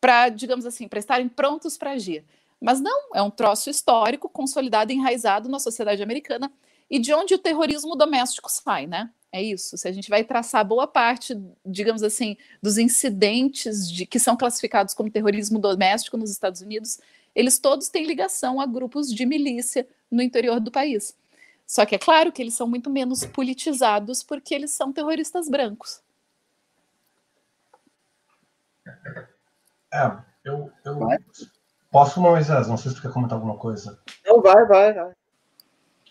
para, 0.01 0.29
digamos 0.29 0.65
assim, 0.65 0.87
para 0.87 1.01
estarem 1.01 1.29
prontos 1.29 1.77
para 1.77 1.91
agir. 1.91 2.25
Mas 2.61 2.81
não, 2.81 3.11
é 3.13 3.21
um 3.21 3.31
troço 3.31 3.69
histórico, 3.69 4.29
consolidado 4.29 4.93
enraizado 4.93 5.49
na 5.49 5.59
sociedade 5.59 6.01
americana, 6.01 6.53
e 6.89 7.01
de 7.01 7.13
onde 7.13 7.35
o 7.35 7.39
terrorismo 7.39 7.97
doméstico 7.97 8.49
sai, 8.49 8.87
né? 8.87 9.11
É 9.33 9.41
isso. 9.41 9.77
Se 9.77 9.87
a 9.87 9.93
gente 9.93 10.11
vai 10.11 10.25
traçar 10.25 10.65
boa 10.65 10.87
parte, 10.87 11.41
digamos 11.65 12.03
assim, 12.03 12.37
dos 12.61 12.79
incidentes 12.79 13.89
de, 13.89 14.05
que 14.05 14.19
são 14.19 14.37
classificados 14.37 14.93
como 14.93 15.11
terrorismo 15.11 15.59
doméstico 15.59 16.17
nos 16.17 16.31
Estados 16.31 16.61
Unidos, 16.61 16.99
eles 17.35 17.59
todos 17.59 17.89
têm 17.89 18.05
ligação 18.05 18.61
a 18.61 18.67
grupos 18.67 19.13
de 19.13 19.25
milícia 19.25 19.87
no 20.11 20.21
interior 20.21 20.59
do 20.59 20.71
país. 20.71 21.17
Só 21.65 21.87
que 21.87 21.95
é 21.95 21.99
claro 21.99 22.33
que 22.33 22.43
eles 22.43 22.55
são 22.55 22.67
muito 22.67 22.91
menos 22.91 23.25
politizados 23.25 24.25
porque 24.25 24.53
eles 24.53 24.73
são 24.73 24.93
terroristas 24.93 25.49
brancos. 25.49 26.03
É, 29.93 30.11
eu, 30.45 30.73
eu 30.85 30.99
posso, 31.93 32.21
Moisés, 32.21 32.67
não 32.67 32.77
sei 32.77 32.91
se 32.91 32.97
tu 32.97 33.03
quer 33.03 33.13
comentar 33.13 33.37
alguma 33.39 33.57
coisa. 33.57 34.01
Não, 34.25 34.43
vai, 34.43 34.67
vai, 34.67 34.93
vai. 34.93 35.13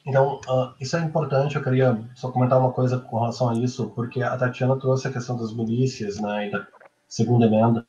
Então, 0.10 0.42
uh, 0.50 0.74
isso 0.80 0.98
é 0.98 1.02
importante. 1.02 1.56
Eu 1.56 1.64
queria 1.64 2.02
só 2.16 2.32
comentar 2.32 2.60
uma 2.60 2.72
coisa 2.72 2.98
com 2.98 3.20
relação 3.20 3.50
a 3.50 3.54
isso, 3.54 3.92
porque 3.96 4.24
a 4.24 4.36
Tatiana 4.36 4.76
trouxe 4.76 5.08
a 5.08 5.12
questão 5.12 5.38
das 5.38 5.54
milícias 5.54 6.20
né, 6.20 6.48
e 6.48 6.52
da 6.52 6.66
segunda 7.08 7.46
emenda. 7.46 7.86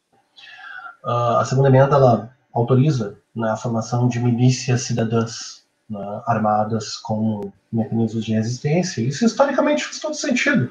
Uh, 1.03 1.39
a 1.39 1.45
segunda 1.47 1.69
emenda 1.69 1.97
ela 1.97 2.31
autoriza 2.53 3.17
né, 3.35 3.51
a 3.51 3.57
formação 3.57 4.07
de 4.07 4.21
milícias 4.21 4.83
cidadãs 4.83 5.65
né, 5.89 6.23
armadas 6.27 6.99
com 6.99 7.51
mecanismos 7.73 8.23
de 8.23 8.35
resistência. 8.35 9.01
Isso 9.01 9.25
historicamente 9.25 9.85
faz 9.85 9.99
todo 9.99 10.15
sentido. 10.15 10.71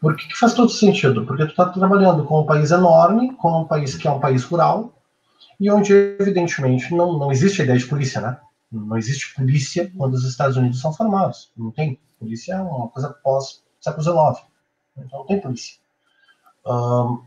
Por 0.00 0.14
que, 0.14 0.28
que 0.28 0.38
faz 0.38 0.54
todo 0.54 0.70
sentido? 0.70 1.26
Porque 1.26 1.46
tu 1.46 1.50
está 1.50 1.68
trabalhando 1.68 2.24
com 2.24 2.42
um 2.42 2.46
país 2.46 2.70
enorme, 2.70 3.34
com 3.34 3.62
um 3.62 3.64
país 3.64 3.96
que 3.96 4.06
é 4.06 4.10
um 4.10 4.20
país 4.20 4.44
rural, 4.44 4.92
e 5.58 5.68
onde, 5.68 5.92
evidentemente, 6.20 6.94
não, 6.94 7.18
não 7.18 7.32
existe 7.32 7.60
a 7.60 7.64
ideia 7.64 7.78
de 7.80 7.86
polícia, 7.86 8.20
né? 8.20 8.38
Não 8.70 8.96
existe 8.96 9.34
polícia 9.34 9.90
quando 9.96 10.14
os 10.14 10.24
Estados 10.24 10.56
Unidos 10.56 10.80
são 10.80 10.92
formados. 10.92 11.50
Não 11.56 11.70
tem. 11.70 11.98
Polícia 12.18 12.54
é 12.54 12.60
uma 12.60 12.88
coisa 12.88 13.10
pós 13.22 13.62
século 13.80 14.02
XIX. 14.02 14.46
Então 14.96 15.20
não 15.20 15.26
tem 15.26 15.40
polícia. 15.40 15.78
Um, 16.66 17.22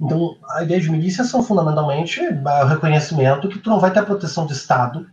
então, 0.00 0.36
a 0.50 0.62
ideia 0.62 0.80
de 0.80 0.90
milícia 0.90 1.24
são 1.24 1.42
fundamentalmente 1.42 2.20
o 2.20 2.64
reconhecimento 2.66 3.48
que 3.48 3.58
tu 3.58 3.70
não 3.70 3.80
vai 3.80 3.90
ter 3.90 4.00
a 4.00 4.04
proteção 4.04 4.46
de 4.46 4.52
Estado 4.52 5.08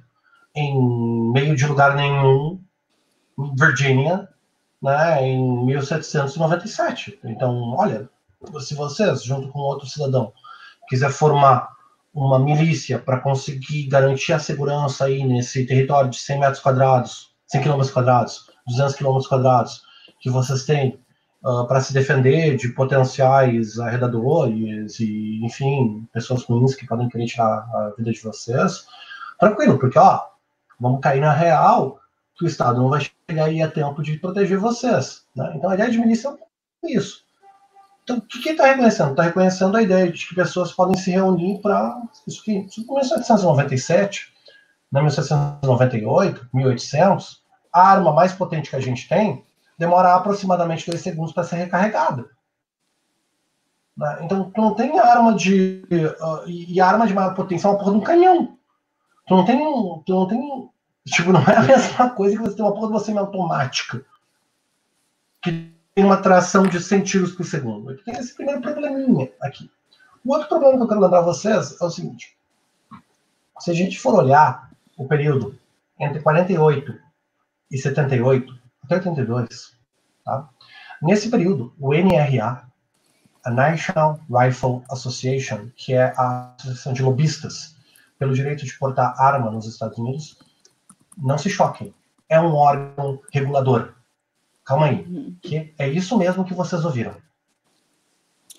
em 0.53 1.31
meio 1.31 1.55
de 1.55 1.65
lugar 1.65 1.95
nenhum, 1.95 2.61
Virgínia, 3.57 4.27
né, 4.81 5.25
em 5.25 5.65
1797. 5.65 7.19
Então, 7.23 7.75
olha, 7.77 8.09
se 8.59 8.75
vocês, 8.75 9.23
junto 9.23 9.47
com 9.49 9.59
outro 9.59 9.87
cidadão, 9.87 10.33
quiser 10.89 11.11
formar 11.11 11.72
uma 12.13 12.37
milícia 12.37 12.99
para 12.99 13.19
conseguir 13.19 13.87
garantir 13.87 14.33
a 14.33 14.39
segurança 14.39 15.05
aí 15.05 15.23
nesse 15.23 15.65
território 15.65 16.09
de 16.09 16.17
100 16.17 16.39
metros 16.39 16.59
quadrados, 16.59 17.33
100 17.47 17.61
quilômetros 17.63 17.91
quadrados, 17.91 18.51
200 18.67 18.95
quilômetros 18.95 19.27
quadrados, 19.27 19.81
que 20.19 20.29
vocês 20.29 20.63
têm 20.63 20.99
uh, 21.43 21.47
ah, 21.47 21.65
para 21.65 21.81
se 21.81 21.91
defender 21.91 22.55
de 22.55 22.69
potenciais 22.69 23.79
arredadores 23.79 24.99
e, 24.99 25.39
enfim, 25.43 26.07
pessoas 26.13 26.43
ruins 26.43 26.75
que 26.75 26.85
podem 26.85 27.09
querer 27.09 27.25
tirar 27.25 27.67
a 27.73 27.93
vida 27.97 28.11
de 28.11 28.21
vocês, 28.21 28.85
tranquilo, 29.39 29.79
porque, 29.79 29.97
ó, 29.97 30.21
vamos 30.79 31.01
cair 31.01 31.19
na 31.19 31.33
real 31.33 31.99
que 32.37 32.45
o 32.45 32.47
Estado 32.47 32.79
não 32.79 32.89
vai 32.89 33.01
chegar 33.29 33.45
aí 33.45 33.61
a 33.61 33.69
tempo 33.69 34.01
de 34.01 34.17
proteger 34.17 34.59
vocês. 34.59 35.25
Né? 35.35 35.53
Então, 35.55 35.69
a 35.69 35.75
ideia 35.75 35.89
de 35.89 35.97
milícia 35.97 36.29
é 36.83 36.91
isso. 36.91 37.22
Então, 38.03 38.17
o 38.17 38.21
que 38.21 38.49
está 38.49 38.65
reconhecendo? 38.65 39.11
Está 39.11 39.23
reconhecendo 39.23 39.77
a 39.77 39.81
ideia 39.81 40.11
de 40.11 40.27
que 40.27 40.35
pessoas 40.35 40.73
podem 40.73 40.97
se 40.97 41.09
reunir 41.11 41.61
para. 41.61 42.01
Isso 42.27 42.43
que 42.43 42.51
em 42.51 42.67
1797, 42.67 44.33
né, 44.91 45.01
1798, 45.01 46.49
1800, 46.53 47.41
a 47.71 47.89
arma 47.91 48.11
mais 48.11 48.33
potente 48.33 48.69
que 48.69 48.75
a 48.75 48.81
gente 48.81 49.07
tem 49.07 49.43
demora 49.79 50.15
aproximadamente 50.15 50.89
dois 50.89 51.01
segundos 51.01 51.33
para 51.33 51.43
ser 51.43 51.55
recarregada. 51.55 52.29
Né? 53.95 54.19
Então, 54.21 54.51
tu 54.51 54.61
não 54.61 54.75
tem 54.75 54.99
arma 54.99 55.33
de. 55.33 55.85
Uh, 55.89 56.47
e 56.47 56.81
arma 56.81 57.07
de 57.07 57.13
maior 57.13 57.33
potência 57.33 57.67
é 57.67 57.71
uma 57.71 57.77
porra 57.77 57.91
de 57.91 57.97
um 57.97 58.01
canhão. 58.01 58.57
Tu 59.25 59.35
não 59.35 59.45
tem. 59.45 59.57
Tu 60.05 60.13
não 60.13 60.27
tem. 60.27 60.69
Tipo, 61.07 61.31
não 61.33 61.41
é 61.41 61.55
a 61.55 61.63
mesma 61.63 62.09
coisa 62.09 62.35
que 62.35 62.43
você 62.43 62.55
tem 62.55 62.65
uma 62.65 62.73
porra 62.73 62.87
de 62.87 62.93
uma 62.93 62.99
semiautomática. 62.99 64.05
Que 65.41 65.73
tem 65.95 66.03
uma 66.03 66.17
tração 66.17 66.63
de 66.63 66.81
100 66.81 67.03
tiros 67.03 67.31
por 67.33 67.45
segundo. 67.45 67.91
Aqui 67.91 68.03
tem 68.03 68.15
esse 68.15 68.33
primeiro 68.33 68.61
probleminha 68.61 69.31
aqui. 69.41 69.69
O 70.25 70.33
outro 70.33 70.47
problema 70.47 70.77
que 70.77 70.83
eu 70.83 70.87
quero 70.87 71.01
lembrar 71.01 71.21
vocês 71.21 71.79
é 71.79 71.85
o 71.85 71.89
seguinte. 71.89 72.35
Se 73.59 73.69
a 73.69 73.73
gente 73.73 73.99
for 73.99 74.15
olhar 74.15 74.71
o 74.97 75.07
período 75.07 75.57
entre 75.99 76.19
48 76.21 76.97
e 77.71 77.77
78, 77.77 78.59
até 78.83 78.95
82, 78.95 79.77
tá? 80.25 80.49
nesse 81.01 81.29
período, 81.29 81.73
o 81.79 81.93
NRA, 81.93 82.63
a 83.43 83.51
National 83.51 84.19
Rifle 84.29 84.81
Association, 84.89 85.69
que 85.75 85.93
é 85.93 86.13
a 86.17 86.53
associação 86.57 86.93
de 86.93 87.03
lobistas 87.03 87.75
pelo 88.17 88.33
direito 88.33 88.65
de 88.65 88.77
portar 88.77 89.19
arma 89.19 89.51
nos 89.51 89.67
Estados 89.67 89.97
Unidos, 89.97 90.39
não 91.17 91.37
se 91.37 91.49
choquem, 91.49 91.93
é 92.29 92.39
um 92.39 92.55
órgão 92.55 93.19
regulador 93.31 93.93
Calma 94.65 94.87
aí. 94.87 95.05
Uhum. 95.05 95.35
Que 95.41 95.73
é 95.77 95.87
isso 95.87 96.17
mesmo 96.17 96.45
que 96.45 96.53
vocês 96.53 96.83
ouviram. 96.85 97.15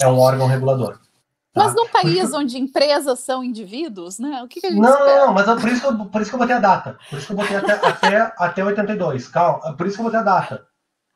É 0.00 0.06
um 0.06 0.18
órgão 0.18 0.46
regulador. 0.46 0.98
Tá? 1.54 1.64
Mas 1.64 1.74
num 1.74 1.88
país 1.88 2.32
onde 2.34 2.58
empresas 2.58 3.20
são 3.20 3.44
indivíduos, 3.44 4.18
né? 4.18 4.42
O 4.42 4.48
que, 4.48 4.60
que 4.60 4.66
a 4.66 4.70
gente 4.70 4.80
Não, 4.80 4.90
espera? 4.90 5.26
não, 5.26 5.32
mas 5.32 5.48
é 5.48 5.54
por 5.54 5.68
isso, 5.68 5.80
que 5.80 5.86
eu, 5.86 6.06
por 6.06 6.20
isso 6.20 6.30
que 6.30 6.34
eu 6.34 6.40
botei 6.40 6.56
a 6.56 6.60
data. 6.60 6.98
Por 7.08 7.16
isso 7.16 7.26
que 7.28 7.32
eu 7.32 7.36
botei 7.36 7.56
até, 7.56 7.72
até, 7.72 8.34
até 8.36 8.64
82. 8.64 9.28
Calma, 9.28 9.68
é 9.68 9.72
por 9.72 9.86
isso 9.86 9.94
que 9.94 10.00
eu 10.00 10.04
botei 10.04 10.18
a 10.18 10.24
data. 10.24 10.66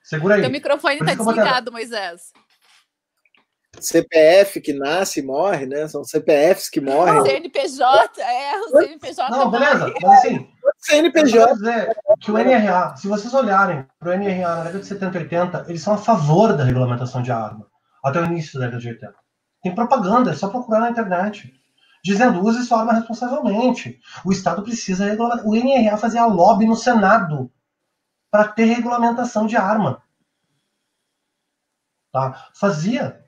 Segura 0.01 0.37
aí. 0.37 0.41
Teu 0.41 0.51
microfone 0.51 0.95
está 0.95 1.15
desligado, 1.15 1.73
Moisés. 1.73 2.33
CPF 3.81 4.61
que 4.61 4.73
nasce 4.73 5.21
e 5.21 5.23
morre, 5.23 5.67
né? 5.67 5.87
São 5.89 6.05
CPFs 6.05 6.69
que 6.69 6.81
morrem. 6.81 7.21
O 7.21 7.25
CNPJ, 7.25 8.23
é, 8.23 8.59
o 8.61 8.69
CNPJ. 8.71 9.31
Não, 9.31 9.51
beleza, 9.51 9.93
mas 10.01 10.19
assim. 10.19 10.49
CNPJ. 10.79 11.55
dizer 11.55 11.97
que 12.21 12.31
o 12.31 12.39
NRA, 12.39 12.97
se 12.97 13.09
vocês 13.09 13.33
olharem 13.35 13.87
para 13.99 14.11
o 14.11 14.17
NRA 14.17 14.49
na 14.49 14.65
década 14.65 14.79
de 14.81 14.87
70 14.87 15.19
e 15.19 15.23
80, 15.23 15.65
eles 15.69 15.83
são 15.83 15.95
a 15.95 15.99
favor 15.99 16.57
da 16.57 16.65
regulamentação 16.65 17.23
de 17.23 17.33
arma, 17.33 17.67
até 18.05 18.21
o 18.21 18.25
início 18.25 18.59
da 18.59 18.67
década 18.67 18.83
de 18.83 18.89
80. 18.89 19.15
Tem 19.63 19.75
propaganda, 19.75 20.31
é 20.31 20.35
só 20.35 20.49
procurar 20.49 20.81
na 20.81 20.91
internet. 20.91 21.53
Dizendo, 22.05 22.45
use 22.45 22.65
sua 22.65 22.81
arma 22.81 22.95
responsavelmente. 22.95 24.01
O 24.25 24.31
Estado 24.31 24.63
precisa 24.63 25.05
regulamentar. 25.05 25.47
O 25.47 25.55
NRA 25.55 25.97
fazia 25.97 26.25
lobby 26.27 26.67
no 26.67 26.77
Senado 26.77 27.51
para 28.31 28.49
ter 28.49 28.65
regulamentação 28.65 29.47
de 29.47 29.57
arma. 29.57 30.03
Tá? 32.13 32.51
Fazia. 32.55 33.25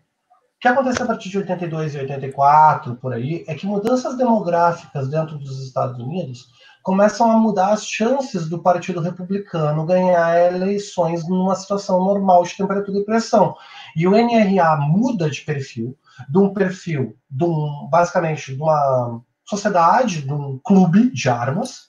O 0.60 0.62
que 0.62 0.68
aconteceu 0.68 1.04
a 1.04 1.08
partir 1.08 1.30
de 1.30 1.38
82 1.38 1.94
e 1.94 1.98
84, 2.00 2.94
por 2.96 3.14
aí, 3.14 3.46
é 3.48 3.54
que 3.54 3.66
mudanças 3.66 4.14
demográficas 4.18 5.08
dentro 5.08 5.38
dos 5.38 5.58
Estados 5.64 5.98
Unidos 5.98 6.50
começam 6.82 7.30
a 7.30 7.38
mudar 7.38 7.72
as 7.72 7.86
chances 7.86 8.46
do 8.46 8.62
Partido 8.62 9.00
Republicano 9.00 9.86
ganhar 9.86 10.52
eleições 10.52 11.26
numa 11.26 11.54
situação 11.54 12.04
normal 12.04 12.42
de 12.44 12.58
temperatura 12.58 12.98
e 12.98 13.04
pressão. 13.06 13.56
E 13.96 14.06
o 14.06 14.10
NRA 14.10 14.76
muda 14.76 15.30
de 15.30 15.40
perfil, 15.40 15.96
de 16.28 16.36
um 16.38 16.52
perfil, 16.52 17.16
de 17.30 17.44
um, 17.44 17.88
basicamente, 17.90 18.54
de 18.54 18.60
uma 18.60 19.22
sociedade, 19.46 20.20
de 20.20 20.32
um 20.34 20.60
clube 20.62 21.10
de 21.10 21.26
armas, 21.30 21.88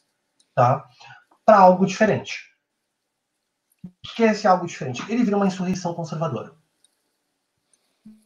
tá, 0.56 0.88
para 1.46 1.58
algo 1.58 1.86
diferente. 1.86 2.56
O 3.84 4.16
que 4.16 4.24
é 4.24 4.28
esse 4.28 4.48
algo 4.48 4.66
diferente? 4.66 5.04
Ele 5.10 5.26
vira 5.26 5.36
uma 5.36 5.48
insurreição 5.48 5.94
conservadora. 5.94 6.61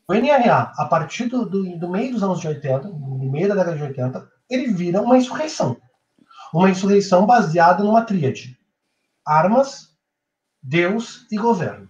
O 0.08 0.14
NRA, 0.14 0.72
a 0.78 0.86
partir 0.86 1.26
do, 1.26 1.45
do, 1.45 1.80
do, 1.80 1.89
meio 1.89 2.12
dos 2.14 2.22
anos 2.22 2.39
de 2.39 2.47
80, 2.47 2.88
no 2.89 3.32
meio 3.32 3.47
da 3.47 3.56
década 3.56 3.76
de 3.76 3.84
80, 3.84 4.32
ele 4.49 4.68
vira 4.68 5.01
uma 5.01 5.18
insurreição. 5.18 5.82
Uma 6.53 6.70
insurreição 6.70 7.26
baseada 7.26 7.84
numa 7.84 8.06
tríade: 8.06 8.60
armas, 9.26 9.95
Deus 10.62 11.26
e 11.32 11.38
governo. 11.38 11.89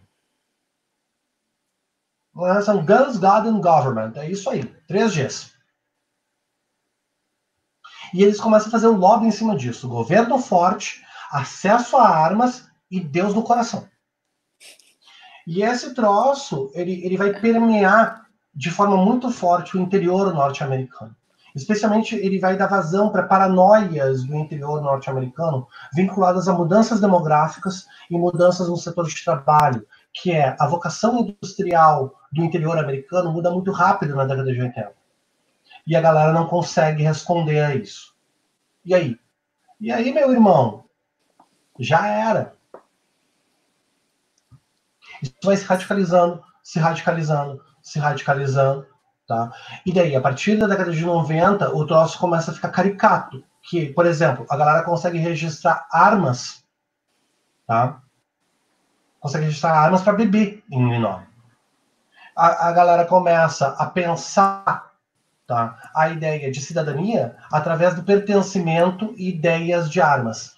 São 2.64 2.86
Guns, 2.86 3.18
God 3.18 3.48
and 3.48 3.62
Government. 3.62 4.14
É 4.16 4.30
isso 4.30 4.50
aí. 4.50 4.64
Três 4.88 5.16
Gs. 5.16 5.54
E 8.14 8.24
eles 8.24 8.40
começam 8.40 8.68
a 8.68 8.72
fazer 8.72 8.88
um 8.88 8.98
lobby 8.98 9.26
em 9.26 9.32
cima 9.32 9.58
disso. 9.58 9.88
Governo 9.88 10.38
forte, 10.40 11.04
acesso 11.32 11.98
a 11.98 12.08
armas 12.08 12.70
e 12.90 13.00
Deus 13.00 13.34
no 13.34 13.44
coração. 13.44 13.90
E 15.46 15.62
esse 15.62 15.94
troço, 15.94 16.72
ele, 16.74 17.06
ele 17.06 17.18
vai 17.18 17.40
permear 17.40 18.26
de 18.54 18.72
forma 18.72 18.98
muito 18.98 19.30
forte 19.30 19.78
o 19.78 19.82
interior 19.82 20.34
norte-americano. 20.34 21.16
Especialmente, 21.56 22.16
ele 22.16 22.38
vai 22.38 22.58
dar 22.58 22.68
vazão 22.68 23.10
para 23.10 23.24
paranoias 23.24 24.24
do 24.26 24.36
interior 24.36 24.82
norte-americano 24.82 25.68
vinculadas 25.94 26.50
a 26.50 26.54
mudanças 26.54 27.00
demográficas 27.00 27.86
e 28.10 28.18
mudanças 28.18 28.68
no 28.68 28.76
setor 28.76 29.08
de 29.08 29.24
trabalho, 29.24 29.86
que 30.14 30.32
é 30.32 30.56
a 30.60 30.68
vocação 30.68 31.20
industrial 31.20 32.14
do 32.32 32.44
interior 32.44 32.78
americano 32.78 33.32
muda 33.32 33.52
muito 33.52 33.72
rápido 33.72 34.16
na 34.16 34.26
década 34.26 34.52
de 34.52 34.62
80. 34.62 34.92
E 35.88 35.96
a 35.96 36.02
galera 36.02 36.34
não 36.34 36.48
consegue 36.48 37.04
responder 37.04 37.62
a 37.62 37.76
isso. 37.76 38.14
E 38.84 38.94
aí? 38.94 39.18
E 39.80 39.92
aí, 39.92 40.14
meu 40.14 40.32
irmão? 40.32 40.86
Já 41.80 42.08
era. 42.08 42.55
Vai 45.46 45.58
se 45.58 45.66
radicalizando, 45.66 46.44
se 46.64 46.80
radicalizando, 46.80 47.62
se 47.82 48.00
radicalizando, 48.00 48.86
tá? 49.28 49.52
E 49.86 49.94
daí, 49.94 50.16
a 50.16 50.22
partir 50.22 50.58
da 50.58 50.68
década 50.68 50.92
de 50.92 51.06
90, 51.06 51.76
o 51.76 51.86
troço 51.86 52.18
começa 52.20 52.52
a 52.52 52.54
ficar 52.54 52.70
caricato. 52.70 53.44
Que, 53.62 53.88
por 53.94 54.06
exemplo, 54.06 54.46
a 54.50 54.56
galera 54.56 54.84
consegue 54.84 55.18
registrar 55.18 55.88
armas, 55.92 56.64
tá? 57.66 58.02
Consegue 59.20 59.46
registrar 59.46 59.72
armas 59.72 60.04
para 60.04 60.14
beber 60.14 60.64
em 60.72 60.88
Illinois. 60.88 61.24
A, 62.36 62.68
a 62.68 62.72
galera 62.72 63.06
começa 63.06 63.70
a 63.70 63.88
pensar 63.88 64.92
tá? 65.48 65.78
a 65.96 66.10
ideia 66.10 66.52
de 66.52 66.62
cidadania 66.62 67.36
através 67.52 67.96
do 67.96 68.04
pertencimento 68.04 69.14
e 69.18 69.30
ideias 69.30 69.90
de 69.90 70.02
armas. 70.02 70.55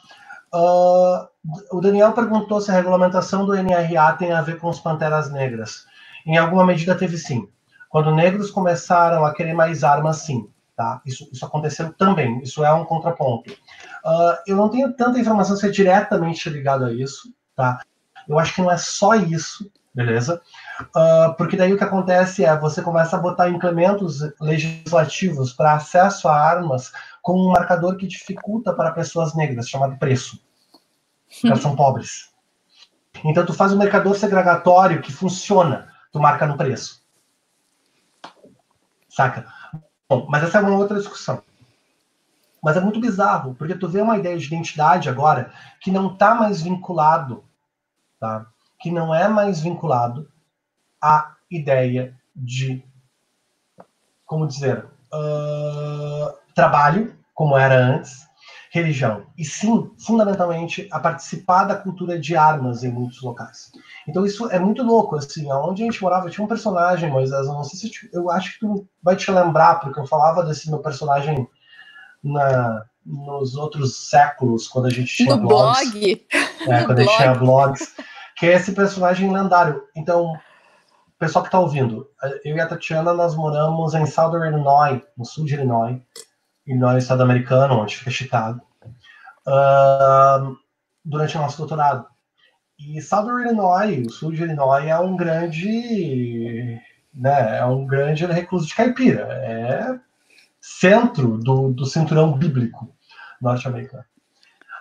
Uh, 0.54 1.28
o 1.72 1.82
Daniel 1.82 2.14
perguntou 2.14 2.62
se 2.62 2.72
a 2.72 2.74
regulamentação 2.74 3.46
do 3.46 3.54
NRA 3.54 4.14
tem 4.14 4.32
a 4.32 4.42
ver 4.42 4.60
com 4.60 4.70
os 4.70 4.80
Panteras 4.80 5.32
Negras. 5.32 5.86
Em 6.26 6.38
alguma 6.38 6.66
medida 6.66 6.96
teve 6.96 7.18
sim. 7.18 7.48
Quando 7.90 8.14
negros 8.14 8.52
começaram 8.52 9.26
a 9.26 9.34
querer 9.34 9.54
mais 9.54 9.84
armas, 9.84 10.18
sim. 10.18 10.50
Tá? 10.76 11.02
Isso, 11.06 11.28
isso 11.32 11.46
aconteceu 11.46 11.92
também. 11.94 12.40
Isso 12.44 12.64
é 12.64 12.72
um 12.72 12.86
contraponto. 12.86 13.52
Uh, 13.52 14.38
eu 14.46 14.56
não 14.56 14.70
tenho 14.70 14.94
tanta 14.94 15.20
informação 15.20 15.56
se 15.56 15.66
é 15.66 15.72
diretamente 15.72 16.50
ligado 16.50 16.86
a 16.86 16.94
isso. 16.94 17.34
Tá? 17.56 17.82
Eu 18.28 18.38
acho 18.38 18.54
que 18.54 18.62
não 18.62 18.70
é 18.70 18.78
só 18.78 19.16
isso, 19.16 19.72
beleza? 19.96 20.40
Uh, 20.96 21.34
porque 21.38 21.58
daí 21.58 21.74
o 21.74 21.78
que 21.78 21.84
acontece 21.84 22.46
é 22.46 22.56
você 22.56 22.82
começa 22.82 23.16
a 23.16 23.20
botar 23.20 23.50
implementos 23.50 24.20
legislativos 24.40 25.54
para 25.54 25.74
acesso 25.74 26.28
a 26.28 26.36
armas 26.40 26.92
com 27.28 27.42
um 27.42 27.52
marcador 27.52 27.98
que 27.98 28.08
dificulta 28.08 28.72
para 28.72 28.94
pessoas 28.94 29.36
negras, 29.36 29.68
chamado 29.68 29.98
preço. 29.98 30.42
Elas 31.44 31.60
são 31.60 31.76
pobres. 31.76 32.34
Então 33.26 33.46
tu 33.46 33.54
faz 33.54 33.74
um 33.74 33.78
mercador 33.78 34.16
segregatório 34.16 35.02
que 35.02 35.12
funciona, 35.12 35.94
tu 36.10 36.22
marca 36.22 36.48
no 36.48 36.56
preço. 36.56 37.06
Saca? 39.10 39.46
Bom, 40.08 40.26
mas 40.30 40.42
essa 40.42 40.60
é 40.60 40.62
uma 40.62 40.78
outra 40.78 40.98
discussão. 40.98 41.44
Mas 42.64 42.78
é 42.78 42.80
muito 42.80 43.02
bizarro, 43.02 43.56
porque 43.56 43.76
tu 43.76 43.90
vê 43.90 44.00
uma 44.00 44.18
ideia 44.18 44.38
de 44.38 44.46
identidade 44.46 45.10
agora 45.10 45.52
que 45.82 45.92
não 45.92 46.14
está 46.14 46.34
mais 46.34 46.62
vinculado, 46.62 47.44
tá? 48.22 48.46
Que 48.80 48.88
que 48.88 48.92
não 48.92 49.14
é 49.14 49.28
mais 49.28 49.60
vinculado 49.60 50.32
à 51.02 51.36
ideia 51.52 52.18
de, 52.34 52.82
como 54.26 54.48
dizer, 54.48 54.86
uh, 55.12 56.38
trabalho, 56.56 57.17
como 57.38 57.56
era 57.56 57.78
antes, 57.78 58.26
religião, 58.72 59.28
e 59.38 59.46
sim, 59.46 59.92
fundamentalmente, 60.00 60.88
a 60.92 61.00
participar 61.00 61.66
da 61.66 61.76
cultura 61.76 62.20
de 62.20 62.36
armas 62.36 62.84
em 62.84 62.92
muitos 62.92 63.22
locais. 63.22 63.72
Então 64.08 64.26
isso 64.26 64.50
é 64.50 64.58
muito 64.58 64.82
louco, 64.82 65.16
assim, 65.16 65.50
onde 65.52 65.84
a 65.84 65.86
gente 65.86 66.02
morava 66.02 66.32
tinha 66.32 66.44
um 66.44 66.48
personagem, 66.48 67.12
Moisés, 67.12 67.46
eu 67.46 67.54
não 67.54 67.64
sei 67.64 67.80
se 67.80 68.10
eu 68.12 68.32
acho 68.32 68.54
que 68.54 68.62
tu 68.62 68.88
vai 69.04 69.16
te 69.16 69.30
lembrar, 69.30 69.76
porque 69.76 70.00
eu 70.00 70.08
falava 70.08 70.44
desse 70.44 70.68
meu 70.68 70.80
personagem 70.80 71.48
na, 72.24 72.84
nos 73.06 73.56
outros 73.56 74.10
séculos, 74.10 74.68
quando 74.68 74.88
a 74.88 74.92
gente 74.92 75.16
tinha 75.16 75.36
no 75.36 75.48
blogs. 75.48 75.92
blog. 75.92 76.26
É, 76.68 76.84
quando 76.86 77.00
a 77.00 77.04
gente 77.04 77.06
blog. 77.06 77.18
tinha 77.18 77.36
blogs, 77.36 77.96
que 78.36 78.48
é 78.48 78.54
esse 78.54 78.72
personagem 78.72 79.32
lendário. 79.32 79.84
Então, 79.96 80.34
pessoal 81.20 81.44
que 81.44 81.50
está 81.50 81.60
ouvindo, 81.60 82.10
eu 82.44 82.58
e 82.58 82.60
a 82.60 82.68
Tatiana, 82.68 83.14
nós 83.14 83.36
moramos 83.36 83.94
em 83.94 84.08
Southern 84.08 84.48
Illinois, 84.48 85.04
no 85.16 85.24
sul 85.24 85.46
de 85.46 85.54
Illinois, 85.54 86.02
Illinois, 86.68 87.02
estado 87.02 87.24
americano, 87.24 87.80
onde 87.80 87.98
fica 87.98 88.12
Chicago, 88.12 88.62
ahn, 89.48 90.56
durante 91.04 91.38
o 91.38 91.42
nosso 91.42 91.58
doutorado. 91.58 92.06
E 92.78 93.02
Southern 93.02 93.46
Illinois, 93.46 94.06
o 94.06 94.12
sul 94.12 94.32
de 94.32 94.44
Illinois, 94.44 94.86
é 94.86 95.00
um 95.00 95.16
grande, 95.16 96.80
né, 97.14 97.58
é 97.58 97.66
um 97.66 97.88
grande 97.88 98.26
recluso 98.26 98.68
de 98.68 98.76
caipira. 98.76 99.22
É 99.22 100.00
centro 100.68 101.38
do, 101.38 101.72
do 101.72 101.86
cinturão 101.86 102.38
bíblico 102.38 102.94
norte-americano. 103.42 104.04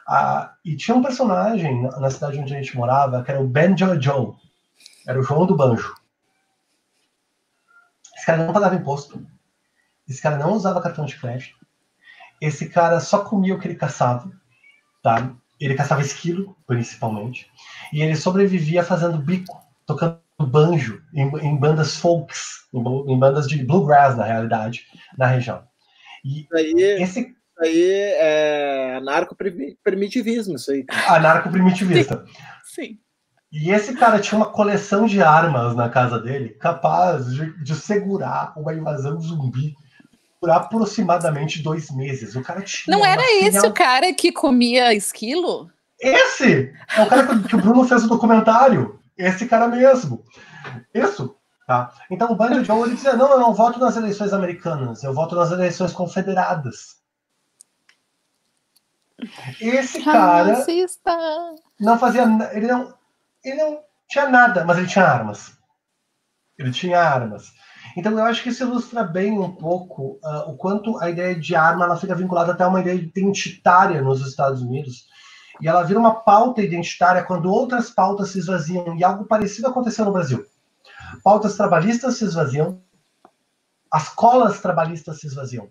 Ah, 0.08 0.54
e 0.64 0.76
tinha 0.76 0.96
um 0.96 1.02
personagem 1.02 1.82
na, 1.82 2.00
na 2.00 2.10
cidade 2.10 2.38
onde 2.38 2.54
a 2.54 2.56
gente 2.56 2.76
morava, 2.76 3.22
que 3.22 3.30
era 3.30 3.40
o 3.40 3.48
Banjo 3.48 4.00
Joe. 4.00 4.34
Era 5.06 5.18
o 5.18 5.22
João 5.22 5.46
do 5.46 5.56
Banjo. 5.56 5.94
Esse 8.16 8.26
cara 8.26 8.44
não 8.44 8.52
pagava 8.52 8.74
imposto. 8.74 9.24
Esse 10.08 10.20
cara 10.20 10.36
não 10.36 10.52
usava 10.52 10.80
cartão 10.80 11.04
de 11.04 11.18
crédito. 11.18 11.65
Esse 12.40 12.68
cara 12.68 13.00
só 13.00 13.20
comia 13.20 13.54
o 13.54 13.58
que 13.58 13.66
ele 13.66 13.74
caçava. 13.74 14.30
Tá? 15.02 15.32
Ele 15.60 15.74
caçava 15.74 16.02
esquilo, 16.02 16.56
principalmente. 16.66 17.50
E 17.92 18.02
ele 18.02 18.16
sobrevivia 18.16 18.82
fazendo 18.82 19.18
bico, 19.18 19.60
tocando 19.86 20.20
banjo 20.38 21.02
em, 21.14 21.28
em 21.38 21.56
bandas 21.56 21.96
folks, 21.96 22.66
em, 22.72 22.80
em 22.80 23.18
bandas 23.18 23.48
de 23.48 23.64
bluegrass, 23.64 24.16
na 24.16 24.24
realidade, 24.24 24.86
na 25.16 25.26
região. 25.26 25.62
E 26.24 26.40
Isso 26.42 26.56
aí, 26.56 26.74
esse 27.02 27.20
isso 27.56 27.64
aí 27.64 27.90
é 27.90 28.96
anarco-primitivismo, 28.96 30.56
isso 30.56 30.70
aí. 30.70 30.84
anarco-primitivista. 31.08 32.22
Sim. 32.64 32.98
E 33.50 33.70
esse 33.70 33.94
cara 33.94 34.20
tinha 34.20 34.36
uma 34.38 34.50
coleção 34.50 35.06
de 35.06 35.22
armas 35.22 35.74
na 35.74 35.88
casa 35.88 36.18
dele, 36.18 36.50
capaz 36.50 37.32
de, 37.32 37.64
de 37.64 37.74
segurar 37.74 38.52
uma 38.58 38.74
invasão 38.74 39.18
zumbi 39.18 39.74
por 40.40 40.50
aproximadamente 40.50 41.62
dois 41.62 41.90
meses. 41.90 42.36
O 42.36 42.42
cara 42.42 42.62
tinha. 42.62 42.96
Não 42.96 43.04
era 43.04 43.20
uma 43.20 43.46
esse 43.46 43.66
o 43.66 43.72
cara 43.72 44.12
que 44.12 44.32
comia 44.32 44.94
esquilo? 44.94 45.70
Esse! 46.00 46.72
É 46.94 47.02
o 47.02 47.08
cara 47.08 47.26
que, 47.26 47.48
que 47.48 47.56
o 47.56 47.60
Bruno 47.60 47.84
fez 47.84 48.04
o 48.04 48.08
documentário. 48.08 49.00
Esse 49.16 49.46
cara 49.46 49.66
mesmo. 49.68 50.22
Isso. 50.94 51.36
Tá? 51.66 51.92
Então 52.10 52.30
o 52.30 52.36
Banjo 52.36 52.64
Joe 52.64 52.82
ele 52.82 52.94
dizia: 52.94 53.14
não, 53.14 53.30
eu 53.32 53.40
não 53.40 53.52
voto 53.52 53.80
nas 53.80 53.96
eleições 53.96 54.32
americanas, 54.32 55.02
eu 55.02 55.12
voto 55.12 55.34
nas 55.34 55.50
eleições 55.50 55.92
confederadas. 55.92 56.96
Esse 59.60 60.04
cara 60.04 60.54
Racista. 60.54 61.16
não 61.80 61.98
fazia. 61.98 62.22
Ele 62.52 62.66
não, 62.66 62.94
ele 63.42 63.56
não 63.56 63.80
tinha 64.08 64.28
nada, 64.28 64.64
mas 64.64 64.78
ele 64.78 64.86
tinha 64.86 65.06
armas. 65.06 65.56
Ele 66.58 66.70
tinha 66.70 67.00
armas. 67.00 67.52
Então 67.96 68.12
eu 68.12 68.24
acho 68.24 68.42
que 68.42 68.50
isso 68.50 68.62
ilustra 68.62 69.02
bem 69.02 69.38
um 69.38 69.50
pouco 69.50 70.18
ah, 70.22 70.44
o 70.48 70.56
quanto 70.56 70.98
a 70.98 71.08
ideia 71.08 71.34
de 71.34 71.54
arma 71.56 71.86
ela 71.86 71.96
fica 71.96 72.14
vinculada 72.14 72.52
até 72.52 72.62
a 72.62 72.68
uma 72.68 72.80
ideia 72.80 72.94
identitária 72.94 74.02
nos 74.02 74.20
Estados 74.26 74.60
Unidos. 74.60 75.06
E 75.60 75.66
ela 75.66 75.82
vira 75.82 75.98
uma 75.98 76.14
pauta 76.14 76.60
identitária 76.60 77.24
quando 77.24 77.50
outras 77.50 77.90
pautas 77.90 78.30
se 78.30 78.38
esvaziam. 78.38 78.94
E 78.96 79.02
algo 79.02 79.24
parecido 79.24 79.68
aconteceu 79.68 80.04
no 80.04 80.12
Brasil. 80.12 80.44
Pautas 81.24 81.56
trabalhistas 81.56 82.18
se 82.18 82.24
esvaziam, 82.24 82.80
as 83.90 84.10
colas 84.10 84.60
trabalhistas 84.60 85.20
se 85.20 85.26
esvaziam. 85.26 85.68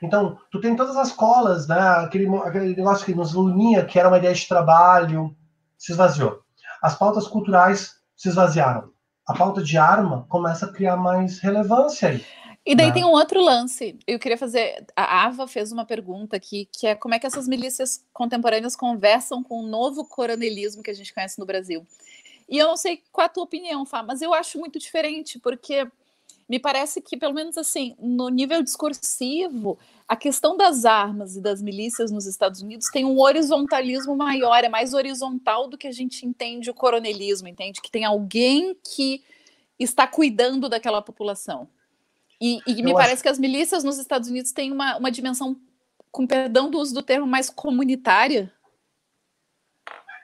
Então, 0.00 0.38
tu 0.50 0.60
tem 0.60 0.76
todas 0.76 0.96
as 0.96 1.10
colas, 1.10 1.66
né? 1.66 1.80
Aquele, 1.80 2.28
aquele 2.38 2.76
negócio 2.76 3.04
que 3.04 3.14
nos 3.14 3.34
unia, 3.34 3.84
que 3.84 3.98
era 3.98 4.08
uma 4.08 4.18
ideia 4.18 4.34
de 4.34 4.46
trabalho, 4.46 5.34
se 5.76 5.90
esvaziou. 5.90 6.40
As 6.80 6.94
pautas 6.94 7.26
culturais 7.26 7.96
se 8.14 8.28
esvaziaram. 8.28 8.93
A 9.26 9.34
pauta 9.34 9.62
de 9.62 9.78
arma 9.78 10.26
começa 10.28 10.66
a 10.66 10.72
criar 10.72 10.96
mais 10.96 11.38
relevância 11.38 12.10
aí. 12.10 12.24
E 12.66 12.74
daí 12.74 12.88
Né? 12.88 12.92
tem 12.94 13.04
um 13.04 13.10
outro 13.10 13.42
lance. 13.42 13.98
Eu 14.06 14.18
queria 14.18 14.38
fazer. 14.38 14.86
A 14.96 15.26
Ava 15.26 15.46
fez 15.46 15.70
uma 15.70 15.84
pergunta 15.84 16.36
aqui, 16.36 16.68
que 16.72 16.86
é 16.86 16.94
como 16.94 17.14
é 17.14 17.18
que 17.18 17.26
essas 17.26 17.46
milícias 17.46 18.02
contemporâneas 18.12 18.74
conversam 18.74 19.42
com 19.42 19.60
o 19.60 19.66
novo 19.66 20.04
coronelismo 20.06 20.82
que 20.82 20.90
a 20.90 20.94
gente 20.94 21.12
conhece 21.12 21.38
no 21.38 21.44
Brasil. 21.44 21.86
E 22.48 22.58
eu 22.58 22.66
não 22.66 22.76
sei 22.76 23.02
qual 23.12 23.26
a 23.26 23.28
tua 23.28 23.44
opinião, 23.44 23.84
Fá, 23.84 24.02
mas 24.02 24.22
eu 24.22 24.32
acho 24.32 24.58
muito 24.58 24.78
diferente, 24.78 25.38
porque 25.38 25.86
me 26.48 26.58
parece 26.58 27.00
que, 27.00 27.16
pelo 27.16 27.34
menos 27.34 27.56
assim, 27.56 27.94
no 27.98 28.28
nível 28.28 28.62
discursivo, 28.62 29.78
a 30.06 30.16
questão 30.16 30.56
das 30.56 30.84
armas 30.84 31.36
e 31.36 31.40
das 31.40 31.62
milícias 31.62 32.10
nos 32.10 32.26
Estados 32.26 32.60
Unidos 32.60 32.88
tem 32.88 33.04
um 33.04 33.18
horizontalismo 33.18 34.14
maior, 34.14 34.62
é 34.62 34.68
mais 34.68 34.92
horizontal 34.92 35.68
do 35.68 35.78
que 35.78 35.86
a 35.86 35.92
gente 35.92 36.26
entende 36.26 36.70
o 36.70 36.74
coronelismo, 36.74 37.48
entende? 37.48 37.80
Que 37.80 37.90
tem 37.90 38.04
alguém 38.04 38.76
que 38.94 39.24
está 39.78 40.06
cuidando 40.06 40.68
daquela 40.68 41.00
população. 41.00 41.68
E, 42.40 42.60
e 42.66 42.82
me 42.82 42.90
Eu 42.90 42.98
acho- 42.98 43.06
parece 43.06 43.22
que 43.22 43.28
as 43.28 43.38
milícias 43.38 43.82
nos 43.82 43.98
Estados 43.98 44.28
Unidos 44.28 44.52
têm 44.52 44.70
uma, 44.70 44.96
uma 44.98 45.10
dimensão, 45.10 45.56
com 46.12 46.26
perdão 46.26 46.70
do 46.70 46.78
uso 46.78 46.92
do 46.92 47.02
termo, 47.02 47.26
mais 47.26 47.48
comunitária. 47.48 48.52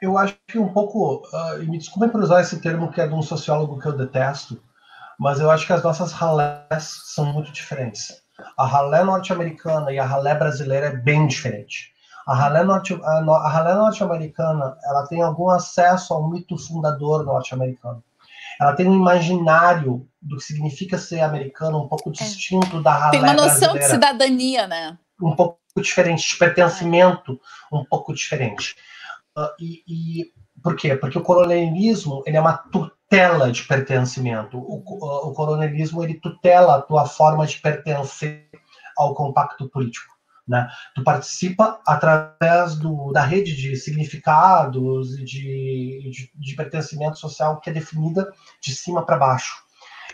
Eu 0.03 0.16
acho 0.16 0.37
que 0.47 0.59
um 0.59 0.72
pouco, 0.72 1.22
e 1.62 1.66
me 1.66 1.78
desculpem 1.78 2.09
por 2.11 2.22
usar 2.22 2.41
esse 2.41 2.61
termo 2.61 2.91
que 2.91 3.01
é 3.01 3.07
de 3.07 3.14
um 3.14 3.22
sociólogo 3.22 3.78
que 3.78 3.87
eu 3.87 3.97
detesto, 3.97 4.62
mas 5.18 5.41
eu 5.41 5.51
acho 5.51 5.66
que 5.66 5.72
as 5.72 5.83
nossas 5.83 6.12
ralés 6.12 7.03
são 7.14 7.33
muito 7.33 7.51
diferentes. 7.53 8.20
A 8.57 8.66
ralé 8.66 9.05
norte-americana 9.05 9.93
e 9.93 9.99
a 9.99 10.05
ralé 10.05 10.34
brasileira 10.34 10.86
é 10.86 10.97
bem 10.97 11.26
diferente. 11.26 11.93
A 12.26 12.34
ralé, 12.34 12.62
norte, 12.62 12.95
norte-americana 12.95 14.76
ela 14.84 15.07
tem 15.07 15.22
algum 15.22 15.49
acesso 15.51 16.14
ao 16.14 16.30
mito 16.30 16.57
fundador 16.57 17.24
norte-americano. 17.24 18.03
Ela 18.61 18.74
tem 18.74 18.86
um 18.86 18.95
imaginário 18.95 20.07
do 20.20 20.36
que 20.36 20.45
significa 20.45 20.99
ser 20.99 21.20
americano 21.20 21.82
um 21.82 21.88
pouco 21.88 22.11
distinto 22.12 22.82
da 22.82 22.93
ralé 22.93 23.11
Tem 23.12 23.20
uma 23.20 23.32
noção 23.32 23.72
de 23.74 23.84
cidadania, 23.84 24.66
né? 24.66 24.99
um 25.20 25.34
pouco 25.34 25.59
diferente, 25.76 26.28
de 26.28 26.36
pertencimento 26.36 27.41
um 27.72 27.84
pouco 27.84 28.12
diferente. 28.14 28.75
Ah, 29.37 29.54
e, 29.61 29.83
e 29.87 30.33
por 30.62 30.76
quê? 30.76 30.96
Porque 30.96 31.18
o 31.18 31.22
coronelismo 31.22 32.22
ele 32.26 32.37
é 32.37 32.41
uma 32.41 32.64
tutela 33.11 33.50
de 33.50 33.64
pertencimento. 33.64 34.57
O, 34.57 35.28
o 35.28 35.32
coronelismo 35.32 36.03
ele 36.04 36.14
tutela 36.14 36.76
a 36.76 36.82
tua 36.82 37.07
forma 37.07 37.45
de 37.45 37.58
pertencer 37.58 38.49
ao 38.96 39.14
compacto 39.14 39.68
político. 39.68 40.14
Né? 40.46 40.68
Tu 40.95 41.03
participa 41.03 41.80
através 41.87 42.76
do, 42.76 43.12
da 43.12 43.22
rede 43.22 43.54
de 43.54 43.76
significados 43.76 45.18
e 45.18 45.24
de, 45.24 46.11
de, 46.11 46.30
de 46.34 46.57
pertencimento 46.57 47.18
social 47.18 47.61
que 47.61 47.70
é 47.70 47.72
definida 47.72 48.32
de 48.62 48.74
cima 48.74 49.04
para 49.04 49.18
baixo. 49.18 49.57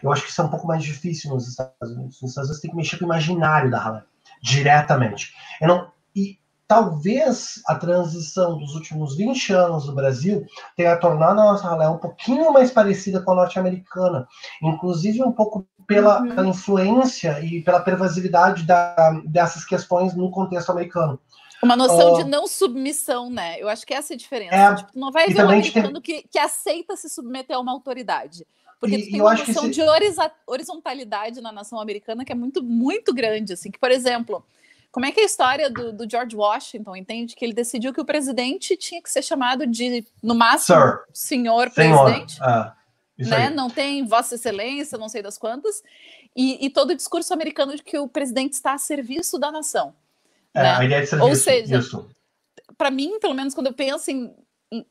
Eu 0.03 0.13
acho 0.13 0.23
que 0.23 0.31
isso 0.31 0.41
é 0.41 0.45
um 0.45 0.51
pouco 0.51 0.67
mais 0.67 0.83
difícil 0.83 1.31
nos 1.31 1.49
Estados 1.49 1.91
Unidos. 1.91 2.21
Nos 2.21 2.31
Estados 2.31 2.51
Unidos 2.51 2.61
tem 2.61 2.71
que 2.71 2.77
mexer 2.77 2.99
com 2.99 3.05
o 3.05 3.09
imaginário 3.09 3.71
da 3.71 3.79
ralé 3.79 4.03
diretamente. 4.43 5.33
Eu 5.61 5.69
não, 5.69 5.91
e 6.15 6.39
talvez 6.67 7.61
a 7.67 7.75
transição 7.75 8.59
dos 8.59 8.75
últimos 8.75 9.17
20 9.17 9.53
anos 9.53 9.87
no 9.87 9.95
Brasil 9.95 10.45
tenha 10.77 10.97
tornado 10.97 11.41
a 11.41 11.45
nossa 11.45 11.69
ralé 11.69 11.89
um 11.89 11.99
pouquinho 11.99 12.53
mais 12.53 12.71
parecida 12.71 13.21
com 13.21 13.33
a 13.33 13.37
norte-americana, 13.37 14.27
inclusive 14.63 15.23
um 15.23 15.33
pouco 15.33 15.67
pela, 15.87 16.21
Uhum. 16.21 16.29
pela 16.35 16.47
influência 16.49 17.41
e 17.41 17.63
pela 17.63 17.81
pervasividade 17.81 18.65
da, 18.65 19.21
dessas 19.25 19.65
questões 19.65 20.15
no 20.15 20.31
contexto 20.31 20.71
americano. 20.71 21.19
Uma 21.63 21.77
noção 21.77 22.15
Ah. 22.17 22.23
de 22.23 22.29
não 22.29 22.47
submissão, 22.47 23.31
né? 23.31 23.57
Eu 23.61 23.69
acho 23.69 23.87
que 23.87 23.95
essa 23.95 24.13
é 24.13 24.15
a 24.15 24.19
diferença. 24.19 24.55
É, 24.55 24.75
Tipo, 24.75 24.91
não 24.95 25.11
vai 25.11 25.29
ver 25.29 25.43
um 25.45 25.49
americano 25.49 26.03
que, 26.03 26.25
que 26.31 26.39
aceita 26.39 26.97
se 26.97 27.09
submeter 27.09 27.57
a 27.57 27.61
uma 27.61 27.73
autoridade. 27.73 28.47
Porque 28.79 28.97
E- 28.97 29.11
tem 29.11 29.21
uma 29.23 29.33
noção 29.33 29.65
esse- 29.65 29.71
de 29.71 29.81
horizontalidade 30.47 31.41
na 31.41 31.51
nação 31.51 31.81
americana 31.81 32.25
que 32.27 32.33
é 32.33 32.35
muito, 32.35 32.63
muito 32.63 33.15
grande. 33.15 33.55
Assim, 33.55 33.71
que, 33.71 33.79
por 33.79 33.91
exemplo, 33.91 34.45
como 34.97 35.05
é 35.05 35.13
que 35.13 35.21
é 35.21 35.25
a 35.25 35.27
história 35.27 35.69
do, 35.69 35.93
do 35.93 36.09
George 36.11 36.35
Washington, 36.35 36.97
entende? 36.97 37.37
Que 37.37 37.45
ele 37.45 37.53
decidiu 37.53 37.93
que 37.93 38.01
o 38.01 38.05
presidente 38.07 38.79
tinha 38.79 39.03
que 39.03 39.11
ser 39.11 39.21
chamado 39.21 39.67
de, 39.67 40.03
no 40.23 40.35
máximo, 40.35 40.75
Sir. 40.75 41.01
senhor, 41.13 41.71
Senhor, 41.71 42.05
presidente. 42.07 42.39
isso 43.19 43.29
né? 43.31 43.51
Não 43.51 43.69
tem 43.69 44.07
Vossa 44.07 44.37
Excelência, 44.37 44.97
não 44.97 45.11
sei 45.11 45.21
das 45.21 45.37
quantas. 45.37 45.83
E, 46.35 46.65
e 46.65 46.71
todo 46.71 46.93
o 46.93 46.95
discurso 46.97 47.35
americano 47.35 47.77
de 47.77 47.83
que 47.83 47.99
o 47.99 48.09
presidente 48.09 48.55
está 48.55 48.73
a 48.73 48.79
serviço 48.79 49.39
da 49.39 49.53
nação. 49.53 49.95
É, 50.55 50.63
né? 50.63 50.71
a 50.77 50.83
ideia 50.87 51.03
de 51.03 51.09
serviço, 51.09 51.29
Ou 51.29 51.37
seja. 51.37 51.81
Para 52.79 52.91
mim, 52.91 53.19
pelo 53.21 53.35
menos 53.35 53.53
quando 53.53 53.67
eu 53.67 53.75
penso 53.75 54.11
em- 54.11 54.35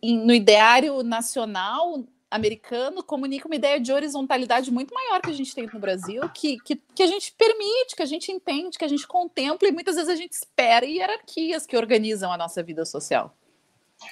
em- 0.03 0.23
no 0.23 0.35
ideário 0.35 1.01
nacional, 1.01 2.03
americano 2.35 3.03
comunica 3.03 3.47
uma 3.47 3.55
ideia 3.55 3.79
de 3.79 3.91
horizontalidade 3.91 4.71
muito 4.71 4.93
maior 4.93 5.21
que 5.21 5.29
a 5.29 5.33
gente 5.33 5.55
tem 5.55 5.67
no 5.71 5.79
Brasil, 5.79 6.21
que, 6.29 6.57
que, 6.59 6.75
que 6.75 7.03
a 7.03 7.07
gente 7.07 7.33
permite, 7.37 7.95
que 7.95 8.03
a 8.03 8.05
gente 8.05 8.31
entende, 8.31 8.77
que 8.77 8.85
a 8.85 8.87
gente 8.87 9.07
contempla 9.07 9.67
e 9.67 9.71
muitas 9.71 9.95
vezes 9.95 10.09
a 10.09 10.15
gente 10.15 10.33
espera 10.33 10.85
hierarquias 10.85 11.65
que 11.65 11.75
organizam 11.75 12.31
a 12.31 12.37
nossa 12.37 12.61
vida 12.61 12.85
social. 12.85 13.35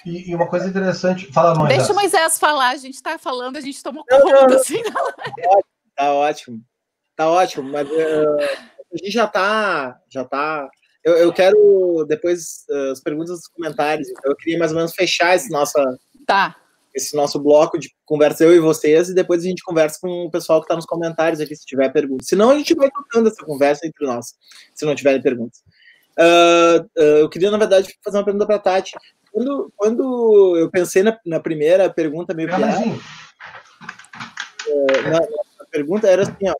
E, 0.04 0.30
e 0.30 0.34
uma 0.34 0.48
coisa 0.48 0.68
interessante, 0.68 1.30
fala 1.32 1.54
Moisés. 1.54 1.78
Deixa 1.78 1.92
o 1.92 1.94
Moisés 1.94 2.38
falar, 2.38 2.70
a 2.70 2.76
gente 2.76 2.94
está 2.94 3.18
falando, 3.18 3.56
a 3.56 3.60
gente 3.60 3.82
tomou 3.82 4.04
conta 4.04 4.24
não, 4.24 4.46
não, 4.46 4.56
assim. 4.56 4.82
Tá 5.94 6.12
ótimo, 6.12 6.60
tá 7.14 7.30
ótimo, 7.30 7.70
mas 7.70 7.88
uh, 7.88 8.38
a 8.92 8.96
gente 8.96 9.10
já 9.10 9.26
tá, 9.26 10.00
já 10.08 10.24
tá. 10.24 10.68
Eu, 11.04 11.16
eu 11.18 11.32
quero 11.32 12.04
depois 12.08 12.64
uh, 12.70 12.92
as 12.92 13.00
perguntas 13.00 13.38
dos 13.38 13.48
comentários. 13.48 14.08
Eu 14.24 14.34
queria 14.34 14.58
mais 14.58 14.72
ou 14.72 14.78
menos 14.78 14.94
fechar 14.94 15.36
esse 15.36 15.50
nossa, 15.50 15.80
tá. 16.26 16.56
Esse 16.94 17.16
nosso 17.16 17.38
bloco 17.40 17.78
de 17.78 17.90
conversa 18.04 18.44
eu 18.44 18.54
e 18.54 18.60
vocês 18.60 19.08
e 19.08 19.14
depois 19.14 19.42
a 19.42 19.48
gente 19.48 19.64
conversa 19.64 19.98
com 20.00 20.26
o 20.26 20.30
pessoal 20.30 20.60
que 20.60 20.66
está 20.66 20.76
nos 20.76 20.86
comentários 20.86 21.40
aqui 21.40 21.54
se 21.56 21.66
tiver 21.66 21.92
perguntas. 21.92 22.28
Senão 22.28 22.50
a 22.50 22.56
gente 22.56 22.74
vai 22.74 22.88
tocando 22.90 23.28
essa 23.28 23.44
conversa 23.44 23.86
entre 23.86 24.06
nós, 24.06 24.34
se 24.74 24.84
não 24.84 24.94
tiverem 24.94 25.20
perguntas. 25.20 25.62
Uh, 26.16 26.88
eu 26.94 27.28
queria 27.28 27.50
na 27.50 27.58
verdade 27.58 27.92
fazer 28.04 28.18
uma 28.18 28.24
pergunta 28.24 28.46
para 28.46 28.58
Tati. 28.58 28.92
Quando, 29.32 29.72
quando 29.76 30.56
eu 30.56 30.70
pensei 30.70 31.02
na, 31.02 31.18
na 31.26 31.40
primeira 31.40 31.90
pergunta 31.90 32.32
meio 32.32 32.48
piada, 32.48 32.66
é, 34.68 35.02
na, 35.02 35.20
na, 35.20 35.64
pergunta 35.72 36.06
era 36.06 36.22
assim, 36.22 36.48
ó, 36.48 36.54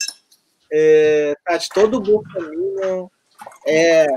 é, 0.72 1.34
Tati, 1.44 1.68
todo 1.72 2.00
Bolsonaro 2.00 3.08
é 3.64 4.08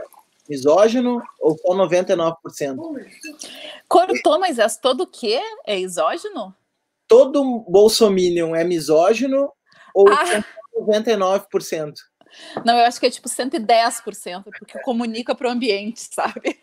misógino 0.50 1.22
ou 1.40 1.58
só 1.58 1.76
99%? 1.76 2.36
Cortou, 3.88 4.40
mas 4.40 4.60
é 4.60 4.68
todo 4.82 5.02
o 5.02 5.08
quê? 5.08 5.40
É 5.66 5.80
exógeno? 5.80 6.56
Todo 7.08 7.66
bolsominion 7.68 8.56
é 8.56 8.64
misógino 8.64 9.52
ou 9.94 10.08
ah. 10.10 10.44
99%? 10.80 11.94
Não, 12.66 12.78
eu 12.78 12.86
acho 12.86 13.00
que 13.00 13.06
é 13.06 13.10
tipo 13.10 13.30
110%, 13.30 14.44
porque 14.44 14.80
comunica 14.80 15.34
para 15.34 15.48
o 15.48 15.52
ambiente, 15.52 16.02
sabe? 16.14 16.58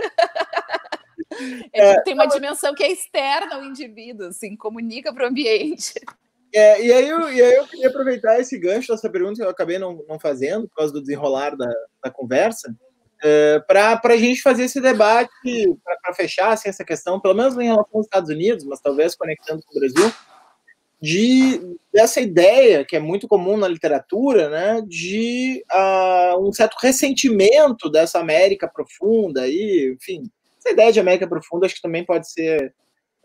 É, 1.72 1.92
tipo, 1.92 2.04
tem 2.04 2.14
uma 2.14 2.26
dimensão 2.26 2.74
que 2.74 2.82
é 2.84 2.92
externa 2.92 3.56
ao 3.56 3.64
indivíduo, 3.64 4.28
assim, 4.28 4.56
comunica 4.56 5.12
para 5.12 5.24
o 5.24 5.28
ambiente. 5.28 5.94
É, 6.54 6.80
e, 6.80 6.92
aí 6.92 7.08
eu, 7.08 7.32
e 7.32 7.42
aí 7.42 7.54
eu 7.56 7.66
queria 7.66 7.88
aproveitar 7.88 8.38
esse 8.38 8.56
gancho 8.56 8.92
dessa 8.92 9.10
pergunta 9.10 9.34
que 9.34 9.42
eu 9.42 9.48
acabei 9.48 9.76
não, 9.76 10.04
não 10.08 10.20
fazendo, 10.20 10.68
por 10.68 10.76
causa 10.76 10.92
do 10.92 11.00
desenrolar 11.00 11.56
da, 11.56 11.68
da 12.04 12.10
conversa, 12.10 12.72
é, 13.24 13.58
para 13.60 14.00
a 14.04 14.16
gente 14.16 14.42
fazer 14.42 14.64
esse 14.64 14.80
debate, 14.80 15.30
para 16.02 16.14
fechar 16.14 16.52
assim, 16.52 16.68
essa 16.68 16.84
questão, 16.84 17.18
pelo 17.18 17.34
menos 17.34 17.56
em 17.56 17.64
relação 17.64 17.88
aos 17.94 18.06
Estados 18.06 18.28
Unidos, 18.28 18.64
mas 18.64 18.80
talvez 18.80 19.16
conectando 19.16 19.62
com 19.64 19.76
o 19.76 19.80
Brasil, 19.80 20.12
de 21.00 21.76
dessa 21.92 22.20
ideia 22.20 22.84
que 22.84 22.96
é 22.96 23.00
muito 23.00 23.26
comum 23.26 23.56
na 23.56 23.68
literatura, 23.68 24.48
né, 24.48 24.82
de 24.86 25.64
uh, 25.72 26.46
um 26.46 26.52
certo 26.52 26.76
ressentimento 26.80 27.90
dessa 27.90 28.18
América 28.18 28.68
profunda 28.68 29.48
e, 29.48 29.96
enfim, 29.96 30.30
essa 30.64 30.72
ideia 30.72 30.92
de 30.92 31.00
América 31.00 31.28
Profunda 31.28 31.66
acho 31.66 31.74
que 31.74 31.82
também 31.82 32.04
pode 32.04 32.30
ser 32.30 32.74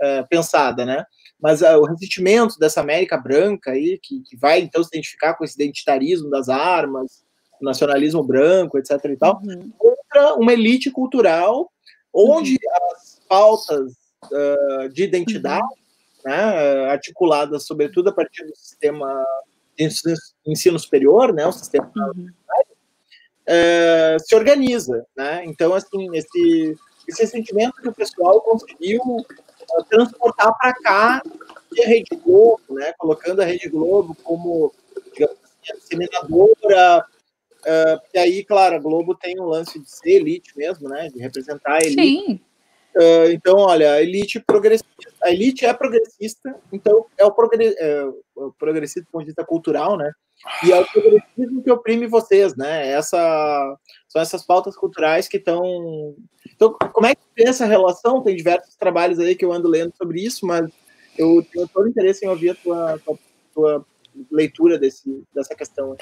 uh, 0.01 0.27
pensada, 0.29 0.85
né? 0.85 1.05
Mas 1.41 1.61
uh, 1.61 1.77
o 1.77 1.85
ressentimento 1.85 2.59
dessa 2.59 2.81
América 2.81 3.17
branca 3.17 3.71
aí, 3.71 3.97
que, 4.03 4.21
que, 4.23 4.35
vai 4.35 4.59
então 4.59 4.83
se 4.83 4.89
identificar 4.89 5.33
com 5.35 5.45
esse 5.45 5.55
identitarismo 5.55 6.29
das 6.29 6.49
armas, 6.49 7.23
nacionalismo 7.61 8.23
branco, 8.23 8.77
etc. 8.77 8.91
e 9.05 9.17
tal, 9.17 9.41
uhum. 9.43 9.71
contra 9.77 10.35
uma 10.35 10.53
elite 10.53 10.91
cultural 10.91 11.71
onde 12.13 12.53
uhum. 12.53 12.93
as 12.93 13.21
pautas 13.27 13.93
uh, 14.25 14.89
de 14.89 15.03
identidade, 15.03 15.63
uhum. 15.63 16.31
né, 16.31 16.89
articuladas 16.89 17.65
sobretudo 17.65 18.09
a 18.09 18.13
partir 18.13 18.45
do 18.45 18.55
sistema 18.55 19.25
de 19.77 19.89
ensino 20.45 20.79
superior, 20.79 21.33
né, 21.33 21.45
o 21.45 21.51
sistema 21.51 21.91
uhum. 21.95 22.27
se 24.19 24.35
organiza, 24.35 25.05
né? 25.15 25.45
Então, 25.45 25.73
assim, 25.73 26.09
esse 26.13 26.77
esse 27.09 27.25
sentimento 27.27 27.81
que 27.81 27.89
o 27.89 27.93
pessoal 27.93 28.39
conseguiu 28.41 29.01
uh, 29.01 29.83
transportar 29.89 30.55
para 30.57 30.73
cá 30.75 31.21
de 31.71 31.81
Rede 31.81 32.15
Globo, 32.23 32.61
né? 32.69 32.93
Colocando 32.97 33.41
a 33.41 33.45
Rede 33.45 33.67
Globo 33.67 34.15
como, 34.23 34.71
digamos 35.13 35.35
assim, 35.43 35.73
a 35.73 35.75
disseminadora. 35.75 37.05
Uh, 37.59 37.99
e 38.13 38.19
aí, 38.19 38.43
claro, 38.43 38.75
a 38.75 38.79
Globo 38.79 39.15
tem 39.15 39.39
um 39.39 39.45
lance 39.45 39.79
de 39.79 39.89
ser 39.89 40.11
elite 40.11 40.57
mesmo, 40.57 40.87
né? 40.87 41.09
De 41.09 41.19
representar 41.19 41.73
a 41.73 41.85
elite. 41.85 42.01
Sim. 42.01 42.39
Uh, 42.95 43.31
então, 43.31 43.57
olha, 43.57 43.93
a 43.93 44.01
elite 44.01 44.39
progressista, 44.39 44.89
a 45.23 45.31
elite 45.31 45.65
é 45.65 45.73
progressista, 45.73 46.55
então 46.71 47.05
é 47.17 47.25
o, 47.25 47.31
progre, 47.31 47.75
é 47.77 48.03
o 48.35 48.51
progressista 48.57 49.01
do 49.01 49.11
ponto 49.11 49.21
de 49.21 49.27
vista 49.27 49.45
cultural, 49.45 49.97
né? 49.97 50.11
E 50.65 50.71
é 50.71 50.79
o 50.79 50.85
progressismo 50.85 51.61
que 51.61 51.71
oprime 51.71 52.07
vocês, 52.07 52.55
né? 52.55 52.89
Essa, 52.89 53.77
são 54.07 54.21
essas 54.21 54.45
pautas 54.45 54.75
culturais 54.75 55.27
que 55.27 55.37
estão. 55.37 56.15
Então, 56.55 56.75
como 56.93 57.07
é 57.07 57.13
que 57.13 57.21
tem 57.35 57.47
essa 57.47 57.65
relação? 57.65 58.23
Tem 58.23 58.35
diversos 58.35 58.75
trabalhos 58.75 59.19
aí 59.19 59.35
que 59.35 59.45
eu 59.45 59.51
ando 59.51 59.67
lendo 59.67 59.93
sobre 59.95 60.21
isso, 60.21 60.45
mas 60.45 60.69
eu 61.17 61.45
tenho 61.51 61.67
todo 61.67 61.89
interesse 61.89 62.25
em 62.25 62.29
ouvir 62.29 62.51
a 62.51 62.55
tua, 62.55 62.99
tua, 62.99 63.19
tua 63.53 63.85
leitura 64.31 64.79
desse, 64.79 65.23
dessa 65.33 65.53
questão. 65.53 65.95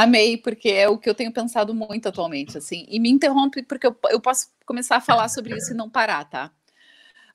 Amei, 0.00 0.38
porque 0.38 0.70
é 0.70 0.88
o 0.88 0.96
que 0.96 1.10
eu 1.10 1.14
tenho 1.14 1.30
pensado 1.30 1.74
muito 1.74 2.08
atualmente, 2.08 2.56
assim. 2.56 2.86
E 2.88 2.98
me 2.98 3.10
interrompe 3.10 3.62
porque 3.62 3.86
eu, 3.86 3.94
eu 4.08 4.18
posso 4.18 4.48
começar 4.64 4.96
a 4.96 5.00
falar 5.00 5.28
sobre 5.28 5.54
isso 5.54 5.72
e 5.72 5.76
não 5.76 5.90
parar, 5.90 6.24
tá? 6.24 6.50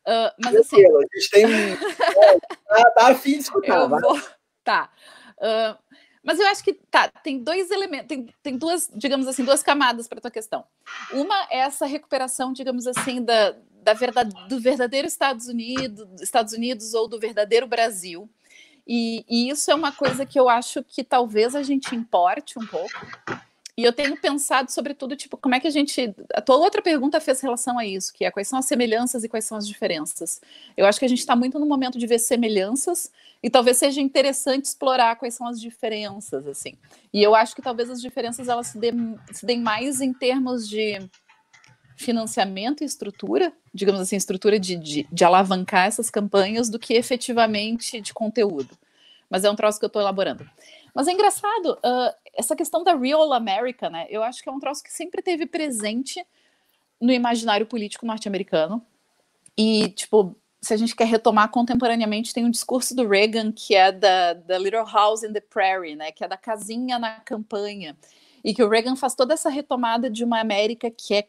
Uh, 0.02 0.34
mas 0.44 0.56
assim. 0.56 0.84
a 0.84 1.02
gente 1.14 1.30
tem. 1.30 1.46
é, 1.46 2.40
tá, 2.68 2.90
tá 2.90 3.08
afim 3.10 3.34
de 3.34 3.44
escutar. 3.44 3.86
Vou... 3.86 4.20
Tá. 4.64 4.90
Uh, 5.38 5.78
mas 6.24 6.40
eu 6.40 6.48
acho 6.48 6.64
que 6.64 6.74
tá, 6.74 7.08
tem 7.08 7.38
dois 7.38 7.70
elementos, 7.70 8.08
tem, 8.08 8.34
tem 8.42 8.58
duas, 8.58 8.90
digamos 8.96 9.28
assim, 9.28 9.46
duas 9.46 9.62
camadas 9.62 10.08
para 10.08 10.20
tua 10.20 10.32
questão. 10.32 10.66
Uma 11.12 11.48
é 11.52 11.60
essa 11.60 11.86
recuperação, 11.86 12.52
digamos 12.52 12.88
assim, 12.88 13.22
da, 13.24 13.56
da 13.84 13.94
verdade, 13.94 14.34
do 14.50 14.60
verdadeiro 14.60 15.08
Estados 15.08 15.48
Unidos, 15.48 16.20
Estados 16.20 16.54
Unidos 16.54 16.96
ou 16.96 17.08
do 17.08 17.20
verdadeiro 17.20 17.68
Brasil. 17.68 18.28
E, 18.88 19.26
e 19.28 19.50
isso 19.50 19.72
é 19.72 19.76
uma 19.76 19.92
coisa 19.92 20.26
que 20.26 20.40
eu 20.40 20.48
acho 20.48 20.84
que 20.84 21.04
talvez 21.04 21.56
a 21.56 21.64
gente 21.64 21.96
importe 21.96 22.60
um 22.60 22.66
pouco. 22.66 22.94
E 23.78 23.84
eu 23.84 23.92
tenho 23.92 24.16
pensado, 24.16 24.72
sobretudo, 24.72 25.18
tipo, 25.18 25.36
como 25.36 25.54
é 25.54 25.60
que 25.60 25.68
a 25.68 25.72
gente. 25.72 26.16
A 26.34 26.42
tua 26.42 26.56
outra 26.56 26.82
pergunta 26.82 27.20
fez 27.20 27.42
relação 27.42 27.78
a 27.78 27.86
isso, 27.86 28.14
que 28.14 28.24
é 28.24 28.32
quais 28.32 28.48
são 28.48 28.58
as 28.58 28.66
semelhanças 28.66 29.26
e 29.26 29.28
quais 29.28 29.44
são 29.44 29.58
as 29.58 29.68
diferenças. 29.68 30.40
Eu 30.78 30.86
acho 30.86 30.98
que 30.98 31.04
a 31.04 31.10
gente 31.10 31.20
está 31.20 31.36
muito 31.36 31.60
no 31.60 31.66
momento 31.66 32.00
de 32.00 32.08
ver 32.08 32.20
semelhanças, 32.20 33.12
e 33.44 33.50
talvez 33.50 33.78
seja 33.78 34.00
interessante 34.00 34.66
explorar 34.66 35.18
quais 35.18 35.34
são 35.34 35.46
as 35.46 35.60
diferenças, 35.60 36.48
assim. 36.48 36.78
E 37.14 37.22
eu 37.22 37.36
acho 37.36 37.54
que 37.54 37.62
talvez 37.62 37.90
as 37.90 38.02
diferenças 38.02 38.48
elas 38.48 38.68
se, 38.68 38.78
deem, 38.78 39.20
se 39.34 39.46
deem 39.46 39.60
mais 39.60 40.00
em 40.00 40.14
termos 40.14 40.70
de 40.70 41.00
financiamento 41.96 42.82
e 42.82 42.86
estrutura, 42.86 43.54
digamos 43.74 44.02
assim, 44.02 44.16
estrutura 44.16 44.60
de, 44.60 44.76
de, 44.76 45.08
de 45.12 45.24
alavancar 45.24 45.88
essas 45.88 46.10
campanhas 46.10 46.70
do 46.70 46.78
que 46.78 46.94
efetivamente 46.94 48.02
de 48.02 48.14
conteúdo. 48.14 48.78
Mas 49.30 49.44
é 49.44 49.50
um 49.50 49.56
troço 49.56 49.80
que 49.80 49.86
eu 49.86 49.88
estou 49.88 50.02
elaborando. 50.02 50.48
Mas 50.94 51.08
é 51.08 51.12
engraçado, 51.12 51.74
uh, 51.74 52.16
essa 52.34 52.56
questão 52.56 52.84
da 52.84 52.96
Real 52.96 53.34
America, 53.34 53.90
né? 53.90 54.06
Eu 54.10 54.24
acho 54.24 54.42
que 54.42 54.50
é 54.50 54.52
um 54.52 54.60
troço 54.60 54.84
que 54.84 54.92
sempre 54.92 55.22
teve 55.22 55.46
presente 55.46 56.26
no 57.02 57.12
imaginário 57.12 57.66
político 57.66 58.06
norte-americano. 58.06 58.82
E, 59.58 59.90
tipo, 59.90 60.36
se 60.62 60.74
a 60.74 60.78
gente 60.78 60.96
quer 60.96 61.06
retomar 61.06 61.50
contemporaneamente, 61.50 62.34
tem 62.34 62.44
um 62.44 62.50
discurso 62.50 62.96
do 62.96 63.08
Reagan 63.08 63.52
que 63.52 63.76
é 63.76 63.92
da, 63.92 64.34
da 64.34 64.58
Little 64.58 64.86
House 64.86 65.24
in 65.24 65.32
the 65.32 65.42
Prairie, 65.42 65.96
né, 65.96 66.12
que 66.12 66.24
é 66.24 66.28
da 66.28 66.38
casinha 66.38 66.98
na 66.98 67.20
campanha, 67.20 67.96
e 68.44 68.54
que 68.54 68.64
o 68.64 68.70
Reagan 68.70 68.96
faz 68.96 69.16
toda 69.16 69.34
essa 69.34 69.50
retomada 69.50 70.10
de 70.10 70.24
uma 70.24 70.40
América 70.40 70.90
que 70.90 71.14
é, 71.14 71.28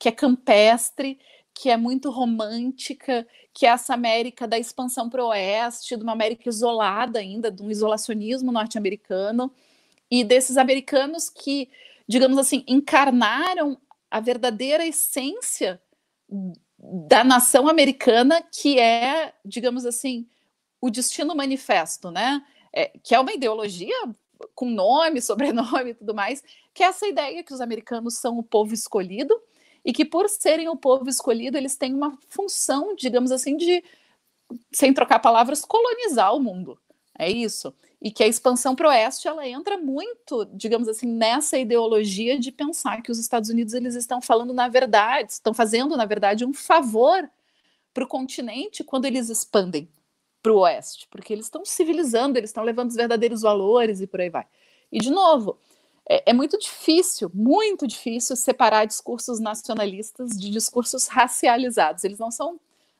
que 0.00 0.08
é 0.08 0.12
campestre, 0.12 1.18
que 1.54 1.68
é 1.68 1.76
muito 1.76 2.10
romântica, 2.10 3.26
que 3.52 3.66
é 3.66 3.68
essa 3.68 3.92
América 3.92 4.48
da 4.48 4.58
expansão 4.58 5.10
para 5.10 5.22
o 5.22 5.28
oeste, 5.28 5.94
de 5.94 6.02
uma 6.02 6.12
América 6.12 6.48
isolada 6.48 7.18
ainda, 7.18 7.52
de 7.52 7.62
um 7.62 7.70
isolacionismo 7.70 8.50
norte-americano, 8.50 9.52
e 10.10 10.24
desses 10.24 10.56
americanos 10.56 11.28
que, 11.28 11.68
digamos 12.08 12.38
assim, 12.38 12.64
encarnaram 12.66 13.78
a 14.10 14.20
verdadeira 14.20 14.86
essência 14.86 15.80
da 16.78 17.22
nação 17.22 17.68
americana, 17.68 18.42
que 18.42 18.80
é, 18.80 19.34
digamos 19.44 19.84
assim, 19.84 20.26
o 20.80 20.88
destino 20.88 21.36
manifesto, 21.36 22.10
né? 22.10 22.42
É, 22.72 22.90
que 23.02 23.14
é 23.14 23.20
uma 23.20 23.34
ideologia 23.34 23.94
com 24.54 24.70
nome, 24.70 25.20
sobrenome 25.22 25.90
e 25.90 25.94
tudo 25.94 26.14
mais, 26.14 26.42
que 26.72 26.82
é 26.82 26.86
essa 26.86 27.06
ideia 27.06 27.44
que 27.44 27.52
os 27.52 27.60
americanos 27.60 28.14
são 28.14 28.38
o 28.38 28.42
povo 28.42 28.72
escolhido 28.72 29.38
e 29.84 29.92
que, 29.92 30.04
por 30.04 30.28
serem 30.28 30.68
o 30.68 30.76
povo 30.76 31.08
escolhido, 31.08 31.56
eles 31.56 31.76
têm 31.76 31.94
uma 31.94 32.16
função, 32.28 32.94
digamos 32.96 33.30
assim, 33.32 33.56
de, 33.56 33.82
sem 34.72 34.92
trocar 34.92 35.18
palavras, 35.20 35.64
colonizar 35.64 36.34
o 36.34 36.40
mundo. 36.40 36.78
É 37.18 37.30
isso 37.30 37.74
e 38.00 38.10
que 38.10 38.22
a 38.22 38.26
expansão 38.26 38.74
para 38.74 38.86
o 38.88 38.90
oeste 38.90 39.28
ela 39.28 39.46
entra 39.46 39.76
muito, 39.76 40.46
digamos 40.54 40.88
assim, 40.88 41.06
nessa 41.06 41.58
ideologia 41.58 42.38
de 42.38 42.50
pensar 42.50 43.02
que 43.02 43.10
os 43.12 43.18
Estados 43.18 43.50
Unidos 43.50 43.74
eles 43.74 43.94
estão 43.94 44.22
falando 44.22 44.54
na 44.54 44.68
verdade, 44.68 45.32
estão 45.32 45.52
fazendo 45.52 45.96
na 45.96 46.06
verdade 46.06 46.44
um 46.44 46.54
favor 46.54 47.28
para 47.92 48.04
o 48.04 48.08
continente 48.08 48.82
quando 48.82 49.04
eles 49.04 49.28
expandem. 49.28 49.88
para 50.42 50.52
o 50.52 50.60
Oeste, 50.60 51.06
porque 51.10 51.34
eles 51.34 51.46
estão 51.46 51.64
civilizando, 51.66 52.38
eles 52.38 52.50
estão 52.50 52.64
levando 52.64 52.90
os 52.90 52.96
verdadeiros 52.96 53.42
valores 53.42 54.00
e 54.00 54.06
por 54.06 54.20
aí 54.20 54.30
vai. 54.30 54.46
E, 54.90 54.98
de 54.98 55.10
novo, 55.10 55.58
é, 56.08 56.30
é, 56.30 56.32
muito 56.32 56.58
difícil, 56.58 57.30
muito 57.32 57.86
difícil 57.86 58.34
separar 58.36 58.84
discursos 58.84 59.38
nacionalistas 59.38 60.30
de 60.30 60.50
discursos 60.50 61.06
racializados. 61.06 62.04
Eles 62.04 62.18
não 62.18 62.30
são, 62.30 62.58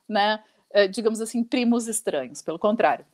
né, 0.09 0.43
é, 0.71 0.87
digamos 0.87 1.21
assim, 1.21 1.43
primos 1.43 1.89
estranhos, 1.89 2.43
pelo 2.43 2.59
contrário. 2.59 3.05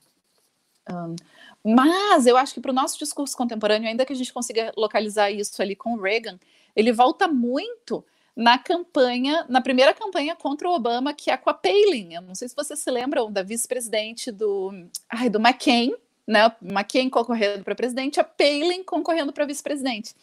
Um, 0.90 1.16
mas 1.64 2.26
eu 2.26 2.36
acho 2.36 2.54
que 2.54 2.60
para 2.60 2.70
o 2.70 2.74
nosso 2.74 2.98
discurso 2.98 3.36
contemporâneo, 3.36 3.88
ainda 3.88 4.04
que 4.06 4.12
a 4.12 4.16
gente 4.16 4.32
consiga 4.32 4.72
localizar 4.76 5.30
isso 5.30 5.60
ali 5.60 5.74
com 5.74 5.96
Reagan, 5.96 6.38
ele 6.76 6.92
volta 6.92 7.26
muito 7.26 8.04
na 8.36 8.58
campanha, 8.58 9.46
na 9.48 9.62
primeira 9.62 9.94
campanha 9.94 10.36
contra 10.36 10.68
o 10.68 10.74
Obama, 10.74 11.14
que 11.14 11.30
é 11.30 11.36
com 11.36 11.48
a 11.48 11.54
Palin. 11.54 12.14
Eu 12.14 12.22
não 12.22 12.34
sei 12.34 12.48
se 12.48 12.54
vocês 12.54 12.78
se 12.78 12.90
lembram 12.90 13.32
da 13.32 13.42
vice-presidente 13.42 14.30
do, 14.30 14.70
ai, 15.08 15.30
do 15.30 15.40
McCain, 15.40 15.94
né? 16.26 16.52
McCain 16.60 17.08
concorrendo 17.08 17.62
para 17.62 17.74
presidente, 17.74 18.18
a 18.20 18.24
Palin 18.24 18.82
concorrendo 18.82 19.32
para 19.32 19.46
vice-presidente. 19.46 20.14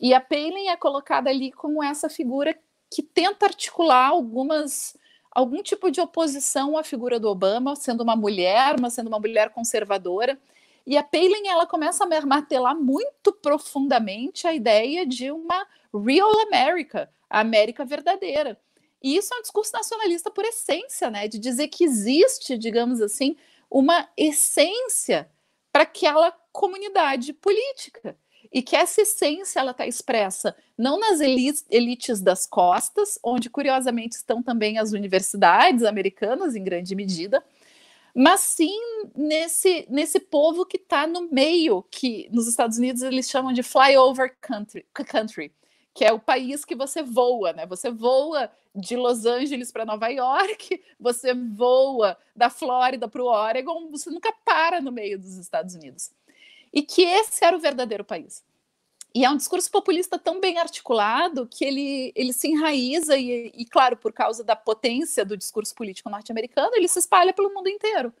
E 0.00 0.14
a 0.14 0.20
Palin 0.20 0.68
é 0.68 0.76
colocada 0.76 1.30
ali 1.30 1.50
como 1.52 1.82
essa 1.82 2.08
figura 2.08 2.56
que 2.90 3.02
tenta 3.02 3.46
articular 3.46 4.08
algumas 4.08 4.96
algum 5.34 5.62
tipo 5.62 5.90
de 5.90 5.98
oposição 5.98 6.76
à 6.76 6.84
figura 6.84 7.18
do 7.18 7.28
Obama, 7.28 7.74
sendo 7.74 8.02
uma 8.02 8.14
mulher, 8.14 8.78
mas 8.78 8.92
sendo 8.92 9.08
uma 9.08 9.18
mulher 9.18 9.48
conservadora. 9.48 10.38
E 10.86 10.96
a 10.96 11.02
Palin 11.02 11.46
ela 11.46 11.66
começa 11.66 12.04
a 12.04 12.26
martelar 12.26 12.76
muito 12.76 13.32
profundamente 13.32 14.46
a 14.46 14.52
ideia 14.52 15.06
de 15.06 15.30
uma 15.30 15.66
real 15.94 16.30
America, 16.46 17.08
a 17.30 17.40
América 17.40 17.84
verdadeira. 17.84 18.58
E 19.02 19.16
isso 19.16 19.32
é 19.32 19.38
um 19.38 19.42
discurso 19.42 19.72
nacionalista 19.72 20.30
por 20.30 20.44
essência, 20.44 21.10
né? 21.10 21.26
De 21.26 21.38
dizer 21.38 21.68
que 21.68 21.84
existe, 21.84 22.58
digamos 22.58 23.00
assim, 23.00 23.36
uma 23.72 24.06
essência 24.16 25.30
para 25.72 25.84
aquela 25.84 26.30
comunidade 26.52 27.32
política. 27.32 28.16
E 28.52 28.60
que 28.60 28.76
essa 28.76 29.00
essência 29.00 29.60
ela 29.60 29.70
está 29.70 29.86
expressa 29.86 30.54
não 30.76 31.00
nas 31.00 31.20
elites 31.20 32.20
das 32.20 32.46
costas, 32.46 33.18
onde 33.24 33.48
curiosamente 33.48 34.16
estão 34.16 34.42
também 34.42 34.76
as 34.76 34.92
universidades 34.92 35.84
americanas 35.84 36.54
em 36.54 36.62
grande 36.62 36.94
medida, 36.94 37.42
mas 38.14 38.40
sim 38.40 38.78
nesse, 39.16 39.86
nesse 39.88 40.20
povo 40.20 40.66
que 40.66 40.76
está 40.76 41.06
no 41.06 41.30
meio, 41.32 41.82
que 41.90 42.28
nos 42.30 42.46
Estados 42.46 42.76
Unidos 42.76 43.00
eles 43.00 43.30
chamam 43.30 43.54
de 43.54 43.62
flyover 43.62 44.36
country, 44.38 44.84
country 44.92 45.50
que 45.94 46.04
é 46.04 46.12
o 46.12 46.18
país 46.18 46.64
que 46.64 46.74
você 46.74 47.02
voa, 47.02 47.52
né? 47.52 47.66
Você 47.66 47.90
voa 47.90 48.50
de 48.74 48.96
Los 48.96 49.26
Angeles 49.26 49.70
para 49.70 49.84
Nova 49.84 50.08
York, 50.08 50.82
você 50.98 51.34
voa 51.34 52.16
da 52.34 52.48
Flórida 52.48 53.06
para 53.08 53.22
o 53.22 53.26
Oregon, 53.26 53.90
você 53.90 54.10
nunca 54.10 54.32
para 54.44 54.80
no 54.80 54.90
meio 54.90 55.18
dos 55.18 55.36
Estados 55.36 55.74
Unidos. 55.74 56.10
E 56.72 56.82
que 56.82 57.02
esse 57.02 57.44
era 57.44 57.56
o 57.56 57.60
verdadeiro 57.60 58.04
país. 58.04 58.42
E 59.14 59.26
é 59.26 59.30
um 59.30 59.36
discurso 59.36 59.70
populista 59.70 60.18
tão 60.18 60.40
bem 60.40 60.58
articulado 60.58 61.46
que 61.46 61.64
ele, 61.64 62.12
ele 62.14 62.32
se 62.32 62.48
enraiza, 62.48 63.16
e, 63.18 63.52
e, 63.54 63.66
claro, 63.66 63.94
por 63.94 64.10
causa 64.10 64.42
da 64.42 64.56
potência 64.56 65.22
do 65.22 65.36
discurso 65.36 65.74
político 65.74 66.08
norte-americano, 66.08 66.72
ele 66.74 66.88
se 66.88 66.98
espalha 66.98 67.34
pelo 67.34 67.52
mundo 67.52 67.68
inteiro, 67.68 68.12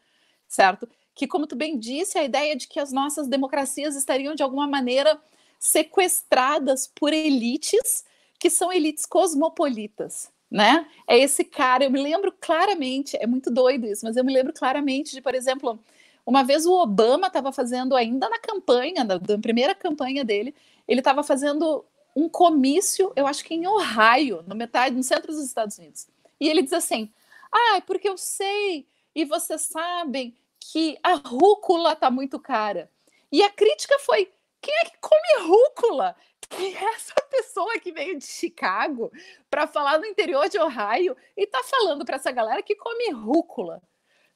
certo? 0.46 0.86
Que, 1.14 1.26
como 1.26 1.46
tu 1.46 1.56
bem 1.56 1.78
disse, 1.78 2.18
a 2.18 2.24
ideia 2.24 2.54
de 2.54 2.68
que 2.68 2.78
as 2.78 2.92
nossas 2.92 3.26
democracias 3.26 3.96
estariam, 3.96 4.34
de 4.34 4.42
alguma 4.42 4.66
maneira, 4.66 5.18
sequestradas 5.62 6.88
por 6.92 7.12
elites 7.12 8.04
que 8.36 8.50
são 8.50 8.72
elites 8.72 9.06
cosmopolitas, 9.06 10.28
né? 10.50 10.88
É 11.06 11.16
esse 11.16 11.44
cara, 11.44 11.84
eu 11.84 11.90
me 11.90 12.02
lembro 12.02 12.34
claramente, 12.40 13.16
é 13.20 13.28
muito 13.28 13.48
doido 13.48 13.86
isso, 13.86 14.04
mas 14.04 14.16
eu 14.16 14.24
me 14.24 14.32
lembro 14.32 14.52
claramente 14.52 15.12
de, 15.12 15.20
por 15.20 15.36
exemplo, 15.36 15.78
uma 16.26 16.42
vez 16.42 16.66
o 16.66 16.72
Obama 16.72 17.28
estava 17.28 17.52
fazendo, 17.52 17.94
ainda 17.94 18.28
na 18.28 18.40
campanha, 18.40 19.04
na, 19.04 19.20
na 19.20 19.38
primeira 19.40 19.72
campanha 19.72 20.24
dele, 20.24 20.52
ele 20.88 20.98
estava 20.98 21.22
fazendo 21.22 21.84
um 22.14 22.28
comício, 22.28 23.12
eu 23.14 23.24
acho 23.24 23.44
que 23.44 23.54
em 23.54 23.64
Ohio, 23.64 24.42
no 24.48 24.56
metade, 24.56 24.96
no 24.96 25.02
centro 25.04 25.30
dos 25.30 25.44
Estados 25.44 25.78
Unidos. 25.78 26.08
E 26.40 26.48
ele 26.48 26.62
diz 26.62 26.72
assim: 26.72 27.08
ah, 27.52 27.80
porque 27.86 28.08
eu 28.08 28.18
sei, 28.18 28.84
e 29.14 29.24
vocês 29.24 29.60
sabem 29.60 30.36
que 30.58 30.98
a 31.04 31.14
rúcula 31.14 31.92
está 31.92 32.10
muito 32.10 32.40
cara. 32.40 32.90
E 33.30 33.44
a 33.44 33.50
crítica 33.50 33.96
foi: 34.00 34.28
quem 34.62 34.74
é 34.74 34.84
que 34.84 34.96
come 35.00 35.46
rúcula? 35.46 36.16
Quem 36.48 36.76
é 36.76 36.84
essa 36.94 37.14
pessoa 37.30 37.78
que 37.80 37.92
veio 37.92 38.18
de 38.18 38.26
Chicago 38.26 39.10
para 39.48 39.66
falar 39.66 39.98
no 39.98 40.04
interior 40.04 40.50
de 40.50 40.58
Ohio 40.58 41.16
e 41.34 41.44
está 41.44 41.62
falando 41.64 42.04
para 42.04 42.16
essa 42.16 42.30
galera 42.30 42.62
que 42.62 42.76
come 42.76 43.10
rúcula, 43.10 43.80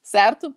certo? 0.01 0.51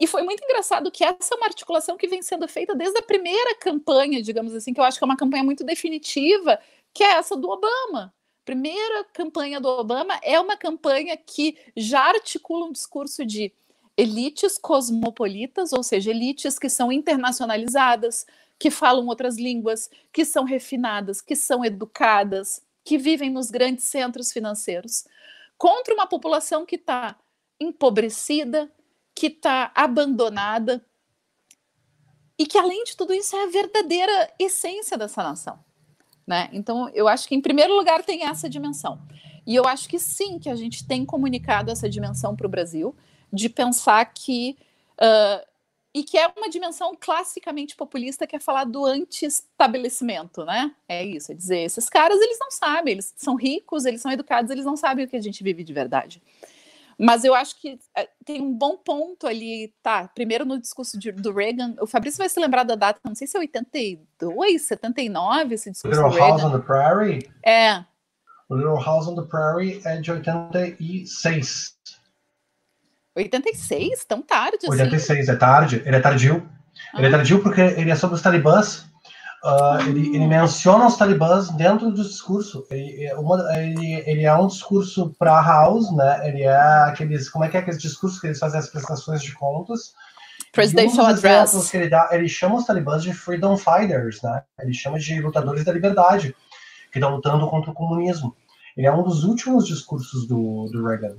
E 0.00 0.06
foi 0.06 0.22
muito 0.22 0.42
engraçado 0.42 0.90
que 0.90 1.04
essa 1.04 1.34
é 1.34 1.36
uma 1.36 1.46
articulação 1.46 1.98
que 1.98 2.08
vem 2.08 2.22
sendo 2.22 2.48
feita 2.48 2.74
desde 2.74 2.98
a 2.98 3.02
primeira 3.02 3.54
campanha, 3.56 4.22
digamos 4.22 4.54
assim, 4.54 4.72
que 4.72 4.80
eu 4.80 4.84
acho 4.84 4.96
que 4.96 5.04
é 5.04 5.06
uma 5.06 5.16
campanha 5.16 5.44
muito 5.44 5.62
definitiva, 5.62 6.58
que 6.94 7.04
é 7.04 7.12
essa 7.12 7.36
do 7.36 7.50
Obama. 7.50 8.14
Primeira 8.44 9.04
campanha 9.12 9.60
do 9.60 9.68
Obama 9.68 10.18
é 10.22 10.40
uma 10.40 10.56
campanha 10.56 11.16
que 11.18 11.56
já 11.76 12.00
articula 12.00 12.64
um 12.64 12.72
discurso 12.72 13.26
de 13.26 13.52
elites 13.96 14.58
cosmopolitas, 14.58 15.72
ou 15.72 15.82
seja, 15.82 16.10
elites 16.10 16.58
que 16.58 16.68
são 16.68 16.90
internacionalizadas, 16.90 18.26
que 18.58 18.70
falam 18.70 19.06
outras 19.06 19.36
línguas, 19.36 19.90
que 20.12 20.24
são 20.24 20.44
refinadas, 20.44 21.20
que 21.20 21.36
são 21.36 21.64
educadas, 21.64 22.62
que 22.84 22.98
vivem 22.98 23.30
nos 23.30 23.50
grandes 23.50 23.84
centros 23.84 24.32
financeiros, 24.32 25.04
contra 25.56 25.94
uma 25.94 26.06
população 26.06 26.66
que 26.66 26.76
está 26.76 27.16
empobrecida, 27.60 28.70
que 29.14 29.28
está 29.28 29.72
abandonada 29.74 30.84
e 32.38 32.46
que, 32.46 32.58
além 32.58 32.84
de 32.84 32.96
tudo 32.96 33.14
isso, 33.14 33.36
é 33.36 33.44
a 33.44 33.50
verdadeira 33.50 34.32
essência 34.38 34.98
dessa 34.98 35.22
nação. 35.22 35.58
Né? 36.26 36.48
Então, 36.52 36.88
eu 36.90 37.06
acho 37.06 37.28
que, 37.28 37.34
em 37.34 37.40
primeiro 37.40 37.74
lugar, 37.74 38.02
tem 38.02 38.24
essa 38.24 38.48
dimensão. 38.48 39.00
E 39.46 39.54
eu 39.54 39.66
acho 39.66 39.88
que 39.88 39.98
sim, 39.98 40.38
que 40.38 40.48
a 40.48 40.54
gente 40.54 40.86
tem 40.86 41.04
comunicado 41.04 41.70
essa 41.70 41.88
dimensão 41.88 42.34
para 42.34 42.46
o 42.46 42.50
Brasil, 42.50 42.94
de 43.32 43.48
pensar 43.48 44.04
que 44.06 44.56
uh, 44.94 45.46
e 45.94 46.02
que 46.02 46.18
é 46.18 46.26
uma 46.36 46.50
dimensão 46.50 46.96
classicamente 46.98 47.76
populista 47.76 48.26
que 48.26 48.34
é 48.34 48.40
falar 48.40 48.64
do 48.64 48.84
anti-estabelecimento, 48.84 50.44
né? 50.44 50.74
É 50.88 51.04
isso, 51.04 51.30
é 51.30 51.34
dizer, 51.34 51.60
esses 51.60 51.88
caras, 51.88 52.20
eles 52.20 52.36
não 52.40 52.50
sabem, 52.50 52.94
eles 52.94 53.14
são 53.16 53.36
ricos, 53.36 53.84
eles 53.84 54.00
são 54.00 54.10
educados, 54.10 54.50
eles 54.50 54.64
não 54.64 54.76
sabem 54.76 55.04
o 55.04 55.08
que 55.08 55.16
a 55.16 55.22
gente 55.22 55.44
vive 55.44 55.62
de 55.62 55.72
verdade. 55.72 56.20
Mas 56.98 57.24
eu 57.24 57.34
acho 57.34 57.60
que 57.60 57.78
é, 57.96 58.08
tem 58.24 58.42
um 58.42 58.52
bom 58.52 58.76
ponto 58.76 59.26
ali, 59.26 59.72
tá? 59.82 60.08
Primeiro 60.08 60.44
no 60.44 60.60
discurso 60.60 60.98
de, 60.98 61.12
do 61.12 61.32
Reagan, 61.32 61.76
o 61.80 61.86
Fabrício 61.86 62.18
vai 62.18 62.28
se 62.28 62.40
lembrar 62.40 62.64
da 62.64 62.74
data, 62.74 63.00
não 63.04 63.14
sei 63.14 63.26
se 63.26 63.36
é 63.36 63.40
82, 63.40 64.62
79, 64.62 65.54
esse 65.54 65.70
discurso 65.70 65.96
Little 65.96 66.10
do 66.10 66.16
Reagan. 66.16 66.30
House 66.30 66.44
on 66.44 66.58
the 66.58 66.66
Prairie? 66.66 67.30
É. 67.44 67.84
O 68.48 68.56
Little 68.56 68.82
House 68.82 69.06
on 69.06 69.14
the 69.14 69.28
Prairie 69.28 69.80
é 69.84 70.00
de 70.00 70.10
86. 70.10 71.76
86? 73.16 74.04
Tão 74.04 74.22
tarde 74.22 74.58
assim? 74.66 74.70
86, 74.70 75.28
é 75.28 75.36
tarde. 75.36 75.82
Ele 75.84 75.96
é 75.96 76.00
tardio. 76.00 76.48
Ah. 76.92 76.98
Ele 76.98 77.06
é 77.06 77.10
tardio 77.10 77.42
porque 77.42 77.60
ele 77.60 77.90
é 77.90 77.96
sobre 77.96 78.16
os 78.16 78.22
talibãs. 78.22 78.78
Uh, 79.42 79.48
ah. 79.48 79.78
ele, 79.86 80.16
ele, 80.16 80.26
menciona 80.26 80.86
os 80.86 80.96
talibãs 80.96 81.50
dentro 81.50 81.90
do 81.90 82.02
discurso. 82.02 82.66
Ele, 82.70 83.04
é 83.04 83.14
uma, 83.14 83.58
ele, 83.58 84.02
ele 84.06 84.24
é 84.24 84.34
um 84.34 84.46
discurso 84.46 85.14
para 85.18 85.40
House, 85.40 85.94
né? 85.94 86.28
Ele 86.28 86.42
é 86.42 86.56
aqueles. 86.88 87.28
Como 87.28 87.44
é 87.44 87.48
que 87.48 87.56
é 87.56 87.60
aqueles 87.60 87.80
discursos 87.80 88.20
que 88.20 88.26
eles 88.26 88.38
fazem 88.38 88.58
as 88.58 88.68
prestações 88.68 89.22
de 89.22 89.32
contas? 89.34 89.92
Presidential 90.52 91.06
um 91.06 91.08
Address. 91.08 91.70
Que 91.70 91.76
ele, 91.76 91.88
dá, 91.88 92.08
ele 92.12 92.28
chama 92.28 92.56
os 92.56 92.64
talibãs 92.64 93.02
de 93.02 93.12
freedom 93.12 93.56
fighters, 93.56 94.22
né? 94.22 94.42
Ele 94.58 94.72
chama 94.72 94.98
de 94.98 95.20
lutadores 95.20 95.64
da 95.64 95.72
liberdade, 95.72 96.34
que 96.90 96.98
estão 96.98 97.14
lutando 97.14 97.48
contra 97.48 97.70
o 97.70 97.74
comunismo. 97.74 98.34
Ele 98.76 98.86
é 98.86 98.92
um 98.92 99.02
dos 99.02 99.24
últimos 99.24 99.66
discursos 99.66 100.26
do, 100.26 100.68
do 100.72 100.86
Reagan. 100.86 101.16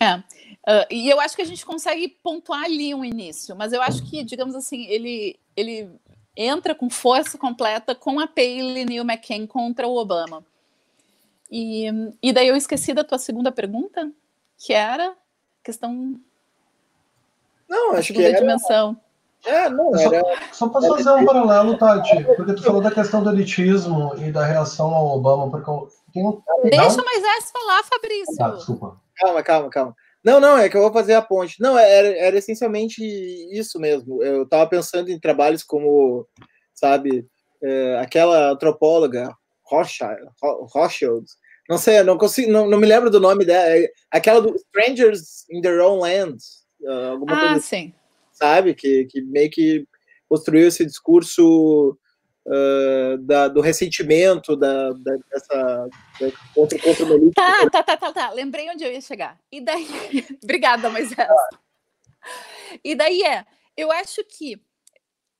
É. 0.00 0.16
Uh, 0.16 0.86
e 0.90 1.08
eu 1.08 1.20
acho 1.20 1.36
que 1.36 1.42
a 1.42 1.46
gente 1.46 1.64
consegue 1.64 2.08
pontuar 2.08 2.64
ali 2.64 2.94
um 2.94 3.04
início, 3.04 3.54
mas 3.54 3.72
eu 3.72 3.80
acho 3.80 4.02
que, 4.04 4.24
digamos 4.24 4.54
assim, 4.54 4.84
ele, 4.86 5.38
ele 5.56 5.88
entra 6.36 6.74
com 6.74 6.90
força 6.90 7.38
completa 7.38 7.94
com 7.94 8.18
a 8.18 8.26
Palin 8.26 8.86
e 8.90 9.00
o 9.00 9.04
McCain 9.04 9.46
contra 9.46 9.86
o 9.86 9.96
Obama. 9.96 10.44
E, 11.50 11.86
e 12.20 12.32
daí 12.32 12.48
eu 12.48 12.56
esqueci 12.56 12.92
da 12.92 13.04
tua 13.04 13.18
segunda 13.18 13.52
pergunta, 13.52 14.10
que 14.58 14.72
era 14.72 15.14
questão. 15.62 16.18
Não, 17.68 17.92
acho 17.92 18.12
que 18.12 18.22
era. 18.22 18.38
dimensão. 18.38 18.96
É, 19.44 19.70
não, 19.70 19.96
era... 19.96 20.22
Só, 20.52 20.66
só 20.66 20.68
posso 20.68 20.88
fazer 20.88 21.10
um 21.12 21.24
paralelo, 21.24 21.78
Tati, 21.78 22.24
porque 22.34 22.54
tu 22.54 22.62
falou 22.64 22.82
da 22.82 22.90
questão 22.90 23.22
do 23.22 23.30
elitismo 23.30 24.12
e 24.18 24.32
da 24.32 24.44
reação 24.44 24.92
ao 24.92 25.16
Obama, 25.16 25.48
porque 25.48 25.70
tem 26.12 26.26
um... 26.26 26.42
Deixa 26.64 27.02
mais 27.02 27.22
essa 27.22 27.52
falar, 27.52 27.84
Fabrício. 27.84 28.36
Ah, 28.40 28.48
desculpa. 28.50 29.05
Calma, 29.16 29.42
calma, 29.42 29.70
calma. 29.70 29.94
Não, 30.24 30.40
não, 30.40 30.58
é 30.58 30.68
que 30.68 30.76
eu 30.76 30.82
vou 30.82 30.92
fazer 30.92 31.14
a 31.14 31.22
ponte. 31.22 31.60
Não, 31.60 31.78
era, 31.78 32.08
era 32.08 32.38
essencialmente 32.38 33.02
isso 33.52 33.78
mesmo. 33.78 34.22
Eu 34.22 34.42
estava 34.42 34.68
pensando 34.68 35.10
em 35.10 35.20
trabalhos 35.20 35.62
como, 35.62 36.26
sabe, 36.74 37.26
é, 37.62 37.98
aquela 37.98 38.50
antropóloga, 38.50 39.32
Rothschild, 39.64 40.20
Rothschild, 40.42 41.24
não 41.68 41.78
sei, 41.78 42.02
não 42.02 42.18
consigo, 42.18 42.50
não, 42.50 42.68
não 42.68 42.78
me 42.78 42.86
lembro 42.86 43.10
do 43.10 43.20
nome 43.20 43.44
dela, 43.44 43.68
é 43.68 43.90
aquela 44.10 44.40
do 44.40 44.54
Strangers 44.54 45.44
in 45.50 45.60
Their 45.60 45.80
Own 45.80 46.00
Land, 46.00 46.38
Uh, 46.80 47.12
alguma 47.12 47.32
ah, 47.34 47.48
coisa, 47.48 47.60
sim. 47.60 47.92
Sabe? 48.32 48.74
Que, 48.74 49.06
que 49.06 49.22
meio 49.22 49.50
que 49.50 49.86
construiu 50.28 50.68
esse 50.68 50.84
discurso 50.84 51.98
uh, 52.46 53.18
da, 53.18 53.48
do 53.48 53.60
ressentimento 53.60 54.56
da, 54.56 54.90
da, 54.92 55.16
dessa 55.30 55.88
da, 56.20 56.32
contra, 56.54 56.78
contra 56.78 57.04
o. 57.04 57.32
Tá, 57.32 57.68
tá, 57.70 57.82
tá, 57.82 57.96
tá, 57.96 58.12
tá. 58.12 58.30
Lembrei 58.30 58.70
onde 58.70 58.84
eu 58.84 58.92
ia 58.92 59.00
chegar. 59.00 59.38
E 59.50 59.60
daí. 59.60 59.86
Obrigada, 60.42 60.88
Moisés. 60.88 61.28
E 62.82 62.94
daí 62.94 63.22
é, 63.22 63.44
eu 63.76 63.90
acho 63.92 64.22
que. 64.24 64.60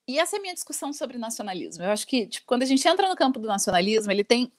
E 0.09 0.19
essa 0.19 0.37
é 0.37 0.39
a 0.39 0.43
minha 0.43 0.55
discussão 0.55 0.93
sobre 0.93 1.19
nacionalismo. 1.19 1.83
Eu 1.83 1.91
acho 1.91 2.07
que, 2.07 2.27
tipo, 2.27 2.47
quando 2.47 2.63
a 2.63 2.67
gente 2.67 2.87
entra 2.87 3.09
no 3.09 3.17
campo 3.17 3.41
do 3.41 3.49
nacionalismo, 3.49 4.13
ele 4.13 4.23
tem 4.23 4.53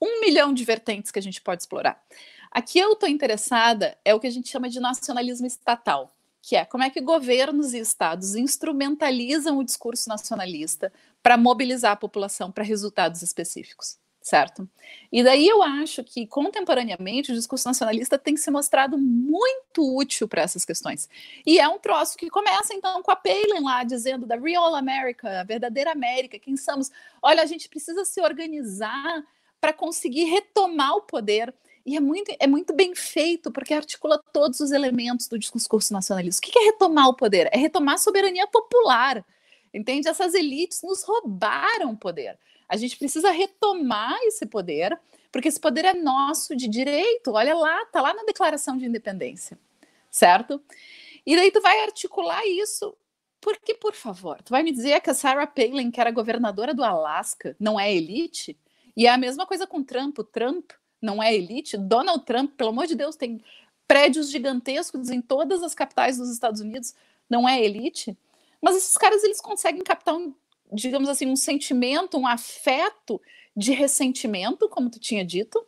um 0.00 0.20
milhão 0.20 0.52
de 0.52 0.64
vertentes 0.64 1.10
que 1.10 1.18
a 1.18 1.22
gente 1.22 1.40
pode 1.40 1.62
explorar. 1.62 2.02
Aqui 2.50 2.78
eu 2.78 2.92
estou 2.92 3.08
interessada 3.08 3.96
é 4.04 4.14
o 4.14 4.20
que 4.20 4.26
a 4.26 4.30
gente 4.30 4.48
chama 4.48 4.68
de 4.68 4.80
nacionalismo 4.80 5.46
estatal, 5.46 6.10
que 6.48 6.56
é 6.56 6.64
como 6.64 6.82
é 6.82 6.88
que 6.88 7.02
governos 7.02 7.74
e 7.74 7.78
estados 7.78 8.34
instrumentalizam 8.34 9.58
o 9.58 9.64
discurso 9.64 10.08
nacionalista 10.08 10.90
para 11.22 11.36
mobilizar 11.36 11.92
a 11.92 11.96
população 11.96 12.50
para 12.50 12.64
resultados 12.64 13.20
específicos, 13.20 13.98
certo? 14.22 14.66
E 15.12 15.22
daí 15.22 15.46
eu 15.46 15.62
acho 15.62 16.02
que 16.02 16.26
contemporaneamente 16.26 17.32
o 17.32 17.34
discurso 17.34 17.68
nacionalista 17.68 18.16
tem 18.16 18.34
se 18.34 18.50
mostrado 18.50 18.96
muito 18.96 19.94
útil 19.94 20.26
para 20.26 20.40
essas 20.40 20.64
questões. 20.64 21.06
E 21.44 21.58
é 21.58 21.68
um 21.68 21.78
troço 21.78 22.16
que 22.16 22.30
começa 22.30 22.72
então 22.72 23.02
com 23.02 23.10
a 23.10 23.16
Palin 23.16 23.62
lá 23.62 23.84
dizendo 23.84 24.24
da 24.24 24.36
Real 24.36 24.74
America, 24.74 25.42
a 25.42 25.44
verdadeira 25.44 25.92
América, 25.92 26.38
quem 26.38 26.56
somos? 26.56 26.90
Olha, 27.20 27.42
a 27.42 27.46
gente 27.46 27.68
precisa 27.68 28.06
se 28.06 28.22
organizar 28.22 29.22
para 29.60 29.74
conseguir 29.74 30.24
retomar 30.24 30.96
o 30.96 31.02
poder. 31.02 31.54
E 31.88 31.96
é 31.96 32.00
muito, 32.00 32.30
é 32.38 32.46
muito 32.46 32.74
bem 32.74 32.94
feito, 32.94 33.50
porque 33.50 33.72
articula 33.72 34.22
todos 34.30 34.60
os 34.60 34.72
elementos 34.72 35.26
do 35.26 35.38
discurso 35.38 35.90
nacionalista. 35.90 36.46
O 36.46 36.50
que 36.50 36.58
é 36.58 36.64
retomar 36.66 37.08
o 37.08 37.14
poder? 37.14 37.48
É 37.50 37.56
retomar 37.56 37.94
a 37.94 37.98
soberania 37.98 38.46
popular. 38.46 39.24
Entende? 39.72 40.06
Essas 40.06 40.34
elites 40.34 40.82
nos 40.82 41.02
roubaram 41.02 41.92
o 41.92 41.96
poder. 41.96 42.38
A 42.68 42.76
gente 42.76 42.98
precisa 42.98 43.30
retomar 43.30 44.18
esse 44.24 44.44
poder, 44.44 45.00
porque 45.32 45.48
esse 45.48 45.58
poder 45.58 45.86
é 45.86 45.94
nosso 45.94 46.54
de 46.54 46.68
direito. 46.68 47.32
Olha 47.32 47.54
lá, 47.56 47.86
tá 47.86 48.02
lá 48.02 48.12
na 48.12 48.24
Declaração 48.24 48.76
de 48.76 48.84
Independência, 48.84 49.58
certo? 50.10 50.62
E 51.24 51.34
daí 51.36 51.50
tu 51.50 51.62
vai 51.62 51.80
articular 51.84 52.46
isso. 52.46 52.94
Porque, 53.40 53.72
por 53.72 53.94
favor, 53.94 54.42
tu 54.42 54.50
vai 54.50 54.62
me 54.62 54.72
dizer 54.72 55.00
que 55.00 55.08
a 55.08 55.14
Sarah 55.14 55.46
Palin, 55.46 55.90
que 55.90 56.02
era 56.02 56.10
governadora 56.10 56.74
do 56.74 56.84
Alasca, 56.84 57.56
não 57.58 57.80
é 57.80 57.90
elite? 57.90 58.58
E 58.94 59.06
é 59.06 59.10
a 59.10 59.16
mesma 59.16 59.46
coisa 59.46 59.66
com 59.66 59.82
Trump. 59.82 60.18
O 60.18 60.24
Trump 60.24 60.72
não 61.00 61.22
é 61.22 61.34
elite. 61.34 61.76
Donald 61.76 62.24
Trump, 62.24 62.52
pelo 62.56 62.70
amor 62.70 62.86
de 62.86 62.94
Deus, 62.94 63.16
tem 63.16 63.40
prédios 63.86 64.30
gigantescos 64.30 65.10
em 65.10 65.20
todas 65.20 65.62
as 65.62 65.74
capitais 65.74 66.18
dos 66.18 66.30
Estados 66.30 66.60
Unidos. 66.60 66.94
Não 67.28 67.48
é 67.48 67.62
elite. 67.62 68.16
Mas 68.60 68.76
esses 68.76 68.96
caras 68.96 69.22
eles 69.24 69.40
conseguem 69.40 69.82
captar 69.82 70.14
um, 70.14 70.34
digamos 70.72 71.08
assim, 71.08 71.26
um 71.26 71.36
sentimento, 71.36 72.18
um 72.18 72.26
afeto 72.26 73.20
de 73.56 73.72
ressentimento, 73.72 74.68
como 74.68 74.90
tu 74.90 74.98
tinha 74.98 75.24
dito, 75.24 75.64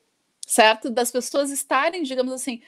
certo? 0.46 0.90
Das 0.90 1.10
pessoas 1.10 1.50
estarem, 1.50 2.02
digamos 2.02 2.32
assim, 2.32 2.60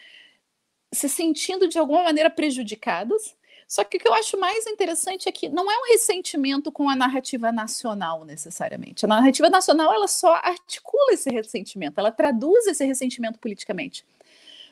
se 0.92 1.08
sentindo 1.08 1.68
de 1.68 1.78
alguma 1.78 2.04
maneira 2.04 2.30
prejudicadas 2.30 3.36
só 3.72 3.82
que 3.82 3.96
o 3.96 4.00
que 4.00 4.06
eu 4.06 4.12
acho 4.12 4.38
mais 4.38 4.66
interessante 4.66 5.30
é 5.30 5.32
que 5.32 5.48
não 5.48 5.70
é 5.70 5.74
um 5.78 5.92
ressentimento 5.92 6.70
com 6.70 6.90
a 6.90 6.94
narrativa 6.94 7.50
nacional 7.50 8.22
necessariamente. 8.22 9.06
A 9.06 9.08
narrativa 9.08 9.48
nacional 9.48 9.94
ela 9.94 10.06
só 10.06 10.34
articula 10.34 11.14
esse 11.14 11.30
ressentimento, 11.30 11.98
ela 11.98 12.12
traduz 12.12 12.66
esse 12.66 12.84
ressentimento 12.84 13.38
politicamente. 13.38 14.04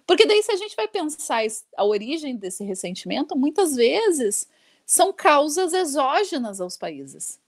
Porque 0.06 0.26
daí 0.26 0.42
se 0.42 0.52
a 0.52 0.56
gente 0.56 0.76
vai 0.76 0.86
pensar 0.86 1.40
a 1.78 1.82
origem 1.82 2.36
desse 2.36 2.62
ressentimento, 2.62 3.34
muitas 3.34 3.74
vezes 3.74 4.46
são 4.84 5.14
causas 5.14 5.72
exógenas 5.72 6.60
aos 6.60 6.76
países. 6.76 7.40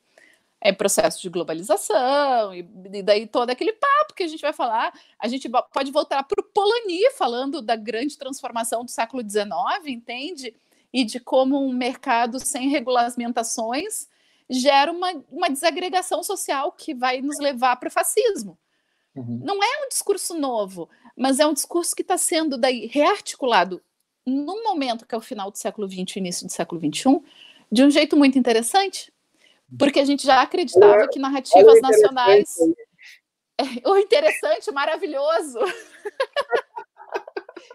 É 0.58 0.72
processo 0.72 1.20
de 1.20 1.28
globalização, 1.28 2.54
e, 2.54 2.62
daí 3.02 3.26
todo 3.26 3.50
aquele 3.50 3.74
papo 3.74 4.14
que 4.14 4.22
a 4.22 4.28
gente 4.28 4.40
vai 4.40 4.54
falar. 4.54 4.98
A 5.18 5.28
gente 5.28 5.50
pode 5.50 5.92
voltar 5.92 6.22
para 6.22 6.40
o 6.40 6.44
Polanyi 6.44 7.10
falando 7.10 7.60
da 7.60 7.76
grande 7.76 8.16
transformação 8.16 8.86
do 8.86 8.90
século 8.90 9.22
XIX, 9.22 9.50
entende? 9.88 10.54
E 10.92 11.04
de 11.04 11.18
como 11.18 11.58
um 11.64 11.72
mercado 11.72 12.38
sem 12.38 12.68
regulamentações 12.68 14.06
gera 14.48 14.92
uma, 14.92 15.12
uma 15.30 15.48
desagregação 15.48 16.22
social 16.22 16.72
que 16.72 16.94
vai 16.94 17.20
nos 17.20 17.38
levar 17.38 17.76
para 17.76 17.88
o 17.88 17.92
fascismo. 17.92 18.58
Uhum. 19.14 19.40
Não 19.42 19.62
é 19.62 19.84
um 19.84 19.88
discurso 19.88 20.38
novo, 20.38 20.88
mas 21.16 21.40
é 21.40 21.46
um 21.46 21.52
discurso 21.52 21.94
que 21.94 22.02
está 22.02 22.18
sendo 22.18 22.58
daí 22.58 22.86
rearticulado 22.86 23.82
num 24.26 24.62
momento 24.62 25.06
que 25.06 25.14
é 25.14 25.18
o 25.18 25.22
final 25.22 25.50
do 25.50 25.58
século 25.58 25.90
XX 25.90 26.16
e 26.16 26.18
início 26.18 26.46
do 26.46 26.52
século 26.52 26.80
XXI, 26.80 27.20
de 27.70 27.84
um 27.84 27.90
jeito 27.90 28.16
muito 28.16 28.38
interessante, 28.38 29.12
porque 29.78 29.98
a 29.98 30.04
gente 30.04 30.24
já 30.24 30.42
acreditava 30.42 31.08
que 31.08 31.18
narrativas 31.18 31.80
nacionais. 31.80 32.54
É, 33.58 33.88
o 33.88 33.96
interessante, 33.96 34.70
maravilhoso. 34.70 35.58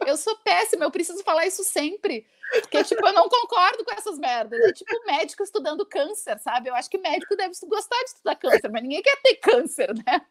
eu 0.06 0.18
sou 0.18 0.36
péssima, 0.38 0.86
eu 0.86 0.92
preciso 0.92 1.24
falar 1.24 1.46
isso 1.46 1.64
sempre. 1.64 2.26
Porque, 2.62 2.84
tipo, 2.84 3.06
eu 3.06 3.14
não 3.14 3.28
concordo 3.28 3.84
com 3.84 3.94
essas 3.94 4.18
merdas. 4.18 4.60
É 4.62 4.72
tipo 4.72 5.06
médico 5.06 5.44
estudando 5.44 5.86
câncer, 5.86 6.40
sabe? 6.40 6.70
Eu 6.70 6.76
acho 6.76 6.90
que 6.90 6.98
médico 6.98 7.36
deve 7.36 7.54
gostar 7.68 7.98
de 8.00 8.10
estudar 8.10 8.36
câncer, 8.36 8.70
mas 8.72 8.82
ninguém 8.82 9.02
quer 9.02 9.18
ter 9.22 9.36
câncer, 9.36 9.94
né? 10.06 10.22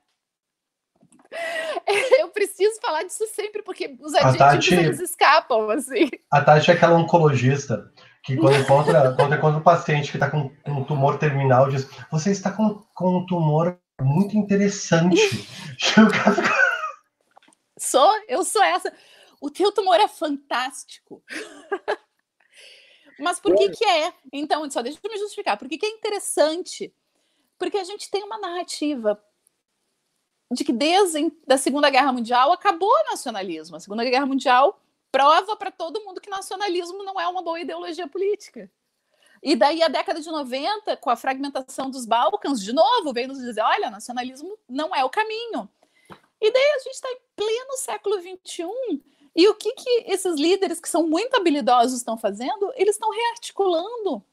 Eu 2.21 2.29
preciso 2.29 2.81
falar 2.81 3.03
disso 3.03 3.27
sempre, 3.35 3.63
porque 3.63 3.97
os 4.01 4.15
adjetivos 4.15 4.39
Tati, 4.39 4.75
eles 4.75 5.01
escapam, 5.01 5.71
assim. 5.71 6.09
A 6.31 6.41
Tati 6.41 6.71
é 6.71 6.75
aquela 6.75 6.97
oncologista 6.97 7.91
que 8.23 8.37
quando 8.37 8.59
encontra, 8.59 9.13
quando 9.17 9.35
encontra 9.35 9.59
um 9.59 9.63
paciente 9.63 10.11
que 10.11 10.17
está 10.17 10.31
com 10.31 10.51
um 10.67 10.85
tumor 10.85 11.19
terminal, 11.19 11.69
diz, 11.69 11.89
você 12.11 12.31
está 12.31 12.51
com, 12.51 12.83
com 12.95 13.19
um 13.19 13.27
tumor 13.27 13.79
muito 14.01 14.37
interessante. 14.37 15.47
sou, 17.79 18.13
eu 18.29 18.45
sou 18.45 18.63
essa. 18.63 18.93
O 19.47 19.51
teu 19.51 19.71
tumor 19.71 19.95
é 20.01 20.09
fantástico. 20.09 21.23
Mas 23.17 23.39
por 23.39 23.55
que, 23.55 23.69
que 23.69 23.85
é? 23.85 24.13
Então, 24.33 24.69
só 24.69 24.83
deixa 24.83 24.99
eu 25.01 25.09
me 25.09 25.17
justificar. 25.19 25.57
Por 25.57 25.69
que, 25.69 25.79
que 25.79 25.87
é 25.87 25.91
interessante? 25.91 26.93
Porque 27.57 27.79
a 27.79 27.85
gente 27.85 28.11
tem 28.11 28.25
uma 28.25 28.39
narrativa 28.39 29.23
de 30.51 30.65
que 30.65 30.73
desde 30.73 31.33
a 31.49 31.57
Segunda 31.57 31.89
Guerra 31.89 32.13
Mundial 32.13 32.51
acabou 32.51 32.91
o 32.91 33.11
nacionalismo. 33.11 33.77
A 33.77 33.81
Segunda 33.81 34.03
Guerra 34.03 34.27
Mundial 34.27 34.83
prova 35.13 35.55
para 35.55 35.71
todo 35.71 36.03
mundo 36.03 36.21
que 36.21 36.29
nacionalismo 36.29 37.05
não 37.05 37.21
é 37.21 37.29
uma 37.29 37.41
boa 37.41 37.61
ideologia 37.61 38.09
política. 38.09 38.69
E 39.41 39.55
daí 39.55 39.81
a 39.81 39.87
década 39.87 40.21
de 40.21 40.29
90, 40.29 40.97
com 40.97 41.09
a 41.09 41.15
fragmentação 41.15 41.89
dos 41.89 42.05
Balcãs, 42.05 42.61
de 42.61 42.73
novo, 42.73 43.13
veio 43.13 43.29
nos 43.29 43.39
dizer, 43.39 43.61
olha, 43.61 43.91
nacionalismo 43.91 44.59
não 44.69 44.93
é 44.93 45.05
o 45.05 45.11
caminho. 45.11 45.71
E 46.41 46.51
daí 46.51 46.71
a 46.75 46.79
gente 46.81 46.95
está 46.95 47.09
em 47.13 47.19
pleno 47.37 47.77
século 47.77 48.21
XXI 48.21 49.15
e 49.37 49.47
o 49.49 49.55
que, 49.55 49.71
que 49.73 50.05
esses 50.07 50.37
líderes 50.37 50.81
que 50.81 50.89
são 50.89 51.07
muito 51.07 51.37
habilidosos 51.37 51.99
estão 51.99 52.17
fazendo? 52.17 52.73
Eles 52.75 52.95
estão 52.95 53.11
rearticulando 53.11 54.25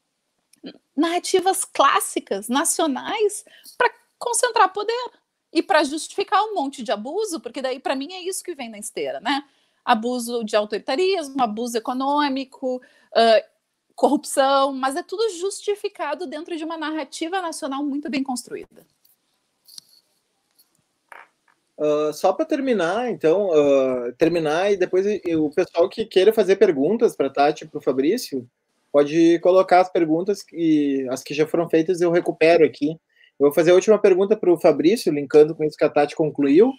narrativas 0.96 1.62
clássicas, 1.62 2.48
nacionais, 2.48 3.44
para 3.76 3.92
concentrar 4.18 4.72
poder 4.72 5.10
e 5.52 5.62
para 5.62 5.84
justificar 5.84 6.42
um 6.44 6.54
monte 6.54 6.82
de 6.82 6.90
abuso, 6.90 7.38
porque 7.38 7.60
daí, 7.60 7.78
para 7.78 7.94
mim, 7.94 8.14
é 8.14 8.22
isso 8.22 8.42
que 8.42 8.54
vem 8.54 8.70
na 8.70 8.78
esteira, 8.78 9.20
né? 9.20 9.44
Abuso 9.84 10.42
de 10.42 10.56
autoritarismo, 10.56 11.42
abuso 11.42 11.76
econômico, 11.76 12.76
uh, 12.76 13.48
corrupção, 13.94 14.72
mas 14.72 14.96
é 14.96 15.02
tudo 15.02 15.28
justificado 15.38 16.26
dentro 16.26 16.56
de 16.56 16.64
uma 16.64 16.78
narrativa 16.78 17.42
nacional 17.42 17.84
muito 17.84 18.08
bem 18.08 18.22
construída. 18.22 18.86
Uh, 21.76 22.12
só 22.12 22.32
para 22.32 22.44
terminar, 22.44 23.10
então, 23.10 23.48
uh, 23.48 24.12
terminar 24.16 24.72
e 24.72 24.76
depois 24.76 25.04
o 25.36 25.50
pessoal 25.50 25.88
que 25.88 26.04
queira 26.06 26.32
fazer 26.32 26.54
perguntas 26.54 27.16
para 27.16 27.28
Tati 27.28 27.64
e 27.64 27.68
para 27.68 27.78
o 27.78 27.82
Fabrício, 27.82 28.48
pode 28.92 29.40
colocar 29.40 29.80
as 29.80 29.90
perguntas 29.90 30.44
e 30.52 31.04
as 31.10 31.20
que 31.20 31.34
já 31.34 31.48
foram 31.48 31.68
feitas 31.68 32.00
eu 32.00 32.12
recupero 32.12 32.64
aqui. 32.64 32.90
Eu 32.90 33.46
vou 33.46 33.52
fazer 33.52 33.72
a 33.72 33.74
última 33.74 33.98
pergunta 33.98 34.36
para 34.36 34.52
o 34.52 34.60
Fabrício, 34.60 35.12
linkando 35.12 35.52
com 35.52 35.64
isso 35.64 35.76
que 35.76 35.84
a 35.84 35.90
Tati 35.90 36.14
concluiu, 36.14 36.70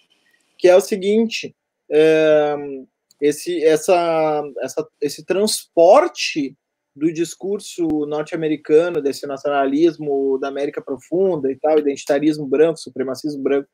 que 0.57 0.69
é 0.69 0.75
o 0.75 0.79
seguinte: 0.79 1.53
é, 1.91 2.55
esse, 3.19 3.61
essa, 3.63 4.43
essa, 4.61 4.87
esse 5.01 5.25
transporte 5.25 6.55
do 6.95 7.11
discurso 7.11 7.85
norte-americano, 8.07 9.01
desse 9.01 9.27
nacionalismo 9.27 10.37
da 10.39 10.47
América 10.47 10.81
profunda 10.81 11.51
e 11.51 11.57
tal, 11.57 11.77
identitarismo 11.77 12.47
branco, 12.47 12.79
supremacismo 12.79 13.43
branco, 13.43 13.67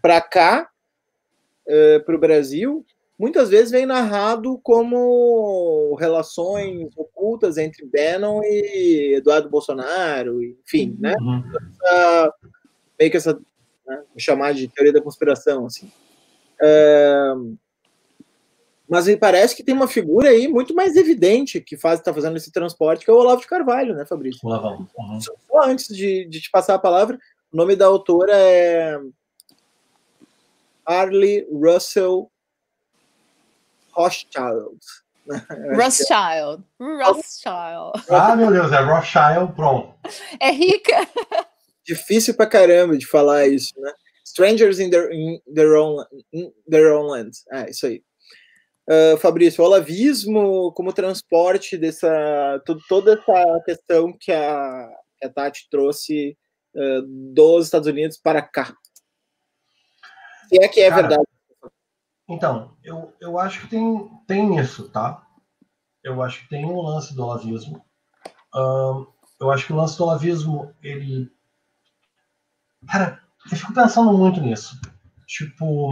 para 0.00 0.20
cá, 0.20 0.68
uh, 1.66 2.04
para 2.04 2.14
o 2.14 2.18
Brasil, 2.18 2.84
muitas 3.18 3.48
vezes 3.48 3.70
vem 3.70 3.86
narrado 3.86 4.58
como 4.62 5.94
relações 5.96 6.92
ocultas 6.96 7.56
entre 7.56 7.86
Bannon 7.86 8.42
e 8.42 9.14
Eduardo 9.16 9.48
Bolsonaro, 9.48 10.42
enfim, 10.42 10.96
né? 10.98 11.14
Uhum. 11.20 11.42
Essa, 11.82 12.34
meio 12.98 13.10
que 13.10 13.16
essa, 13.16 13.34
né, 13.86 13.96
vou 13.96 14.18
chamar 14.18 14.54
de 14.54 14.68
teoria 14.68 14.92
da 14.92 15.02
conspiração, 15.02 15.66
assim. 15.66 15.90
Uh, 16.60 17.56
Mas 18.88 19.06
me 19.06 19.16
parece 19.16 19.56
que 19.56 19.64
tem 19.64 19.74
uma 19.74 19.88
figura 19.88 20.28
aí 20.28 20.46
muito 20.46 20.74
mais 20.74 20.94
evidente 20.96 21.60
que 21.60 21.76
faz 21.76 21.98
está 21.98 22.12
fazendo 22.12 22.36
esse 22.36 22.52
transporte, 22.52 23.04
que 23.04 23.10
é 23.10 23.14
o 23.14 23.16
Olavo 23.16 23.40
de 23.40 23.46
Carvalho, 23.46 23.94
né, 23.94 24.04
Fabrício? 24.04 24.40
Olavão. 24.44 24.86
Uhum. 24.96 25.20
Só 25.20 25.34
antes 25.64 25.88
de, 25.88 26.26
de 26.26 26.40
te 26.40 26.50
passar 26.50 26.74
a 26.74 26.78
palavra, 26.78 27.18
o 27.52 27.56
nome 27.56 27.74
da 27.74 27.86
autora 27.86 28.32
é 28.36 29.00
Arlie 30.86 31.46
Russell 31.50 32.30
Rothschild. 33.92 34.80
Rothschild. 35.76 36.64
Rothschild. 36.80 37.92
Ah, 38.10 38.36
meu 38.36 38.50
Deus, 38.50 38.72
é 38.72 38.80
Rothschild, 38.80 39.54
pronto. 39.54 39.94
É 40.40 40.50
rica. 40.50 41.08
Difícil 41.84 42.34
pra 42.34 42.46
caramba 42.46 42.96
de 42.96 43.06
falar 43.06 43.46
isso, 43.46 43.72
né? 43.78 43.92
Strangers 44.24 44.80
in 44.80 44.90
their, 44.90 45.12
in 45.12 45.40
their, 45.54 45.74
own, 45.74 46.04
in 46.32 46.50
their 46.68 46.92
own 46.94 47.06
land. 47.06 47.30
É, 47.52 47.70
isso 47.70 47.86
aí. 47.86 48.02
Uh, 48.88 49.16
Fabrício, 49.18 49.62
o 49.62 49.66
olavismo 49.66 50.70
como 50.72 50.92
transporte 50.92 51.78
dessa 51.78 52.62
toda 52.86 53.14
essa 53.14 53.62
questão 53.64 54.12
que 54.12 54.30
a, 54.30 54.88
que 55.18 55.26
a 55.26 55.30
Tati 55.30 55.68
trouxe 55.70 56.36
uh, 56.74 57.02
dos 57.32 57.64
Estados 57.64 57.88
Unidos 57.88 58.18
para 58.18 58.42
cá. 58.42 58.74
Se 60.48 60.62
é 60.62 60.68
que 60.68 60.80
é 60.80 60.90
Cara, 60.90 61.02
verdade. 61.02 61.28
Então, 62.28 62.76
eu, 62.82 63.12
eu 63.20 63.38
acho 63.38 63.60
que 63.60 63.68
tem, 63.68 64.08
tem 64.26 64.58
isso, 64.58 64.88
tá? 64.88 65.26
Eu 66.02 66.22
acho 66.22 66.42
que 66.42 66.48
tem 66.48 66.64
um 66.64 66.80
lance 66.80 67.14
do 67.14 67.22
olavismo. 67.22 67.84
Eu 69.40 69.50
acho 69.50 69.66
que 69.66 69.72
o 69.72 69.76
lance 69.76 69.96
do 69.96 70.04
olavismo, 70.04 70.72
ele. 70.82 71.30
Cara, 72.86 73.20
eu 73.50 73.56
fico 73.56 73.74
pensando 73.74 74.12
muito 74.12 74.40
nisso. 74.40 74.80
Tipo. 75.26 75.88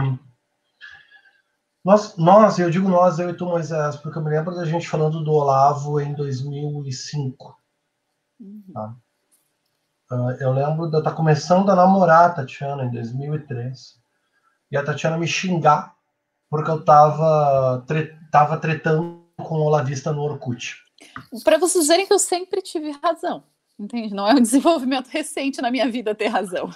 Nós, 1.83 2.15
nós, 2.15 2.57
eu 2.59 2.69
digo 2.69 2.87
nós, 2.87 3.19
eu 3.19 3.29
e 3.29 3.33
tu, 3.33 3.45
Moisés, 3.45 3.97
porque 3.97 4.17
eu 4.17 4.23
me 4.23 4.29
lembro 4.29 4.55
da 4.55 4.63
gente 4.63 4.87
falando 4.87 5.21
do 5.21 5.33
Olavo 5.33 5.99
em 5.99 6.13
2005. 6.13 7.57
Tá? 8.73 8.95
Ah, 10.09 10.37
eu 10.39 10.53
lembro 10.53 10.89
de 10.89 10.95
eu 10.95 10.99
estar 10.99 11.11
começando 11.11 11.69
a 11.69 11.75
namorar 11.75 12.29
a 12.29 12.33
Tatiana 12.33 12.85
em 12.85 12.91
2003. 12.91 14.01
E 14.73 14.77
a 14.77 14.83
Tatiana 14.83 15.19
me 15.19 15.27
xingar 15.27 15.95
porque 16.49 16.71
eu 16.71 16.83
tava, 16.83 17.83
tre 17.85 18.17
tava 18.31 18.57
tretando 18.57 19.23
com 19.37 19.59
o 19.59 19.65
Olavista 19.65 20.11
no 20.11 20.23
Orkut. 20.23 20.83
Para 21.43 21.59
vocês 21.59 21.87
verem 21.87 22.07
que 22.07 22.13
eu 22.13 22.17
sempre 22.17 22.59
tive 22.59 22.89
razão. 23.03 23.43
Entende? 23.77 24.15
Não 24.15 24.27
é 24.27 24.33
um 24.33 24.41
desenvolvimento 24.41 25.09
recente 25.09 25.61
na 25.61 25.69
minha 25.69 25.87
vida 25.87 26.15
ter 26.15 26.27
razão. 26.27 26.71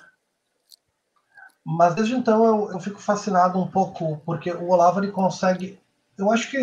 Mas 1.65 1.95
desde 1.95 2.13
então 2.13 2.45
eu, 2.45 2.71
eu 2.73 2.79
fico 2.79 2.99
fascinado 2.99 3.59
um 3.59 3.67
pouco, 3.67 4.17
porque 4.17 4.51
o 4.51 4.69
Olavo 4.69 4.99
ele 4.99 5.11
consegue. 5.11 5.81
Eu 6.15 6.31
acho 6.31 6.51
que 6.51 6.59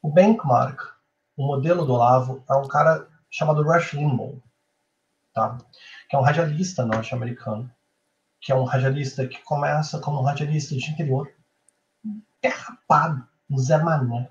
o 0.00 0.12
benchmark, 0.12 0.80
o 1.36 1.44
modelo 1.44 1.84
do 1.84 1.92
Olavo, 1.92 2.44
é 2.48 2.54
um 2.54 2.68
cara 2.68 3.08
chamado 3.28 3.64
Rush 3.64 3.94
Limbaugh, 3.94 4.40
tá? 5.34 5.58
que 6.08 6.14
é 6.14 6.18
um 6.18 6.22
radialista 6.22 6.86
norte-americano, 6.86 7.68
que 8.44 8.52
é 8.52 8.54
um 8.54 8.64
radialista 8.64 9.26
que 9.26 9.42
começa 9.42 9.98
como 9.98 10.20
um 10.20 10.22
radialista 10.22 10.76
de 10.76 10.90
interior, 10.90 11.32
derrapado, 12.42 13.26
um 13.48 13.56
Zé 13.56 13.78
Mané, 13.78 14.28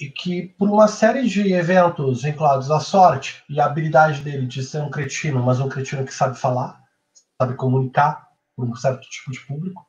e 0.00 0.10
que 0.10 0.48
por 0.58 0.68
uma 0.68 0.88
série 0.88 1.28
de 1.28 1.52
eventos 1.52 2.22
vinculados 2.22 2.68
à 2.68 2.80
sorte 2.80 3.44
e 3.48 3.60
à 3.60 3.66
habilidade 3.66 4.22
dele 4.22 4.44
de 4.44 4.64
ser 4.64 4.82
um 4.82 4.90
cretino, 4.90 5.40
mas 5.40 5.60
um 5.60 5.68
cretino 5.68 6.04
que 6.04 6.12
sabe 6.12 6.36
falar, 6.36 6.82
sabe 7.40 7.54
comunicar 7.54 8.28
para 8.56 8.64
um 8.64 8.74
certo 8.74 9.08
tipo 9.08 9.30
de 9.30 9.38
público, 9.46 9.86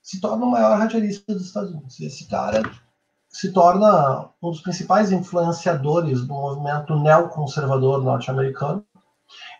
se 0.00 0.18
torna 0.18 0.46
o 0.46 0.50
maior 0.52 0.78
radialista 0.78 1.34
dos 1.34 1.44
Estados 1.44 1.72
Unidos. 1.72 2.00
E 2.00 2.06
esse 2.06 2.26
cara 2.26 2.62
se 3.28 3.52
torna 3.52 4.30
um 4.42 4.50
dos 4.50 4.62
principais 4.62 5.12
influenciadores 5.12 6.22
do 6.26 6.32
movimento 6.32 6.98
neoconservador 6.98 8.02
norte-americano 8.02 8.86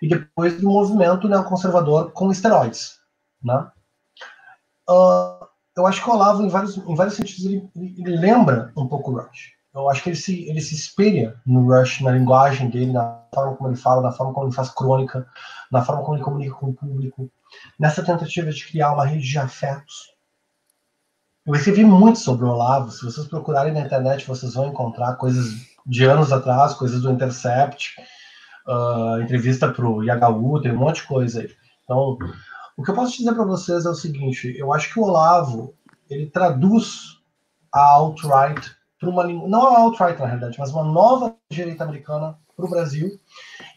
e 0.01 0.09
depois 0.09 0.61
do 0.61 0.69
movimento 0.69 1.29
neoconservador 1.29 2.11
com 2.13 2.31
esteroides. 2.31 2.99
Né? 3.43 3.71
Uh, 4.89 5.47
eu 5.77 5.87
acho 5.87 6.03
que 6.03 6.09
o 6.09 6.13
Olavo, 6.13 6.43
em 6.43 6.49
vários, 6.49 6.77
em 6.77 6.95
vários 6.95 7.17
sentidos, 7.17 7.45
ele, 7.45 7.71
ele, 7.77 8.17
lembra 8.17 8.73
um 8.77 8.87
pouco 8.87 9.11
o 9.11 9.19
Rush. 9.19 9.55
Eu 9.75 9.91
acho 9.91 10.03
que 10.03 10.09
ele 10.09 10.17
se, 10.17 10.49
ele 10.49 10.61
se 10.61 10.75
espelha 10.75 11.39
no 11.45 11.67
Rush, 11.67 12.01
na 12.01 12.13
linguagem 12.13 12.71
dele, 12.71 12.93
na 12.93 13.21
forma 13.35 13.57
como 13.57 13.69
ele 13.69 13.77
fala, 13.77 14.03
na 14.03 14.13
forma 14.13 14.33
como 14.33 14.47
ele 14.47 14.55
faz 14.55 14.71
crônica, 14.71 15.27
na 15.71 15.85
forma 15.85 16.03
como 16.03 16.17
ele 16.17 16.25
comunica 16.25 16.55
com 16.55 16.71
o 16.71 16.75
público, 16.75 17.31
nessa 17.79 18.03
tentativa 18.03 18.51
de 18.51 18.67
criar 18.67 18.93
uma 18.93 19.05
rede 19.05 19.29
de 19.29 19.39
afetos. 19.39 20.17
Eu 21.45 21.55
escrevi 21.55 21.85
muito 21.85 22.19
sobre 22.19 22.45
o 22.45 22.49
Olavo. 22.49 22.91
Se 22.91 23.05
vocês 23.05 23.27
procurarem 23.29 23.73
na 23.73 23.81
internet, 23.81 24.27
vocês 24.27 24.55
vão 24.55 24.67
encontrar 24.67 25.15
coisas 25.15 25.55
de 25.87 26.05
anos 26.05 26.33
atrás, 26.33 26.75
coisas 26.75 27.03
do 27.03 27.11
Intercept, 27.11 27.95
uh, 28.67 29.21
entrevista 29.21 29.71
para 29.73 29.87
o 29.87 30.03
Yagaú, 30.03 30.61
tem 30.61 30.73
um 30.73 30.79
monte 30.79 31.03
de 31.03 31.09
coisa 31.09 31.41
aí. 31.41 31.51
Então, 31.85 32.19
o 32.77 32.83
que 32.83 32.91
eu 32.91 32.95
posso 32.95 33.17
dizer 33.17 33.35
para 33.35 33.45
vocês 33.45 33.87
é 33.87 33.89
o 33.91 33.95
seguinte: 33.95 34.55
eu 34.59 34.73
acho 34.73 34.93
que 34.93 35.01
o 35.01 35.05
Olavo 35.05 35.75
ele 36.11 36.27
traduz 36.27 37.21
a 37.73 37.81
alt-right 37.81 38.75
para 38.99 39.11
uma 39.11 39.25
não 39.25 39.67
a 39.67 39.79
alt-right 39.81 40.19
na 40.19 40.27
realidade, 40.27 40.59
mas 40.59 40.71
uma 40.71 40.85
nova 40.85 41.35
direita 41.51 41.85
americana 41.85 42.39
para 42.57 42.65
o 42.65 42.71
Brasil, 42.71 43.21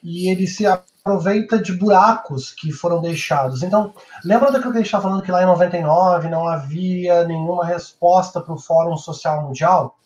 e 0.02 0.30
ele 0.30 0.48
se 0.48 0.66
aproveita 0.66 1.62
de 1.62 1.74
buracos 1.74 2.52
que 2.52 2.72
foram 2.72 3.02
deixados. 3.02 3.62
Então, 3.62 3.94
lembra 4.24 4.52
daquilo 4.52 4.72
que 4.72 4.78
a 4.78 4.82
gente 4.82 4.88
está 4.88 5.02
falando 5.02 5.22
que 5.22 5.32
lá 5.32 5.44
em 5.44 5.48
99 5.48 6.30
não 6.30 6.48
havia 6.48 7.26
nenhuma 7.26 7.66
resposta 7.66 8.40
para 8.40 8.54
o 8.54 8.58
Fórum 8.58 8.96
Social 8.96 9.44
Mundial? 9.44 9.98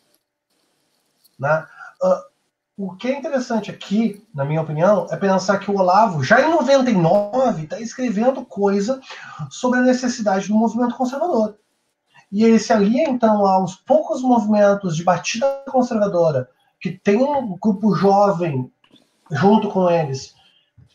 Né? 1.37 1.65
Uh, 2.01 2.32
o 2.75 2.95
que 2.95 3.07
é 3.07 3.17
interessante 3.17 3.69
aqui, 3.69 4.25
na 4.33 4.43
minha 4.43 4.61
opinião, 4.61 5.05
é 5.11 5.15
pensar 5.15 5.59
que 5.59 5.69
o 5.69 5.77
Olavo, 5.77 6.23
já 6.23 6.41
em 6.41 6.49
99, 6.49 7.63
está 7.63 7.79
escrevendo 7.79 8.43
coisa 8.43 8.99
sobre 9.49 9.79
a 9.79 9.83
necessidade 9.83 10.47
do 10.47 10.55
movimento 10.55 10.95
conservador. 10.95 11.55
E 12.31 12.43
ele 12.43 12.57
se 12.57 12.73
alia, 12.73 13.07
então, 13.07 13.45
aos 13.45 13.75
poucos 13.75 14.23
movimentos 14.23 14.95
de 14.95 15.03
batida 15.03 15.45
conservadora, 15.69 16.49
que 16.81 16.91
tem 16.91 17.17
um 17.17 17.55
grupo 17.59 17.95
jovem 17.95 18.71
junto 19.31 19.69
com 19.69 19.89
eles 19.89 20.33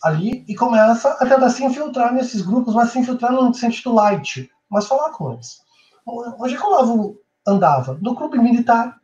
ali, 0.02 0.44
e 0.48 0.55
começa 0.56 1.10
a 1.10 1.26
tentar 1.26 1.50
se 1.50 1.64
infiltrar 1.64 2.12
nesses 2.12 2.42
grupos, 2.42 2.74
mas 2.74 2.90
se 2.90 2.98
infiltrar 2.98 3.32
no 3.32 3.55
sentido 3.55 3.94
light, 3.94 4.50
mas 4.68 4.86
falar 4.86 5.10
com 5.10 5.32
eles. 5.32 5.62
Onde 6.05 6.55
é 6.55 6.56
que 6.56 6.62
o 6.62 6.66
Olavo 6.66 7.20
andava? 7.46 7.96
No 8.02 8.16
clube 8.16 8.38
militar. 8.38 9.00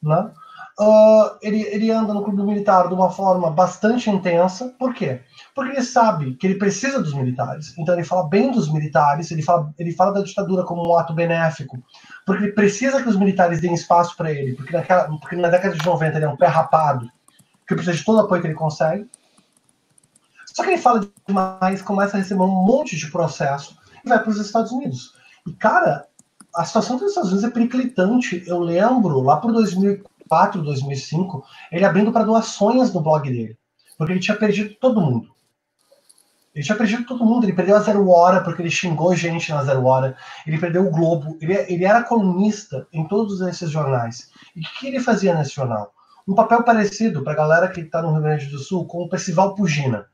Né? 0.00 0.30
Uh, 0.80 1.36
ele, 1.42 1.60
ele 1.64 1.90
anda 1.90 2.14
no 2.14 2.24
clube 2.24 2.42
militar 2.42 2.88
de 2.88 2.94
uma 2.94 3.10
forma 3.10 3.50
bastante 3.50 4.08
intensa. 4.08 4.74
Por 4.78 4.94
quê? 4.94 5.20
Porque 5.54 5.72
ele 5.72 5.82
sabe 5.82 6.36
que 6.36 6.46
ele 6.46 6.54
precisa 6.54 7.02
dos 7.02 7.12
militares. 7.12 7.76
Então 7.76 7.94
ele 7.94 8.02
fala 8.02 8.26
bem 8.26 8.50
dos 8.50 8.72
militares, 8.72 9.30
ele 9.30 9.42
fala, 9.42 9.74
ele 9.78 9.92
fala 9.92 10.14
da 10.14 10.22
ditadura 10.22 10.64
como 10.64 10.88
um 10.88 10.96
ato 10.96 11.12
benéfico. 11.12 11.78
Porque 12.24 12.44
ele 12.44 12.52
precisa 12.52 13.02
que 13.02 13.10
os 13.10 13.16
militares 13.16 13.60
deem 13.60 13.74
espaço 13.74 14.16
para 14.16 14.32
ele. 14.32 14.54
Porque, 14.54 14.72
naquela, 14.72 15.04
porque 15.18 15.36
na 15.36 15.50
década 15.50 15.76
de 15.76 15.84
90 15.84 16.16
ele 16.16 16.24
é 16.24 16.28
um 16.28 16.36
pé 16.36 16.46
rapado, 16.46 17.06
que 17.68 17.74
precisa 17.74 17.98
de 17.98 18.04
todo 18.04 18.16
o 18.16 18.20
apoio 18.20 18.40
que 18.40 18.46
ele 18.46 18.54
consegue. 18.54 19.06
Só 20.46 20.62
que 20.62 20.70
ele 20.70 20.78
fala 20.78 21.06
demais, 21.28 21.82
começa 21.82 22.16
a 22.16 22.20
receber 22.20 22.42
um 22.42 22.64
monte 22.64 22.96
de 22.96 23.10
processo 23.10 23.76
e 24.02 24.08
vai 24.08 24.18
para 24.18 24.30
os 24.30 24.38
Estados 24.38 24.72
Unidos. 24.72 25.14
E, 25.46 25.52
cara, 25.52 26.06
a 26.56 26.64
situação 26.64 26.96
dos 26.96 27.10
Estados 27.10 27.30
Unidos 27.30 27.48
é 27.50 27.52
periclitante. 27.52 28.42
Eu 28.46 28.60
lembro, 28.60 29.20
lá 29.20 29.36
por 29.36 29.52
2004, 29.52 30.09
2004, 30.30 30.62
2005, 30.62 31.44
ele 31.72 31.84
abrindo 31.84 32.12
para 32.12 32.24
doações 32.24 32.94
no 32.94 33.00
blog 33.00 33.28
dele. 33.28 33.58
Porque 33.98 34.12
ele 34.12 34.20
tinha 34.20 34.36
perdido 34.36 34.74
todo 34.76 35.00
mundo. 35.00 35.28
Ele 36.54 36.64
tinha 36.64 36.78
perdido 36.78 37.04
todo 37.04 37.24
mundo. 37.24 37.44
Ele 37.44 37.52
perdeu 37.52 37.76
a 37.76 37.80
Zero 37.80 38.08
Hora 38.08 38.42
porque 38.42 38.62
ele 38.62 38.70
xingou 38.70 39.14
gente 39.14 39.50
na 39.50 39.64
Zero 39.64 39.84
Hora. 39.84 40.16
Ele 40.46 40.58
perdeu 40.58 40.86
o 40.86 40.90
Globo. 40.90 41.36
Ele, 41.40 41.54
ele 41.54 41.84
era 41.84 42.02
colunista 42.02 42.86
em 42.92 43.06
todos 43.06 43.40
esses 43.40 43.70
jornais. 43.70 44.30
E 44.54 44.60
o 44.60 44.62
que, 44.62 44.78
que 44.78 44.86
ele 44.86 45.00
fazia 45.00 45.34
nesse 45.34 45.54
jornal? 45.54 45.92
Um 46.26 46.34
papel 46.34 46.62
parecido 46.62 47.22
para 47.22 47.32
a 47.32 47.36
galera 47.36 47.68
que 47.68 47.80
está 47.80 48.00
no 48.00 48.12
Rio 48.12 48.22
Grande 48.22 48.46
do 48.46 48.58
Sul 48.58 48.86
com 48.86 49.02
o 49.02 49.08
Percival 49.08 49.54
Pugina. 49.54 50.06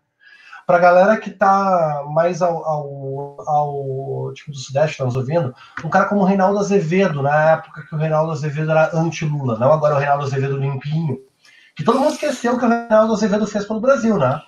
Para 0.66 0.78
a 0.78 0.80
galera 0.80 1.16
que 1.16 1.30
está 1.30 2.02
mais 2.09 2.43
ao, 2.43 2.64
ao, 2.64 3.48
ao, 3.48 4.32
tipo 4.34 4.51
do 4.51 4.56
Sudeste, 4.56 4.93
está 4.93 5.05
nos 5.05 5.14
ouvindo, 5.14 5.55
um 5.84 5.88
cara 5.88 6.06
como 6.06 6.22
o 6.22 6.24
Reinaldo 6.24 6.59
Azevedo, 6.59 7.22
na 7.22 7.52
época 7.52 7.86
que 7.86 7.94
o 7.94 7.98
Reinaldo 7.98 8.32
Azevedo 8.32 8.72
era 8.72 8.90
anti-Lula, 8.93 9.59
não 9.59 9.72
agora 9.72 9.94
o 9.94 9.98
Reinaldo 9.98 10.24
Azevedo 10.24 10.56
limpinho. 10.56 11.18
Que 11.76 11.84
todo 11.84 12.01
mundo 12.01 12.14
esqueceu 12.14 12.59
que 12.59 12.64
o 12.64 12.68
Reinaldo 12.68 13.12
Azevedo 13.12 13.47
fez 13.47 13.64
pelo 13.64 13.80
Brasil, 13.80 14.18
né? 14.18 14.43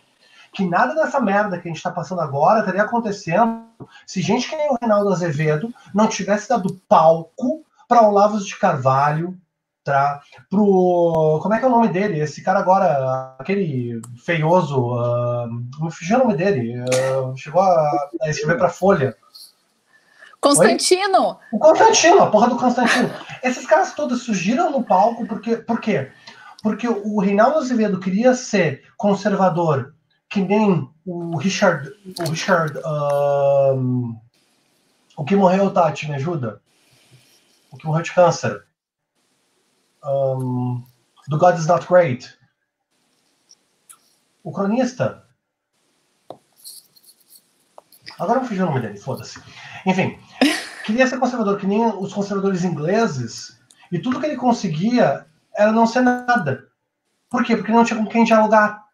Que 0.52 0.66
nada 0.66 0.94
dessa 0.94 1.20
merda 1.20 1.58
que 1.58 1.68
a 1.68 1.70
gente 1.70 1.76
está 1.76 1.90
passando 1.90 2.20
agora 2.20 2.60
estaria 2.60 2.82
acontecendo 2.82 3.68
se 4.04 4.20
gente 4.20 4.48
que 4.48 4.56
nem 4.56 4.70
o 4.70 4.78
Reinaldo 4.80 5.12
Azevedo 5.12 5.72
não 5.94 6.08
tivesse 6.08 6.48
dado 6.48 6.80
palco 6.88 7.64
para 7.86 8.02
Olavo 8.02 8.38
de 8.38 8.56
Carvalho, 8.56 9.38
tá? 9.88 10.20
Pro. 10.50 11.40
Como 11.42 11.54
é 11.54 11.58
que 11.58 11.64
é 11.64 11.68
o 11.68 11.70
nome 11.70 11.88
dele? 11.88 12.20
Esse 12.20 12.42
cara 12.42 12.58
agora, 12.58 13.34
aquele 13.38 14.00
feioso. 14.24 14.94
Uh, 14.94 15.48
me 15.80 15.90
fugiu 15.90 16.16
o 16.16 16.20
nome 16.20 16.36
dele. 16.36 16.78
Uh, 16.80 17.36
chegou 17.36 17.62
a, 17.62 18.08
a 18.22 18.28
escrever 18.28 18.58
para 18.58 18.68
Folha. 18.68 19.16
Constantino! 20.40 21.28
Oi? 21.28 21.36
O 21.52 21.58
Constantino, 21.58 22.22
a 22.22 22.30
porra 22.30 22.48
do 22.48 22.56
Constantino. 22.56 23.10
Esses 23.42 23.66
caras 23.66 23.94
todos 23.94 24.22
surgiram 24.22 24.70
no 24.70 24.84
palco 24.84 25.26
porque, 25.26 25.56
por 25.56 25.80
quê? 25.80 26.12
Porque 26.62 26.86
o 26.86 27.18
Reinaldo 27.20 27.58
Azevedo 27.58 27.98
queria 27.98 28.34
ser 28.34 28.82
conservador, 28.96 29.94
que 30.28 30.40
nem 30.40 30.88
o 31.06 31.36
Richard. 31.36 31.90
O 32.20 32.30
Richard. 32.30 32.78
Um, 32.84 34.16
o 35.16 35.24
que 35.24 35.34
morreu, 35.34 35.70
Tati, 35.72 36.08
me 36.08 36.14
ajuda? 36.14 36.60
O 37.72 37.76
que 37.76 37.86
morreu 37.86 38.02
de 38.02 38.12
câncer. 38.12 38.67
Um, 40.04 40.84
do 41.28 41.38
God 41.38 41.58
is 41.58 41.66
Not 41.66 41.86
Great. 41.86 42.38
O 44.42 44.52
cronista. 44.52 45.24
Agora 48.18 48.40
eu 48.40 48.44
fugi 48.44 48.62
o 48.62 48.66
nome 48.66 48.80
dele, 48.80 48.98
foda-se. 48.98 49.40
Enfim, 49.86 50.18
queria 50.84 51.06
ser 51.06 51.18
conservador, 51.18 51.58
que 51.58 51.66
nem 51.66 51.84
os 51.86 52.12
conservadores 52.12 52.64
ingleses, 52.64 53.58
e 53.92 53.98
tudo 53.98 54.20
que 54.20 54.26
ele 54.26 54.36
conseguia 54.36 55.26
era 55.54 55.72
não 55.72 55.86
ser 55.86 56.00
nada. 56.00 56.68
Por 57.30 57.44
quê? 57.44 57.56
Porque 57.56 57.72
não 57.72 57.84
tinha 57.84 57.98
com 57.98 58.08
quem 58.08 58.24
dialogar. 58.24 58.84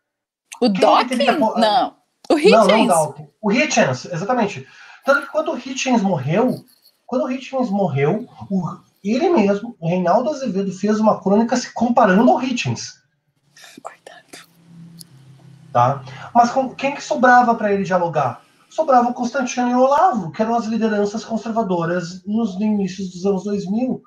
O 0.60 0.70
quem 0.70 0.80
Dawkins? 0.80 1.26
Não. 1.56 1.96
O 2.30 2.38
Hitchens. 2.38 2.52
Não, 2.52 2.66
não 2.66 2.84
o 2.84 2.88
Dawkins. 2.88 3.28
O 3.40 3.52
Hitchens, 3.52 4.04
exatamente. 4.06 4.66
Tanto 5.04 5.22
que 5.22 5.32
quando 5.32 5.52
o 5.52 5.58
Hitchens 5.58 6.02
morreu, 6.02 6.64
quando 7.06 7.24
o 7.24 7.30
Hitchens 7.30 7.70
morreu, 7.70 8.26
o, 8.50 8.80
ele 9.04 9.28
mesmo, 9.28 9.76
o 9.78 9.88
Reinaldo 9.88 10.30
Azevedo, 10.30 10.72
fez 10.72 10.98
uma 10.98 11.20
crônica 11.20 11.56
se 11.56 11.72
comparando 11.72 12.30
ao 12.30 12.42
Hitchens. 12.42 13.02
Coitado. 13.82 14.48
Tá? 15.72 16.02
Mas 16.34 16.50
com, 16.50 16.74
quem 16.74 16.94
que 16.94 17.02
sobrava 17.02 17.54
para 17.54 17.72
ele 17.72 17.84
dialogar? 17.84 18.42
Sobrava 18.70 19.10
o 19.10 19.14
Constantino 19.14 19.70
e 19.70 19.74
o 19.74 19.80
Olavo, 19.80 20.32
que 20.32 20.42
eram 20.42 20.54
as 20.54 20.66
lideranças 20.66 21.24
conservadoras 21.24 22.24
nos 22.24 22.54
inícios 22.54 23.10
dos 23.10 23.26
anos 23.26 23.44
2000. 23.44 24.02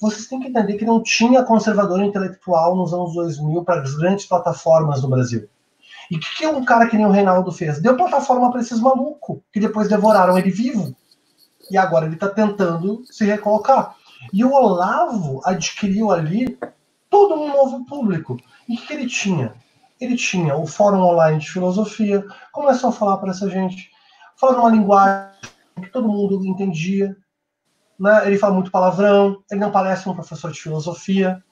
Vocês 0.00 0.26
têm 0.26 0.40
que 0.40 0.48
entender 0.48 0.74
que 0.74 0.84
não 0.84 1.02
tinha 1.02 1.42
conservador 1.42 2.02
intelectual 2.02 2.76
nos 2.76 2.92
anos 2.92 3.14
2000 3.14 3.64
para 3.64 3.82
as 3.82 3.94
grandes 3.94 4.26
plataformas 4.26 5.00
do 5.00 5.08
Brasil. 5.08 5.48
E 6.10 6.16
o 6.16 6.20
que, 6.20 6.36
que 6.36 6.46
um 6.46 6.64
cara 6.64 6.88
que 6.88 6.96
nem 6.96 7.06
o 7.06 7.10
Reinaldo 7.10 7.50
fez? 7.50 7.80
Deu 7.80 7.96
plataforma 7.96 8.50
para 8.50 8.60
esses 8.60 8.78
malucos, 8.78 9.38
que 9.52 9.58
depois 9.58 9.88
devoraram 9.88 10.38
ele 10.38 10.50
vivo. 10.50 10.94
E 11.70 11.76
agora 11.76 12.06
ele 12.06 12.14
está 12.14 12.28
tentando 12.28 13.02
se 13.10 13.24
recolocar. 13.24 13.96
E 14.32 14.44
o 14.44 14.52
Olavo 14.52 15.40
adquiriu 15.44 16.10
ali 16.10 16.58
todo 17.08 17.34
um 17.34 17.48
novo 17.48 17.84
público. 17.84 18.38
E 18.68 18.74
o 18.74 18.78
que, 18.78 18.92
ele 18.92 19.06
tinha? 19.06 19.54
Ele 20.00 20.16
tinha 20.16 20.56
o 20.56 20.66
Fórum 20.66 21.02
Online 21.02 21.38
de 21.38 21.50
Filosofia, 21.50 22.24
começou 22.52 22.90
a 22.90 22.92
falar 22.92 23.18
para 23.18 23.30
essa 23.30 23.48
gente, 23.48 23.90
falando 24.36 24.60
uma 24.60 24.70
linguagem 24.70 25.32
que 25.80 25.90
todo 25.90 26.08
mundo 26.08 26.44
entendia. 26.44 27.16
Né? 27.98 28.26
Ele 28.26 28.38
fala 28.38 28.54
muito 28.54 28.70
palavrão, 28.70 29.42
ele 29.50 29.60
não 29.60 29.70
parece 29.70 30.08
um 30.08 30.14
professor 30.14 30.50
de 30.50 30.60
filosofia, 30.60 31.42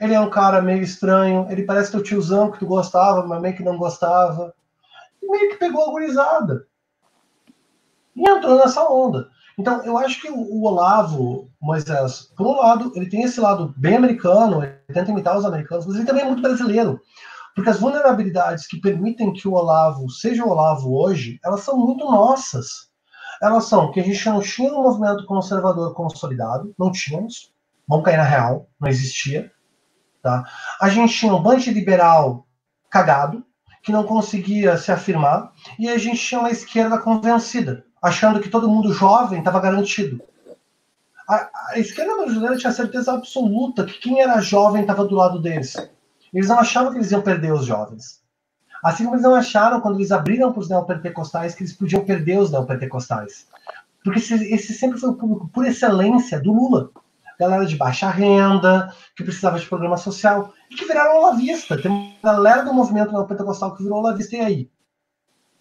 ele 0.00 0.14
é 0.14 0.20
um 0.20 0.30
cara 0.30 0.60
meio 0.60 0.82
estranho, 0.82 1.46
ele 1.50 1.64
parece 1.64 1.90
teu 1.90 2.02
tiozão 2.02 2.50
que 2.50 2.58
tu 2.58 2.66
gostava, 2.66 3.26
mas 3.26 3.40
meio 3.40 3.56
que 3.56 3.62
não 3.62 3.78
gostava. 3.78 4.54
E 5.22 5.30
meio 5.30 5.50
que 5.50 5.56
pegou 5.56 5.88
a 5.88 5.90
gurizada. 5.90 6.66
E 8.14 8.28
entrou 8.28 8.58
nessa 8.58 8.84
onda. 8.88 9.30
Então, 9.58 9.82
eu 9.84 9.96
acho 9.96 10.20
que 10.20 10.30
o 10.30 10.64
Olavo 10.64 11.50
Moisés, 11.60 12.30
por 12.36 12.46
um 12.46 12.56
lado, 12.56 12.92
ele 12.94 13.08
tem 13.08 13.22
esse 13.22 13.40
lado 13.40 13.74
bem 13.76 13.96
americano, 13.96 14.62
ele 14.62 14.76
tenta 14.92 15.10
imitar 15.10 15.36
os 15.36 15.46
americanos, 15.46 15.86
mas 15.86 15.96
ele 15.96 16.04
também 16.04 16.22
é 16.22 16.26
muito 16.26 16.42
brasileiro. 16.42 17.00
Porque 17.54 17.70
as 17.70 17.80
vulnerabilidades 17.80 18.66
que 18.66 18.78
permitem 18.78 19.32
que 19.32 19.48
o 19.48 19.54
Olavo 19.54 20.10
seja 20.10 20.44
o 20.44 20.50
Olavo 20.50 20.94
hoje, 20.94 21.40
elas 21.42 21.62
são 21.62 21.78
muito 21.78 22.04
nossas. 22.04 22.90
Elas 23.42 23.64
são 23.64 23.90
que 23.90 23.98
a 23.98 24.02
gente 24.02 24.28
não 24.28 24.40
tinha 24.40 24.72
um 24.74 24.82
movimento 24.82 25.24
conservador 25.24 25.94
consolidado, 25.94 26.74
não 26.78 26.92
tínhamos, 26.92 27.50
vamos 27.88 28.04
cair 28.04 28.18
na 28.18 28.24
real, 28.24 28.68
não 28.78 28.88
existia. 28.88 29.50
Tá? 30.22 30.44
A 30.78 30.90
gente 30.90 31.14
tinha 31.14 31.34
um 31.34 31.42
bando 31.42 31.70
liberal 31.70 32.46
cagado, 32.90 33.42
que 33.82 33.92
não 33.92 34.04
conseguia 34.04 34.76
se 34.76 34.92
afirmar, 34.92 35.52
e 35.78 35.88
a 35.88 35.96
gente 35.96 36.18
tinha 36.18 36.40
uma 36.40 36.50
esquerda 36.50 36.98
convencida, 36.98 37.86
achando 38.06 38.40
que 38.40 38.48
todo 38.48 38.68
mundo 38.68 38.92
jovem 38.92 39.40
estava 39.40 39.60
garantido. 39.60 40.22
A, 41.28 41.50
a, 41.72 41.78
esquerda 41.78 42.16
brasileira 42.16 42.56
tinha 42.56 42.72
certeza 42.72 43.12
absoluta 43.12 43.84
que 43.84 43.98
quem 43.98 44.20
era 44.20 44.40
jovem 44.40 44.82
estava 44.82 45.04
do 45.04 45.16
lado 45.16 45.40
deles. 45.40 45.74
Eles 46.32 46.48
não 46.48 46.58
achavam 46.58 46.92
que 46.92 46.98
eles 46.98 47.10
iam 47.10 47.20
perder 47.20 47.52
os 47.52 47.66
jovens. 47.66 48.22
Assim 48.84 49.04
como 49.04 49.16
eles 49.16 49.24
não 49.24 49.34
acharam, 49.34 49.80
quando 49.80 49.96
eles 49.96 50.12
abriram 50.12 50.52
para 50.52 50.60
os 50.60 50.68
neopentecostais, 50.68 51.54
que 51.54 51.64
eles 51.64 51.72
podiam 51.72 52.04
perder 52.04 52.38
os 52.38 52.52
neopentecostais. 52.52 53.48
Porque 54.04 54.20
esse, 54.20 54.34
esse 54.52 54.72
sempre 54.72 55.00
foi 55.00 55.10
o 55.10 55.14
público 55.14 55.48
por 55.48 55.66
excelência 55.66 56.38
do 56.38 56.52
Lula. 56.52 56.90
Galera 57.40 57.66
de 57.66 57.76
baixa 57.76 58.08
renda, 58.08 58.94
que 59.16 59.24
precisava 59.24 59.58
de 59.58 59.66
programa 59.66 59.96
social, 59.96 60.52
e 60.70 60.76
que 60.76 60.84
viraram 60.84 61.18
olavista. 61.18 61.76
Tem 61.80 61.90
uma 61.90 62.14
galera 62.22 62.62
do 62.62 62.72
movimento 62.72 63.12
neopentecostal 63.12 63.74
que 63.74 63.82
virou 63.82 63.98
olavista, 63.98 64.36
e 64.36 64.40
aí? 64.40 64.70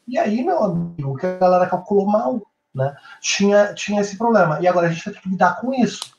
E 0.07 0.17
aí, 0.17 0.43
meu 0.43 0.63
amigo, 0.63 1.17
que 1.17 1.25
a 1.25 1.37
galera 1.37 1.67
calculou 1.67 2.05
mal, 2.05 2.41
né? 2.73 2.95
Tinha, 3.21 3.73
tinha 3.73 4.01
esse 4.01 4.17
problema. 4.17 4.59
E 4.61 4.67
agora 4.67 4.87
a 4.87 4.91
gente 4.91 5.03
vai 5.03 5.13
ter 5.13 5.21
que 5.21 5.29
lidar 5.29 5.59
com 5.59 5.73
isso. 5.73 6.15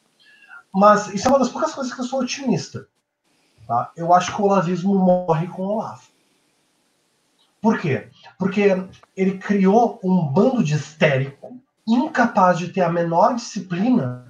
Mas 0.74 1.08
isso 1.14 1.28
é 1.28 1.30
uma 1.30 1.38
das 1.38 1.48
poucas 1.48 1.74
coisas 1.74 1.92
que 1.92 2.00
eu 2.00 2.04
sou 2.04 2.20
otimista. 2.20 2.86
Tá? 3.66 3.90
Eu 3.96 4.12
acho 4.12 4.34
que 4.34 4.40
o 4.40 4.44
olavismo 4.44 4.94
morre 4.94 5.46
com 5.48 5.62
o 5.62 5.70
Olavo. 5.74 6.02
Por 7.60 7.80
quê? 7.80 8.08
Porque 8.38 8.86
ele 9.16 9.38
criou 9.38 9.98
um 10.04 10.26
bando 10.26 10.62
de 10.62 10.74
histérico, 10.74 11.58
incapaz 11.86 12.58
de 12.58 12.68
ter 12.68 12.82
a 12.82 12.92
menor 12.92 13.34
disciplina 13.34 14.26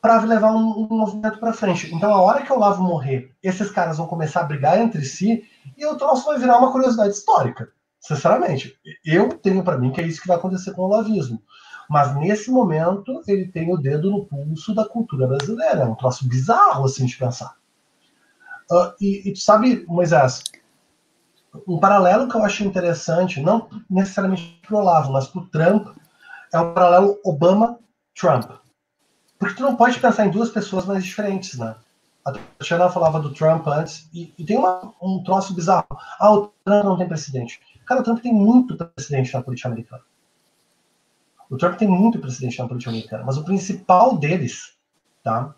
para 0.00 0.20
levar 0.22 0.52
um, 0.52 0.88
um 0.90 0.96
movimento 0.96 1.38
para 1.38 1.52
frente. 1.52 1.94
Então, 1.94 2.12
a 2.12 2.20
hora 2.20 2.42
que 2.42 2.52
o 2.52 2.56
Olavo 2.56 2.82
morrer, 2.82 3.32
esses 3.40 3.70
caras 3.70 3.98
vão 3.98 4.06
começar 4.08 4.40
a 4.40 4.44
brigar 4.44 4.80
entre 4.80 5.04
si 5.04 5.44
e 5.76 5.86
o 5.86 5.96
troço 5.96 6.26
vai 6.26 6.38
virar 6.38 6.58
uma 6.58 6.72
curiosidade 6.72 7.14
histórica. 7.14 7.70
Sinceramente, 8.02 8.76
eu 9.04 9.28
tenho 9.38 9.62
para 9.62 9.78
mim 9.78 9.92
que 9.92 10.00
é 10.00 10.06
isso 10.06 10.20
que 10.20 10.26
vai 10.26 10.36
acontecer 10.36 10.72
com 10.72 10.82
o 10.82 10.86
olavismo. 10.86 11.40
Mas 11.88 12.14
nesse 12.16 12.50
momento, 12.50 13.22
ele 13.28 13.46
tem 13.46 13.72
o 13.72 13.76
dedo 13.76 14.10
no 14.10 14.26
pulso 14.26 14.74
da 14.74 14.84
cultura 14.84 15.26
brasileira. 15.26 15.82
É 15.82 15.84
um 15.84 15.94
troço 15.94 16.26
bizarro 16.28 16.84
assim 16.84 17.06
de 17.06 17.16
pensar. 17.16 17.56
Uh, 18.70 18.92
e, 19.00 19.28
e 19.28 19.32
tu 19.32 19.38
sabe, 19.38 19.84
Moisés, 19.86 20.42
um 21.66 21.78
paralelo 21.78 22.28
que 22.28 22.34
eu 22.34 22.42
acho 22.42 22.64
interessante, 22.64 23.40
não 23.40 23.68
necessariamente 23.88 24.60
para 24.66 24.76
o 24.76 24.80
Olavo, 24.80 25.12
mas 25.12 25.28
para 25.28 25.40
o 25.40 25.46
Trump, 25.46 25.96
é 26.52 26.58
o 26.58 26.72
paralelo 26.72 27.20
Obama-Trump. 27.24 28.50
Porque 29.38 29.54
tu 29.54 29.62
não 29.62 29.76
pode 29.76 30.00
pensar 30.00 30.26
em 30.26 30.30
duas 30.30 30.50
pessoas 30.50 30.86
mais 30.86 31.04
diferentes, 31.04 31.58
né? 31.58 31.76
A 32.24 32.32
Tatiana 32.32 32.88
falava 32.88 33.20
do 33.20 33.32
Trump 33.32 33.66
antes, 33.66 34.08
e, 34.12 34.32
e 34.38 34.44
tem 34.44 34.56
uma, 34.56 34.92
um 35.02 35.22
troço 35.22 35.54
bizarro. 35.54 35.86
Ah, 36.18 36.32
o 36.32 36.52
Trump 36.64 36.84
não 36.84 36.96
tem 36.96 37.08
presidente. 37.08 37.60
Cara, 37.86 38.00
o 38.00 38.04
Trump 38.04 38.20
tem 38.20 38.32
muito 38.32 38.76
presidente 38.76 39.32
na 39.34 39.42
política 39.42 39.68
americana. 39.68 40.02
O 41.50 41.56
Trump 41.56 41.76
tem 41.76 41.88
muito 41.88 42.18
presidente 42.18 42.58
na 42.58 42.66
política 42.66 42.90
americana, 42.90 43.24
mas 43.24 43.36
o 43.36 43.44
principal 43.44 44.16
deles, 44.16 44.76
tá? 45.22 45.54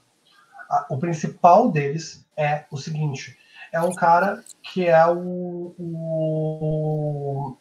O 0.91 0.99
principal 0.99 1.71
deles 1.71 2.27
é 2.37 2.65
o 2.71 2.77
seguinte: 2.77 3.39
é 3.73 3.81
um 3.81 3.95
cara 3.95 4.43
que 4.63 4.87
é 4.87 5.07
o, 5.07 5.75
o 5.79 7.57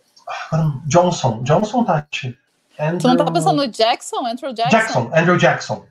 Johnson. 0.87 1.43
Johnson 1.43 1.83
Tati. 1.83 2.37
Andrew... 2.79 2.99
Tu 2.99 3.07
não 3.07 3.17
tá 3.17 3.31
pensando 3.31 3.57
no 3.57 3.67
Jackson? 3.67 4.25
Andrew 4.25 4.53
Jackson? 4.53 4.77
Jackson, 4.77 5.11
Andrew 5.13 5.37
Jackson. 5.37 5.85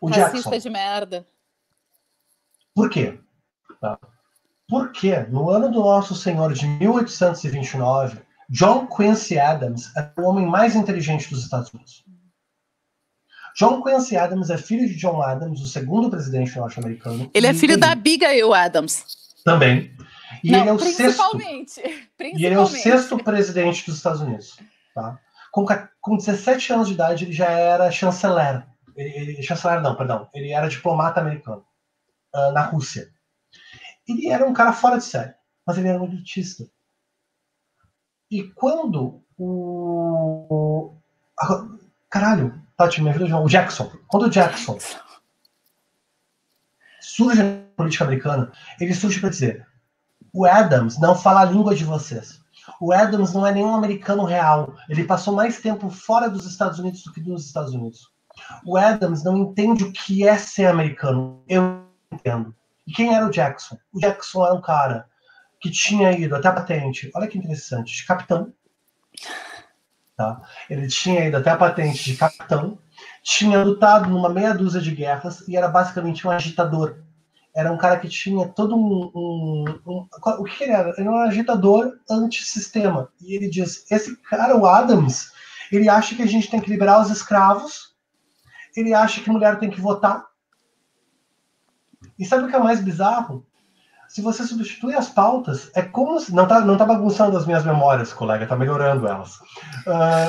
O 0.00 0.08
Racista 0.08 0.50
Jackson. 0.50 0.58
de 0.58 0.70
merda. 0.70 1.26
Por 2.74 2.88
quê? 2.90 3.18
Tá. 3.80 3.98
Porque 4.72 5.14
no 5.28 5.50
ano 5.50 5.70
do 5.70 5.80
Nosso 5.80 6.14
Senhor 6.14 6.54
de 6.54 6.66
1829, 6.66 8.22
John 8.48 8.86
Quincy 8.86 9.38
Adams 9.38 9.94
era 9.94 10.10
o 10.16 10.22
homem 10.22 10.46
mais 10.46 10.74
inteligente 10.74 11.28
dos 11.28 11.44
Estados 11.44 11.70
Unidos. 11.74 12.02
John 13.54 13.82
Quincy 13.82 14.16
Adams 14.16 14.48
é 14.48 14.56
filho 14.56 14.88
de 14.88 14.94
John 14.94 15.20
Adams, 15.20 15.60
o 15.60 15.66
segundo 15.66 16.08
presidente 16.08 16.56
norte-americano. 16.56 17.30
Ele 17.34 17.46
é 17.46 17.52
filho 17.52 17.76
da 17.78 17.92
Abigail 17.92 18.54
Adams. 18.54 19.04
Também. 19.44 19.94
E 20.42 20.50
Não, 20.50 20.60
ele 20.60 20.70
é 20.70 20.72
o 20.72 20.78
principalmente, 20.78 21.70
sexto. 21.72 21.90
Principalmente. 22.16 22.42
E 22.42 22.46
ele 22.46 22.54
é 22.54 22.58
o 22.58 22.66
sexto 22.66 23.18
presidente 23.18 23.84
dos 23.84 23.96
Estados 23.96 24.22
Unidos. 24.22 24.56
Tá? 24.94 25.18
Com, 25.52 25.66
com 26.00 26.16
17 26.16 26.72
anos 26.72 26.88
de 26.88 26.94
idade, 26.94 27.24
ele 27.26 27.32
já 27.34 27.50
era 27.50 27.90
chanceler. 27.90 28.66
Ele, 28.96 29.32
ele, 29.32 29.42
chanceler 29.42 29.82
não, 29.82 29.94
perdão. 29.94 30.30
Ele 30.32 30.50
era 30.50 30.66
diplomata 30.66 31.20
americano 31.20 31.62
uh, 32.34 32.52
na 32.52 32.62
Rússia. 32.62 33.12
Ele 34.12 34.28
era 34.28 34.46
um 34.46 34.52
cara 34.52 34.72
fora 34.72 34.98
de 34.98 35.04
série, 35.04 35.34
mas 35.66 35.78
ele 35.78 35.88
era 35.88 36.00
um 36.00 36.04
elitista. 36.04 36.64
E 38.30 38.44
quando 38.44 39.22
o. 39.38 40.94
Caralho, 42.08 42.62
Tati, 42.76 43.02
me 43.02 43.10
ajuda, 43.10 43.26
João. 43.26 43.44
O 43.44 43.48
Jackson. 43.48 43.90
Quando 44.08 44.24
o 44.24 44.30
Jackson 44.30 44.78
surge 47.00 47.42
na 47.42 47.62
política 47.76 48.04
americana, 48.04 48.52
ele 48.80 48.94
surge 48.94 49.20
para 49.20 49.30
dizer: 49.30 49.66
o 50.32 50.46
Adams 50.46 50.98
não 50.98 51.14
fala 51.14 51.42
a 51.42 51.44
língua 51.44 51.74
de 51.74 51.84
vocês. 51.84 52.40
O 52.80 52.92
Adams 52.92 53.32
não 53.32 53.46
é 53.46 53.52
nenhum 53.52 53.74
americano 53.74 54.24
real. 54.24 54.74
Ele 54.88 55.04
passou 55.04 55.34
mais 55.34 55.60
tempo 55.60 55.90
fora 55.90 56.30
dos 56.30 56.46
Estados 56.46 56.78
Unidos 56.78 57.02
do 57.02 57.12
que 57.12 57.20
nos 57.20 57.46
Estados 57.46 57.74
Unidos. 57.74 58.10
O 58.64 58.76
Adams 58.76 59.24
não 59.24 59.36
entende 59.36 59.84
o 59.84 59.92
que 59.92 60.26
é 60.26 60.38
ser 60.38 60.66
americano. 60.66 61.42
Eu 61.48 61.84
entendo. 62.10 62.54
E 62.86 62.92
quem 62.92 63.14
era 63.14 63.26
o 63.26 63.30
Jackson? 63.30 63.78
O 63.92 64.00
Jackson 64.00 64.44
era 64.44 64.54
um 64.54 64.60
cara 64.60 65.06
que 65.60 65.70
tinha 65.70 66.12
ido 66.12 66.34
até 66.34 66.48
a 66.48 66.52
patente, 66.52 67.10
olha 67.14 67.28
que 67.28 67.38
interessante, 67.38 67.94
de 67.94 68.04
capitão. 68.04 68.52
Tá? 70.16 70.40
Ele 70.68 70.88
tinha 70.88 71.26
ido 71.26 71.36
até 71.36 71.50
a 71.50 71.56
patente 71.56 72.04
de 72.04 72.16
capitão, 72.16 72.78
tinha 73.22 73.62
lutado 73.62 74.10
numa 74.10 74.28
meia 74.28 74.52
dúzia 74.52 74.80
de 74.80 74.94
guerras 74.94 75.46
e 75.46 75.56
era 75.56 75.68
basicamente 75.68 76.26
um 76.26 76.30
agitador. 76.30 76.98
Era 77.54 77.70
um 77.70 77.76
cara 77.76 77.98
que 77.98 78.08
tinha 78.08 78.48
todo 78.48 78.74
um. 78.74 79.10
um, 79.14 79.80
um 79.86 80.08
o 80.38 80.44
que 80.44 80.64
ele 80.64 80.72
era? 80.72 80.90
Ele 80.90 81.06
era 81.06 81.10
um 81.10 81.18
agitador 81.18 81.98
antissistema. 82.10 83.10
E 83.20 83.34
ele 83.34 83.48
diz: 83.48 83.84
esse 83.90 84.16
cara, 84.22 84.56
o 84.56 84.66
Adams, 84.66 85.30
ele 85.70 85.88
acha 85.88 86.14
que 86.14 86.22
a 86.22 86.26
gente 86.26 86.50
tem 86.50 86.60
que 86.60 86.70
liberar 86.70 87.00
os 87.00 87.10
escravos, 87.10 87.94
ele 88.74 88.94
acha 88.94 89.20
que 89.20 89.30
mulher 89.30 89.58
tem 89.58 89.70
que 89.70 89.80
votar. 89.80 90.24
E 92.22 92.24
sabe 92.24 92.44
o 92.44 92.48
que 92.48 92.54
é 92.54 92.58
mais 92.60 92.80
bizarro? 92.80 93.44
se 94.12 94.20
você 94.20 94.46
substitui 94.46 94.94
as 94.94 95.08
pautas, 95.08 95.70
é 95.74 95.80
como 95.80 96.20
se. 96.20 96.34
Não 96.34 96.46
tá, 96.46 96.60
não 96.60 96.76
tá 96.76 96.84
bagunçando 96.84 97.34
as 97.34 97.46
minhas 97.46 97.64
memórias, 97.64 98.12
colega, 98.12 98.46
tá 98.46 98.54
melhorando 98.54 99.08
elas. 99.08 99.36
Uh, 99.86 100.28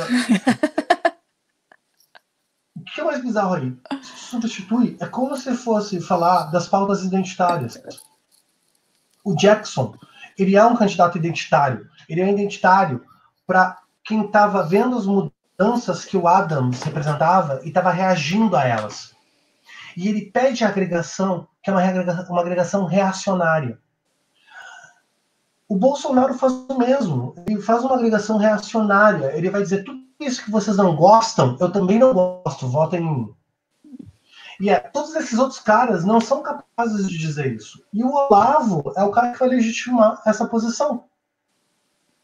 o 2.80 2.84
que 2.86 3.02
é 3.02 3.04
mais 3.04 3.22
bizarro 3.22 3.56
aí? 3.56 3.78
Se 4.02 4.30
substitui, 4.30 4.96
é 5.02 5.06
como 5.06 5.36
se 5.36 5.54
fosse 5.54 6.00
falar 6.00 6.44
das 6.46 6.66
pautas 6.66 7.04
identitárias. 7.04 7.78
O 9.22 9.36
Jackson, 9.36 9.94
ele 10.40 10.56
é 10.56 10.66
um 10.66 10.78
candidato 10.78 11.18
identitário. 11.18 11.86
Ele 12.08 12.22
é 12.22 12.32
identitário 12.32 13.04
para 13.46 13.80
quem 14.02 14.26
estava 14.26 14.64
vendo 14.64 14.98
as 14.98 15.06
mudanças 15.06 16.06
que 16.06 16.16
o 16.16 16.26
Adams 16.26 16.82
representava 16.84 17.60
e 17.66 17.68
estava 17.68 17.92
reagindo 17.92 18.56
a 18.56 18.64
elas. 18.64 19.13
E 19.96 20.08
ele 20.08 20.32
pede 20.32 20.64
a 20.64 20.70
agregação, 20.70 21.48
que 21.62 21.70
é 21.70 21.74
uma, 21.74 21.82
uma 22.30 22.42
agregação 22.42 22.86
reacionária. 22.86 23.80
O 25.68 25.78
Bolsonaro 25.78 26.34
faz 26.34 26.54
o 26.54 26.78
mesmo. 26.78 27.36
Ele 27.48 27.62
faz 27.62 27.84
uma 27.84 27.96
agregação 27.96 28.38
reacionária. 28.38 29.36
Ele 29.36 29.50
vai 29.50 29.62
dizer 29.62 29.84
tudo 29.84 30.04
isso 30.20 30.44
que 30.44 30.52
vocês 30.52 30.78
não 30.78 30.96
gostam, 30.96 31.58
eu 31.60 31.72
também 31.72 32.00
não 32.00 32.14
gosto, 32.14 32.68
votem 32.68 33.02
em 33.02 33.04
mim. 33.04 33.36
E 34.60 34.70
é, 34.70 34.80
todos 34.80 35.16
esses 35.16 35.38
outros 35.38 35.60
caras 35.60 36.06
não 36.06 36.22
são 36.22 36.42
capazes 36.42 37.10
de 37.10 37.18
dizer 37.18 37.54
isso. 37.54 37.84
E 37.92 38.04
o 38.04 38.14
Olavo 38.14 38.94
é 38.96 39.04
o 39.04 39.12
cara 39.12 39.34
que 39.34 39.40
vai 39.40 39.50
legitimar 39.50 40.22
essa 40.26 40.48
posição. 40.48 41.06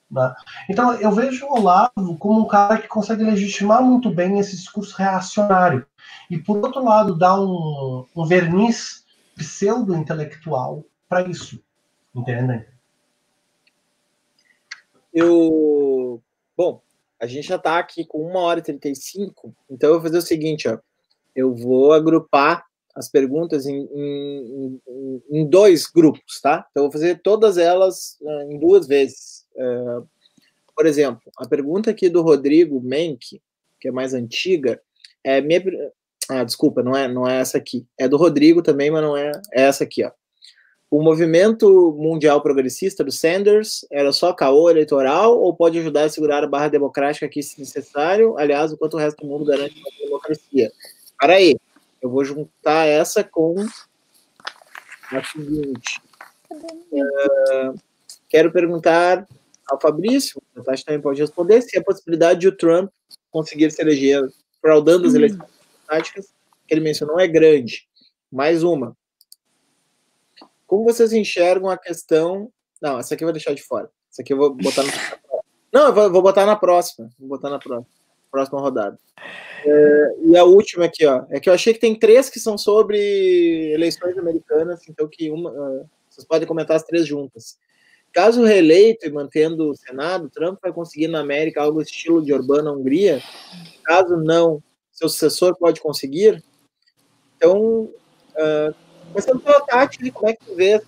Né? 0.09 0.33
Então, 0.69 0.93
eu 0.93 1.11
vejo 1.11 1.45
o 1.45 1.59
Olavo 1.59 2.17
como 2.17 2.41
um 2.41 2.47
cara 2.47 2.77
que 2.77 2.87
consegue 2.87 3.23
legitimar 3.23 3.81
muito 3.81 4.09
bem 4.09 4.39
esse 4.39 4.55
discurso 4.55 4.95
reacionário. 4.95 5.85
E, 6.29 6.37
por 6.37 6.57
outro 6.57 6.83
lado, 6.83 7.17
dá 7.17 7.39
um, 7.39 8.05
um 8.15 8.25
verniz 8.25 9.05
pseudo-intelectual 9.35 10.85
para 11.07 11.27
isso. 11.27 11.61
Entendem? 12.15 12.65
Eu. 15.13 16.21
Bom, 16.55 16.81
a 17.19 17.25
gente 17.25 17.47
já 17.47 17.55
está 17.55 17.79
aqui 17.79 18.05
com 18.05 18.31
1 18.31 18.35
hora 18.35 18.59
e 18.59 18.63
35, 18.63 19.53
então 19.69 19.89
eu 19.89 19.95
vou 19.95 20.03
fazer 20.03 20.17
o 20.17 20.21
seguinte, 20.21 20.67
ó. 20.67 20.77
Eu 21.35 21.53
vou 21.53 21.93
agrupar 21.93 22.65
as 22.95 23.07
perguntas 23.07 23.65
em, 23.65 23.87
em, 23.93 24.81
em, 24.87 25.23
em 25.31 25.49
dois 25.49 25.85
grupos, 25.85 26.41
tá? 26.41 26.65
Então 26.69 26.83
eu 26.83 26.89
vou 26.89 26.91
fazer 26.91 27.21
todas 27.21 27.57
elas 27.57 28.17
uh, 28.21 28.51
em 28.51 28.59
duas 28.59 28.87
vezes. 28.87 29.47
Uh, 29.55 30.07
por 30.75 30.85
exemplo, 30.85 31.21
a 31.37 31.47
pergunta 31.47 31.91
aqui 31.91 32.09
do 32.09 32.21
Rodrigo 32.21 32.81
Menck, 32.81 33.41
que 33.79 33.87
é 33.87 33.91
mais 33.91 34.13
antiga, 34.13 34.81
é 35.23 35.41
minha. 35.41 35.61
Ah, 36.29 36.43
desculpa, 36.43 36.83
não 36.83 36.95
é, 36.95 37.07
não 37.07 37.27
é 37.27 37.39
essa 37.39 37.57
aqui. 37.57 37.87
É 37.97 38.07
do 38.07 38.15
Rodrigo 38.15 38.61
também, 38.61 38.91
mas 38.91 39.01
não 39.01 39.17
é, 39.17 39.31
é 39.51 39.63
essa 39.63 39.83
aqui, 39.83 40.03
ó. 40.03 40.11
O 40.91 41.03
movimento 41.03 41.95
mundial 41.99 42.41
progressista 42.41 43.03
do 43.03 43.11
Sanders 43.11 43.85
era 43.91 44.11
só 44.11 44.33
caô 44.33 44.69
eleitoral 44.69 45.39
ou 45.39 45.55
pode 45.55 45.77
ajudar 45.77 46.05
a 46.05 46.09
segurar 46.09 46.43
a 46.43 46.47
barra 46.47 46.67
democrática 46.67 47.27
aqui 47.27 47.43
se 47.43 47.59
necessário? 47.59 48.35
Aliás, 48.37 48.71
enquanto 48.71 48.95
o 48.95 48.97
resto 48.97 49.21
do 49.21 49.27
mundo 49.27 49.45
garante 49.45 49.75
a 49.79 50.03
democracia. 50.03 50.71
Para 51.19 51.33
aí, 51.33 51.55
eu 52.01 52.09
vou 52.09 52.25
juntar 52.25 52.85
essa 52.85 53.23
com 53.23 53.55
a 55.11 55.23
seguinte. 55.23 56.01
Uh, 56.51 57.79
quero 58.27 58.51
perguntar 58.51 59.27
ao 59.69 59.79
Fabrício, 59.79 60.41
a 60.55 60.61
Tati 60.61 60.85
também 60.85 61.01
pode 61.01 61.21
responder, 61.21 61.61
se 61.61 61.77
a 61.77 61.83
possibilidade 61.83 62.39
de 62.39 62.47
o 62.47 62.55
Trump 62.55 62.91
conseguir 63.29 63.69
se 63.69 63.79
eleger 63.79 64.27
fraudando 64.59 65.05
as 65.05 65.13
hum. 65.13 65.17
eleições 65.17 65.58
democráticas 65.89 66.33
que 66.67 66.73
ele 66.73 66.81
mencionou 66.81 67.19
é 67.19 67.27
grande. 67.27 67.87
Mais 68.31 68.63
uma. 68.63 68.95
Como 70.67 70.83
vocês 70.83 71.11
enxergam 71.11 71.69
a 71.69 71.77
questão. 71.77 72.51
Não, 72.79 72.99
essa 72.99 73.15
aqui 73.15 73.23
eu 73.23 73.27
vou 73.27 73.33
deixar 73.33 73.53
de 73.53 73.63
fora. 73.63 73.89
Essa 74.11 74.21
aqui 74.21 74.31
eu 74.31 74.37
vou 74.37 74.53
botar 74.53 74.83
na. 74.83 74.91
Não, 75.73 75.87
eu 75.87 76.11
vou, 76.11 76.21
botar 76.21 76.45
na 76.45 76.55
próxima. 76.55 77.09
Vou 77.19 77.29
botar 77.29 77.49
na 77.49 77.59
próxima, 77.59 77.87
próxima 78.31 78.59
rodada. 78.59 78.97
É, 79.63 80.15
e 80.23 80.37
a 80.37 80.43
última 80.43 80.85
aqui, 80.85 81.05
ó, 81.05 81.25
é 81.29 81.39
que 81.39 81.47
eu 81.47 81.53
achei 81.53 81.73
que 81.73 81.79
tem 81.79 81.93
três 81.93 82.27
que 82.27 82.39
são 82.39 82.57
sobre 82.57 83.71
eleições 83.71 84.17
americanas, 84.17 84.81
então 84.89 85.07
que 85.07 85.29
uma, 85.29 85.51
uh, 85.51 85.89
vocês 86.09 86.25
podem 86.25 86.47
comentar 86.47 86.75
as 86.75 86.83
três 86.83 87.05
juntas. 87.05 87.59
Caso 88.11 88.43
reeleito 88.43 89.05
e 89.05 89.11
mantendo 89.11 89.69
o 89.69 89.75
Senado, 89.75 90.29
Trump 90.29 90.57
vai 90.59 90.73
conseguir 90.73 91.07
na 91.07 91.19
América 91.19 91.61
algo 91.61 91.81
estilo 91.81 92.23
de 92.23 92.33
Orbán 92.33 92.63
na 92.63 92.71
Hungria? 92.71 93.21
Caso 93.83 94.17
não, 94.17 94.63
seu 94.99 95.09
sucessor 95.09 95.57
pode 95.57 95.79
conseguir? 95.81 96.43
Então, 97.37 97.83
uh, 97.85 98.75
começando 99.07 99.39
pela 99.39 99.61
Tati, 99.61 100.11
como 100.11 100.29
é 100.29 100.33
que 100.33 100.45
tu 100.45 100.55
vê? 100.55 100.81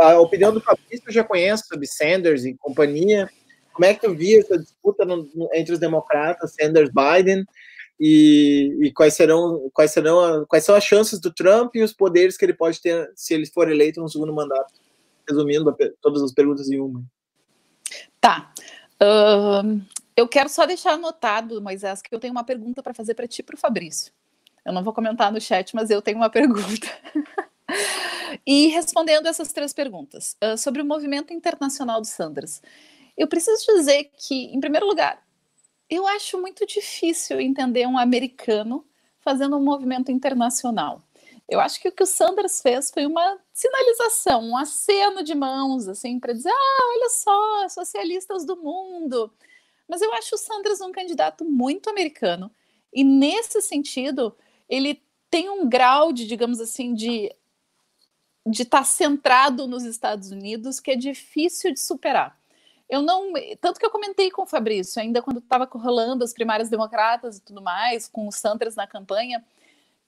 a 0.00 0.20
opinião 0.20 0.52
do 0.52 0.60
Fabrício 0.60 1.02
eu 1.08 1.12
já 1.12 1.24
conheço 1.24 1.64
sobre 1.66 1.86
Sanders 1.86 2.44
e 2.44 2.54
companhia. 2.54 3.28
Como 3.72 3.84
é 3.84 3.92
que 3.92 4.02
tu 4.02 4.14
via 4.14 4.38
essa 4.38 4.56
disputa 4.56 5.04
no, 5.04 5.28
no, 5.34 5.48
entre 5.52 5.72
os 5.72 5.80
democratas, 5.80 6.54
Sanders 6.54 6.90
Biden? 6.90 7.44
E, 7.98 8.76
e, 8.82 8.92
quais 8.92 9.14
serão 9.14 9.70
quais 9.72 9.90
serão 9.92 10.20
a, 10.20 10.46
quais 10.46 10.64
são 10.64 10.74
as 10.74 10.84
chances 10.84 11.20
do 11.20 11.32
Trump 11.32 11.74
e 11.74 11.82
os 11.82 11.92
poderes 11.92 12.36
que 12.36 12.44
ele 12.44 12.54
pode 12.54 12.80
ter 12.80 13.10
se 13.14 13.34
ele 13.34 13.46
for 13.46 13.70
eleito 13.70 14.00
no 14.00 14.08
segundo 14.08 14.32
mandato? 14.32 14.72
Resumindo 15.28 15.74
todas 16.00 16.22
as 16.22 16.32
perguntas 16.32 16.70
em 16.70 16.78
uma. 16.78 17.02
Tá. 18.20 18.52
Uh, 19.00 19.80
eu 20.16 20.28
quero 20.28 20.48
só 20.48 20.66
deixar 20.66 20.92
anotado, 20.92 21.60
Moisés, 21.60 22.00
que 22.00 22.14
eu 22.14 22.20
tenho 22.20 22.32
uma 22.32 22.44
pergunta 22.44 22.82
para 22.82 22.94
fazer 22.94 23.14
para 23.14 23.26
ti 23.26 23.40
e 23.40 23.42
para 23.42 23.54
o 23.54 23.58
Fabrício. 23.58 24.12
Eu 24.64 24.72
não 24.72 24.82
vou 24.82 24.92
comentar 24.92 25.32
no 25.32 25.40
chat, 25.40 25.74
mas 25.74 25.90
eu 25.90 26.00
tenho 26.00 26.16
uma 26.16 26.30
pergunta. 26.30 26.86
e 28.46 28.68
respondendo 28.68 29.26
essas 29.26 29.52
três 29.52 29.72
perguntas 29.72 30.36
uh, 30.42 30.56
sobre 30.56 30.80
o 30.80 30.84
movimento 30.84 31.32
internacional 31.32 32.00
do 32.00 32.06
Sanders, 32.06 32.62
eu 33.16 33.28
preciso 33.28 33.64
dizer 33.76 34.10
que, 34.16 34.46
em 34.54 34.60
primeiro 34.60 34.86
lugar, 34.86 35.22
eu 35.88 36.06
acho 36.06 36.40
muito 36.40 36.66
difícil 36.66 37.40
entender 37.40 37.86
um 37.86 37.98
americano 37.98 38.84
fazendo 39.20 39.56
um 39.56 39.62
movimento 39.62 40.10
internacional. 40.10 41.02
Eu 41.48 41.60
acho 41.60 41.80
que 41.80 41.88
o 41.88 41.92
que 41.92 42.02
o 42.02 42.06
Sanders 42.06 42.60
fez 42.62 42.90
foi 42.90 43.06
uma 43.06 43.38
sinalização, 43.52 44.42
um 44.42 44.56
aceno 44.56 45.22
de 45.22 45.34
mãos, 45.34 45.88
assim, 45.88 46.18
para 46.18 46.32
dizer: 46.32 46.50
ah, 46.50 46.90
olha 46.94 47.08
só, 47.10 47.68
socialistas 47.68 48.46
do 48.46 48.56
mundo. 48.56 49.30
Mas 49.88 50.00
eu 50.02 50.12
acho 50.14 50.34
o 50.34 50.38
Sanders 50.38 50.80
um 50.80 50.92
candidato 50.92 51.44
muito 51.44 51.90
americano. 51.90 52.50
E 52.92 53.04
nesse 53.04 53.60
sentido, 53.60 54.36
ele 54.68 55.02
tem 55.30 55.50
um 55.50 55.68
grau 55.68 56.12
de, 56.12 56.26
digamos 56.26 56.60
assim, 56.60 56.94
de 56.94 57.30
de 58.46 58.62
estar 58.62 58.78
tá 58.78 58.84
centrado 58.84 59.66
nos 59.66 59.84
Estados 59.84 60.30
Unidos 60.30 60.78
que 60.78 60.90
é 60.90 60.96
difícil 60.96 61.72
de 61.72 61.80
superar. 61.80 62.38
Eu 62.88 63.00
não, 63.00 63.32
tanto 63.60 63.80
que 63.80 63.86
eu 63.86 63.90
comentei 63.90 64.30
com 64.30 64.42
o 64.42 64.46
Fabrício 64.46 65.00
ainda 65.00 65.22
quando 65.22 65.38
estava 65.38 65.66
rolando 65.72 66.22
as 66.22 66.34
primárias 66.34 66.68
democratas 66.68 67.38
e 67.38 67.40
tudo 67.40 67.62
mais, 67.62 68.06
com 68.06 68.28
o 68.28 68.32
Sanders 68.32 68.74
na 68.74 68.86
campanha, 68.86 69.42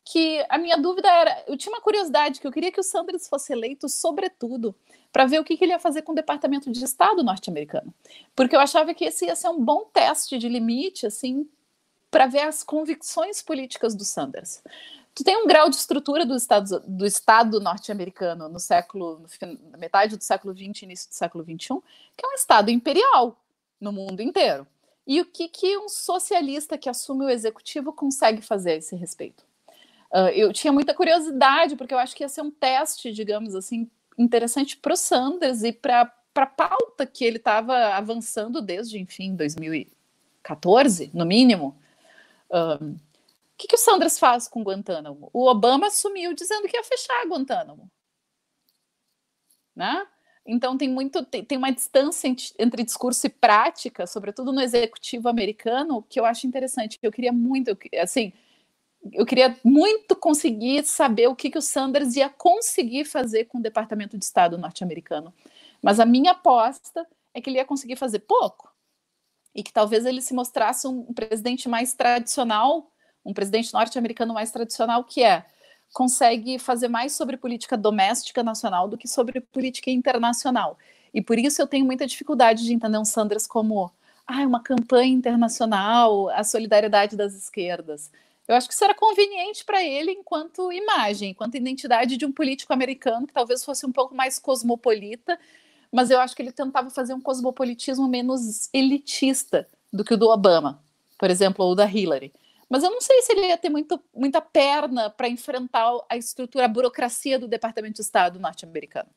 que 0.05 0.45
a 0.49 0.59
minha 0.59 0.77
dúvida 0.77 1.09
era, 1.09 1.45
eu 1.47 1.57
tinha 1.57 1.73
uma 1.73 1.81
curiosidade 1.81 2.39
que 2.39 2.47
eu 2.47 2.53
queria 2.53 2.71
que 2.71 2.79
o 2.79 2.85
Sanders 2.85 3.27
fosse 3.29 3.53
eleito, 3.53 3.89
sobretudo, 3.89 4.75
para 5.13 5.27
ver 5.27 5.41
o 5.41 5.45
que, 5.45 5.57
que, 5.57 5.65
ele 5.65 5.73
ia 5.73 5.79
fazer 5.79 6.03
com 6.03 6.13
o 6.13 6.15
Departamento 6.15 6.71
de 6.71 6.85
Estado 6.85 7.23
norte-americano, 7.23 7.95
porque 8.35 8.55
eu 8.55 8.61
achava 8.61 8.93
que 8.95 9.05
esse 9.05 9.27
ia 9.27 9.37
ser 9.37 9.49
um 9.49 9.63
bom 9.63 9.85
teste 9.93 10.39
de 10.39 10.49
limite, 10.49 11.07
assim, 11.07 11.49
para 12.11 12.27
ver 12.27 12.41
as 12.41 12.63
convicções 12.63 13.43
políticas 13.43 13.95
do 13.95 14.05
Sanders. 14.05 14.63
Tu 15.15 15.25
tem 15.25 15.37
um 15.37 15.47
grau 15.47 15.71
de 15.71 15.77
estrutura 15.77 16.27
do 16.27 16.37
Estado, 16.37 16.81
do 16.87 17.07
Estado 17.07 17.59
norte-americano 17.59 18.49
no 18.49 18.61
século, 18.61 19.23
no, 19.41 19.79
metade 19.79 20.17
do 20.17 20.23
século 20.23 20.55
XX, 20.55 20.83
início 20.83 21.09
do 21.09 21.15
século 21.15 21.43
XXI, 21.43 21.81
que 22.17 22.25
é 22.25 22.29
um 22.29 22.35
Estado 22.35 22.71
imperial 22.71 23.35
no 23.81 23.93
mundo 23.93 24.21
inteiro. 24.21 24.67
E 25.07 25.21
o 25.21 25.25
que, 25.25 25.49
que 25.49 25.79
um 25.79 25.89
socialista 25.89 26.77
que 26.77 26.89
assume 26.89 27.25
o 27.25 27.31
executivo 27.31 27.93
consegue 27.93 28.43
fazer 28.43 28.73
a 28.73 28.77
esse 28.77 28.95
respeito? 28.95 29.43
Uh, 30.11 30.29
eu 30.35 30.53
tinha 30.53 30.73
muita 30.73 30.95
curiosidade, 30.95 31.77
porque 31.77 31.95
eu 31.95 31.99
acho 31.99 32.15
que 32.15 32.23
ia 32.23 32.29
ser 32.29 32.43
um 32.43 32.51
teste, 32.51 33.13
digamos 33.13 33.55
assim, 33.55 33.91
interessante 34.19 34.77
para 34.77 34.95
o 34.95 34.97
Sanders 34.97 35.63
e 35.63 35.73
para 35.73 36.13
a 36.35 36.47
pauta 36.47 37.07
que 37.07 37.25
ele 37.25 37.37
estava 37.37 37.95
avançando 37.95 38.61
desde, 38.61 38.99
enfim, 38.99 39.35
2014, 39.35 41.11
no 41.15 41.25
mínimo, 41.25 41.77
um, 42.51 42.97
que, 43.57 43.67
que 43.67 43.75
o 43.75 43.79
Sanders 43.79 44.19
faz 44.19 44.47
com 44.47 44.63
Guantánamo? 44.63 45.31
O 45.33 45.49
Obama 45.49 45.87
assumiu 45.87 46.35
dizendo 46.35 46.69
que 46.69 46.77
ia 46.77 46.85
fechar 46.85 47.27
Guantánamo. 47.27 47.91
Né? 49.75 50.07
Então 50.47 50.77
tem 50.77 50.89
muito 50.89 51.25
tem, 51.25 51.45
tem 51.45 51.59
uma 51.59 51.73
distância 51.73 52.29
entre 52.59 52.85
discurso 52.85 53.27
e 53.27 53.31
prática, 53.31 54.07
sobretudo 54.07 54.53
no 54.53 54.61
executivo 54.61 55.29
americano, 55.29 56.03
que 56.09 56.21
eu 56.21 56.25
acho 56.25 56.47
interessante. 56.47 56.99
Eu 57.03 57.11
queria 57.11 57.33
muito, 57.33 57.77
assim, 58.01 58.33
eu 59.13 59.27
queria 59.27 59.57
muito 59.65 60.17
conseguir 60.17 60.85
saber 60.85 61.29
o 61.29 61.37
que, 61.37 61.51
que 61.51 61.59
o 61.59 61.63
Sanders 61.63 62.17
ia 62.17 62.29
conseguir 62.29 63.05
fazer 63.05 63.45
com 63.45 63.59
o 63.59 63.63
Departamento 63.63 64.17
de 64.17 64.25
Estado 64.25 64.59
norte-americano. 64.59 65.33
Mas 65.83 66.01
a 66.01 66.07
minha 66.07 66.33
aposta 66.33 67.07
é 67.35 67.41
que 67.41 67.51
ele 67.51 67.59
ia 67.59 67.65
conseguir 67.65 67.97
fazer 67.97 68.21
pouco 68.21 68.73
e 69.55 69.63
que 69.63 69.73
talvez 69.73 70.05
ele 70.05 70.21
se 70.21 70.35
mostrasse 70.35 70.87
um 70.87 71.13
presidente 71.13 71.69
mais 71.69 71.95
tradicional, 71.95 72.91
um 73.25 73.33
presidente 73.33 73.73
norte-americano 73.73 74.35
mais 74.35 74.51
tradicional, 74.51 75.05
que 75.05 75.23
é 75.23 75.45
consegue 75.93 76.59
fazer 76.59 76.89
mais 76.89 77.13
sobre 77.13 77.37
política 77.37 77.77
doméstica 77.77 78.43
nacional 78.43 78.89
do 78.89 78.99
que 78.99 79.09
sobre 79.09 79.41
política 79.41 79.91
internacional. 79.91 80.79
E 81.15 81.23
por 81.23 81.39
isso 81.39 81.63
eu 81.63 81.67
tenho 81.67 81.87
muita 81.87 82.07
dificuldade 82.07 82.65
de 82.65 82.73
entender 82.73 82.99
um 82.99 83.05
Sanders 83.05 83.47
como 83.47 83.91
ah, 84.27 84.47
uma 84.47 84.63
campanha 84.63 85.15
internacional, 85.15 86.29
a 86.31 86.45
solidariedade 86.45 87.17
das 87.17 87.35
esquerdas. 87.35 88.11
Eu 88.49 88.55
acho 88.55 88.69
que 88.69 88.75
isso 88.75 88.85
era 88.85 88.95
conveniente 88.95 89.65
para 89.65 89.83
ele 89.83 90.13
enquanto 90.13 90.73
imagem, 90.73 91.31
enquanto 91.31 91.57
identidade 91.57 92.17
de 92.17 92.25
um 92.25 92.33
político 92.33 92.73
americano 92.73 93.27
que 93.27 93.33
talvez 93.33 93.65
fosse 93.65 93.85
um 93.85 93.93
pouco 93.93 94.15
mais 94.15 94.39
cosmopolita, 94.39 95.39
mas 95.91 96.11
eu 96.11 96.21
acho 96.21 96.35
que 96.37 96.43
ele 96.43 96.53
tentava 96.53 96.91
fazer 96.91 97.13
um 97.15 97.21
cosmopolitismo 97.21 98.07
menos 98.09 98.69
elitista 98.73 99.69
do 99.93 100.05
que 100.05 100.15
o 100.15 100.17
do 100.17 100.29
Obama, 100.29 100.83
por 101.19 101.31
exemplo, 101.31 101.65
ou 101.65 101.75
da 101.75 101.91
Hillary. 101.91 102.33
Mas 102.69 102.83
eu 102.83 102.91
não 102.91 103.01
sei 103.01 103.23
se 103.23 103.33
ele 103.33 103.47
ia 103.47 103.57
ter 103.57 103.69
muito, 103.69 104.01
muita 104.15 104.41
perna 104.41 105.09
para 105.09 105.29
enfrentar 105.29 105.89
a 106.09 106.17
estrutura, 106.17 106.65
a 106.65 106.69
burocracia 106.69 107.39
do 107.39 107.49
Departamento 107.49 107.95
de 107.95 108.03
Estado 108.03 108.41
norte-americano. 108.41 109.09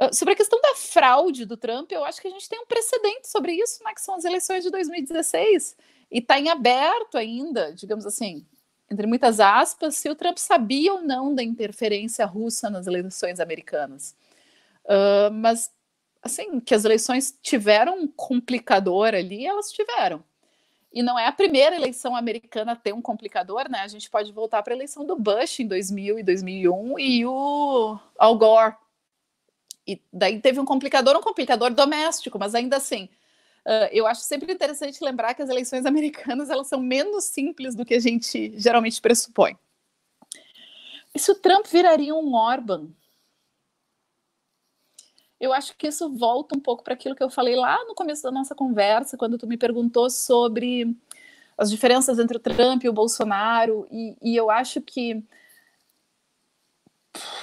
Uh, 0.00 0.14
sobre 0.14 0.34
a 0.34 0.36
questão 0.36 0.60
da 0.60 0.76
fraude 0.76 1.44
do 1.44 1.56
Trump, 1.56 1.90
eu 1.90 2.04
acho 2.04 2.20
que 2.20 2.28
a 2.28 2.30
gente 2.30 2.48
tem 2.48 2.60
um 2.60 2.66
precedente 2.66 3.28
sobre 3.28 3.52
isso, 3.52 3.82
né, 3.82 3.92
que 3.92 4.00
são 4.00 4.14
as 4.14 4.24
eleições 4.24 4.62
de 4.62 4.70
2016, 4.70 5.76
e 6.10 6.18
está 6.18 6.38
em 6.38 6.48
aberto 6.48 7.16
ainda, 7.16 7.72
digamos 7.72 8.06
assim, 8.06 8.46
entre 8.90 9.06
muitas 9.06 9.38
aspas, 9.38 9.96
se 9.96 10.08
o 10.08 10.14
Trump 10.14 10.38
sabia 10.38 10.94
ou 10.94 11.02
não 11.02 11.34
da 11.34 11.42
interferência 11.42 12.24
russa 12.24 12.70
nas 12.70 12.86
eleições 12.86 13.38
americanas. 13.38 14.16
Uh, 14.84 15.30
mas, 15.32 15.70
assim, 16.22 16.58
que 16.60 16.74
as 16.74 16.84
eleições 16.84 17.38
tiveram 17.42 18.00
um 18.00 18.08
complicador 18.08 19.08
ali, 19.08 19.46
elas 19.46 19.70
tiveram. 19.70 20.24
E 20.90 21.02
não 21.02 21.18
é 21.18 21.26
a 21.26 21.32
primeira 21.32 21.76
eleição 21.76 22.16
americana 22.16 22.72
a 22.72 22.76
ter 22.76 22.94
um 22.94 23.02
complicador, 23.02 23.68
né? 23.70 23.80
A 23.80 23.88
gente 23.88 24.08
pode 24.08 24.32
voltar 24.32 24.62
para 24.62 24.72
a 24.72 24.76
eleição 24.76 25.04
do 25.04 25.14
Bush 25.16 25.60
em 25.60 25.66
2000 25.66 26.18
e 26.18 26.22
2001 26.22 26.98
e 26.98 27.26
o 27.26 27.98
Al 28.18 28.38
Gore. 28.38 28.74
E 29.86 30.00
daí 30.10 30.40
teve 30.40 30.58
um 30.58 30.64
complicador, 30.64 31.14
um 31.14 31.20
complicador 31.20 31.74
doméstico, 31.74 32.38
mas 32.38 32.54
ainda 32.54 32.78
assim, 32.78 33.08
eu 33.92 34.06
acho 34.06 34.22
sempre 34.22 34.52
interessante 34.52 35.02
lembrar 35.02 35.34
que 35.34 35.42
as 35.42 35.48
eleições 35.48 35.84
americanas 35.86 36.50
elas 36.50 36.68
são 36.68 36.80
menos 36.80 37.24
simples 37.24 37.74
do 37.74 37.84
que 37.84 37.94
a 37.94 38.00
gente 38.00 38.52
geralmente 38.58 39.00
pressupõe. 39.00 39.56
E 41.14 41.18
se 41.18 41.30
o 41.30 41.34
Trump 41.34 41.66
viraria 41.66 42.14
um 42.14 42.34
Orban? 42.34 42.88
eu 45.40 45.52
acho 45.52 45.76
que 45.76 45.86
isso 45.86 46.08
volta 46.10 46.56
um 46.56 46.60
pouco 46.60 46.82
para 46.82 46.94
aquilo 46.94 47.14
que 47.14 47.22
eu 47.22 47.30
falei 47.30 47.54
lá 47.54 47.84
no 47.84 47.94
começo 47.94 48.22
da 48.22 48.30
nossa 48.30 48.54
conversa, 48.54 49.16
quando 49.16 49.38
tu 49.38 49.46
me 49.46 49.56
perguntou 49.56 50.10
sobre 50.10 50.96
as 51.56 51.70
diferenças 51.70 52.18
entre 52.18 52.36
o 52.36 52.40
Trump 52.40 52.82
e 52.82 52.88
o 52.88 52.92
Bolsonaro, 52.92 53.86
e, 53.90 54.16
e 54.20 54.36
eu 54.36 54.50
acho 54.50 54.80
que 54.80 55.22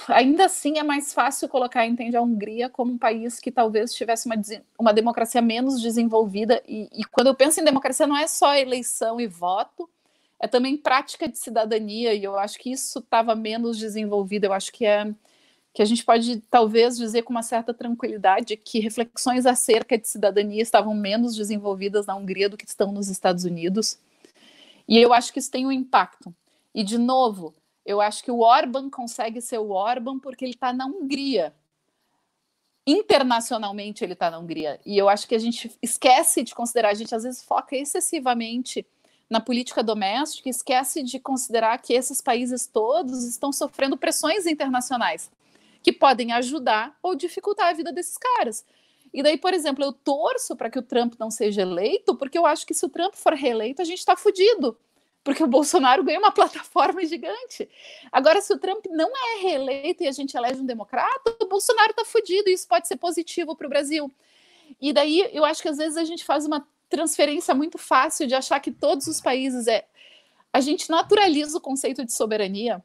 ainda 0.08 0.46
assim 0.46 0.78
é 0.78 0.84
mais 0.84 1.14
fácil 1.14 1.50
colocar, 1.50 1.86
entende, 1.86 2.16
a 2.16 2.22
Hungria 2.22 2.70
como 2.70 2.94
um 2.94 2.98
país 2.98 3.40
que 3.40 3.52
talvez 3.52 3.94
tivesse 3.94 4.28
uma, 4.28 4.36
uma 4.80 4.94
democracia 4.94 5.42
menos 5.42 5.82
desenvolvida, 5.82 6.62
e, 6.68 6.90
e 6.94 7.04
quando 7.06 7.28
eu 7.28 7.36
penso 7.36 7.60
em 7.60 7.64
democracia 7.64 8.08
não 8.08 8.18
é 8.18 8.28
só 8.28 8.56
eleição 8.56 9.20
e 9.20 9.28
voto, 9.28 9.90
é 10.40 10.48
também 10.48 10.78
prática 10.78 11.28
de 11.28 11.38
cidadania, 11.38 12.14
e 12.14 12.24
eu 12.24 12.38
acho 12.38 12.60
que 12.60 12.72
isso 12.72 13.00
estava 13.00 13.36
menos 13.36 13.78
desenvolvido, 13.78 14.46
eu 14.46 14.54
acho 14.54 14.72
que 14.72 14.86
é 14.86 15.14
que 15.76 15.82
a 15.82 15.86
gente 15.86 16.06
pode 16.06 16.38
talvez 16.50 16.96
dizer 16.96 17.24
com 17.24 17.32
uma 17.32 17.44
certa 17.44 17.74
tranquilidade 17.74 18.56
que 18.56 18.80
reflexões 18.80 19.46
acerca 19.46 19.98
de 19.98 20.08
cidadania 20.08 20.62
estavam 20.62 20.96
menos 20.96 21.36
desenvolvidas 21.36 22.06
na 22.06 22.16
Hungria 22.16 22.48
do 22.48 22.56
que 22.56 22.66
estão 22.66 22.94
nos 22.94 23.10
Estados 23.10 23.44
Unidos. 23.44 24.00
E 24.88 24.98
eu 24.98 25.12
acho 25.12 25.34
que 25.34 25.40
isso 25.40 25.52
tem 25.52 25.66
um 25.66 25.72
impacto. 25.74 26.34
E, 26.74 26.82
de 26.82 26.98
novo, 26.98 27.54
eu 27.86 28.02
acho 28.02 28.24
que 28.24 28.32
o 28.32 28.40
Orban 28.40 28.90
consegue 28.90 29.40
ser 29.40 29.60
o 29.60 29.70
Orban 29.70 30.20
porque 30.20 30.44
ele 30.44 30.54
está 30.54 30.74
na 30.74 30.86
Hungria. 30.86 31.54
Internacionalmente, 32.88 34.04
ele 34.04 34.14
está 34.14 34.30
na 34.32 34.40
Hungria. 34.40 34.80
E 34.86 34.98
eu 34.98 35.08
acho 35.08 35.28
que 35.28 35.36
a 35.36 35.40
gente 35.40 35.72
esquece 35.82 36.44
de 36.44 36.56
considerar, 36.56 36.90
a 36.90 36.94
gente 36.94 37.14
às 37.14 37.24
vezes 37.24 37.44
foca 37.44 37.76
excessivamente 37.76 38.86
na 39.30 39.40
política 39.40 39.84
doméstica, 39.84 40.50
esquece 40.50 41.04
de 41.04 41.20
considerar 41.20 41.78
que 41.80 41.94
esses 41.94 42.22
países 42.22 42.68
todos 42.68 43.24
estão 43.24 43.52
sofrendo 43.52 43.98
pressões 43.98 44.46
internacionais 44.46 45.32
que 45.82 45.92
podem 45.92 46.32
ajudar 46.32 46.98
ou 47.02 47.16
dificultar 47.16 47.70
a 47.70 47.74
vida 47.74 47.92
desses 47.92 48.18
caras. 48.18 48.66
E 49.14 49.22
daí, 49.24 49.38
por 49.38 49.54
exemplo, 49.54 49.84
eu 49.84 49.94
torço 49.94 50.56
para 50.56 50.70
que 50.70 50.80
o 50.80 50.82
Trump 50.82 51.14
não 51.20 51.32
seja 51.32 51.62
eleito, 51.62 52.16
porque 52.16 52.38
eu 52.38 52.46
acho 52.46 52.66
que 52.66 52.74
se 52.74 52.86
o 52.86 52.90
Trump 52.90 53.14
for 53.14 53.34
reeleito, 53.34 53.82
a 53.82 53.86
gente 53.86 54.00
está 54.00 54.16
fudido, 54.16 54.78
porque 55.26 55.44
o 55.44 55.48
Bolsonaro 55.48 56.04
ganha 56.04 56.20
uma 56.20 56.32
plataforma 56.32 57.04
gigante. 57.04 57.68
Agora, 58.12 58.40
se 58.42 58.54
o 58.54 58.60
Trump 58.60 58.86
não 58.92 59.10
é 59.10 59.42
reeleito 59.42 60.04
e 60.04 60.08
a 60.08 60.12
gente 60.12 60.38
elege 60.38 60.62
um 60.62 60.66
democrata, 60.66 61.36
o 61.42 61.48
Bolsonaro 61.48 61.90
está 61.90 62.06
fudido, 62.06 62.48
e 62.48 62.54
isso 62.54 62.68
pode 62.68 62.88
ser 62.88 62.96
positivo 62.98 63.56
para 63.56 63.66
o 63.66 63.70
Brasil. 63.70 64.10
E 64.80 64.94
daí, 64.94 65.28
eu 65.34 65.44
acho 65.44 65.64
que 65.64 65.68
às 65.68 65.78
vezes 65.78 65.98
a 65.98 66.04
gente 66.04 66.24
faz 66.24 66.46
uma 66.46 66.66
transferência 66.88 67.56
muito 67.56 67.80
fácil 67.80 68.28
de 68.28 68.36
achar 68.36 68.60
que 68.60 68.72
todos 68.72 69.08
os 69.08 69.20
países 69.20 69.66
é. 69.66 69.88
A 70.54 70.62
gente 70.62 70.92
naturaliza 70.92 71.58
o 71.58 71.62
conceito 71.62 72.06
de 72.06 72.14
soberania 72.14 72.82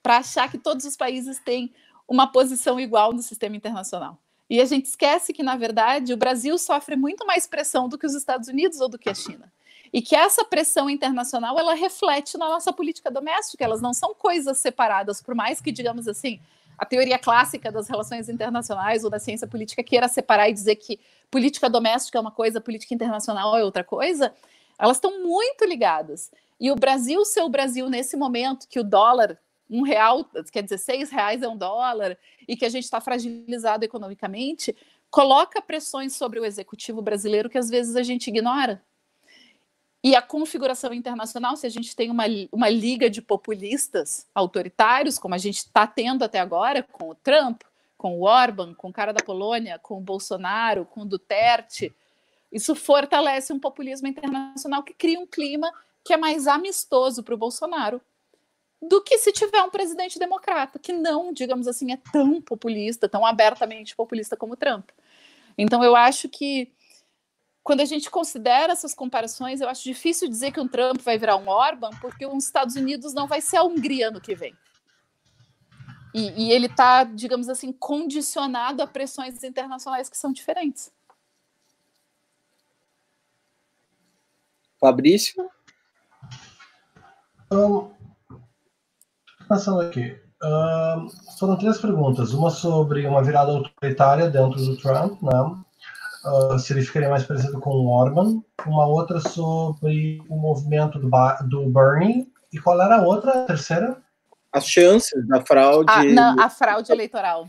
para 0.00 0.18
achar 0.18 0.48
que 0.48 0.58
todos 0.58 0.84
os 0.84 0.96
países 0.96 1.40
têm 1.40 1.74
uma 2.06 2.28
posição 2.28 2.78
igual 2.78 3.12
no 3.12 3.20
sistema 3.20 3.56
internacional. 3.56 4.16
E 4.48 4.60
a 4.60 4.64
gente 4.64 4.86
esquece 4.86 5.32
que, 5.32 5.42
na 5.42 5.56
verdade, 5.56 6.12
o 6.12 6.16
Brasil 6.16 6.56
sofre 6.56 6.94
muito 6.94 7.26
mais 7.26 7.48
pressão 7.48 7.88
do 7.88 7.98
que 7.98 8.06
os 8.06 8.14
Estados 8.14 8.46
Unidos 8.46 8.80
ou 8.80 8.88
do 8.88 8.98
que 8.98 9.10
a 9.10 9.14
China. 9.14 9.52
E 9.94 10.02
que 10.02 10.16
essa 10.16 10.44
pressão 10.44 10.90
internacional 10.90 11.56
ela 11.56 11.72
reflete 11.72 12.36
na 12.36 12.48
nossa 12.48 12.72
política 12.72 13.12
doméstica, 13.12 13.62
elas 13.62 13.80
não 13.80 13.94
são 13.94 14.12
coisas 14.12 14.58
separadas, 14.58 15.22
por 15.22 15.36
mais 15.36 15.60
que, 15.60 15.70
digamos 15.70 16.08
assim, 16.08 16.40
a 16.76 16.84
teoria 16.84 17.16
clássica 17.16 17.70
das 17.70 17.86
relações 17.86 18.28
internacionais 18.28 19.04
ou 19.04 19.10
da 19.10 19.20
ciência 19.20 19.46
política 19.46 19.84
queira 19.84 20.08
separar 20.08 20.48
e 20.48 20.52
dizer 20.52 20.74
que 20.74 20.98
política 21.30 21.70
doméstica 21.70 22.18
é 22.18 22.20
uma 22.20 22.32
coisa, 22.32 22.60
política 22.60 22.92
internacional 22.92 23.56
é 23.56 23.62
outra 23.62 23.84
coisa, 23.84 24.34
elas 24.76 24.96
estão 24.96 25.22
muito 25.22 25.64
ligadas. 25.64 26.32
E 26.58 26.72
o 26.72 26.74
Brasil 26.74 27.24
ser 27.24 27.42
o 27.42 27.48
Brasil 27.48 27.88
nesse 27.88 28.16
momento 28.16 28.66
que 28.68 28.80
o 28.80 28.84
dólar 28.84 29.38
um 29.70 29.82
real, 29.82 30.24
quer 30.52 30.64
dizer, 30.64 30.78
seis 30.78 31.08
reais 31.08 31.40
é 31.40 31.48
um 31.48 31.56
dólar, 31.56 32.18
e 32.48 32.56
que 32.56 32.64
a 32.64 32.68
gente 32.68 32.82
está 32.82 33.00
fragilizado 33.00 33.84
economicamente, 33.84 34.76
coloca 35.08 35.62
pressões 35.62 36.16
sobre 36.16 36.40
o 36.40 36.44
executivo 36.44 37.00
brasileiro 37.00 37.48
que 37.48 37.58
às 37.58 37.70
vezes 37.70 37.94
a 37.94 38.02
gente 38.02 38.26
ignora. 38.26 38.82
E 40.04 40.14
a 40.14 40.20
configuração 40.20 40.92
internacional, 40.92 41.56
se 41.56 41.66
a 41.66 41.70
gente 41.70 41.96
tem 41.96 42.10
uma, 42.10 42.24
uma 42.52 42.68
liga 42.68 43.08
de 43.08 43.22
populistas 43.22 44.26
autoritários, 44.34 45.18
como 45.18 45.34
a 45.34 45.38
gente 45.38 45.56
está 45.56 45.86
tendo 45.86 46.22
até 46.22 46.38
agora, 46.38 46.82
com 46.82 47.08
o 47.08 47.14
Trump, 47.14 47.62
com 47.96 48.18
o 48.18 48.24
Orban, 48.24 48.74
com 48.74 48.90
o 48.90 48.92
cara 48.92 49.14
da 49.14 49.24
Polônia, 49.24 49.78
com 49.78 49.96
o 49.96 50.02
Bolsonaro, 50.02 50.84
com 50.84 51.00
o 51.00 51.06
Duterte, 51.06 51.90
isso 52.52 52.74
fortalece 52.74 53.50
um 53.50 53.58
populismo 53.58 54.06
internacional 54.06 54.82
que 54.82 54.92
cria 54.92 55.18
um 55.18 55.26
clima 55.26 55.72
que 56.04 56.12
é 56.12 56.18
mais 56.18 56.46
amistoso 56.46 57.22
para 57.22 57.34
o 57.34 57.38
Bolsonaro 57.38 57.98
do 58.82 59.02
que 59.02 59.16
se 59.16 59.32
tiver 59.32 59.62
um 59.62 59.70
presidente 59.70 60.18
democrata, 60.18 60.78
que 60.78 60.92
não, 60.92 61.32
digamos 61.32 61.66
assim, 61.66 61.92
é 61.92 61.98
tão 62.12 62.42
populista, 62.42 63.08
tão 63.08 63.24
abertamente 63.24 63.96
populista 63.96 64.36
como 64.36 64.54
Trump. 64.54 64.90
Então, 65.56 65.82
eu 65.82 65.96
acho 65.96 66.28
que 66.28 66.70
quando 67.64 67.80
a 67.80 67.84
gente 67.84 68.10
considera 68.10 68.74
essas 68.74 68.94
comparações, 68.94 69.60
eu 69.60 69.68
acho 69.68 69.82
difícil 69.82 70.28
dizer 70.28 70.52
que 70.52 70.60
um 70.60 70.68
Trump 70.68 71.00
vai 71.00 71.18
virar 71.18 71.36
um 71.36 71.48
Orban, 71.48 71.90
porque 72.00 72.26
os 72.26 72.44
Estados 72.44 72.76
Unidos 72.76 73.14
não 73.14 73.26
vai 73.26 73.40
ser 73.40 73.56
a 73.56 73.64
Hungria 73.64 74.10
no 74.10 74.20
que 74.20 74.34
vem. 74.34 74.54
E, 76.14 76.44
e 76.44 76.52
ele 76.52 76.66
está, 76.66 77.02
digamos 77.02 77.48
assim, 77.48 77.72
condicionado 77.72 78.82
a 78.82 78.86
pressões 78.86 79.42
internacionais 79.42 80.08
que 80.08 80.16
são 80.16 80.30
diferentes. 80.32 80.92
Fabrício? 84.78 85.50
Então, 87.46 87.94
Passando 89.48 89.80
aqui. 89.80 90.18
Uh, 90.42 91.08
foram 91.38 91.56
três 91.56 91.78
perguntas. 91.78 92.32
Uma 92.32 92.50
sobre 92.50 93.06
uma 93.06 93.22
virada 93.22 93.52
autoritária 93.52 94.28
dentro 94.28 94.62
do 94.62 94.76
Trump, 94.76 95.22
né? 95.22 95.63
Uh, 96.24 96.58
se 96.58 96.72
ele 96.72 96.82
ficaria 96.82 97.08
mais 97.08 97.24
parecido 97.24 97.60
com 97.60 97.70
o 97.70 97.88
Orban, 97.88 98.42
uma 98.66 98.86
outra 98.86 99.20
sobre 99.20 100.22
o 100.28 100.36
movimento 100.36 100.98
do, 100.98 101.10
do 101.48 101.70
Bernie, 101.70 102.32
e 102.52 102.58
qual 102.58 102.80
era 102.80 102.96
a 102.96 103.02
outra, 103.02 103.42
a 103.42 103.46
terceira? 103.46 104.02
As 104.52 104.66
chances 104.66 105.26
da 105.26 105.44
fraude. 105.44 105.90
Ah, 105.92 106.04
não, 106.04 106.40
a 106.40 106.48
fraude 106.48 106.92
eleitoral. 106.92 107.48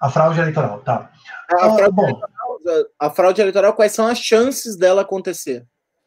A 0.00 0.08
fraude 0.08 0.40
eleitoral, 0.40 0.80
tá. 0.80 1.10
A, 1.50 1.66
ah, 1.66 1.74
fraude, 1.74 1.92
bom, 1.92 2.02
eleitoral, 2.04 2.86
a 2.98 3.10
fraude 3.10 3.40
eleitoral, 3.40 3.72
quais 3.74 3.92
são 3.92 4.06
as 4.06 4.18
chances 4.18 4.76
dela 4.76 5.02
acontecer? 5.02 5.66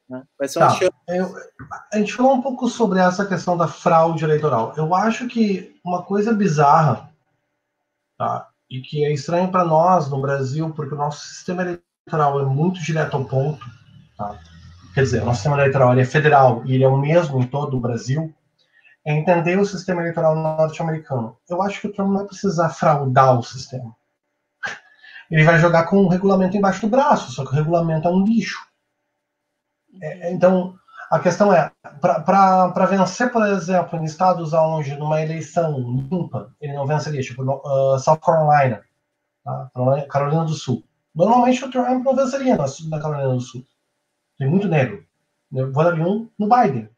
Né? 0.10 0.24
Quais 0.38 0.52
são 0.52 0.62
tá. 0.62 0.68
as 0.68 0.74
chances? 0.76 0.94
Eu, 1.08 1.36
a 1.92 1.98
gente 1.98 2.14
falou 2.14 2.34
um 2.34 2.42
pouco 2.42 2.70
sobre 2.70 3.00
essa 3.00 3.26
questão 3.26 3.58
da 3.58 3.68
fraude 3.68 4.24
eleitoral. 4.24 4.74
Eu 4.78 4.96
acho 4.96 5.28
que 5.28 5.78
uma 5.84 6.04
coisa 6.04 6.34
bizarra, 6.34 7.10
tá? 8.18 8.48
E 8.74 8.82
que 8.82 9.06
é 9.06 9.14
estranho 9.14 9.52
para 9.52 9.64
nós 9.64 10.10
no 10.10 10.20
Brasil, 10.20 10.74
porque 10.74 10.96
o 10.96 10.98
nosso 10.98 11.28
sistema 11.28 11.62
eleitoral 11.62 12.42
é 12.42 12.46
muito 12.46 12.82
direto 12.82 13.16
ao 13.16 13.24
ponto, 13.24 13.64
tá? 14.18 14.40
quer 14.96 15.04
dizer, 15.04 15.22
o 15.22 15.26
nosso 15.26 15.38
sistema 15.38 15.58
eleitoral 15.58 15.96
é 15.96 16.04
federal 16.04 16.64
e 16.66 16.74
ele 16.74 16.84
é 16.84 16.88
o 16.88 16.98
mesmo 16.98 17.40
em 17.40 17.46
todo 17.46 17.78
o 17.78 17.80
Brasil, 17.80 18.34
é 19.06 19.14
entender 19.14 19.60
o 19.60 19.66
sistema 19.66 20.02
eleitoral 20.02 20.36
norte-americano. 20.36 21.38
Eu 21.48 21.62
acho 21.62 21.82
que 21.82 21.88
o 21.88 21.94
Trump 21.94 22.10
não 22.10 22.18
vai 22.18 22.26
precisar 22.26 22.70
fraudar 22.70 23.38
o 23.38 23.44
sistema. 23.44 23.96
Ele 25.30 25.44
vai 25.44 25.60
jogar 25.60 25.84
com 25.84 25.98
o 25.98 26.08
regulamento 26.08 26.58
embaixo 26.58 26.82
do 26.82 26.90
braço, 26.90 27.32
só 27.32 27.46
que 27.46 27.52
o 27.52 27.56
regulamento 27.56 28.08
é 28.08 28.12
um 28.12 28.24
lixo. 28.24 28.58
É, 30.02 30.34
então, 30.34 30.74
a 31.14 31.20
questão 31.20 31.54
é, 31.54 31.72
para 32.02 32.86
vencer, 32.88 33.32
por 33.32 33.46
exemplo, 33.46 34.00
em 34.00 34.04
estados 34.04 34.52
onde 34.52 34.96
numa 34.96 35.22
eleição 35.22 35.78
limpa, 35.78 36.52
ele 36.60 36.74
não 36.74 36.88
venceria, 36.88 37.22
tipo 37.22 37.44
uh, 37.44 38.00
South 38.00 38.18
Carolina, 38.18 38.82
tá? 39.44 39.70
Carolina 40.10 40.44
do 40.44 40.56
Sul. 40.56 40.84
Normalmente 41.14 41.64
o 41.64 41.70
Trump 41.70 42.04
não 42.04 42.16
venceria 42.16 42.58
na, 42.58 42.66
na 42.90 43.00
Carolina 43.00 43.30
do 43.30 43.42
Sul. 43.42 43.64
Tem 44.40 44.50
muito 44.50 44.68
negro. 44.68 45.06
Votariam 45.72 46.28
no 46.40 46.50
Biden. 46.50 46.90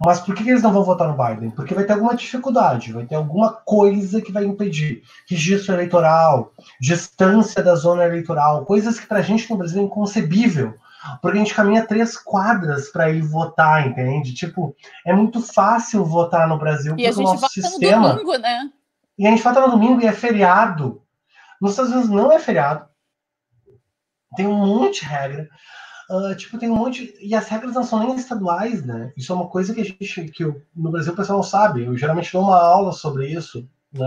Mas 0.00 0.18
por 0.18 0.34
que 0.34 0.48
eles 0.48 0.62
não 0.62 0.72
vão 0.72 0.82
votar 0.82 1.06
no 1.06 1.22
Biden? 1.22 1.50
Porque 1.50 1.74
vai 1.74 1.84
ter 1.84 1.92
alguma 1.92 2.16
dificuldade, 2.16 2.94
vai 2.94 3.04
ter 3.04 3.16
alguma 3.16 3.52
coisa 3.52 4.22
que 4.22 4.32
vai 4.32 4.46
impedir. 4.46 5.02
Registro 5.28 5.74
eleitoral, 5.74 6.54
distância 6.80 7.62
da 7.62 7.74
zona 7.74 8.06
eleitoral, 8.06 8.64
coisas 8.64 8.98
que 8.98 9.06
para 9.06 9.18
a 9.18 9.22
gente 9.22 9.50
no 9.50 9.58
Brasil 9.58 9.82
é 9.82 9.84
inconcebível. 9.84 10.74
Porque 11.20 11.38
a 11.38 11.40
gente 11.40 11.54
caminha 11.54 11.86
três 11.86 12.16
quadras 12.16 12.88
para 12.88 13.10
ir 13.10 13.22
votar, 13.22 13.86
entende? 13.86 14.34
Tipo, 14.34 14.74
é 15.04 15.12
muito 15.12 15.40
fácil 15.40 16.04
votar 16.04 16.48
no 16.48 16.58
Brasil 16.58 16.94
e 16.98 17.04
porque 17.06 17.20
o 17.20 17.22
nosso 17.22 17.48
sistema. 17.48 18.08
No 18.08 18.14
domingo, 18.14 18.36
né? 18.38 18.70
E 19.18 19.26
a 19.26 19.30
gente 19.30 19.42
vota 19.42 19.60
no 19.60 19.70
domingo 19.70 20.00
e 20.00 20.06
é 20.06 20.12
feriado. 20.12 21.02
Nos 21.60 21.72
Estados 21.72 21.92
Unidos 21.92 22.10
não 22.10 22.30
é 22.30 22.38
feriado. 22.38 22.86
Tem 24.36 24.46
um 24.46 24.54
monte 24.54 25.00
de 25.00 25.06
regra. 25.06 25.48
Uh, 26.10 26.34
tipo, 26.36 26.58
tem 26.58 26.70
um 26.70 26.76
monte. 26.76 27.16
E 27.20 27.34
as 27.34 27.48
regras 27.48 27.74
não 27.74 27.82
são 27.82 27.98
nem 28.00 28.14
estaduais, 28.14 28.84
né? 28.84 29.12
Isso 29.16 29.32
é 29.32 29.34
uma 29.34 29.48
coisa 29.48 29.74
que 29.74 29.80
a 29.80 29.84
gente. 29.84 30.24
que 30.30 30.44
eu, 30.44 30.62
no 30.74 30.90
Brasil 30.90 31.12
o 31.12 31.16
pessoal 31.16 31.38
não 31.38 31.42
sabe. 31.42 31.84
Eu 31.84 31.96
geralmente 31.96 32.32
dou 32.32 32.42
uma 32.42 32.58
aula 32.58 32.92
sobre 32.92 33.26
isso, 33.26 33.68
né? 33.92 34.04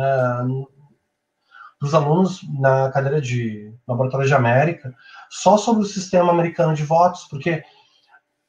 Dos 1.81 1.93
alunos 1.93 2.41
na 2.59 2.91
cadeira 2.91 3.21
de 3.21 3.73
Laboratório 3.87 4.27
de 4.27 4.33
América, 4.33 4.93
só 5.29 5.57
sobre 5.57 5.83
o 5.83 5.87
sistema 5.87 6.31
americano 6.31 6.73
de 6.73 6.83
votos, 6.83 7.25
porque 7.25 7.63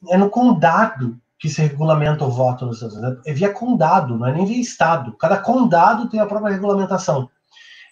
é 0.09 0.17
no 0.17 0.31
condado 0.31 1.21
que 1.39 1.49
se 1.49 1.63
regulamenta 1.63 2.25
o 2.25 2.31
voto 2.31 2.67
nos 2.67 2.77
Estados 2.77 2.97
Unidos. 2.97 3.27
É 3.27 3.33
via 3.33 3.53
condado, 3.53 4.19
não 4.19 4.27
é 4.27 4.33
nem 4.33 4.45
via 4.45 4.61
estado. 4.61 5.17
Cada 5.17 5.39
condado 5.39 6.09
tem 6.09 6.21
a 6.21 6.27
própria 6.27 6.53
regulamentação. 6.53 7.31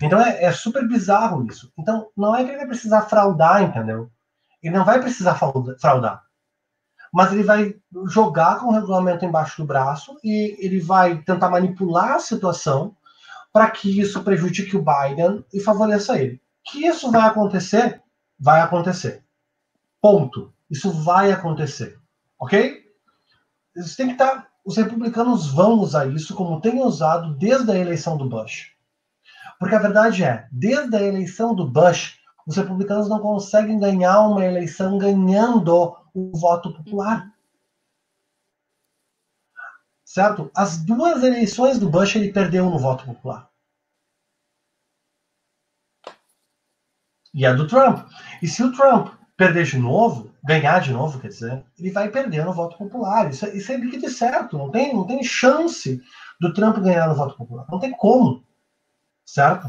Então 0.03 0.21
é, 0.21 0.45
é 0.45 0.53
super 0.53 0.87
bizarro 0.87 1.45
isso. 1.47 1.73
Então 1.79 2.09
não 2.17 2.37
é 2.37 2.45
que 2.45 2.51
ele 2.51 2.59
vai 2.59 2.67
precisar 2.67 3.03
fraudar, 3.03 3.63
entendeu? 3.63 4.11
Ele 4.63 4.77
não 4.77 4.85
vai 4.85 5.01
precisar 5.01 5.35
fraudar. 5.35 6.23
Mas 7.13 7.33
ele 7.33 7.43
vai 7.43 7.75
jogar 8.07 8.61
com 8.61 8.67
o 8.67 8.73
regulamento 8.73 9.25
embaixo 9.25 9.63
do 9.63 9.67
braço 9.67 10.19
e 10.23 10.57
ele 10.65 10.79
vai 10.79 11.19
tentar 11.23 11.49
manipular 11.49 12.17
a 12.17 12.21
situação 12.21 12.95
para 13.51 13.71
que 13.71 13.99
isso 13.99 14.23
prejudique 14.23 14.77
o 14.77 14.85
Biden 14.85 15.43
e 15.53 15.59
favoreça 15.59 16.21
ele. 16.21 16.41
Que 16.71 16.87
isso 16.87 17.11
vai 17.11 17.23
acontecer? 17.23 18.03
Vai 18.39 18.61
acontecer. 18.61 19.25
Ponto. 20.01 20.53
Isso 20.71 20.91
vai 20.91 21.33
acontecer. 21.33 21.99
Ok? 22.39 22.87
Isso 23.77 23.97
tem 23.97 24.07
que 24.07 24.13
estar. 24.13 24.43
Tá, 24.43 24.49
os 24.65 24.77
republicanos 24.77 25.51
vão 25.51 25.81
usar 25.81 26.07
isso 26.13 26.35
como 26.35 26.61
têm 26.61 26.83
usado 26.83 27.35
desde 27.37 27.71
a 27.73 27.77
eleição 27.77 28.19
do 28.19 28.29
Bush. 28.29 28.75
Porque 29.59 29.75
a 29.75 29.79
verdade 29.79 30.23
é, 30.23 30.47
desde 30.53 30.95
a 30.95 31.03
eleição 31.03 31.55
do 31.55 31.67
Bush, 31.67 32.19
os 32.47 32.57
republicanos 32.57 33.09
não 33.09 33.19
conseguem 33.19 33.79
ganhar 33.79 34.21
uma 34.21 34.45
eleição 34.45 34.99
ganhando 34.99 35.97
o 36.15 36.37
voto 36.37 36.73
popular. 36.73 37.33
Certo? 40.05 40.51
As 40.55 40.79
duas 40.79 41.23
eleições 41.23 41.79
do 41.79 41.89
Bush 41.89 42.17
ele 42.17 42.33
perdeu 42.33 42.69
no 42.69 42.79
voto 42.79 43.05
popular. 43.05 43.51
E 47.39 47.47
a 47.47 47.53
do 47.53 47.69
Trump. 47.69 48.05
E 48.43 48.49
se 48.49 48.65
o 48.65 48.73
Trump 48.73 49.11
perder 49.37 49.65
de 49.65 49.79
novo, 49.79 50.35
ganhar 50.43 50.81
de 50.81 50.93
novo, 50.93 51.21
quer 51.21 51.29
dizer, 51.29 51.65
ele 51.79 51.93
vai 51.93 52.11
perder 52.11 52.45
no 52.45 52.53
voto 52.53 52.77
popular. 52.77 53.31
Isso, 53.31 53.47
é, 53.47 53.57
isso 53.57 53.71
é 53.71 53.77
líquido 53.77 54.11
certo. 54.11 54.59
Não 54.59 54.73
tem, 54.73 54.93
não 54.93 55.07
tem 55.07 55.23
chance 55.23 56.03
do 56.41 56.53
Trump 56.53 56.79
ganhar 56.79 57.07
no 57.07 57.15
voto 57.15 57.37
popular. 57.37 57.65
Não 57.71 57.79
tem 57.79 57.93
como. 57.93 58.45
Certo? 59.25 59.69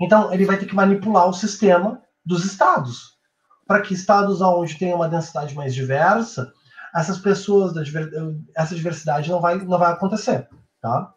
Então, 0.00 0.32
ele 0.32 0.46
vai 0.46 0.56
ter 0.56 0.64
que 0.64 0.74
manipular 0.74 1.28
o 1.28 1.34
sistema 1.34 2.00
dos 2.24 2.46
estados, 2.46 3.18
para 3.66 3.82
que 3.82 3.92
estados 3.92 4.40
onde 4.40 4.78
tem 4.78 4.94
uma 4.94 5.08
densidade 5.08 5.54
mais 5.54 5.74
diversa, 5.74 6.50
essas 6.94 7.18
pessoas, 7.18 7.74
da 7.74 7.82
essa 8.56 8.74
diversidade 8.74 9.28
não 9.28 9.42
vai, 9.42 9.58
não 9.58 9.78
vai 9.78 9.92
acontecer, 9.92 10.48
tá? 10.80 11.12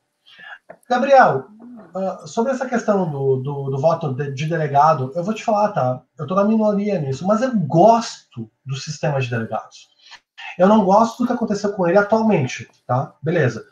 Gabriel, 0.89 1.47
uh, 1.95 2.27
sobre 2.27 2.51
essa 2.51 2.67
questão 2.67 3.09
do, 3.09 3.37
do, 3.37 3.69
do 3.69 3.77
voto 3.77 4.13
de, 4.13 4.31
de, 4.31 4.45
delegado, 4.45 5.11
eu 5.15 5.23
vou 5.23 5.33
te 5.33 5.43
falar, 5.43 5.69
tá? 5.69 6.01
Eu 6.17 6.27
tô 6.27 6.35
na 6.35 6.43
minoria 6.43 6.99
nisso, 6.99 7.25
mas 7.25 7.41
eu 7.41 7.55
gosto 7.55 8.49
do 8.65 8.75
sistema 8.75 9.19
de 9.19 9.29
delegados. 9.29 9.89
Eu 10.57 10.67
não 10.67 10.83
gosto 10.83 11.19
do 11.19 11.27
que 11.27 11.33
aconteceu 11.33 11.73
com 11.73 11.87
ele 11.87 11.97
atualmente, 11.97 12.69
tá? 12.85 13.13
Beleza. 13.21 13.65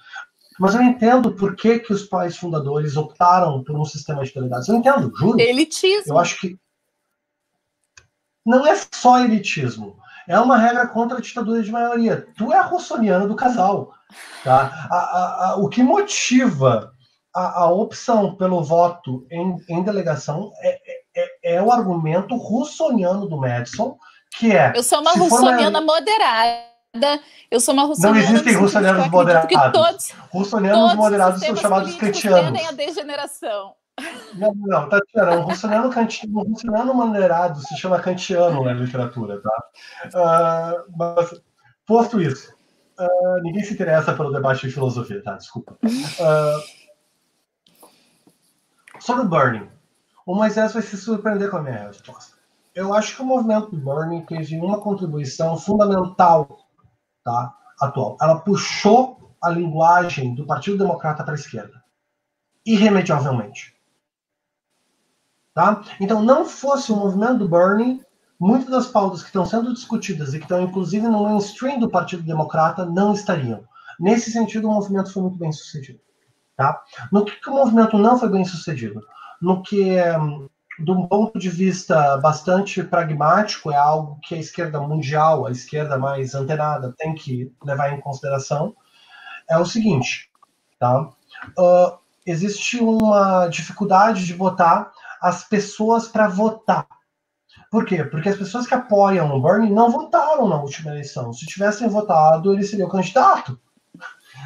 Mas 0.59 0.75
eu 0.75 0.81
entendo 0.81 1.31
por 1.31 1.55
que, 1.55 1.79
que 1.79 1.93
os 1.93 2.03
pais 2.03 2.37
fundadores 2.37 2.97
optaram 2.97 3.63
por 3.63 3.75
um 3.75 3.85
sistema 3.85 4.23
de 4.23 4.33
delegados. 4.33 4.67
Eu 4.67 4.75
entendo, 4.75 5.11
juro. 5.15 5.39
Elitismo. 5.39 6.13
Eu 6.13 6.17
acho 6.17 6.39
que 6.39 6.59
não 8.45 8.65
é 8.65 8.75
só 8.91 9.19
elitismo. 9.19 9.97
É 10.27 10.39
uma 10.39 10.57
regra 10.57 10.87
contra 10.87 11.17
a 11.17 11.21
ditadura 11.21 11.61
de 11.63 11.71
maioria. 11.71 12.27
Tu 12.37 12.51
é 12.51 12.57
a 12.57 12.63
russoniana 12.63 13.27
do 13.27 13.35
casal. 13.35 13.93
Tá? 14.43 14.87
A, 14.89 14.95
a, 14.95 15.49
a, 15.49 15.55
o 15.57 15.67
que 15.67 15.83
motiva 15.83 16.90
a, 17.33 17.71
opção 17.71 18.35
pelo 18.35 18.63
voto 18.63 19.25
em, 19.31 19.57
em 19.69 19.83
delegação 19.83 20.51
é, 20.61 20.79
é, 21.15 21.55
é, 21.55 21.61
o 21.61 21.71
argumento 21.71 22.35
russoniano 22.35 23.27
do 23.27 23.37
Madison, 23.37 23.97
que 24.37 24.51
é. 24.51 24.73
Eu 24.75 24.83
sou 24.83 24.99
uma 24.99 25.13
russoniana 25.13 25.81
moderada. 25.81 27.21
Eu 27.49 27.59
sou 27.59 27.73
uma 27.73 27.83
russoniana. 27.83 28.19
Não 28.19 28.27
existem 28.27 28.53
russonianos 28.53 29.07
moderados. 29.07 29.71
Todos, 29.71 30.11
russonianos 30.29 30.81
todos 30.81 30.95
moderados 30.95 31.41
são 31.41 31.55
chamados 31.55 31.95
cretianos. 31.95 32.67
a 32.67 32.71
degeneração. 32.71 33.75
Não, 34.33 34.53
não, 34.55 34.89
Tatiana, 34.89 35.37
um 35.37 35.41
russoniano, 35.41 35.89
kantiano, 35.89 36.39
um 36.39 36.43
russoniano 36.43 36.93
maneirado 36.93 37.59
se 37.59 37.77
chama 37.77 37.99
kantiano 37.99 38.63
na 38.63 38.73
literatura, 38.73 39.41
tá? 39.41 39.63
Uh, 40.07 40.97
mas, 40.97 41.41
posto 41.85 42.19
isso, 42.19 42.53
uh, 42.99 43.43
ninguém 43.43 43.63
se 43.63 43.73
interessa 43.73 44.13
pelo 44.13 44.31
debate 44.31 44.65
de 44.65 44.73
filosofia, 44.73 45.21
tá? 45.21 45.35
Desculpa. 45.35 45.77
Uh, 45.83 46.80
sobre 49.01 49.25
o 49.25 49.27
Burning, 49.27 49.67
o 50.25 50.35
Moisés 50.35 50.73
vai 50.73 50.81
se 50.81 50.95
surpreender 50.95 51.49
com 51.49 51.57
a 51.57 51.61
minha 51.61 51.87
resposta. 51.87 52.37
Eu 52.73 52.93
acho 52.93 53.15
que 53.15 53.21
o 53.21 53.25
movimento 53.25 53.71
do 53.71 53.77
Burning 53.77 54.21
teve 54.25 54.57
uma 54.57 54.79
contribuição 54.79 55.57
fundamental, 55.57 56.67
tá? 57.23 57.53
Atual. 57.81 58.15
Ela 58.21 58.39
puxou 58.39 59.35
a 59.41 59.49
linguagem 59.49 60.35
do 60.35 60.45
Partido 60.45 60.77
Democrata 60.77 61.23
para 61.23 61.33
a 61.33 61.35
esquerda, 61.35 61.83
irremediavelmente. 62.65 63.75
Tá? 65.53 65.83
Então, 65.99 66.21
não 66.21 66.45
fosse 66.45 66.91
o 66.91 66.95
movimento 66.95 67.39
do 67.39 67.49
Bernie, 67.49 68.01
muitas 68.39 68.69
das 68.69 68.87
pautas 68.87 69.21
que 69.21 69.27
estão 69.27 69.45
sendo 69.45 69.73
discutidas 69.73 70.33
e 70.33 70.37
que 70.37 70.45
estão 70.45 70.61
inclusive 70.61 71.07
no 71.07 71.23
mainstream 71.23 71.79
do 71.79 71.89
Partido 71.89 72.23
Democrata 72.23 72.85
não 72.85 73.13
estariam. 73.13 73.63
Nesse 73.99 74.31
sentido, 74.31 74.69
o 74.69 74.71
movimento 74.71 75.11
foi 75.11 75.23
muito 75.23 75.37
bem 75.37 75.51
sucedido. 75.51 75.99
Tá? 76.61 76.79
No 77.11 77.25
que, 77.25 77.31
que 77.41 77.49
o 77.49 77.53
movimento 77.53 77.97
não 77.97 78.19
foi 78.19 78.29
bem 78.29 78.45
sucedido? 78.45 79.01
No 79.41 79.63
que, 79.63 79.95
de 80.77 80.91
um 80.91 81.07
ponto 81.07 81.39
de 81.39 81.49
vista 81.49 82.17
bastante 82.17 82.83
pragmático, 82.83 83.71
é 83.71 83.75
algo 83.75 84.19
que 84.21 84.35
a 84.35 84.37
esquerda 84.37 84.79
mundial, 84.79 85.47
a 85.47 85.51
esquerda 85.51 85.97
mais 85.97 86.35
antenada, 86.35 86.93
tem 86.95 87.15
que 87.15 87.51
levar 87.65 87.91
em 87.91 87.99
consideração, 87.99 88.75
é 89.49 89.57
o 89.57 89.65
seguinte. 89.65 90.29
Tá? 90.77 91.09
Uh, 91.57 91.97
existe 92.27 92.77
uma 92.79 93.47
dificuldade 93.47 94.23
de 94.23 94.35
votar 94.35 94.91
as 95.19 95.43
pessoas 95.43 96.07
para 96.07 96.27
votar. 96.27 96.85
Por 97.71 97.85
quê? 97.85 98.03
Porque 98.03 98.29
as 98.29 98.37
pessoas 98.37 98.67
que 98.67 98.75
apoiam 98.75 99.35
o 99.35 99.41
Bernie 99.41 99.71
não 99.71 99.89
votaram 99.89 100.47
na 100.47 100.61
última 100.61 100.91
eleição. 100.91 101.33
Se 101.33 101.47
tivessem 101.47 101.89
votado, 101.89 102.53
ele 102.53 102.63
seria 102.63 102.85
o 102.85 102.91
candidato. 102.91 103.59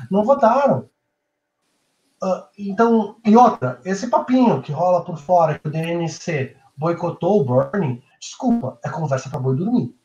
Não 0.09 0.23
votaram. 0.23 0.87
Uh, 2.23 2.43
então, 2.57 3.17
e 3.25 3.35
outra, 3.35 3.79
esse 3.85 4.07
papinho 4.07 4.61
que 4.61 4.71
rola 4.71 5.03
por 5.03 5.17
fora, 5.17 5.59
que 5.59 5.67
o 5.67 5.71
DNC 5.71 6.55
boicotou 6.75 7.41
o 7.41 7.45
Bernie, 7.45 8.03
desculpa, 8.19 8.79
é 8.83 8.89
conversa 8.89 9.29
para 9.29 9.39
boi 9.39 9.55
dormir. 9.55 9.95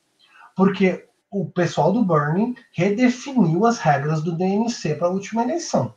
Porque 0.55 1.09
o 1.31 1.47
pessoal 1.47 1.93
do 1.93 2.05
Bernie 2.05 2.57
redefiniu 2.73 3.65
as 3.65 3.79
regras 3.79 4.23
do 4.23 4.37
DNC 4.37 4.97
para 4.97 5.09
a 5.09 5.11
última 5.11 5.43
eleição. 5.43 5.95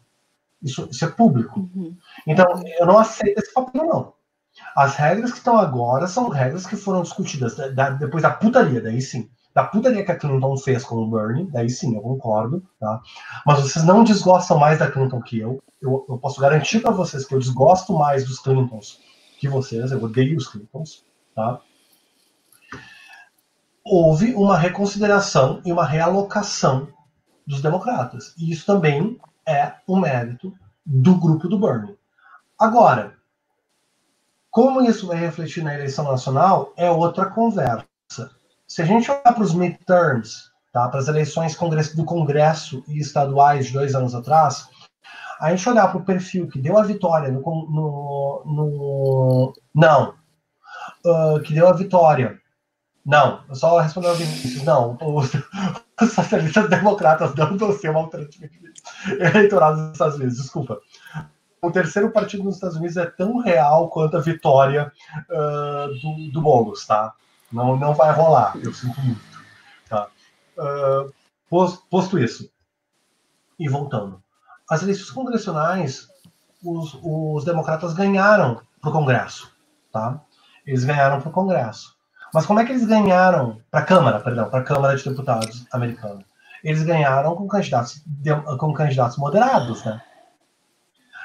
Isso, 0.61 0.87
isso 0.89 1.03
é 1.03 1.09
público. 1.09 1.59
Uhum. 1.59 1.97
Então, 2.25 2.45
eu 2.79 2.85
não 2.85 2.97
aceito 2.97 3.39
esse 3.39 3.53
papinho, 3.53 3.85
não. 3.85 4.13
As 4.75 4.95
regras 4.95 5.31
que 5.31 5.39
estão 5.39 5.57
agora 5.57 6.07
são 6.07 6.29
regras 6.29 6.65
que 6.65 6.75
foram 6.75 7.01
discutidas 7.01 7.55
da, 7.55 7.69
da, 7.69 7.89
depois 7.89 8.23
da 8.23 8.29
putaria, 8.29 8.81
daí 8.81 9.01
sim. 9.01 9.29
Da 9.53 9.63
putaria 9.63 10.03
que 10.03 10.11
a 10.11 10.17
Clinton 10.17 10.57
fez 10.57 10.83
com 10.83 10.95
o 10.95 11.09
Bernie, 11.09 11.49
daí 11.51 11.69
sim, 11.69 11.95
eu 11.95 12.01
concordo, 12.01 12.63
tá? 12.79 13.01
Mas 13.45 13.59
vocês 13.61 13.85
não 13.85 14.03
desgostam 14.03 14.57
mais 14.57 14.79
da 14.79 14.89
Clinton 14.89 15.21
que 15.21 15.39
eu. 15.39 15.61
Eu, 15.81 16.05
eu 16.09 16.17
posso 16.17 16.41
garantir 16.41 16.79
para 16.79 16.91
vocês 16.91 17.25
que 17.25 17.35
eu 17.35 17.39
desgosto 17.39 17.93
mais 17.93 18.25
dos 18.25 18.39
Clintons 18.39 18.99
que 19.43 19.49
vocês, 19.49 19.91
eu 19.91 20.01
odeio 20.01 20.37
os 20.37 20.47
Clintons, 20.47 21.05
tá? 21.35 21.59
Houve 23.83 24.33
uma 24.35 24.57
reconsideração 24.57 25.61
e 25.65 25.71
uma 25.73 25.85
realocação 25.85 26.87
dos 27.45 27.61
democratas. 27.61 28.33
E 28.37 28.49
isso 28.49 28.65
também 28.65 29.19
é 29.45 29.73
um 29.85 29.99
mérito 29.99 30.53
do 30.85 31.15
grupo 31.15 31.49
do 31.49 31.59
Bernie. 31.59 31.97
Agora, 32.57 33.17
como 34.49 34.81
isso 34.81 35.07
vai 35.07 35.17
refletir 35.17 35.61
na 35.61 35.73
eleição 35.73 36.05
nacional 36.05 36.71
é 36.77 36.89
outra 36.89 37.25
conversa. 37.25 38.31
Se 38.73 38.81
a 38.81 38.85
gente 38.85 39.11
olhar 39.11 39.21
para 39.21 39.43
os 39.43 39.53
midterms, 39.53 40.49
tá, 40.71 40.89
para 40.89 40.99
as 40.99 41.07
eleições 41.07 41.55
do 41.95 42.03
Congresso 42.03 42.83
e 42.87 42.97
estaduais 42.97 43.67
de 43.67 43.73
dois 43.73 43.93
anos 43.93 44.15
atrás, 44.15 44.67
a 45.39 45.51
gente 45.51 45.69
olhar 45.69 45.89
para 45.89 45.99
o 45.99 46.03
perfil 46.03 46.47
que 46.47 46.57
deu 46.57 46.75
a 46.79 46.83
vitória 46.83 47.31
no. 47.31 47.39
no, 47.39 48.43
no 48.47 49.53
não. 49.75 50.15
Uh, 51.05 51.39
que 51.41 51.53
deu 51.53 51.67
a 51.67 51.73
vitória. 51.73 52.41
Não, 53.05 53.43
eu 53.47 53.53
só 53.53 53.77
respondeu 53.79 54.09
ao 54.09 54.15
Vinícius. 54.15 54.63
Não, 54.63 54.97
os, 54.99 55.31
os 56.01 56.11
socialistas 56.11 56.67
democratas 56.67 57.35
não 57.35 57.55
vão 57.55 57.73
ser 57.73 57.91
uma 57.91 57.99
alternativa 57.99 58.49
eleitoral 59.19 59.75
nos 59.75 59.91
Estados 59.91 60.15
Unidos, 60.15 60.37
desculpa 60.37 60.79
o 61.63 61.71
terceiro 61.71 62.11
partido 62.11 62.43
nos 62.43 62.55
Estados 62.55 62.75
Unidos 62.75 62.97
é 62.97 63.05
tão 63.05 63.37
real 63.37 63.89
quanto 63.89 64.17
a 64.17 64.19
vitória 64.19 64.91
uh, 65.29 66.31
do, 66.33 66.41
do 66.41 66.73
tá? 66.85 67.13
Não, 67.53 67.77
não 67.77 67.93
vai 67.93 68.11
rolar, 68.11 68.57
eu 68.57 68.73
sinto 68.73 68.99
muito. 68.99 69.21
Tá? 69.87 70.07
Uh, 70.57 71.13
posto, 71.47 71.85
posto 71.87 72.17
isso, 72.17 72.49
e 73.59 73.69
voltando. 73.69 74.21
As 74.67 74.81
eleições 74.81 75.11
congressionais, 75.11 76.09
os, 76.63 76.97
os 77.03 77.45
democratas 77.45 77.93
ganharam 77.93 78.59
para 78.81 78.89
o 78.89 78.93
Congresso, 78.93 79.51
tá? 79.91 80.19
Eles 80.65 80.83
ganharam 80.83 81.21
para 81.21 81.29
o 81.29 81.33
Congresso. 81.33 81.95
Mas 82.33 82.47
como 82.47 82.59
é 82.59 82.65
que 82.65 82.71
eles 82.71 82.87
ganharam 82.87 83.61
para 83.69 83.81
a 83.81 83.85
Câmara, 83.85 84.19
perdão, 84.19 84.49
para 84.49 84.61
a 84.61 84.63
Câmara 84.63 84.97
de 84.97 85.07
Deputados 85.07 85.67
americana? 85.71 86.25
Eles 86.63 86.81
ganharam 86.81 87.35
com 87.35 87.47
candidatos, 87.47 88.03
com 88.57 88.73
candidatos 88.73 89.17
moderados, 89.17 89.83
né? 89.85 90.01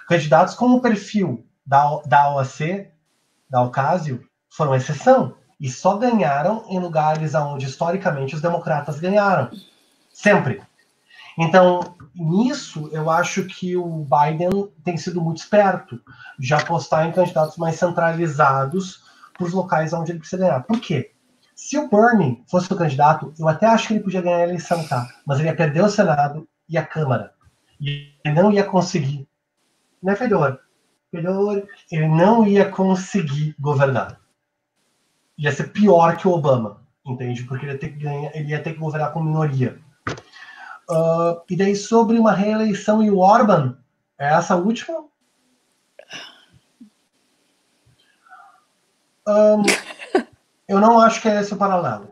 Candidatos 0.07 0.55
com 0.55 0.67
o 0.75 0.81
perfil 0.81 1.47
da, 1.65 2.01
da 2.05 2.35
OAC, 2.35 2.91
da 3.49 3.63
Ocasio, 3.63 4.29
foram 4.51 4.75
exceção 4.75 5.38
e 5.61 5.69
só 5.69 5.97
ganharam 5.97 6.65
em 6.69 6.79
lugares 6.79 7.35
onde 7.35 7.67
historicamente 7.67 8.35
os 8.35 8.41
democratas 8.41 9.01
ganharam. 9.01 9.51
Sempre. 10.13 10.63
Então, 11.37 11.97
nisso, 12.15 12.89
eu 12.93 13.11
acho 13.11 13.45
que 13.45 13.77
o 13.77 14.05
Biden 14.05 14.69
tem 14.85 14.97
sido 14.97 15.21
muito 15.21 15.39
esperto 15.39 16.01
de 16.39 16.53
apostar 16.55 17.07
em 17.07 17.13
candidatos 17.13 17.57
mais 17.57 17.77
centralizados 17.77 19.05
para 19.37 19.47
os 19.47 19.53
locais 19.53 19.93
onde 19.93 20.13
ele 20.13 20.19
precisa 20.19 20.43
ganhar. 20.43 20.61
Por 20.61 20.81
quê? 20.81 21.13
Se 21.55 21.79
o 21.79 21.89
Bernie 21.89 22.43
fosse 22.49 22.73
o 22.73 22.77
candidato, 22.77 23.33
eu 23.39 23.49
até 23.49 23.67
acho 23.67 23.89
que 23.89 23.95
ele 23.95 24.03
podia 24.03 24.23
ganhar 24.23 24.39
a 24.39 24.45
eleição, 24.45 24.87
tá? 24.87 25.09
Mas 25.27 25.39
ele 25.39 25.49
ia 25.49 25.57
perder 25.57 25.83
o 25.83 25.89
Senado 25.89 26.49
e 26.69 26.77
a 26.77 26.85
Câmara. 26.85 27.33
E 27.81 28.13
ele 28.25 28.35
não 28.35 28.53
ia 28.53 28.65
conseguir 28.65 29.29
não 30.03 30.13
é 30.13 30.17
Fedor. 30.17 30.61
Fedor, 31.11 31.67
ele 31.91 32.09
não 32.09 32.47
ia 32.47 32.71
conseguir 32.71 33.55
governar. 33.59 34.21
Ia 35.39 35.53
ser 35.53 35.73
pior 35.73 36.17
que 36.17 36.27
o 36.27 36.33
Obama, 36.33 36.83
entende? 37.07 37.45
Porque 37.45 37.65
ele 37.65 37.73
ia 37.73 37.79
ter 37.79 37.89
que, 37.91 37.99
ganhar, 38.01 38.35
ele 38.35 38.51
ia 38.51 38.63
ter 38.63 38.73
que 38.73 38.81
governar 38.81 39.13
com 39.13 39.23
minoria. 39.23 39.79
Uh, 40.91 41.41
e 41.49 41.57
daí, 41.57 41.77
sobre 41.77 42.19
uma 42.19 42.33
reeleição 42.33 43.03
e 43.03 43.11
o 43.11 43.19
Orban, 43.19 43.79
é 44.19 44.33
essa 44.35 44.57
última? 44.57 45.05
Um, 49.27 49.63
eu 50.67 50.81
não 50.81 50.99
acho 50.99 51.21
que 51.21 51.29
é 51.29 51.41
esse 51.41 51.53
o 51.53 51.57
paralelo 51.57 52.09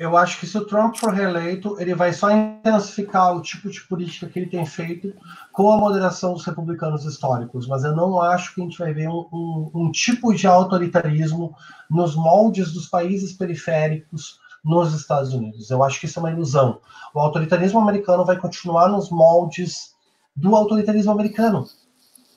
eu 0.00 0.16
acho 0.16 0.40
que 0.40 0.46
se 0.46 0.56
o 0.56 0.64
Trump 0.64 0.96
for 0.96 1.12
reeleito, 1.12 1.76
ele 1.78 1.94
vai 1.94 2.10
só 2.10 2.30
intensificar 2.30 3.36
o 3.36 3.42
tipo 3.42 3.68
de 3.68 3.82
política 3.82 4.26
que 4.26 4.38
ele 4.38 4.48
tem 4.48 4.64
feito 4.64 5.12
com 5.52 5.70
a 5.70 5.76
moderação 5.76 6.32
dos 6.32 6.42
republicanos 6.46 7.04
históricos, 7.04 7.66
mas 7.66 7.84
eu 7.84 7.94
não 7.94 8.18
acho 8.18 8.54
que 8.54 8.62
a 8.62 8.64
gente 8.64 8.78
vai 8.78 8.94
ver 8.94 9.10
um, 9.10 9.26
um, 9.30 9.70
um 9.74 9.92
tipo 9.92 10.32
de 10.32 10.46
autoritarismo 10.46 11.54
nos 11.90 12.16
moldes 12.16 12.72
dos 12.72 12.86
países 12.86 13.34
periféricos 13.34 14.40
nos 14.64 14.94
Estados 14.94 15.34
Unidos. 15.34 15.70
Eu 15.70 15.84
acho 15.84 16.00
que 16.00 16.06
isso 16.06 16.18
é 16.18 16.22
uma 16.22 16.32
ilusão. 16.32 16.80
O 17.12 17.20
autoritarismo 17.20 17.78
americano 17.78 18.24
vai 18.24 18.38
continuar 18.38 18.88
nos 18.88 19.10
moldes 19.10 19.94
do 20.34 20.56
autoritarismo 20.56 21.12
americano, 21.12 21.66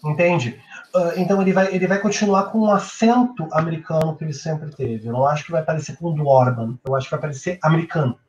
entende? 0.03 0.61
Uh, 0.95 1.18
então 1.18 1.41
ele 1.41 1.52
vai, 1.52 1.74
ele 1.74 1.88
vai 1.88 1.99
continuar 1.99 2.52
com 2.52 2.60
um 2.60 2.72
acento 2.72 3.48
americano 3.52 4.15
que 4.15 4.24
ele 4.24 4.34
sempre 4.34 4.70
teve. 4.70 5.07
Eu 5.07 5.14
não 5.14 5.26
acho 5.26 5.45
que 5.45 5.52
vai 5.52 5.64
parecer 5.64 5.98
com 5.98 6.10
o 6.10 6.14
do 6.14 6.28
Orban. 6.28 6.78
Eu 6.86 6.95
acho 6.95 7.07
que 7.07 7.11
vai 7.11 7.22
parecer 7.22 7.57
americano. 7.64 8.20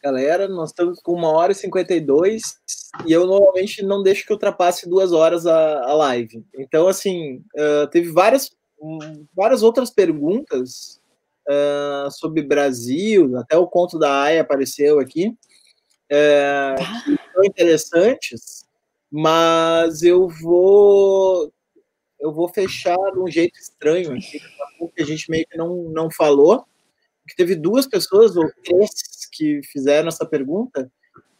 Galera, 0.00 0.46
nós 0.48 0.70
estamos 0.70 1.00
com 1.00 1.12
uma 1.12 1.30
hora 1.30 1.50
e 1.50 1.54
52 1.54 2.42
e 3.06 3.12
eu 3.12 3.26
normalmente 3.26 3.84
não 3.84 4.02
deixo 4.02 4.24
que 4.24 4.32
ultrapasse 4.32 4.88
duas 4.88 5.12
horas 5.12 5.46
a, 5.46 5.82
a 5.82 5.94
live. 5.94 6.44
Então, 6.56 6.86
assim, 6.86 7.44
uh, 7.56 7.86
teve 7.88 8.10
várias, 8.10 8.50
um, 8.80 9.26
várias 9.34 9.62
outras 9.64 9.90
perguntas 9.90 11.00
uh, 11.48 12.10
sobre 12.10 12.42
Brasil, 12.42 13.36
até 13.36 13.56
o 13.56 13.66
conto 13.66 13.98
da 13.98 14.22
Aya 14.22 14.42
apareceu 14.42 15.00
aqui, 15.00 15.28
uh, 15.28 17.04
que 17.04 17.32
são 17.32 17.44
interessantes 17.44 18.61
mas 19.12 20.02
eu 20.02 20.26
vou 20.26 21.52
eu 22.18 22.32
vou 22.32 22.48
fechar 22.48 22.96
de 23.12 23.18
um 23.18 23.28
jeito 23.28 23.58
estranho 23.58 24.12
aqui, 24.12 24.40
que 24.94 25.02
a 25.02 25.04
gente 25.04 25.28
meio 25.28 25.44
que 25.46 25.58
não, 25.58 25.82
não 25.90 26.08
falou, 26.08 26.64
que 27.28 27.34
teve 27.34 27.56
duas 27.56 27.86
pessoas 27.86 28.36
ou 28.36 28.48
três 28.64 28.90
que 29.32 29.60
fizeram 29.64 30.08
essa 30.08 30.24
pergunta, 30.24 30.90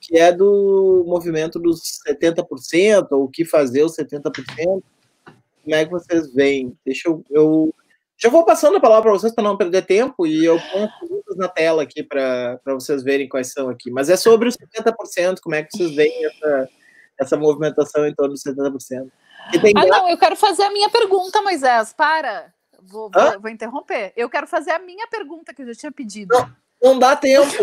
que 0.00 0.18
é 0.18 0.32
do 0.32 1.04
movimento 1.06 1.60
dos 1.60 1.80
70%, 2.06 3.06
ou 3.12 3.24
o 3.24 3.28
que 3.28 3.44
fazer 3.44 3.84
os 3.84 3.96
70%. 3.96 4.32
Como 4.56 4.82
é 5.68 5.84
que 5.84 5.90
vocês 5.92 6.34
veem? 6.34 6.76
Deixa 6.84 7.08
eu, 7.08 7.24
eu 7.30 7.72
já 8.18 8.28
vou 8.28 8.44
passando 8.44 8.76
a 8.76 8.80
palavra 8.80 9.10
para 9.10 9.18
vocês 9.18 9.32
para 9.32 9.44
não 9.44 9.56
perder 9.56 9.86
tempo 9.86 10.26
e 10.26 10.44
eu 10.44 10.58
ponho 10.72 10.86
as 10.86 10.98
perguntas 10.98 11.36
na 11.36 11.48
tela 11.48 11.84
aqui 11.84 12.02
para 12.02 12.58
vocês 12.66 13.04
verem 13.04 13.28
quais 13.28 13.52
são 13.52 13.68
aqui. 13.68 13.88
Mas 13.88 14.08
é 14.08 14.16
sobre 14.16 14.48
os 14.48 14.56
70%, 14.56 15.38
como 15.40 15.54
é 15.54 15.62
que 15.62 15.76
vocês 15.76 15.94
veem 15.94 16.26
essa, 16.26 16.68
essa 17.22 17.36
movimentação 17.36 18.06
em 18.06 18.14
torno 18.14 18.34
de 18.34 18.40
70%. 18.40 19.10
ah, 19.76 19.86
não, 19.86 20.08
eu 20.08 20.18
quero 20.18 20.36
fazer 20.36 20.64
a 20.64 20.70
minha 20.70 20.90
pergunta, 20.90 21.42
Moisés. 21.42 21.92
Para. 21.92 22.52
Vou, 22.82 23.10
vou, 23.10 23.40
vou, 23.40 23.50
interromper. 23.50 24.12
Eu 24.16 24.28
quero 24.28 24.46
fazer 24.46 24.72
a 24.72 24.78
minha 24.78 25.06
pergunta 25.08 25.54
que 25.54 25.62
eu 25.62 25.66
já 25.66 25.74
tinha 25.74 25.92
pedido. 25.92 26.34
Não, 26.34 26.56
não 26.82 26.98
dá 26.98 27.14
tempo. 27.14 27.62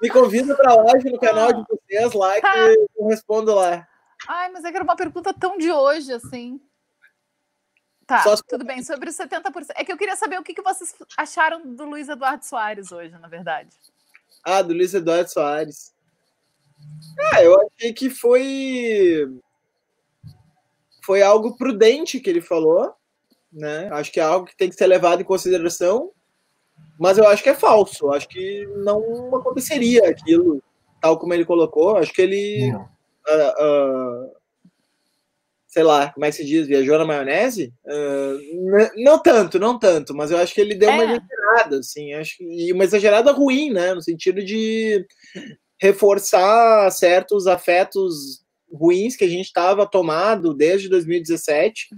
Me 0.00 0.08
convida 0.08 0.56
para 0.56 0.74
live 0.74 1.10
no 1.10 1.18
canal 1.18 1.52
de 1.52 1.62
vocês 1.68 2.12
lá 2.14 2.40
que 2.40 2.88
eu 2.96 3.06
respondo 3.06 3.54
lá. 3.54 3.86
Ai, 4.26 4.50
mas 4.50 4.64
é 4.64 4.70
que 4.70 4.76
era 4.76 4.84
uma 4.84 4.96
pergunta 4.96 5.34
tão 5.34 5.58
de 5.58 5.70
hoje, 5.70 6.12
assim. 6.12 6.60
Tá, 8.06 8.22
Só... 8.22 8.36
tudo 8.48 8.64
bem. 8.64 8.82
Sobre 8.82 9.10
os 9.10 9.16
70%. 9.16 9.68
É 9.74 9.84
que 9.84 9.92
eu 9.92 9.96
queria 9.96 10.16
saber 10.16 10.38
o 10.38 10.42
que, 10.42 10.54
que 10.54 10.62
vocês 10.62 10.94
acharam 11.16 11.74
do 11.74 11.84
Luiz 11.84 12.08
Eduardo 12.08 12.44
Soares 12.44 12.92
hoje, 12.92 13.16
na 13.18 13.28
verdade. 13.28 13.70
Ah, 14.44 14.62
do 14.62 14.74
Luiz 14.74 14.92
Eduardo 14.94 15.30
Soares. 15.30 15.91
É, 17.34 17.46
eu 17.46 17.56
achei 17.60 17.92
que 17.92 18.10
foi 18.10 19.28
foi 21.04 21.20
algo 21.22 21.56
prudente 21.56 22.20
que 22.20 22.30
ele 22.30 22.40
falou, 22.40 22.92
né? 23.52 23.88
Acho 23.92 24.12
que 24.12 24.20
é 24.20 24.22
algo 24.22 24.46
que 24.46 24.56
tem 24.56 24.68
que 24.68 24.76
ser 24.76 24.86
levado 24.86 25.20
em 25.20 25.24
consideração, 25.24 26.10
mas 26.98 27.18
eu 27.18 27.26
acho 27.26 27.42
que 27.42 27.48
é 27.48 27.54
falso. 27.54 28.12
Acho 28.12 28.28
que 28.28 28.66
não 28.84 29.34
aconteceria 29.34 30.08
aquilo, 30.08 30.62
tal 31.00 31.18
como 31.18 31.34
ele 31.34 31.44
colocou. 31.44 31.96
Acho 31.96 32.12
que 32.12 32.22
ele 32.22 32.72
uh, 32.72 32.76
uh, 32.76 34.32
sei 35.72 35.82
lá, 35.82 36.12
como 36.12 36.26
é 36.26 36.30
que 36.30 36.36
se 36.36 36.44
diz, 36.44 36.66
viajou 36.66 36.98
na 36.98 37.04
maionese? 37.06 37.72
Uh, 37.86 39.02
não 39.02 39.18
tanto, 39.18 39.58
não 39.58 39.78
tanto, 39.78 40.14
mas 40.14 40.30
eu 40.30 40.36
acho 40.36 40.52
que 40.54 40.60
ele 40.60 40.74
deu 40.74 40.90
é. 40.90 40.92
uma 40.92 41.04
exagerada, 41.04 41.78
assim, 41.78 42.12
acho 42.12 42.36
que, 42.36 42.44
e 42.44 42.70
uma 42.74 42.84
exagerada 42.84 43.32
ruim, 43.32 43.70
né, 43.70 43.94
no 43.94 44.02
sentido 44.02 44.44
de 44.44 45.06
reforçar 45.82 46.88
certos 46.92 47.48
afetos 47.48 48.44
ruins 48.72 49.16
que 49.16 49.24
a 49.24 49.28
gente 49.28 49.46
estava 49.46 49.84
tomado 49.84 50.54
desde 50.54 50.88
2017. 50.88 51.88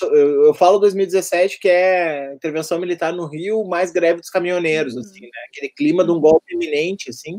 Eu, 0.00 0.46
eu, 0.46 0.54
falo 0.54 0.78
2017 0.78 1.60
que 1.60 1.68
é 1.68 2.32
intervenção 2.32 2.80
militar 2.80 3.12
no 3.12 3.26
Rio 3.26 3.64
mais 3.64 3.92
greve 3.92 4.20
dos 4.20 4.30
caminhoneiros, 4.30 4.96
assim, 4.96 5.20
né, 5.20 5.28
aquele 5.50 5.68
clima 5.68 6.02
de 6.02 6.10
um 6.10 6.18
golpe 6.18 6.54
iminente, 6.54 7.10
assim, 7.10 7.38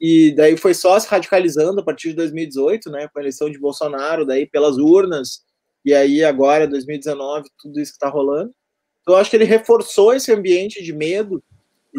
e 0.00 0.32
daí 0.36 0.56
foi 0.56 0.72
só 0.72 0.96
se 1.00 1.08
radicalizando 1.08 1.80
a 1.80 1.84
partir 1.84 2.10
de 2.10 2.14
2018, 2.14 2.88
né, 2.88 3.08
com 3.12 3.18
a 3.18 3.22
eleição 3.22 3.50
de 3.50 3.58
Bolsonaro, 3.58 4.24
daí 4.24 4.46
pelas 4.46 4.78
urnas, 4.78 5.40
e 5.84 5.92
aí 5.92 6.22
agora, 6.22 6.68
2019, 6.68 7.50
tudo 7.58 7.80
isso 7.80 7.90
que 7.90 7.96
está 7.96 8.08
rolando. 8.08 8.54
Então, 9.02 9.14
eu 9.14 9.20
acho 9.20 9.30
que 9.30 9.36
ele 9.36 9.44
reforçou 9.44 10.14
esse 10.14 10.32
ambiente 10.32 10.82
de 10.82 10.92
medo 10.92 11.42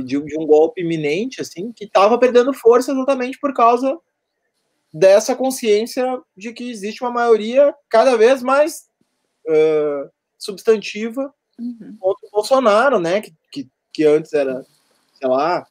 de, 0.03 0.19
de 0.22 0.40
um 0.40 0.45
golpe 0.45 0.82
iminente, 0.82 1.41
assim, 1.41 1.72
que 1.72 1.86
estava 1.86 2.18
perdendo 2.18 2.53
força 2.53 2.91
exatamente 2.91 3.40
por 3.40 3.53
causa 3.53 3.98
dessa 4.94 5.36
consciência 5.36 6.22
de 6.36 6.53
que 6.53 6.69
existe 6.69 7.03
uma 7.03 7.11
maioria 7.11 7.74
cada 7.90 8.15
vez 8.15 8.41
mais 8.41 8.88
uh, 9.48 10.10
substantiva 10.38 11.34
uhum. 11.60 11.98
contra 11.99 12.28
o 12.28 12.32
Bolsonaro, 12.32 12.99
né, 12.99 13.22
que, 13.22 13.34
que, 13.52 13.69
que 13.94 14.03
antes 14.06 14.34
era, 14.34 14.65
sei 15.14 15.28
lá, 15.28 15.65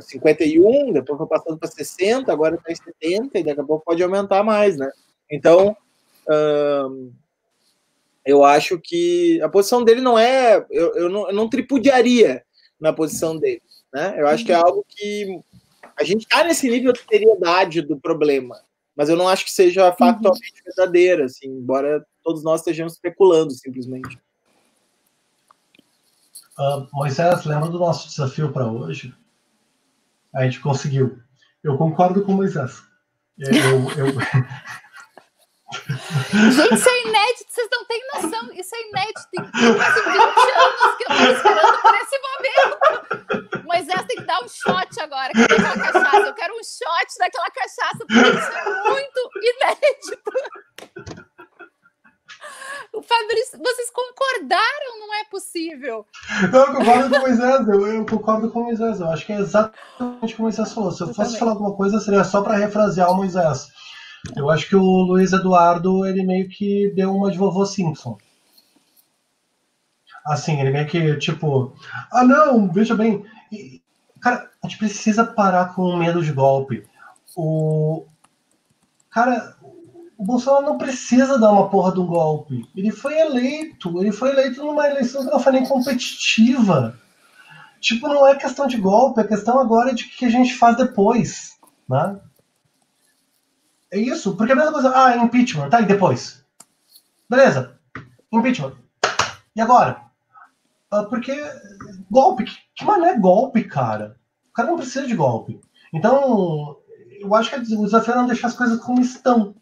51, 0.00 0.92
depois 0.92 1.18
foi 1.18 1.26
passando 1.26 1.58
para 1.58 1.70
60, 1.70 2.30
agora 2.30 2.56
está 2.56 2.72
em 2.72 2.76
70, 2.76 3.38
e 3.38 3.44
daqui 3.44 3.60
a 3.60 3.64
pouco 3.64 3.84
pode 3.84 4.02
aumentar 4.02 4.42
mais, 4.42 4.76
né? 4.76 4.90
Então, 5.30 5.74
hum, 6.28 7.10
eu 8.24 8.44
acho 8.44 8.78
que 8.78 9.40
a 9.40 9.48
posição 9.48 9.82
dele 9.82 10.00
não 10.00 10.18
é. 10.18 10.64
Eu, 10.70 10.94
eu, 10.94 11.08
não, 11.08 11.28
eu 11.28 11.34
não 11.34 11.48
tripudiaria 11.48 12.44
na 12.82 12.92
posição 12.92 13.38
dele, 13.38 13.62
né? 13.94 14.20
Eu 14.20 14.26
acho 14.26 14.44
que 14.44 14.52
é 14.52 14.58
uhum. 14.58 14.66
algo 14.66 14.86
que. 14.88 15.40
A 15.98 16.04
gente 16.04 16.22
está 16.22 16.42
nesse 16.42 16.68
nível 16.68 16.92
de 16.92 17.00
seriedade 17.00 17.80
do 17.80 17.96
problema, 17.96 18.60
mas 18.96 19.08
eu 19.08 19.16
não 19.16 19.28
acho 19.28 19.44
que 19.44 19.52
seja 19.52 19.88
uhum. 19.88 19.96
factualmente 19.96 20.52
uhum. 20.58 20.72
verdadeira, 20.76 21.24
assim, 21.26 21.46
embora 21.46 22.04
todos 22.24 22.42
nós 22.42 22.60
estejamos 22.60 22.94
especulando 22.94 23.52
simplesmente. 23.52 24.18
Uh, 26.58 26.86
Moisés, 26.92 27.44
lembra 27.44 27.68
do 27.68 27.78
nosso 27.78 28.08
desafio 28.08 28.52
para 28.52 28.66
hoje? 28.66 29.14
A 30.34 30.44
gente 30.44 30.60
conseguiu. 30.60 31.18
Eu 31.62 31.78
concordo 31.78 32.24
com 32.24 32.32
o 32.32 32.36
Moisés. 32.36 32.82
Eu, 33.38 33.50
eu... 33.96 34.14
Gente, 35.72 36.74
isso 36.74 36.88
é 36.88 37.02
inédito, 37.02 37.46
vocês 37.48 37.68
não 37.70 37.84
têm 37.84 38.02
noção. 38.14 38.52
Isso 38.52 38.74
é 38.74 38.80
inédito. 38.88 39.28
Tem 39.30 39.74
quase 39.74 40.00
20 40.02 40.18
anos 40.18 40.96
que 40.96 41.04
eu 41.04 41.12
estou 41.12 41.32
esperando 41.32 41.78
por 41.80 41.94
esse 41.94 42.18
momento. 42.18 43.62
Moisés 43.64 44.06
tem 44.06 44.16
que 44.16 44.24
dar 44.24 44.42
um 44.42 44.48
shot 44.48 45.00
agora 45.00 45.30
aquela 45.30 45.92
cachaça. 45.92 46.26
Eu 46.26 46.34
quero 46.34 46.54
um 46.54 46.64
shot 46.64 47.18
daquela 47.18 47.50
cachaça, 47.50 47.98
porque 47.98 48.38
isso 48.38 48.50
é 48.52 48.90
muito 48.90 49.30
inédito. 49.36 50.22
O 52.92 53.02
Fabrício, 53.02 53.58
vocês 53.58 53.90
concordaram, 53.90 54.98
não 54.98 55.14
é 55.14 55.24
possível. 55.24 56.04
Não, 56.52 56.60
eu 56.60 56.74
concordo 56.74 57.10
com 57.10 57.16
o 57.16 57.20
Moisés, 57.20 57.68
eu, 57.68 57.86
eu, 57.86 58.06
concordo 58.06 58.50
com 58.50 58.60
o 58.60 58.64
Moisés. 58.64 59.00
Eu 59.00 59.10
acho 59.10 59.24
que 59.24 59.32
é 59.32 59.38
exatamente 59.38 60.36
como 60.36 60.38
o 60.38 60.42
Moisés 60.42 60.72
falou. 60.72 60.92
Se 60.92 61.02
eu, 61.02 61.08
eu 61.08 61.14
fosse 61.14 61.28
também. 61.28 61.38
falar 61.38 61.52
alguma 61.52 61.74
coisa, 61.74 62.00
seria 62.00 62.24
só 62.24 62.42
para 62.42 62.56
refrasear 62.56 63.10
o 63.10 63.14
Moisés. 63.14 63.68
Eu 64.36 64.50
acho 64.50 64.68
que 64.68 64.76
o 64.76 64.82
Luiz 64.82 65.32
Eduardo, 65.32 66.06
ele 66.06 66.24
meio 66.24 66.48
que 66.48 66.92
deu 66.94 67.14
uma 67.14 67.30
de 67.30 67.38
vovô 67.38 67.66
Simpson. 67.66 68.16
Assim, 70.24 70.60
ele 70.60 70.70
meio 70.70 70.86
que, 70.86 71.16
tipo, 71.16 71.74
ah, 72.10 72.24
não, 72.24 72.70
veja 72.72 72.94
bem. 72.94 73.24
E, 73.50 73.82
cara, 74.20 74.48
a 74.62 74.68
gente 74.68 74.78
precisa 74.78 75.24
parar 75.24 75.74
com 75.74 75.82
o 75.82 75.96
medo 75.96 76.22
de 76.22 76.32
golpe. 76.32 76.86
O. 77.36 78.06
Cara, 79.10 79.56
o 80.16 80.24
Bolsonaro 80.24 80.64
não 80.64 80.78
precisa 80.78 81.38
dar 81.38 81.50
uma 81.50 81.68
porra 81.68 81.92
de 81.92 81.98
um 81.98 82.06
golpe. 82.06 82.64
Ele 82.76 82.92
foi 82.92 83.18
eleito. 83.18 84.00
Ele 84.00 84.12
foi 84.12 84.30
eleito 84.30 84.64
numa 84.64 84.86
eleição 84.86 85.24
que 85.24 85.32
não 85.32 85.40
foi 85.40 85.52
nem 85.52 85.66
competitiva. 85.66 86.96
Tipo, 87.80 88.06
não 88.06 88.24
é 88.24 88.36
questão 88.36 88.68
de 88.68 88.76
golpe, 88.76 89.20
é 89.20 89.24
questão 89.24 89.58
agora 89.58 89.92
de 89.92 90.04
o 90.04 90.08
que 90.08 90.24
a 90.24 90.30
gente 90.30 90.54
faz 90.54 90.76
depois. 90.76 91.58
Né? 91.88 92.16
É 93.92 93.98
isso, 93.98 94.34
porque 94.36 94.52
a 94.52 94.56
mesma 94.56 94.72
coisa. 94.72 94.90
Ah, 94.96 95.16
impeachment, 95.18 95.68
tá? 95.68 95.82
E 95.82 95.86
depois? 95.86 96.42
Beleza. 97.28 97.78
Impeachment. 98.32 98.74
E 99.54 99.60
agora? 99.60 100.02
Ah, 100.90 101.04
porque 101.04 101.38
golpe, 102.10 102.44
que, 102.44 102.56
que 102.74 102.84
mané 102.86 103.18
golpe, 103.18 103.64
cara? 103.64 104.16
O 104.48 104.52
cara 104.54 104.68
não 104.68 104.78
precisa 104.78 105.06
de 105.06 105.14
golpe. 105.14 105.60
Então, 105.92 106.78
eu 107.20 107.34
acho 107.34 107.50
que 107.50 107.56
o 107.56 107.84
desafio 107.84 108.14
é 108.14 108.16
não 108.16 108.26
deixar 108.26 108.48
as 108.48 108.54
coisas 108.54 108.80
como 108.80 109.00
estão. 109.00 109.54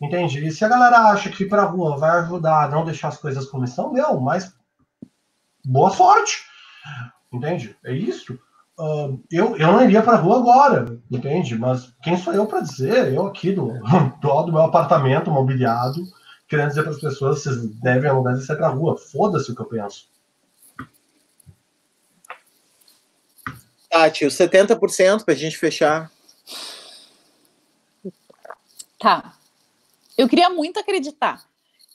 Entende? 0.00 0.46
E 0.46 0.52
se 0.52 0.64
a 0.64 0.68
galera 0.68 1.10
acha 1.10 1.28
que 1.28 1.42
ir 1.42 1.48
pra 1.48 1.64
rua 1.64 1.98
vai 1.98 2.10
ajudar 2.20 2.64
a 2.64 2.68
não 2.68 2.84
deixar 2.84 3.08
as 3.08 3.18
coisas 3.18 3.46
como 3.46 3.64
estão, 3.64 3.92
meu, 3.92 4.20
mas 4.20 4.54
boa 5.64 5.90
sorte. 5.90 6.44
Entende? 7.32 7.76
É 7.84 7.92
isso. 7.92 8.38
Uh, 8.78 9.20
eu, 9.28 9.56
eu 9.56 9.72
não 9.72 9.82
iria 9.82 10.00
pra 10.00 10.14
rua 10.14 10.38
agora, 10.38 11.00
entende? 11.10 11.58
Mas 11.58 11.92
quem 12.00 12.16
sou 12.16 12.32
eu 12.32 12.46
para 12.46 12.60
dizer? 12.60 13.12
Eu 13.12 13.26
aqui 13.26 13.52
do, 13.52 13.72
do, 14.22 14.42
do 14.42 14.52
meu 14.52 14.62
apartamento 14.62 15.32
mobiliado, 15.32 16.00
querendo 16.46 16.68
dizer 16.68 16.82
para 16.82 16.92
as 16.92 17.00
pessoas 17.00 17.42
vocês 17.42 17.56
devem 17.80 18.12
não 18.12 18.22
devem 18.22 18.40
sair 18.40 18.56
pra 18.56 18.68
rua. 18.68 18.96
Foda-se 18.96 19.50
o 19.50 19.54
que 19.56 19.62
eu 19.62 19.66
penso. 19.66 20.08
Tati, 23.90 24.24
os 24.26 24.34
70% 24.34 25.24
para 25.24 25.34
a 25.34 25.36
gente 25.36 25.58
fechar. 25.58 26.12
Tá. 29.00 29.34
Eu 30.16 30.28
queria 30.28 30.50
muito 30.50 30.78
acreditar 30.78 31.42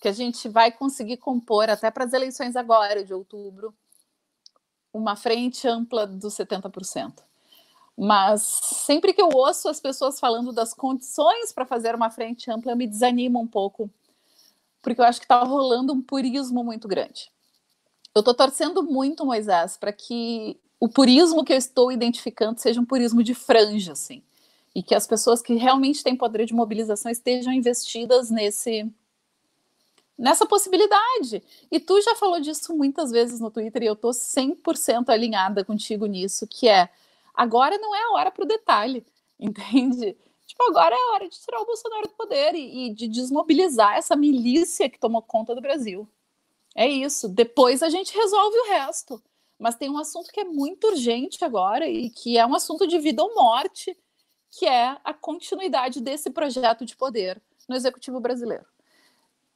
que 0.01 0.09
a 0.09 0.11
gente 0.11 0.49
vai 0.49 0.69
conseguir 0.69 1.15
compor 1.15 1.69
até 1.69 1.89
para 1.89 2.03
as 2.03 2.11
eleições 2.11 2.57
agora 2.57 3.05
de 3.05 3.13
outubro 3.13 3.73
uma 4.93 5.15
frente 5.15 5.67
ampla 5.67 6.05
dos 6.05 6.35
70%. 6.35 7.13
Mas 7.97 8.41
sempre 8.41 9.13
que 9.13 9.21
eu 9.21 9.29
ouço 9.33 9.67
as 9.67 9.79
pessoas 9.79 10.19
falando 10.19 10.51
das 10.51 10.73
condições 10.73 11.51
para 11.51 11.65
fazer 11.65 11.93
uma 11.95 12.09
frente 12.09 12.49
ampla, 12.49 12.71
eu 12.71 12.77
me 12.77 12.87
desanimo 12.87 13.39
um 13.39 13.47
pouco, 13.47 13.89
porque 14.81 15.01
eu 15.01 15.05
acho 15.05 15.19
que 15.19 15.25
está 15.25 15.43
rolando 15.43 15.93
um 15.93 16.01
purismo 16.01 16.63
muito 16.63 16.87
grande. 16.87 17.31
Eu 18.15 18.19
estou 18.19 18.33
torcendo 18.33 18.83
muito, 18.83 19.25
Moisés, 19.25 19.77
para 19.77 19.91
que 19.91 20.59
o 20.79 20.87
purismo 20.87 21.43
que 21.43 21.53
eu 21.53 21.57
estou 21.57 21.91
identificando 21.91 22.59
seja 22.59 22.79
um 22.79 22.85
purismo 22.85 23.23
de 23.23 23.33
franja, 23.33 23.93
assim 23.93 24.23
e 24.75 24.81
que 24.81 24.95
as 24.95 25.05
pessoas 25.05 25.41
que 25.41 25.53
realmente 25.55 26.03
têm 26.03 26.15
poder 26.15 26.45
de 26.45 26.53
mobilização 26.53 27.11
estejam 27.11 27.53
investidas 27.53 28.29
nesse 28.29 28.89
nessa 30.23 30.45
possibilidade. 30.45 31.43
E 31.69 31.81
tu 31.81 31.99
já 32.01 32.15
falou 32.15 32.39
disso 32.39 32.73
muitas 32.73 33.11
vezes 33.11 33.41
no 33.41 33.51
Twitter 33.51 33.83
e 33.83 33.87
eu 33.87 33.95
tô 33.95 34.11
100% 34.11 35.09
alinhada 35.09 35.65
contigo 35.65 36.05
nisso, 36.05 36.47
que 36.47 36.69
é 36.69 36.89
agora 37.33 37.77
não 37.77 37.93
é 37.93 38.03
a 38.03 38.11
hora 38.11 38.31
para 38.31 38.45
o 38.45 38.47
detalhe, 38.47 39.05
entende? 39.37 40.15
Tipo, 40.47 40.63
agora 40.69 40.95
é 40.95 40.97
a 40.97 41.13
hora 41.13 41.27
de 41.27 41.37
tirar 41.37 41.59
o 41.59 41.65
Bolsonaro 41.65 42.07
do 42.07 42.13
poder 42.13 42.55
e, 42.55 42.87
e 42.87 42.93
de 42.93 43.09
desmobilizar 43.09 43.97
essa 43.97 44.15
milícia 44.15 44.89
que 44.89 44.97
tomou 44.97 45.21
conta 45.21 45.53
do 45.53 45.59
Brasil. 45.59 46.07
É 46.73 46.87
isso. 46.87 47.27
Depois 47.27 47.83
a 47.83 47.89
gente 47.89 48.15
resolve 48.15 48.57
o 48.59 48.69
resto. 48.69 49.21
Mas 49.59 49.75
tem 49.75 49.89
um 49.89 49.97
assunto 49.97 50.31
que 50.31 50.39
é 50.39 50.45
muito 50.45 50.87
urgente 50.87 51.43
agora 51.43 51.87
e 51.87 52.09
que 52.09 52.37
é 52.37 52.45
um 52.45 52.55
assunto 52.55 52.87
de 52.87 52.97
vida 52.97 53.21
ou 53.21 53.35
morte 53.35 53.97
que 54.51 54.65
é 54.65 54.97
a 55.03 55.13
continuidade 55.13 55.99
desse 55.99 56.29
projeto 56.29 56.85
de 56.85 56.95
poder 56.95 57.41
no 57.67 57.75
executivo 57.75 58.19
brasileiro. 58.19 58.65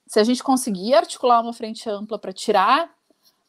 Se 0.08 0.20
a 0.20 0.24
gente 0.24 0.44
conseguir 0.44 0.94
articular 0.94 1.42
uma 1.42 1.54
frente 1.54 1.90
ampla 1.90 2.18
para 2.18 2.32
tirar, 2.34 2.96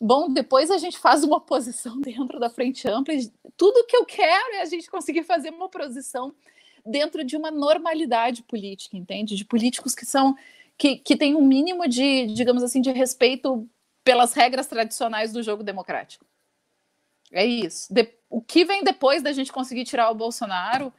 bom, 0.01 0.33
depois 0.33 0.71
a 0.71 0.79
gente 0.79 0.99
faz 0.99 1.23
uma 1.25 1.37
oposição 1.37 2.01
dentro 2.03 2.39
da 2.39 2.51
frente 2.51 2.89
ampla. 2.89 3.15
Tudo 3.57 3.87
que 3.87 3.97
eu 3.97 4.05
quero 4.05 4.55
é 4.55 4.63
a 4.63 4.67
gente 4.67 4.91
conseguir 4.91 5.23
fazer 5.23 5.51
uma 5.51 5.67
oposição 5.67 6.35
dentro 6.85 7.25
de 7.25 7.37
uma 7.37 7.51
normalidade 7.51 8.43
política, 8.43 8.97
entende? 8.97 9.37
De 9.37 9.45
políticos 9.45 9.95
que 9.95 10.07
são 10.07 10.37
que, 10.77 10.97
que 10.97 11.17
têm 11.17 11.35
um 11.35 11.45
mínimo 11.45 11.89
de, 11.89 12.27
digamos 12.29 12.63
assim, 12.63 12.81
de 12.81 12.91
respeito 12.93 13.69
pelas 14.05 14.33
regras 14.33 14.67
tradicionais 14.67 15.33
do 15.33 15.43
jogo 15.43 15.65
democrático. 15.65 16.25
É 17.33 17.45
isso. 17.45 17.93
De, 17.93 18.09
o 18.31 18.41
que 18.41 18.65
vem 18.65 18.85
depois 18.85 19.23
da 19.23 19.33
gente 19.33 19.53
conseguir 19.53 19.85
tirar 19.85 20.11
o 20.11 20.15
Bolsonaro 20.15 20.93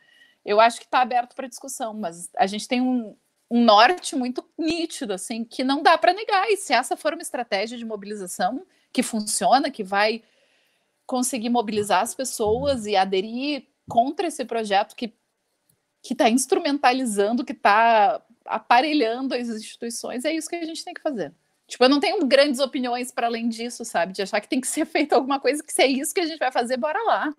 eu 0.45 0.59
acho 0.59 0.79
que 0.79 0.85
está 0.85 1.01
aberto 1.01 1.35
para 1.35 1.47
discussão, 1.47 1.93
mas 1.93 2.29
a 2.35 2.47
gente 2.47 2.67
tem 2.67 2.81
um, 2.81 3.15
um 3.49 3.63
norte 3.63 4.15
muito 4.15 4.45
nítido, 4.57 5.13
assim, 5.13 5.43
que 5.43 5.63
não 5.63 5.81
dá 5.81 5.97
para 5.97 6.13
negar. 6.13 6.49
E 6.49 6.57
se 6.57 6.73
essa 6.73 6.95
for 6.95 7.13
uma 7.13 7.21
estratégia 7.21 7.77
de 7.77 7.85
mobilização 7.85 8.65
que 8.91 9.01
funciona, 9.01 9.71
que 9.71 9.83
vai 9.83 10.23
conseguir 11.05 11.49
mobilizar 11.49 12.01
as 12.01 12.13
pessoas 12.13 12.85
e 12.85 12.95
aderir 12.95 13.65
contra 13.87 14.27
esse 14.27 14.45
projeto 14.45 14.95
que 14.95 15.13
que 16.01 16.13
está 16.13 16.29
instrumentalizando, 16.29 17.43
que 17.43 17.51
está 17.51 18.21
aparelhando 18.45 19.35
as 19.35 19.49
instituições, 19.49 20.23
é 20.23 20.33
isso 20.33 20.49
que 20.49 20.55
a 20.55 20.65
gente 20.65 20.83
tem 20.83 20.93
que 20.93 21.01
fazer. 21.01 21.33
Tipo, 21.67 21.83
eu 21.83 21.89
não 21.89 21.99
tenho 21.99 22.25
grandes 22.25 22.59
opiniões 22.59 23.11
para 23.11 23.27
além 23.27 23.47
disso, 23.47 23.85
sabe? 23.85 24.13
De 24.13 24.21
achar 24.21 24.41
que 24.41 24.49
tem 24.49 24.61
que 24.61 24.67
ser 24.67 24.85
feito 24.87 25.13
alguma 25.13 25.39
coisa 25.39 25.61
que 25.63 25.71
se 25.71 25.81
é 25.81 25.87
isso 25.87 26.13
que 26.13 26.21
a 26.21 26.25
gente 26.25 26.39
vai 26.39 26.51
fazer, 26.51 26.77
bora 26.77 27.01
lá. 27.03 27.33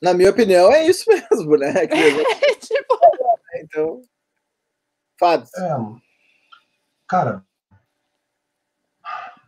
Na 0.00 0.12
minha 0.12 0.30
opinião, 0.30 0.70
é 0.72 0.86
isso 0.86 1.04
mesmo, 1.08 1.56
né? 1.56 1.72
Que 1.88 1.96
gente... 1.96 2.66
tipo... 2.66 2.98
Então, 3.54 4.02
Fábio. 5.18 5.46
É, 5.56 5.76
cara, 7.06 7.44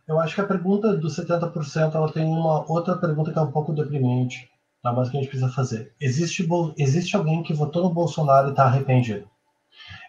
eu 0.07 0.19
acho 0.19 0.35
que 0.35 0.41
a 0.41 0.45
pergunta 0.45 0.95
dos 0.95 1.15
70% 1.15 1.95
ela 1.95 2.11
tem 2.11 2.25
uma 2.25 2.69
outra 2.69 2.97
pergunta 2.97 3.31
que 3.31 3.39
é 3.39 3.41
um 3.41 3.51
pouco 3.51 3.71
deprimente, 3.71 4.49
tá? 4.83 4.91
mas 4.91 5.09
que 5.09 5.17
a 5.17 5.21
gente 5.21 5.29
precisa 5.29 5.51
fazer. 5.51 5.93
Existe, 5.99 6.45
existe 6.77 7.15
alguém 7.15 7.41
que 7.41 7.53
votou 7.53 7.83
no 7.83 7.93
Bolsonaro 7.93 8.47
e 8.47 8.51
está 8.51 8.65
arrependido? 8.65 9.29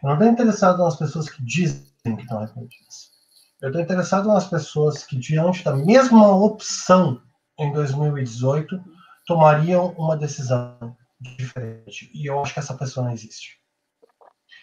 Eu 0.03 0.09
não 0.09 0.15
estou 0.15 0.29
interessado 0.29 0.79
nas 0.79 0.97
pessoas 0.97 1.29
que 1.29 1.41
dizem 1.45 1.87
que 2.03 2.23
estão 2.23 2.39
arrependidas. 2.39 3.13
Eu 3.61 3.69
estou 3.69 3.81
interessado 3.81 4.27
nas 4.27 4.45
pessoas 4.45 5.05
que, 5.05 5.17
diante 5.17 5.63
da 5.63 5.73
mesma 5.73 6.35
opção 6.35 7.23
em 7.57 7.73
2018, 7.73 8.83
tomariam 9.25 9.95
uma 9.97 10.17
decisão 10.17 10.97
diferente. 11.21 12.11
E 12.13 12.27
eu 12.27 12.41
acho 12.41 12.53
que 12.53 12.59
essa 12.59 12.75
pessoa 12.75 13.07
não 13.07 13.13
existe. 13.13 13.61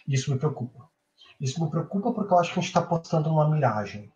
Isso 0.05 0.30
me 0.30 0.38
preocupa. 0.38 0.89
Isso 1.40 1.64
me 1.64 1.70
preocupa 1.70 2.11
porque 2.11 2.34
eu 2.34 2.40
acho 2.40 2.53
que 2.53 2.60
a 2.60 2.61
gente 2.61 2.70
está 2.70 2.82
apostando 2.82 3.30
numa 3.30 3.49
miragem. 3.49 4.11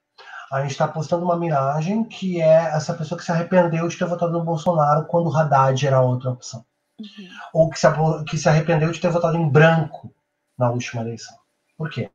A 0.52 0.62
gente 0.62 0.72
está 0.72 0.86
apostando 0.86 1.24
uma 1.24 1.38
miragem 1.38 2.04
que 2.04 2.42
é 2.42 2.76
essa 2.76 2.94
pessoa 2.94 3.18
que 3.18 3.26
se 3.26 3.32
arrependeu 3.32 3.88
de 3.88 3.98
ter 3.98 4.06
votado 4.06 4.34
no 4.34 4.44
Bolsonaro 4.44 5.06
quando 5.06 5.30
o 5.30 5.36
Haddad 5.36 5.88
era 5.88 6.02
outra 6.02 6.32
opção. 6.32 6.66
Uhum. 7.00 7.30
Ou 7.54 7.70
que 7.70 7.80
se, 7.80 7.88
que 8.28 8.38
se 8.38 8.50
arrependeu 8.50 8.92
de 8.92 9.00
ter 9.00 9.10
votado 9.10 9.38
em 9.38 9.50
branco 9.50 10.14
na 10.58 10.70
última 10.70 11.02
eleição. 11.02 11.36
Por 11.78 11.90
quê? 11.90 12.12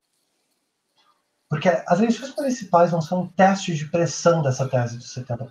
Porque 1.49 1.69
as 1.69 1.99
eleições 1.99 2.35
municipais 2.37 2.93
não 2.93 3.01
são 3.01 3.23
um 3.23 3.27
teste 3.27 3.75
de 3.75 3.87
pressão 3.87 4.43
dessa 4.43 4.69
tese 4.69 4.99
de 4.99 5.05
70%. 5.05 5.49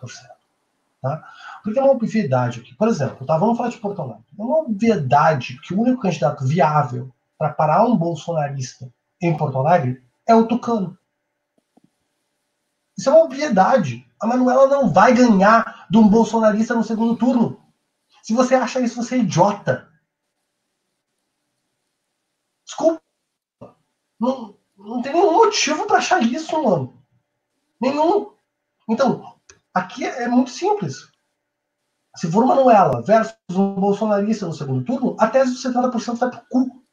Tá? 1.02 1.24
Porque 1.64 1.80
é 1.80 1.82
uma 1.82 1.92
obviedade 1.92 2.62
aqui. 2.62 2.76
Por 2.76 2.88
exemplo, 2.88 3.26
tá, 3.26 3.38
vamos 3.38 3.58
falar 3.58 3.70
de 3.70 3.78
Porto 3.78 4.02
Alegre. 4.02 4.24
É 4.38 4.42
uma 4.42 4.60
obviedade 4.60 5.60
que 5.62 5.74
o 5.74 5.82
único 5.82 6.02
candidato 6.02 6.46
viável 6.46 7.12
para 7.38 7.50
parar 7.50 7.84
um 7.86 7.98
bolsonarista 7.98 8.90
em 9.22 9.36
Porto 9.36 9.58
Alegre 9.58 10.04
é 10.28 10.36
o 10.36 10.48
Tucano. 10.48 10.98
Isso 12.98 13.10
é 13.10 13.14
uma 13.14 13.24
obviedade. 13.24 14.06
A 14.20 14.26
Manuela 14.26 14.68
não 14.68 14.92
vai 14.92 15.14
ganhar 15.14 15.88
de 15.90 15.98
um 15.98 16.08
bolsonarista 16.08 16.74
no 16.74 16.84
segundo 16.84 17.16
turno. 17.16 17.62
Se 18.24 18.34
você 18.34 18.56
acha 18.56 18.80
isso, 18.80 19.02
você 19.02 19.16
é 19.16 19.20
idiota. 19.20 19.88
Desculpa. 22.66 23.02
Não, 24.20 24.58
não 24.76 25.02
tem 25.02 25.14
nenhum 25.14 25.34
motivo 25.34 25.86
para 25.86 26.00
achar 26.00 26.22
isso, 26.24 26.62
mano. 26.62 27.02
Nenhum. 27.80 28.34
Então, 28.90 29.40
aqui 29.74 30.04
é, 30.04 30.28
muito 30.28 30.50
simples. 30.50 31.08
Se 32.16 32.30
for 32.32 32.46
Manuela 32.46 33.04
versus 33.04 33.38
um 33.52 33.76
bolsonarista 33.76 34.48
no 34.48 34.54
segundo 34.54 34.84
turno, 34.84 35.16
a 35.20 35.28
tese 35.30 35.52
dos 35.52 35.64
70% 35.64 36.16
vai 36.16 36.32
pro 36.32 36.42
cu. 36.50 36.84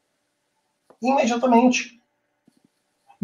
Imediatamente. 1.03 2.04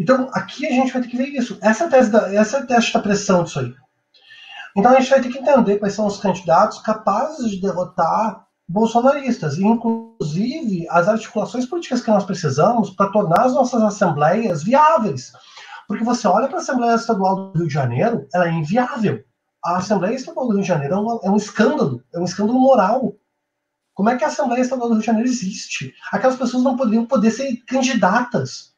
Então, 0.01 0.31
aqui 0.33 0.65
a 0.65 0.71
gente 0.71 0.91
vai 0.91 1.03
ter 1.03 1.09
que 1.09 1.17
ver 1.17 1.27
isso. 1.27 1.59
Essa 1.61 1.83
é 1.83 1.87
a 1.87 1.89
tese 1.91 2.09
da, 2.09 2.65
teste 2.65 2.91
da 2.91 2.99
pressão 2.99 3.43
disso 3.43 3.59
aí. 3.59 3.71
Então, 4.75 4.91
a 4.91 4.99
gente 4.99 5.11
vai 5.11 5.21
ter 5.21 5.29
que 5.29 5.37
entender 5.37 5.77
quais 5.77 5.93
são 5.93 6.07
os 6.07 6.17
candidatos 6.17 6.79
capazes 6.79 7.51
de 7.51 7.61
derrotar 7.61 8.47
bolsonaristas, 8.67 9.59
inclusive 9.59 10.87
as 10.89 11.07
articulações 11.07 11.67
políticas 11.67 12.01
que 12.01 12.09
nós 12.09 12.25
precisamos 12.25 12.89
para 12.89 13.11
tornar 13.11 13.45
as 13.45 13.53
nossas 13.53 13.79
assembleias 13.83 14.63
viáveis. 14.63 15.33
Porque 15.87 16.03
você 16.03 16.27
olha 16.27 16.47
para 16.47 16.57
a 16.57 16.61
Assembleia 16.61 16.95
Estadual 16.95 17.51
do 17.51 17.59
Rio 17.59 17.67
de 17.67 17.73
Janeiro, 17.73 18.27
ela 18.33 18.47
é 18.47 18.51
inviável. 18.51 19.23
A 19.63 19.77
Assembleia 19.77 20.15
Estadual 20.15 20.47
do 20.47 20.53
Rio 20.53 20.63
de 20.63 20.67
Janeiro 20.67 20.95
é 20.95 20.97
um, 20.97 21.19
é 21.25 21.29
um 21.29 21.37
escândalo, 21.37 22.01
é 22.11 22.19
um 22.19 22.25
escândalo 22.25 22.59
moral. 22.59 23.13
Como 23.93 24.09
é 24.09 24.17
que 24.17 24.23
a 24.23 24.27
Assembleia 24.29 24.61
Estadual 24.61 24.87
do 24.87 24.93
Rio 24.95 25.01
de 25.01 25.05
Janeiro 25.05 25.29
existe? 25.29 25.93
Aquelas 26.11 26.37
pessoas 26.37 26.63
não 26.63 26.75
poderiam 26.75 27.05
poder 27.05 27.29
ser 27.29 27.55
candidatas. 27.67 28.70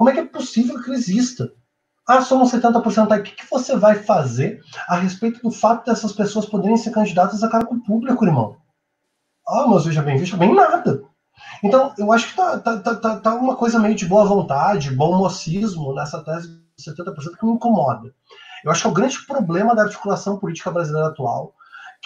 Como 0.00 0.08
é 0.08 0.14
que 0.14 0.20
é 0.20 0.24
possível 0.24 0.82
que 0.82 0.92
exista? 0.92 1.52
Ah, 2.08 2.22
somos 2.22 2.50
70% 2.50 3.12
aí. 3.12 3.20
O 3.20 3.22
que, 3.22 3.32
que 3.32 3.50
você 3.50 3.76
vai 3.76 3.96
fazer 3.96 4.62
a 4.88 4.96
respeito 4.96 5.42
do 5.42 5.50
fato 5.50 5.84
dessas 5.84 6.10
pessoas 6.10 6.46
poderem 6.46 6.78
ser 6.78 6.90
candidatas 6.90 7.44
a 7.44 7.50
cargo 7.50 7.78
público, 7.84 8.24
irmão? 8.24 8.56
Ah, 9.46 9.66
mas 9.68 9.84
veja 9.84 10.00
bem, 10.00 10.16
veja 10.16 10.38
bem, 10.38 10.54
nada. 10.54 11.02
Então, 11.62 11.92
eu 11.98 12.10
acho 12.14 12.30
que 12.30 12.34
tá, 12.34 12.58
tá, 12.58 12.78
tá, 12.80 13.16
tá, 13.20 13.34
uma 13.34 13.56
coisa 13.56 13.78
meio 13.78 13.94
de 13.94 14.06
boa 14.06 14.24
vontade, 14.24 14.90
bom 14.90 15.18
mocismo 15.18 15.94
nessa 15.94 16.24
tese 16.24 16.48
de 16.48 16.82
70% 16.82 17.36
que 17.38 17.44
me 17.44 17.52
incomoda. 17.52 18.10
Eu 18.64 18.70
acho 18.70 18.80
que 18.80 18.88
é 18.88 18.90
o 18.90 18.94
grande 18.94 19.26
problema 19.26 19.74
da 19.74 19.82
articulação 19.82 20.38
política 20.38 20.70
brasileira 20.70 21.08
atual, 21.08 21.52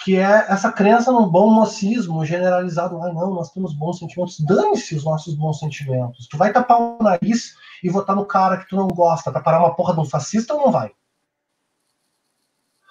que 0.03 0.17
é 0.17 0.45
essa 0.49 0.71
crença 0.71 1.11
no 1.11 1.29
bom 1.29 1.49
mocismo 1.49 2.25
generalizado. 2.25 3.01
Ah, 3.01 3.13
não, 3.13 3.33
nós 3.33 3.51
temos 3.51 3.73
bons 3.73 3.99
sentimentos. 3.99 4.39
Dane-se 4.41 4.95
os 4.95 5.05
nossos 5.05 5.35
bons 5.35 5.59
sentimentos. 5.59 6.27
Tu 6.27 6.37
vai 6.37 6.51
tapar 6.51 6.79
o 6.79 7.01
nariz 7.01 7.55
e 7.83 7.89
votar 7.89 8.15
no 8.15 8.25
cara 8.25 8.57
que 8.57 8.67
tu 8.67 8.75
não 8.75 8.87
gosta 8.87 9.31
para 9.31 9.41
parar 9.41 9.59
uma 9.59 9.75
porra 9.75 9.93
de 9.93 10.01
um 10.01 10.05
fascista 10.05 10.53
ou 10.53 10.65
não 10.65 10.71
vai? 10.71 10.91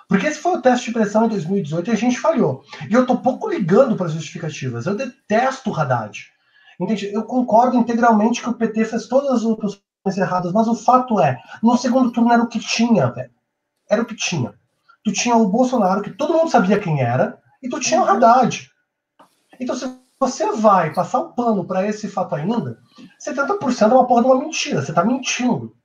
Porque 0.08 0.26
esse 0.26 0.38
foi 0.38 0.56
o 0.56 0.62
teste 0.62 0.86
de 0.86 0.92
pressão 0.92 1.26
em 1.26 1.30
2018 1.30 1.90
e 1.90 1.92
a 1.92 1.96
gente 1.96 2.18
falhou. 2.18 2.62
E 2.88 2.94
eu 2.94 3.06
tô 3.06 3.18
pouco 3.18 3.48
ligando 3.48 3.96
para 3.96 4.06
as 4.06 4.12
justificativas. 4.12 4.86
Eu 4.86 4.96
detesto 4.96 5.70
o 5.70 5.74
Haddad. 5.74 6.30
Entende? 6.80 7.12
Eu 7.12 7.24
concordo 7.24 7.76
integralmente 7.76 8.42
que 8.42 8.48
o 8.48 8.54
PT 8.54 8.84
fez 8.84 9.06
todas 9.06 9.30
as 9.30 9.44
opções 9.44 9.80
erradas, 10.16 10.52
mas 10.52 10.68
o 10.68 10.74
fato 10.74 11.20
é, 11.20 11.38
no 11.62 11.76
segundo 11.76 12.10
turno 12.10 12.32
era 12.32 12.42
o 12.42 12.48
que 12.48 12.58
tinha, 12.58 13.10
velho. 13.10 13.30
Era 13.88 14.02
o 14.02 14.04
que 14.04 14.16
tinha. 14.16 14.54
Tu 15.04 15.12
tinha 15.12 15.36
o 15.36 15.48
Bolsonaro, 15.48 16.02
que 16.02 16.10
todo 16.10 16.32
mundo 16.32 16.50
sabia 16.50 16.80
quem 16.80 17.00
era, 17.00 17.38
e 17.62 17.68
tu 17.68 17.78
tinha 17.78 18.00
o 18.00 18.04
Haddad. 18.04 18.70
Então, 19.60 19.76
se 19.76 19.86
você 20.18 20.50
vai 20.52 20.92
passar 20.92 21.20
o 21.20 21.32
pano 21.34 21.64
para 21.64 21.86
esse 21.86 22.08
fato 22.08 22.34
ainda, 22.34 22.78
70% 23.24 23.82
é 23.82 23.94
uma 23.94 24.06
porra 24.06 24.22
de 24.22 24.28
uma 24.28 24.38
mentira. 24.38 24.82
Você 24.82 24.92
tá 24.92 25.04
mentindo. 25.04 25.76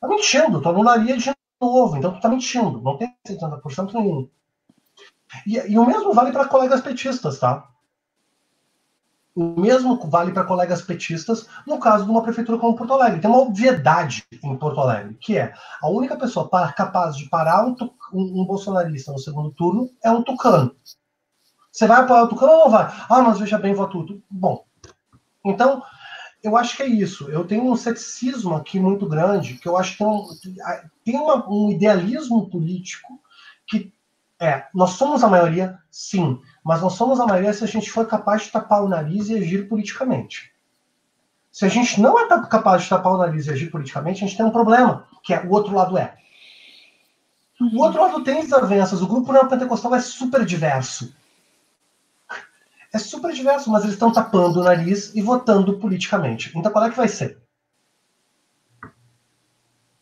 Tá 0.00 0.08
mentindo. 0.08 0.60
Tu 0.60 0.68
anularia 0.68 1.16
de 1.16 1.30
novo, 1.60 1.96
então 1.96 2.12
tu 2.12 2.20
tá 2.20 2.28
mentindo, 2.28 2.80
não 2.80 2.96
tem 2.96 3.14
70% 3.26 3.92
nenhum. 3.92 4.28
E, 5.46 5.56
e 5.56 5.78
o 5.78 5.86
mesmo 5.86 6.14
vale 6.14 6.32
para 6.32 6.48
colegas 6.48 6.80
petistas, 6.80 7.38
tá? 7.38 7.68
O 9.38 9.60
mesmo 9.60 9.96
vale 10.10 10.32
para 10.32 10.42
colegas 10.42 10.82
petistas 10.82 11.46
no 11.64 11.78
caso 11.78 12.04
de 12.04 12.10
uma 12.10 12.24
prefeitura 12.24 12.58
como 12.58 12.74
Porto 12.74 12.92
Alegre. 12.92 13.20
Tem 13.20 13.30
uma 13.30 13.38
obviedade 13.38 14.24
em 14.42 14.56
Porto 14.56 14.80
Alegre, 14.80 15.14
que 15.14 15.38
é 15.38 15.54
a 15.80 15.88
única 15.88 16.16
pessoa 16.16 16.50
capaz 16.72 17.16
de 17.16 17.28
parar 17.28 17.64
um, 17.64 17.76
um, 18.12 18.44
bolsonarista 18.44 19.12
no 19.12 19.18
segundo 19.20 19.52
turno 19.52 19.90
é 20.02 20.10
um 20.10 20.24
tucano. 20.24 20.74
Você 21.70 21.86
vai 21.86 22.00
apoiar 22.00 22.24
o 22.24 22.28
tucano 22.28 22.50
ou 22.50 22.58
não 22.64 22.70
vai? 22.70 22.92
Ah, 23.08 23.22
mas 23.22 23.38
veja 23.38 23.56
bem, 23.56 23.74
voto 23.74 24.04
tudo. 24.04 24.20
Bom, 24.28 24.64
então 25.44 25.84
eu 26.42 26.56
acho 26.56 26.76
que 26.76 26.82
é 26.82 26.88
isso. 26.88 27.30
Eu 27.30 27.46
tenho 27.46 27.62
um 27.62 27.76
ceticismo 27.76 28.56
aqui 28.56 28.80
muito 28.80 29.08
grande, 29.08 29.54
que 29.54 29.68
eu 29.68 29.76
acho 29.76 29.92
que 29.92 29.98
tem 29.98 30.06
um, 30.08 30.26
tem 31.04 31.16
uma, 31.16 31.48
um 31.48 31.70
idealismo 31.70 32.50
político 32.50 33.20
que 33.68 33.94
é, 34.40 34.66
nós 34.74 34.90
somos 34.90 35.22
a 35.22 35.28
maioria, 35.28 35.78
sim, 35.92 36.40
mas 36.68 36.82
nós 36.82 36.92
somos 36.92 37.18
a 37.18 37.26
maioria 37.26 37.52
se 37.52 37.64
a 37.64 37.66
gente 37.66 37.90
for 37.90 38.06
capaz 38.06 38.42
de 38.42 38.52
tapar 38.52 38.82
o 38.84 38.88
nariz 38.88 39.28
e 39.28 39.36
agir 39.36 39.68
politicamente. 39.68 40.52
Se 41.50 41.64
a 41.64 41.68
gente 41.68 42.00
não 42.00 42.20
é 42.20 42.28
capaz 42.46 42.82
de 42.82 42.90
tapar 42.90 43.14
o 43.14 43.18
nariz 43.18 43.46
e 43.46 43.50
agir 43.50 43.70
politicamente, 43.70 44.22
a 44.22 44.26
gente 44.28 44.36
tem 44.36 44.46
um 44.46 44.50
problema, 44.50 45.08
que 45.24 45.32
é 45.32 45.40
o 45.40 45.50
outro 45.50 45.74
lado 45.74 45.96
é. 45.96 46.16
O 47.72 47.82
outro 47.82 48.00
lado 48.00 48.22
tem 48.22 48.42
desavenças. 48.42 49.02
O 49.02 49.08
grupo 49.08 49.32
neopentecostal 49.32 49.94
é 49.94 50.00
super 50.00 50.44
diverso 50.44 51.12
é 52.92 52.98
super 52.98 53.32
diverso, 53.32 53.70
mas 53.70 53.82
eles 53.82 53.94
estão 53.94 54.12
tapando 54.12 54.60
o 54.60 54.64
nariz 54.64 55.14
e 55.14 55.20
votando 55.20 55.78
politicamente. 55.78 56.56
Então 56.56 56.72
qual 56.72 56.84
é 56.84 56.90
que 56.90 56.96
vai 56.96 57.08
ser? 57.08 57.38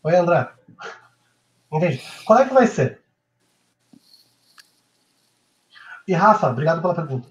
Oi, 0.02 0.16
André. 0.16 0.48
Entende? 1.72 2.02
Qual 2.24 2.38
é 2.38 2.46
que 2.46 2.54
vai 2.54 2.66
ser? 2.66 3.02
E 6.06 6.12
Rafa, 6.12 6.50
obrigado 6.50 6.80
pela 6.80 6.94
pergunta. 6.94 7.28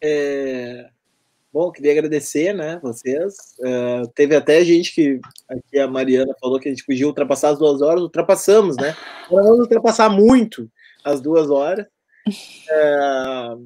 É... 0.00 0.88
Bom, 1.52 1.70
queria 1.70 1.92
agradecer, 1.92 2.54
né, 2.54 2.80
vocês. 2.82 3.34
Uh, 3.60 4.08
teve 4.14 4.34
até 4.34 4.64
gente 4.64 4.94
que, 4.94 5.20
aqui 5.46 5.78
a 5.78 5.86
Mariana 5.86 6.34
falou 6.40 6.58
que 6.58 6.66
a 6.66 6.70
gente 6.70 6.84
podia 6.84 7.06
ultrapassar 7.06 7.50
as 7.50 7.58
duas 7.58 7.82
horas, 7.82 8.02
ultrapassamos, 8.02 8.76
né? 8.78 8.96
Vamos 9.30 9.60
ultrapassar 9.60 10.08
muito 10.08 10.70
as 11.04 11.20
duas 11.20 11.50
horas. 11.50 11.86
É, 12.70 13.56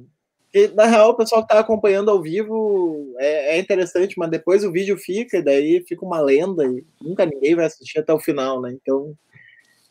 e, 0.53 0.67
na 0.69 0.85
real, 0.85 1.11
o 1.11 1.15
pessoal 1.15 1.41
que 1.41 1.53
está 1.53 1.59
acompanhando 1.59 2.11
ao 2.11 2.21
vivo 2.21 3.13
é, 3.19 3.55
é, 3.55 3.59
interessante, 3.59 4.15
mas 4.17 4.29
depois 4.29 4.63
o 4.63 4.71
vídeo 4.71 4.97
fica, 4.97 5.37
e 5.37 5.43
daí 5.43 5.83
fica 5.87 6.05
uma 6.05 6.19
lenda, 6.19 6.65
e 6.65 6.85
nunca 7.01 7.25
ninguém 7.25 7.55
vai 7.55 7.65
assistir 7.65 7.99
até 7.99 8.11
o 8.11 8.19
final, 8.19 8.61
né? 8.61 8.71
Então, 8.73 9.15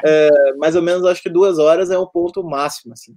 é, 0.04 0.52
mais 0.56 0.76
ou 0.76 0.82
menos, 0.82 1.04
acho 1.06 1.22
que 1.22 1.30
duas 1.30 1.58
horas 1.58 1.90
é 1.90 1.96
o 1.96 2.06
ponto 2.06 2.42
máximo, 2.42 2.92
assim. 2.92 3.16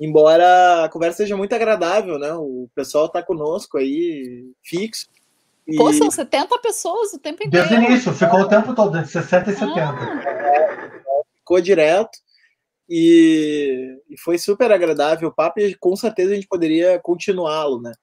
Embora 0.00 0.84
a 0.84 0.88
conversa 0.88 1.18
seja 1.18 1.36
muito 1.36 1.54
agradável, 1.54 2.18
né? 2.18 2.32
O 2.34 2.68
pessoal 2.74 3.06
está 3.06 3.22
conosco 3.22 3.78
aí, 3.78 4.50
fixo, 4.62 5.06
E... 5.66 5.76
Pô, 5.76 5.92
são 5.92 6.10
70 6.10 6.58
pessoas 6.58 7.12
o 7.12 7.18
tempo 7.18 7.46
inteiro. 7.46 7.68
Desde 7.68 7.86
o 7.86 7.90
início, 7.90 8.12
ficou 8.12 8.40
o 8.40 8.48
tempo 8.48 8.74
todo, 8.74 8.96
entre 8.98 9.10
60 9.10 9.50
e 9.50 9.54
70. 9.54 9.80
Ah. 9.80 11.22
Ficou 11.38 11.60
direto. 11.60 12.18
E, 12.88 13.98
e, 14.10 14.18
foi 14.18 14.36
super 14.36 14.70
agradável 14.70 15.30
o 15.30 15.34
papo 15.34 15.58
e 15.58 15.74
com 15.74 15.96
certeza 15.96 16.32
a 16.32 16.34
gente 16.34 16.46
poderia 16.46 17.00
continuá-lo, 17.00 17.80
né? 17.80 17.94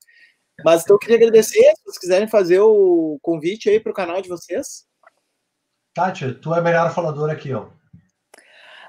Mas 0.64 0.82
então 0.82 0.96
eu 0.96 0.98
queria 0.98 1.16
agradecer, 1.16 1.62
se 1.76 1.82
vocês 1.84 1.98
quiserem 1.98 2.28
fazer 2.28 2.60
o 2.60 3.18
convite 3.22 3.68
aí 3.70 3.78
para 3.78 3.92
o 3.92 3.94
canal 3.94 4.20
de 4.20 4.28
vocês. 4.28 4.84
Tati, 5.94 6.34
tu 6.34 6.54
é 6.54 6.58
a 6.58 6.62
melhor 6.62 6.92
faladora 6.92 7.32
aqui, 7.32 7.52
ó. 7.52 7.66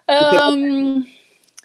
Um, 0.10 1.06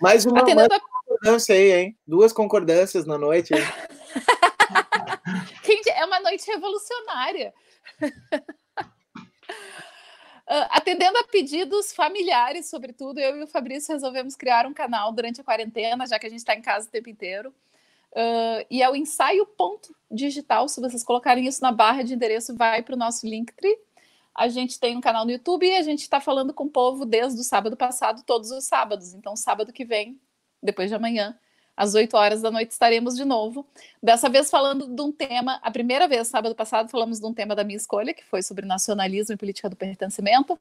mais 0.00 0.24
uma, 0.24 0.42
mais 0.42 0.54
uma 0.54 0.80
concordância 1.18 1.54
aí, 1.54 1.72
hein? 1.72 1.98
Duas 2.06 2.32
concordâncias 2.32 3.04
na 3.04 3.18
noite. 3.18 3.52
é 5.98 6.04
uma 6.04 6.20
noite 6.20 6.46
revolucionária. 6.46 7.52
Uh, 10.46 10.66
atendendo 10.70 11.18
a 11.18 11.24
pedidos 11.24 11.92
familiares, 11.92 12.70
sobretudo, 12.70 13.18
eu 13.18 13.36
e 13.36 13.42
o 13.42 13.48
Fabrício 13.48 13.92
resolvemos 13.92 14.36
criar 14.36 14.64
um 14.66 14.72
canal 14.72 15.12
durante 15.12 15.40
a 15.40 15.44
quarentena, 15.44 16.06
já 16.06 16.18
que 16.18 16.26
a 16.26 16.30
gente 16.30 16.38
está 16.38 16.54
em 16.54 16.62
casa 16.62 16.88
o 16.88 16.90
tempo 16.90 17.10
inteiro. 17.10 17.52
Uh, 18.12 18.64
e 18.70 18.82
é 18.82 18.88
o 18.88 18.96
ensaio 18.96 19.44
ponto 19.44 19.94
digital. 20.10 20.68
Se 20.68 20.80
vocês 20.80 21.02
colocarem 21.04 21.46
isso 21.46 21.60
na 21.60 21.72
barra 21.72 22.02
de 22.02 22.14
endereço, 22.14 22.56
vai 22.56 22.82
para 22.82 22.94
o 22.94 22.98
nosso 22.98 23.26
Linktree. 23.26 23.76
A 24.34 24.48
gente 24.48 24.78
tem 24.78 24.96
um 24.96 25.00
canal 25.00 25.24
no 25.24 25.32
YouTube 25.32 25.66
e 25.66 25.76
a 25.76 25.82
gente 25.82 26.02
está 26.02 26.20
falando 26.20 26.54
com 26.54 26.64
o 26.64 26.70
povo 26.70 27.04
desde 27.04 27.40
o 27.40 27.44
sábado 27.44 27.76
passado, 27.76 28.22
todos 28.24 28.52
os 28.52 28.64
sábados. 28.64 29.12
Então, 29.12 29.34
sábado 29.34 29.72
que 29.72 29.84
vem, 29.84 30.18
depois 30.62 30.88
de 30.88 30.94
amanhã, 30.94 31.36
às 31.76 31.94
8 31.94 32.16
horas 32.16 32.42
da 32.42 32.50
noite 32.50 32.72
estaremos 32.72 33.14
de 33.14 33.24
novo. 33.24 33.64
Dessa 34.02 34.28
vez 34.28 34.50
falando 34.50 34.88
de 34.88 35.00
um 35.00 35.12
tema, 35.12 35.60
a 35.62 35.70
primeira 35.70 36.08
vez, 36.08 36.26
sábado 36.26 36.54
passado, 36.54 36.90
falamos 36.90 37.20
de 37.20 37.26
um 37.26 37.32
tema 37.32 37.54
da 37.54 37.62
minha 37.62 37.76
escolha, 37.76 38.12
que 38.12 38.24
foi 38.24 38.42
sobre 38.42 38.66
nacionalismo 38.66 39.34
e 39.34 39.36
política 39.36 39.70
do 39.70 39.76
pertencimento. 39.76 40.58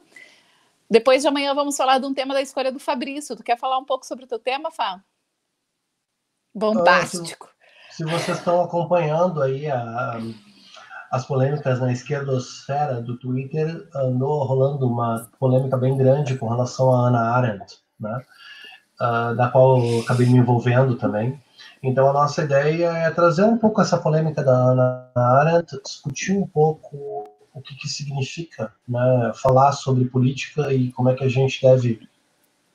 Depois 0.89 1.23
de 1.23 1.27
amanhã 1.27 1.53
vamos 1.53 1.75
falar 1.75 1.97
de 1.97 2.05
um 2.05 2.13
tema 2.13 2.33
da 2.33 2.41
escolha 2.41 2.71
do 2.71 2.79
Fabrício. 2.79 3.35
Tu 3.35 3.43
quer 3.43 3.57
falar 3.57 3.79
um 3.79 3.85
pouco 3.85 4.05
sobre 4.05 4.25
o 4.25 4.27
teu 4.27 4.37
tema, 4.37 4.69
Fá? 4.71 5.01
Bombástico. 6.53 7.49
Se, 7.89 7.97
se, 7.97 8.03
vocês 8.03 8.37
estão 8.37 8.63
acompanhando 8.63 9.41
aí 9.41 9.67
a, 9.67 10.19
as 11.11 11.25
polêmicas 11.25 11.79
na 11.79 11.91
esquerdosfera 11.91 13.01
do 13.01 13.17
Twitter, 13.17 13.87
andou 13.95 14.43
rolando 14.43 14.87
uma 14.87 15.29
polêmica 15.39 15.77
bem 15.77 15.97
grande 15.97 16.37
com 16.37 16.47
relação 16.47 16.93
a 16.93 17.07
Ana 17.07 17.31
Arendt, 17.31 17.79
né? 17.99 18.23
Uh, 19.01 19.35
da 19.35 19.49
qual 19.49 19.79
eu 19.79 19.99
acabei 20.01 20.27
me 20.27 20.37
envolvendo 20.37 20.95
também. 20.95 21.41
Então, 21.81 22.09
a 22.09 22.13
nossa 22.13 22.43
ideia 22.43 22.87
é 22.87 23.11
trazer 23.11 23.43
um 23.43 23.57
pouco 23.57 23.81
essa 23.81 23.97
polêmica 23.97 24.43
da 24.43 24.51
Ana 24.51 25.09
Arendt, 25.15 25.79
discutir 25.83 26.33
um 26.33 26.47
pouco 26.47 27.27
o 27.53 27.61
que, 27.61 27.75
que 27.75 27.87
significa 27.87 28.71
né, 28.87 29.31
falar 29.35 29.71
sobre 29.71 30.05
política 30.05 30.71
e 30.73 30.91
como 30.91 31.09
é 31.09 31.15
que 31.15 31.23
a 31.23 31.29
gente 31.29 31.61
deve 31.61 31.99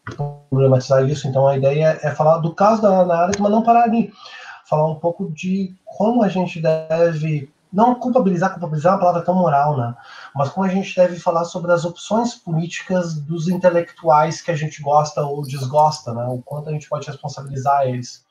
problematizar 0.04 1.08
isso. 1.08 1.28
Então, 1.28 1.46
a 1.46 1.56
ideia 1.56 1.98
é 2.02 2.10
falar 2.10 2.38
do 2.38 2.54
caso 2.54 2.82
da 2.82 2.88
Ana 2.88 3.14
Arendt, 3.14 3.40
mas 3.40 3.50
não 3.50 3.62
parar 3.62 3.84
ali. 3.84 4.12
Falar 4.68 4.88
um 4.88 4.96
pouco 4.96 5.30
de 5.30 5.74
como 5.84 6.22
a 6.22 6.28
gente 6.28 6.60
deve 6.60 7.52
não 7.72 7.94
culpabilizar, 7.94 8.50
culpabilizar 8.50 8.92
é 8.92 8.94
uma 8.94 9.00
palavra 9.00 9.22
tão 9.22 9.34
moral, 9.34 9.76
né? 9.76 9.94
Mas 10.34 10.50
como 10.50 10.66
a 10.66 10.68
gente 10.68 10.94
deve 10.94 11.18
falar 11.18 11.44
sobre 11.44 11.72
as 11.72 11.84
opções 11.84 12.34
políticas 12.34 13.14
dos 13.14 13.48
intelectuais 13.48 14.42
que 14.42 14.50
a 14.50 14.56
gente 14.56 14.82
gosta 14.82 15.22
ou 15.22 15.42
desgosta, 15.42 16.12
né? 16.12 16.24
O 16.26 16.42
quanto 16.42 16.68
a 16.68 16.72
gente 16.72 16.88
pode 16.88 17.06
responsabilizar 17.06 17.86
eles. 17.86 18.24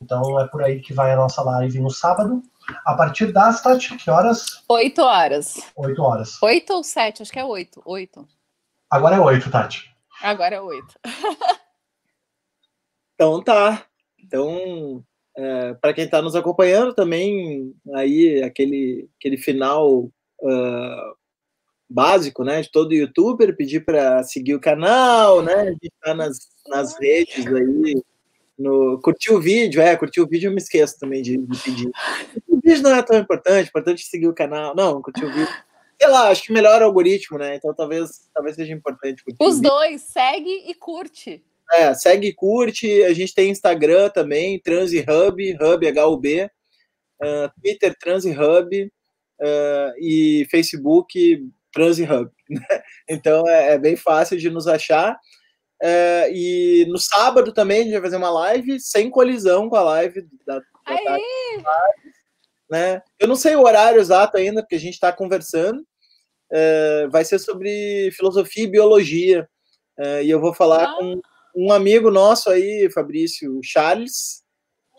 Então 0.00 0.38
é 0.40 0.46
por 0.46 0.62
aí 0.62 0.80
que 0.80 0.94
vai 0.94 1.12
a 1.12 1.16
nossa 1.16 1.42
live 1.42 1.80
no 1.80 1.90
sábado. 1.90 2.42
A 2.84 2.94
partir 2.94 3.32
das, 3.32 3.60
Tati, 3.60 3.96
que 3.96 4.10
horas? 4.10 4.62
Oito 4.68 5.02
horas. 5.02 5.56
Oito 5.76 6.02
horas. 6.02 6.42
Oito 6.42 6.72
ou 6.72 6.84
sete? 6.84 7.22
Acho 7.22 7.32
que 7.32 7.38
é 7.38 7.44
oito. 7.44 7.82
Oito. 7.84 8.26
Agora 8.88 9.16
é 9.16 9.20
oito, 9.20 9.50
Tati. 9.50 9.90
Agora 10.22 10.54
é 10.54 10.60
oito. 10.60 10.94
então 13.14 13.42
tá. 13.42 13.82
Então, 14.22 15.04
é, 15.36 15.74
para 15.74 15.92
quem 15.92 16.04
está 16.04 16.20
nos 16.20 16.36
acompanhando 16.36 16.94
também, 16.94 17.74
aí 17.94 18.42
aquele, 18.42 19.08
aquele 19.18 19.36
final 19.36 20.10
uh, 20.40 21.16
básico, 21.88 22.44
né, 22.44 22.60
de 22.60 22.70
todo 22.70 22.94
youtuber, 22.94 23.56
pedir 23.56 23.84
para 23.84 24.22
seguir 24.22 24.54
o 24.54 24.60
canal, 24.60 25.42
né, 25.42 25.54
a 25.54 25.70
gente 25.70 25.86
está 25.86 26.14
nas, 26.14 26.38
nas 26.68 26.98
redes 26.98 27.46
aí, 27.46 28.02
no, 28.58 29.00
curtir 29.00 29.32
o 29.32 29.40
vídeo, 29.40 29.80
é, 29.80 29.96
curtir 29.96 30.20
o 30.20 30.28
vídeo 30.28 30.48
eu 30.48 30.52
me 30.52 30.58
esqueço 30.58 30.98
também 30.98 31.22
de, 31.22 31.36
de 31.36 31.62
pedir. 31.62 31.90
O 32.46 32.60
vídeo 32.62 32.82
não 32.82 32.94
é 32.94 33.02
tão 33.02 33.18
importante, 33.18 33.66
é 33.66 33.68
importante 33.68 34.04
seguir 34.04 34.28
o 34.28 34.34
canal, 34.34 34.74
não, 34.76 35.00
curtir 35.00 35.24
o 35.24 35.32
vídeo 35.32 35.48
sei 36.00 36.10
lá, 36.10 36.30
acho 36.30 36.42
que 36.42 36.52
melhora 36.52 36.84
o 36.84 36.88
algoritmo, 36.88 37.38
né? 37.38 37.54
Então 37.54 37.72
talvez, 37.72 38.28
talvez 38.34 38.56
seja 38.56 38.72
importante. 38.72 39.22
Os 39.38 39.60
dois, 39.60 40.02
segue 40.02 40.50
e 40.68 40.74
curte. 40.74 41.44
É, 41.72 41.94
segue 41.94 42.28
e 42.28 42.34
curte. 42.34 43.02
A 43.04 43.12
gente 43.14 43.34
tem 43.34 43.50
Instagram 43.50 44.10
também, 44.10 44.60
TransHub, 44.60 45.56
Hub 45.60 46.00
HUB, 46.00 46.44
uh, 46.44 47.50
Twitter 47.60 47.96
TransHub 47.98 48.84
uh, 49.40 49.92
e 49.98 50.46
Facebook 50.50 51.42
TransHub. 51.72 52.30
Né? 52.50 52.82
Então 53.08 53.48
é, 53.48 53.72
é, 53.72 53.78
bem 53.78 53.96
fácil 53.96 54.36
de 54.36 54.50
nos 54.50 54.68
achar. 54.68 55.16
Uh, 55.82 56.28
e 56.30 56.86
no 56.88 56.98
sábado 56.98 57.52
também 57.52 57.80
a 57.80 57.82
gente 57.84 57.92
vai 57.92 58.02
fazer 58.02 58.16
uma 58.16 58.30
live 58.30 58.78
sem 58.78 59.10
colisão 59.10 59.70
com 59.70 59.76
a 59.76 59.82
live 59.82 60.28
da, 60.46 60.58
da 60.58 61.18
né? 62.70 63.02
Eu 63.18 63.28
não 63.28 63.36
sei 63.36 63.56
o 63.56 63.62
horário 63.62 64.00
exato 64.00 64.36
ainda, 64.36 64.62
porque 64.62 64.76
a 64.76 64.80
gente 64.80 64.94
está 64.94 65.12
conversando. 65.12 65.80
Uh, 66.50 67.10
vai 67.10 67.24
ser 67.24 67.38
sobre 67.38 68.10
filosofia 68.12 68.64
e 68.64 68.70
biologia. 68.70 69.48
Uh, 69.98 70.22
e 70.22 70.30
eu 70.30 70.40
vou 70.40 70.54
falar 70.54 70.84
ah. 70.84 70.96
com 70.98 71.20
um 71.54 71.72
amigo 71.72 72.10
nosso 72.10 72.50
aí, 72.50 72.88
Fabrício, 72.92 73.60
Charles. 73.62 74.42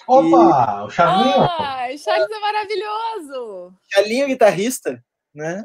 Opa, 0.07 0.81
e... 0.81 0.85
o 0.85 0.89
Charlinho! 0.89 1.41
Ah, 1.41 1.88
o 1.93 1.97
Charles 1.97 2.30
é 2.30 2.39
maravilhoso! 2.39 3.73
Charlinho 3.91 4.27
guitarrista, 4.27 5.03
né? 5.34 5.63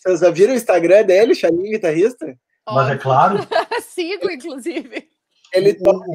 Vocês 0.00 0.20
já 0.20 0.30
viram 0.30 0.52
o 0.52 0.56
Instagram 0.56 1.04
dele, 1.04 1.34
Charlinho 1.34 1.72
guitarrista? 1.72 2.36
Mas 2.66 2.90
é 2.90 2.96
claro. 2.96 3.38
Sigo, 3.82 4.30
inclusive. 4.30 5.08
Ele 5.52 5.74
toca... 5.74 6.06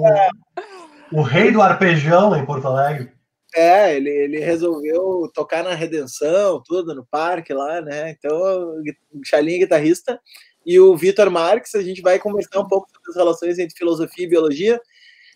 O, 1.12 1.20
o 1.20 1.22
rei 1.22 1.52
do 1.52 1.62
arpejão 1.62 2.36
em 2.36 2.46
Porto 2.46 2.68
Alegre. 2.68 3.12
É, 3.56 3.96
ele, 3.96 4.10
ele 4.10 4.40
resolveu 4.40 5.30
tocar 5.34 5.64
na 5.64 5.76
Redenção, 5.76 6.62
tudo, 6.66 6.96
no 6.96 7.06
parque 7.06 7.54
lá, 7.54 7.82
né? 7.82 8.10
Então, 8.12 8.36
o 9.12 9.24
Charlinho 9.24 9.60
guitarrista 9.60 10.20
e 10.66 10.80
o 10.80 10.96
Vitor 10.96 11.30
Marques, 11.30 11.76
a 11.76 11.82
gente 11.82 12.02
vai 12.02 12.20
conversar 12.20 12.60
um 12.60 12.68
pouco 12.68 12.90
sobre 12.92 13.10
as 13.10 13.16
relações 13.16 13.60
entre 13.60 13.78
filosofia 13.78 14.26
e 14.26 14.30
biologia, 14.30 14.82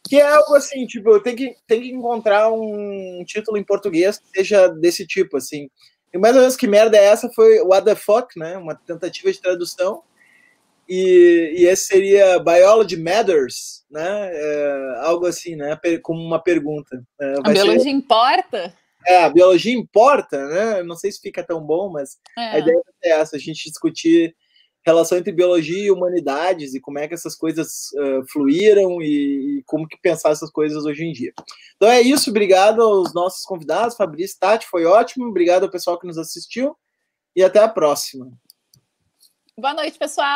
que 0.07 0.17
é 0.17 0.27
algo 0.27 0.55
assim, 0.55 0.85
tipo, 0.85 1.19
tem 1.19 1.35
que, 1.35 1.55
tem 1.67 1.81
que 1.81 1.91
encontrar 1.91 2.51
um 2.51 3.23
título 3.25 3.57
em 3.57 3.63
português 3.63 4.17
que 4.17 4.39
seja 4.39 4.67
desse 4.67 5.05
tipo, 5.05 5.37
assim. 5.37 5.69
E 6.13 6.17
mais 6.17 6.35
ou 6.35 6.41
menos 6.41 6.55
que 6.55 6.67
merda 6.67 6.97
é 6.97 7.05
essa 7.05 7.29
foi 7.29 7.59
What 7.61 7.85
the 7.85 7.95
Fuck, 7.95 8.39
né? 8.39 8.57
Uma 8.57 8.75
tentativa 8.75 9.31
de 9.31 9.41
tradução. 9.41 10.01
E, 10.87 11.53
e 11.57 11.65
esse 11.65 11.87
seria 11.87 12.39
Biology 12.39 12.95
Matters, 12.95 13.85
né? 13.91 14.29
É, 14.31 14.93
algo 15.01 15.25
assim, 15.25 15.57
né? 15.57 15.77
Como 16.01 16.21
uma 16.21 16.41
pergunta. 16.41 17.03
É, 17.19 17.35
a 17.43 17.51
biologia 17.51 17.83
ser... 17.83 17.89
importa? 17.89 18.73
É, 19.05 19.23
a 19.23 19.29
biologia 19.29 19.73
importa, 19.73 20.47
né? 20.47 20.83
Não 20.83 20.95
sei 20.95 21.11
se 21.11 21.19
fica 21.19 21.43
tão 21.43 21.61
bom, 21.61 21.89
mas 21.89 22.17
é. 22.37 22.41
a 22.41 22.59
ideia 22.59 22.81
é 23.03 23.09
essa, 23.11 23.35
a 23.35 23.39
gente 23.39 23.69
discutir 23.69 24.33
relação 24.85 25.17
entre 25.17 25.31
biologia 25.31 25.85
e 25.85 25.91
humanidades 25.91 26.73
e 26.73 26.79
como 26.79 26.97
é 26.99 27.07
que 27.07 27.13
essas 27.13 27.35
coisas 27.35 27.91
uh, 27.93 28.25
fluíram 28.31 29.01
e, 29.01 29.59
e, 29.59 29.63
como 29.65 29.87
que 29.87 29.99
pensar 30.01 30.31
essas 30.31 30.49
coisas 30.49 30.85
hoje 30.85 31.03
em 31.03 31.11
dia. 31.11 31.33
Então 31.75 31.89
é 31.89 32.01
isso, 32.01 32.29
obrigado 32.29 32.81
aos 32.81 33.13
nossos 33.13 33.43
convidados, 33.43 33.97
Fabrício 33.97 34.37
Tati, 34.39 34.65
foi 34.67 34.85
ótimo, 34.85 35.25
obrigado 35.27 35.63
ao 35.63 35.69
pessoal 35.69 35.99
que 35.99 36.07
nos 36.07 36.17
assistiu 36.17 36.75
e 37.35 37.43
até 37.43 37.59
a 37.59 37.67
próxima. 37.67 38.31
Boa 39.59 39.73
noite, 39.73 39.97
pessoal. 39.97 40.25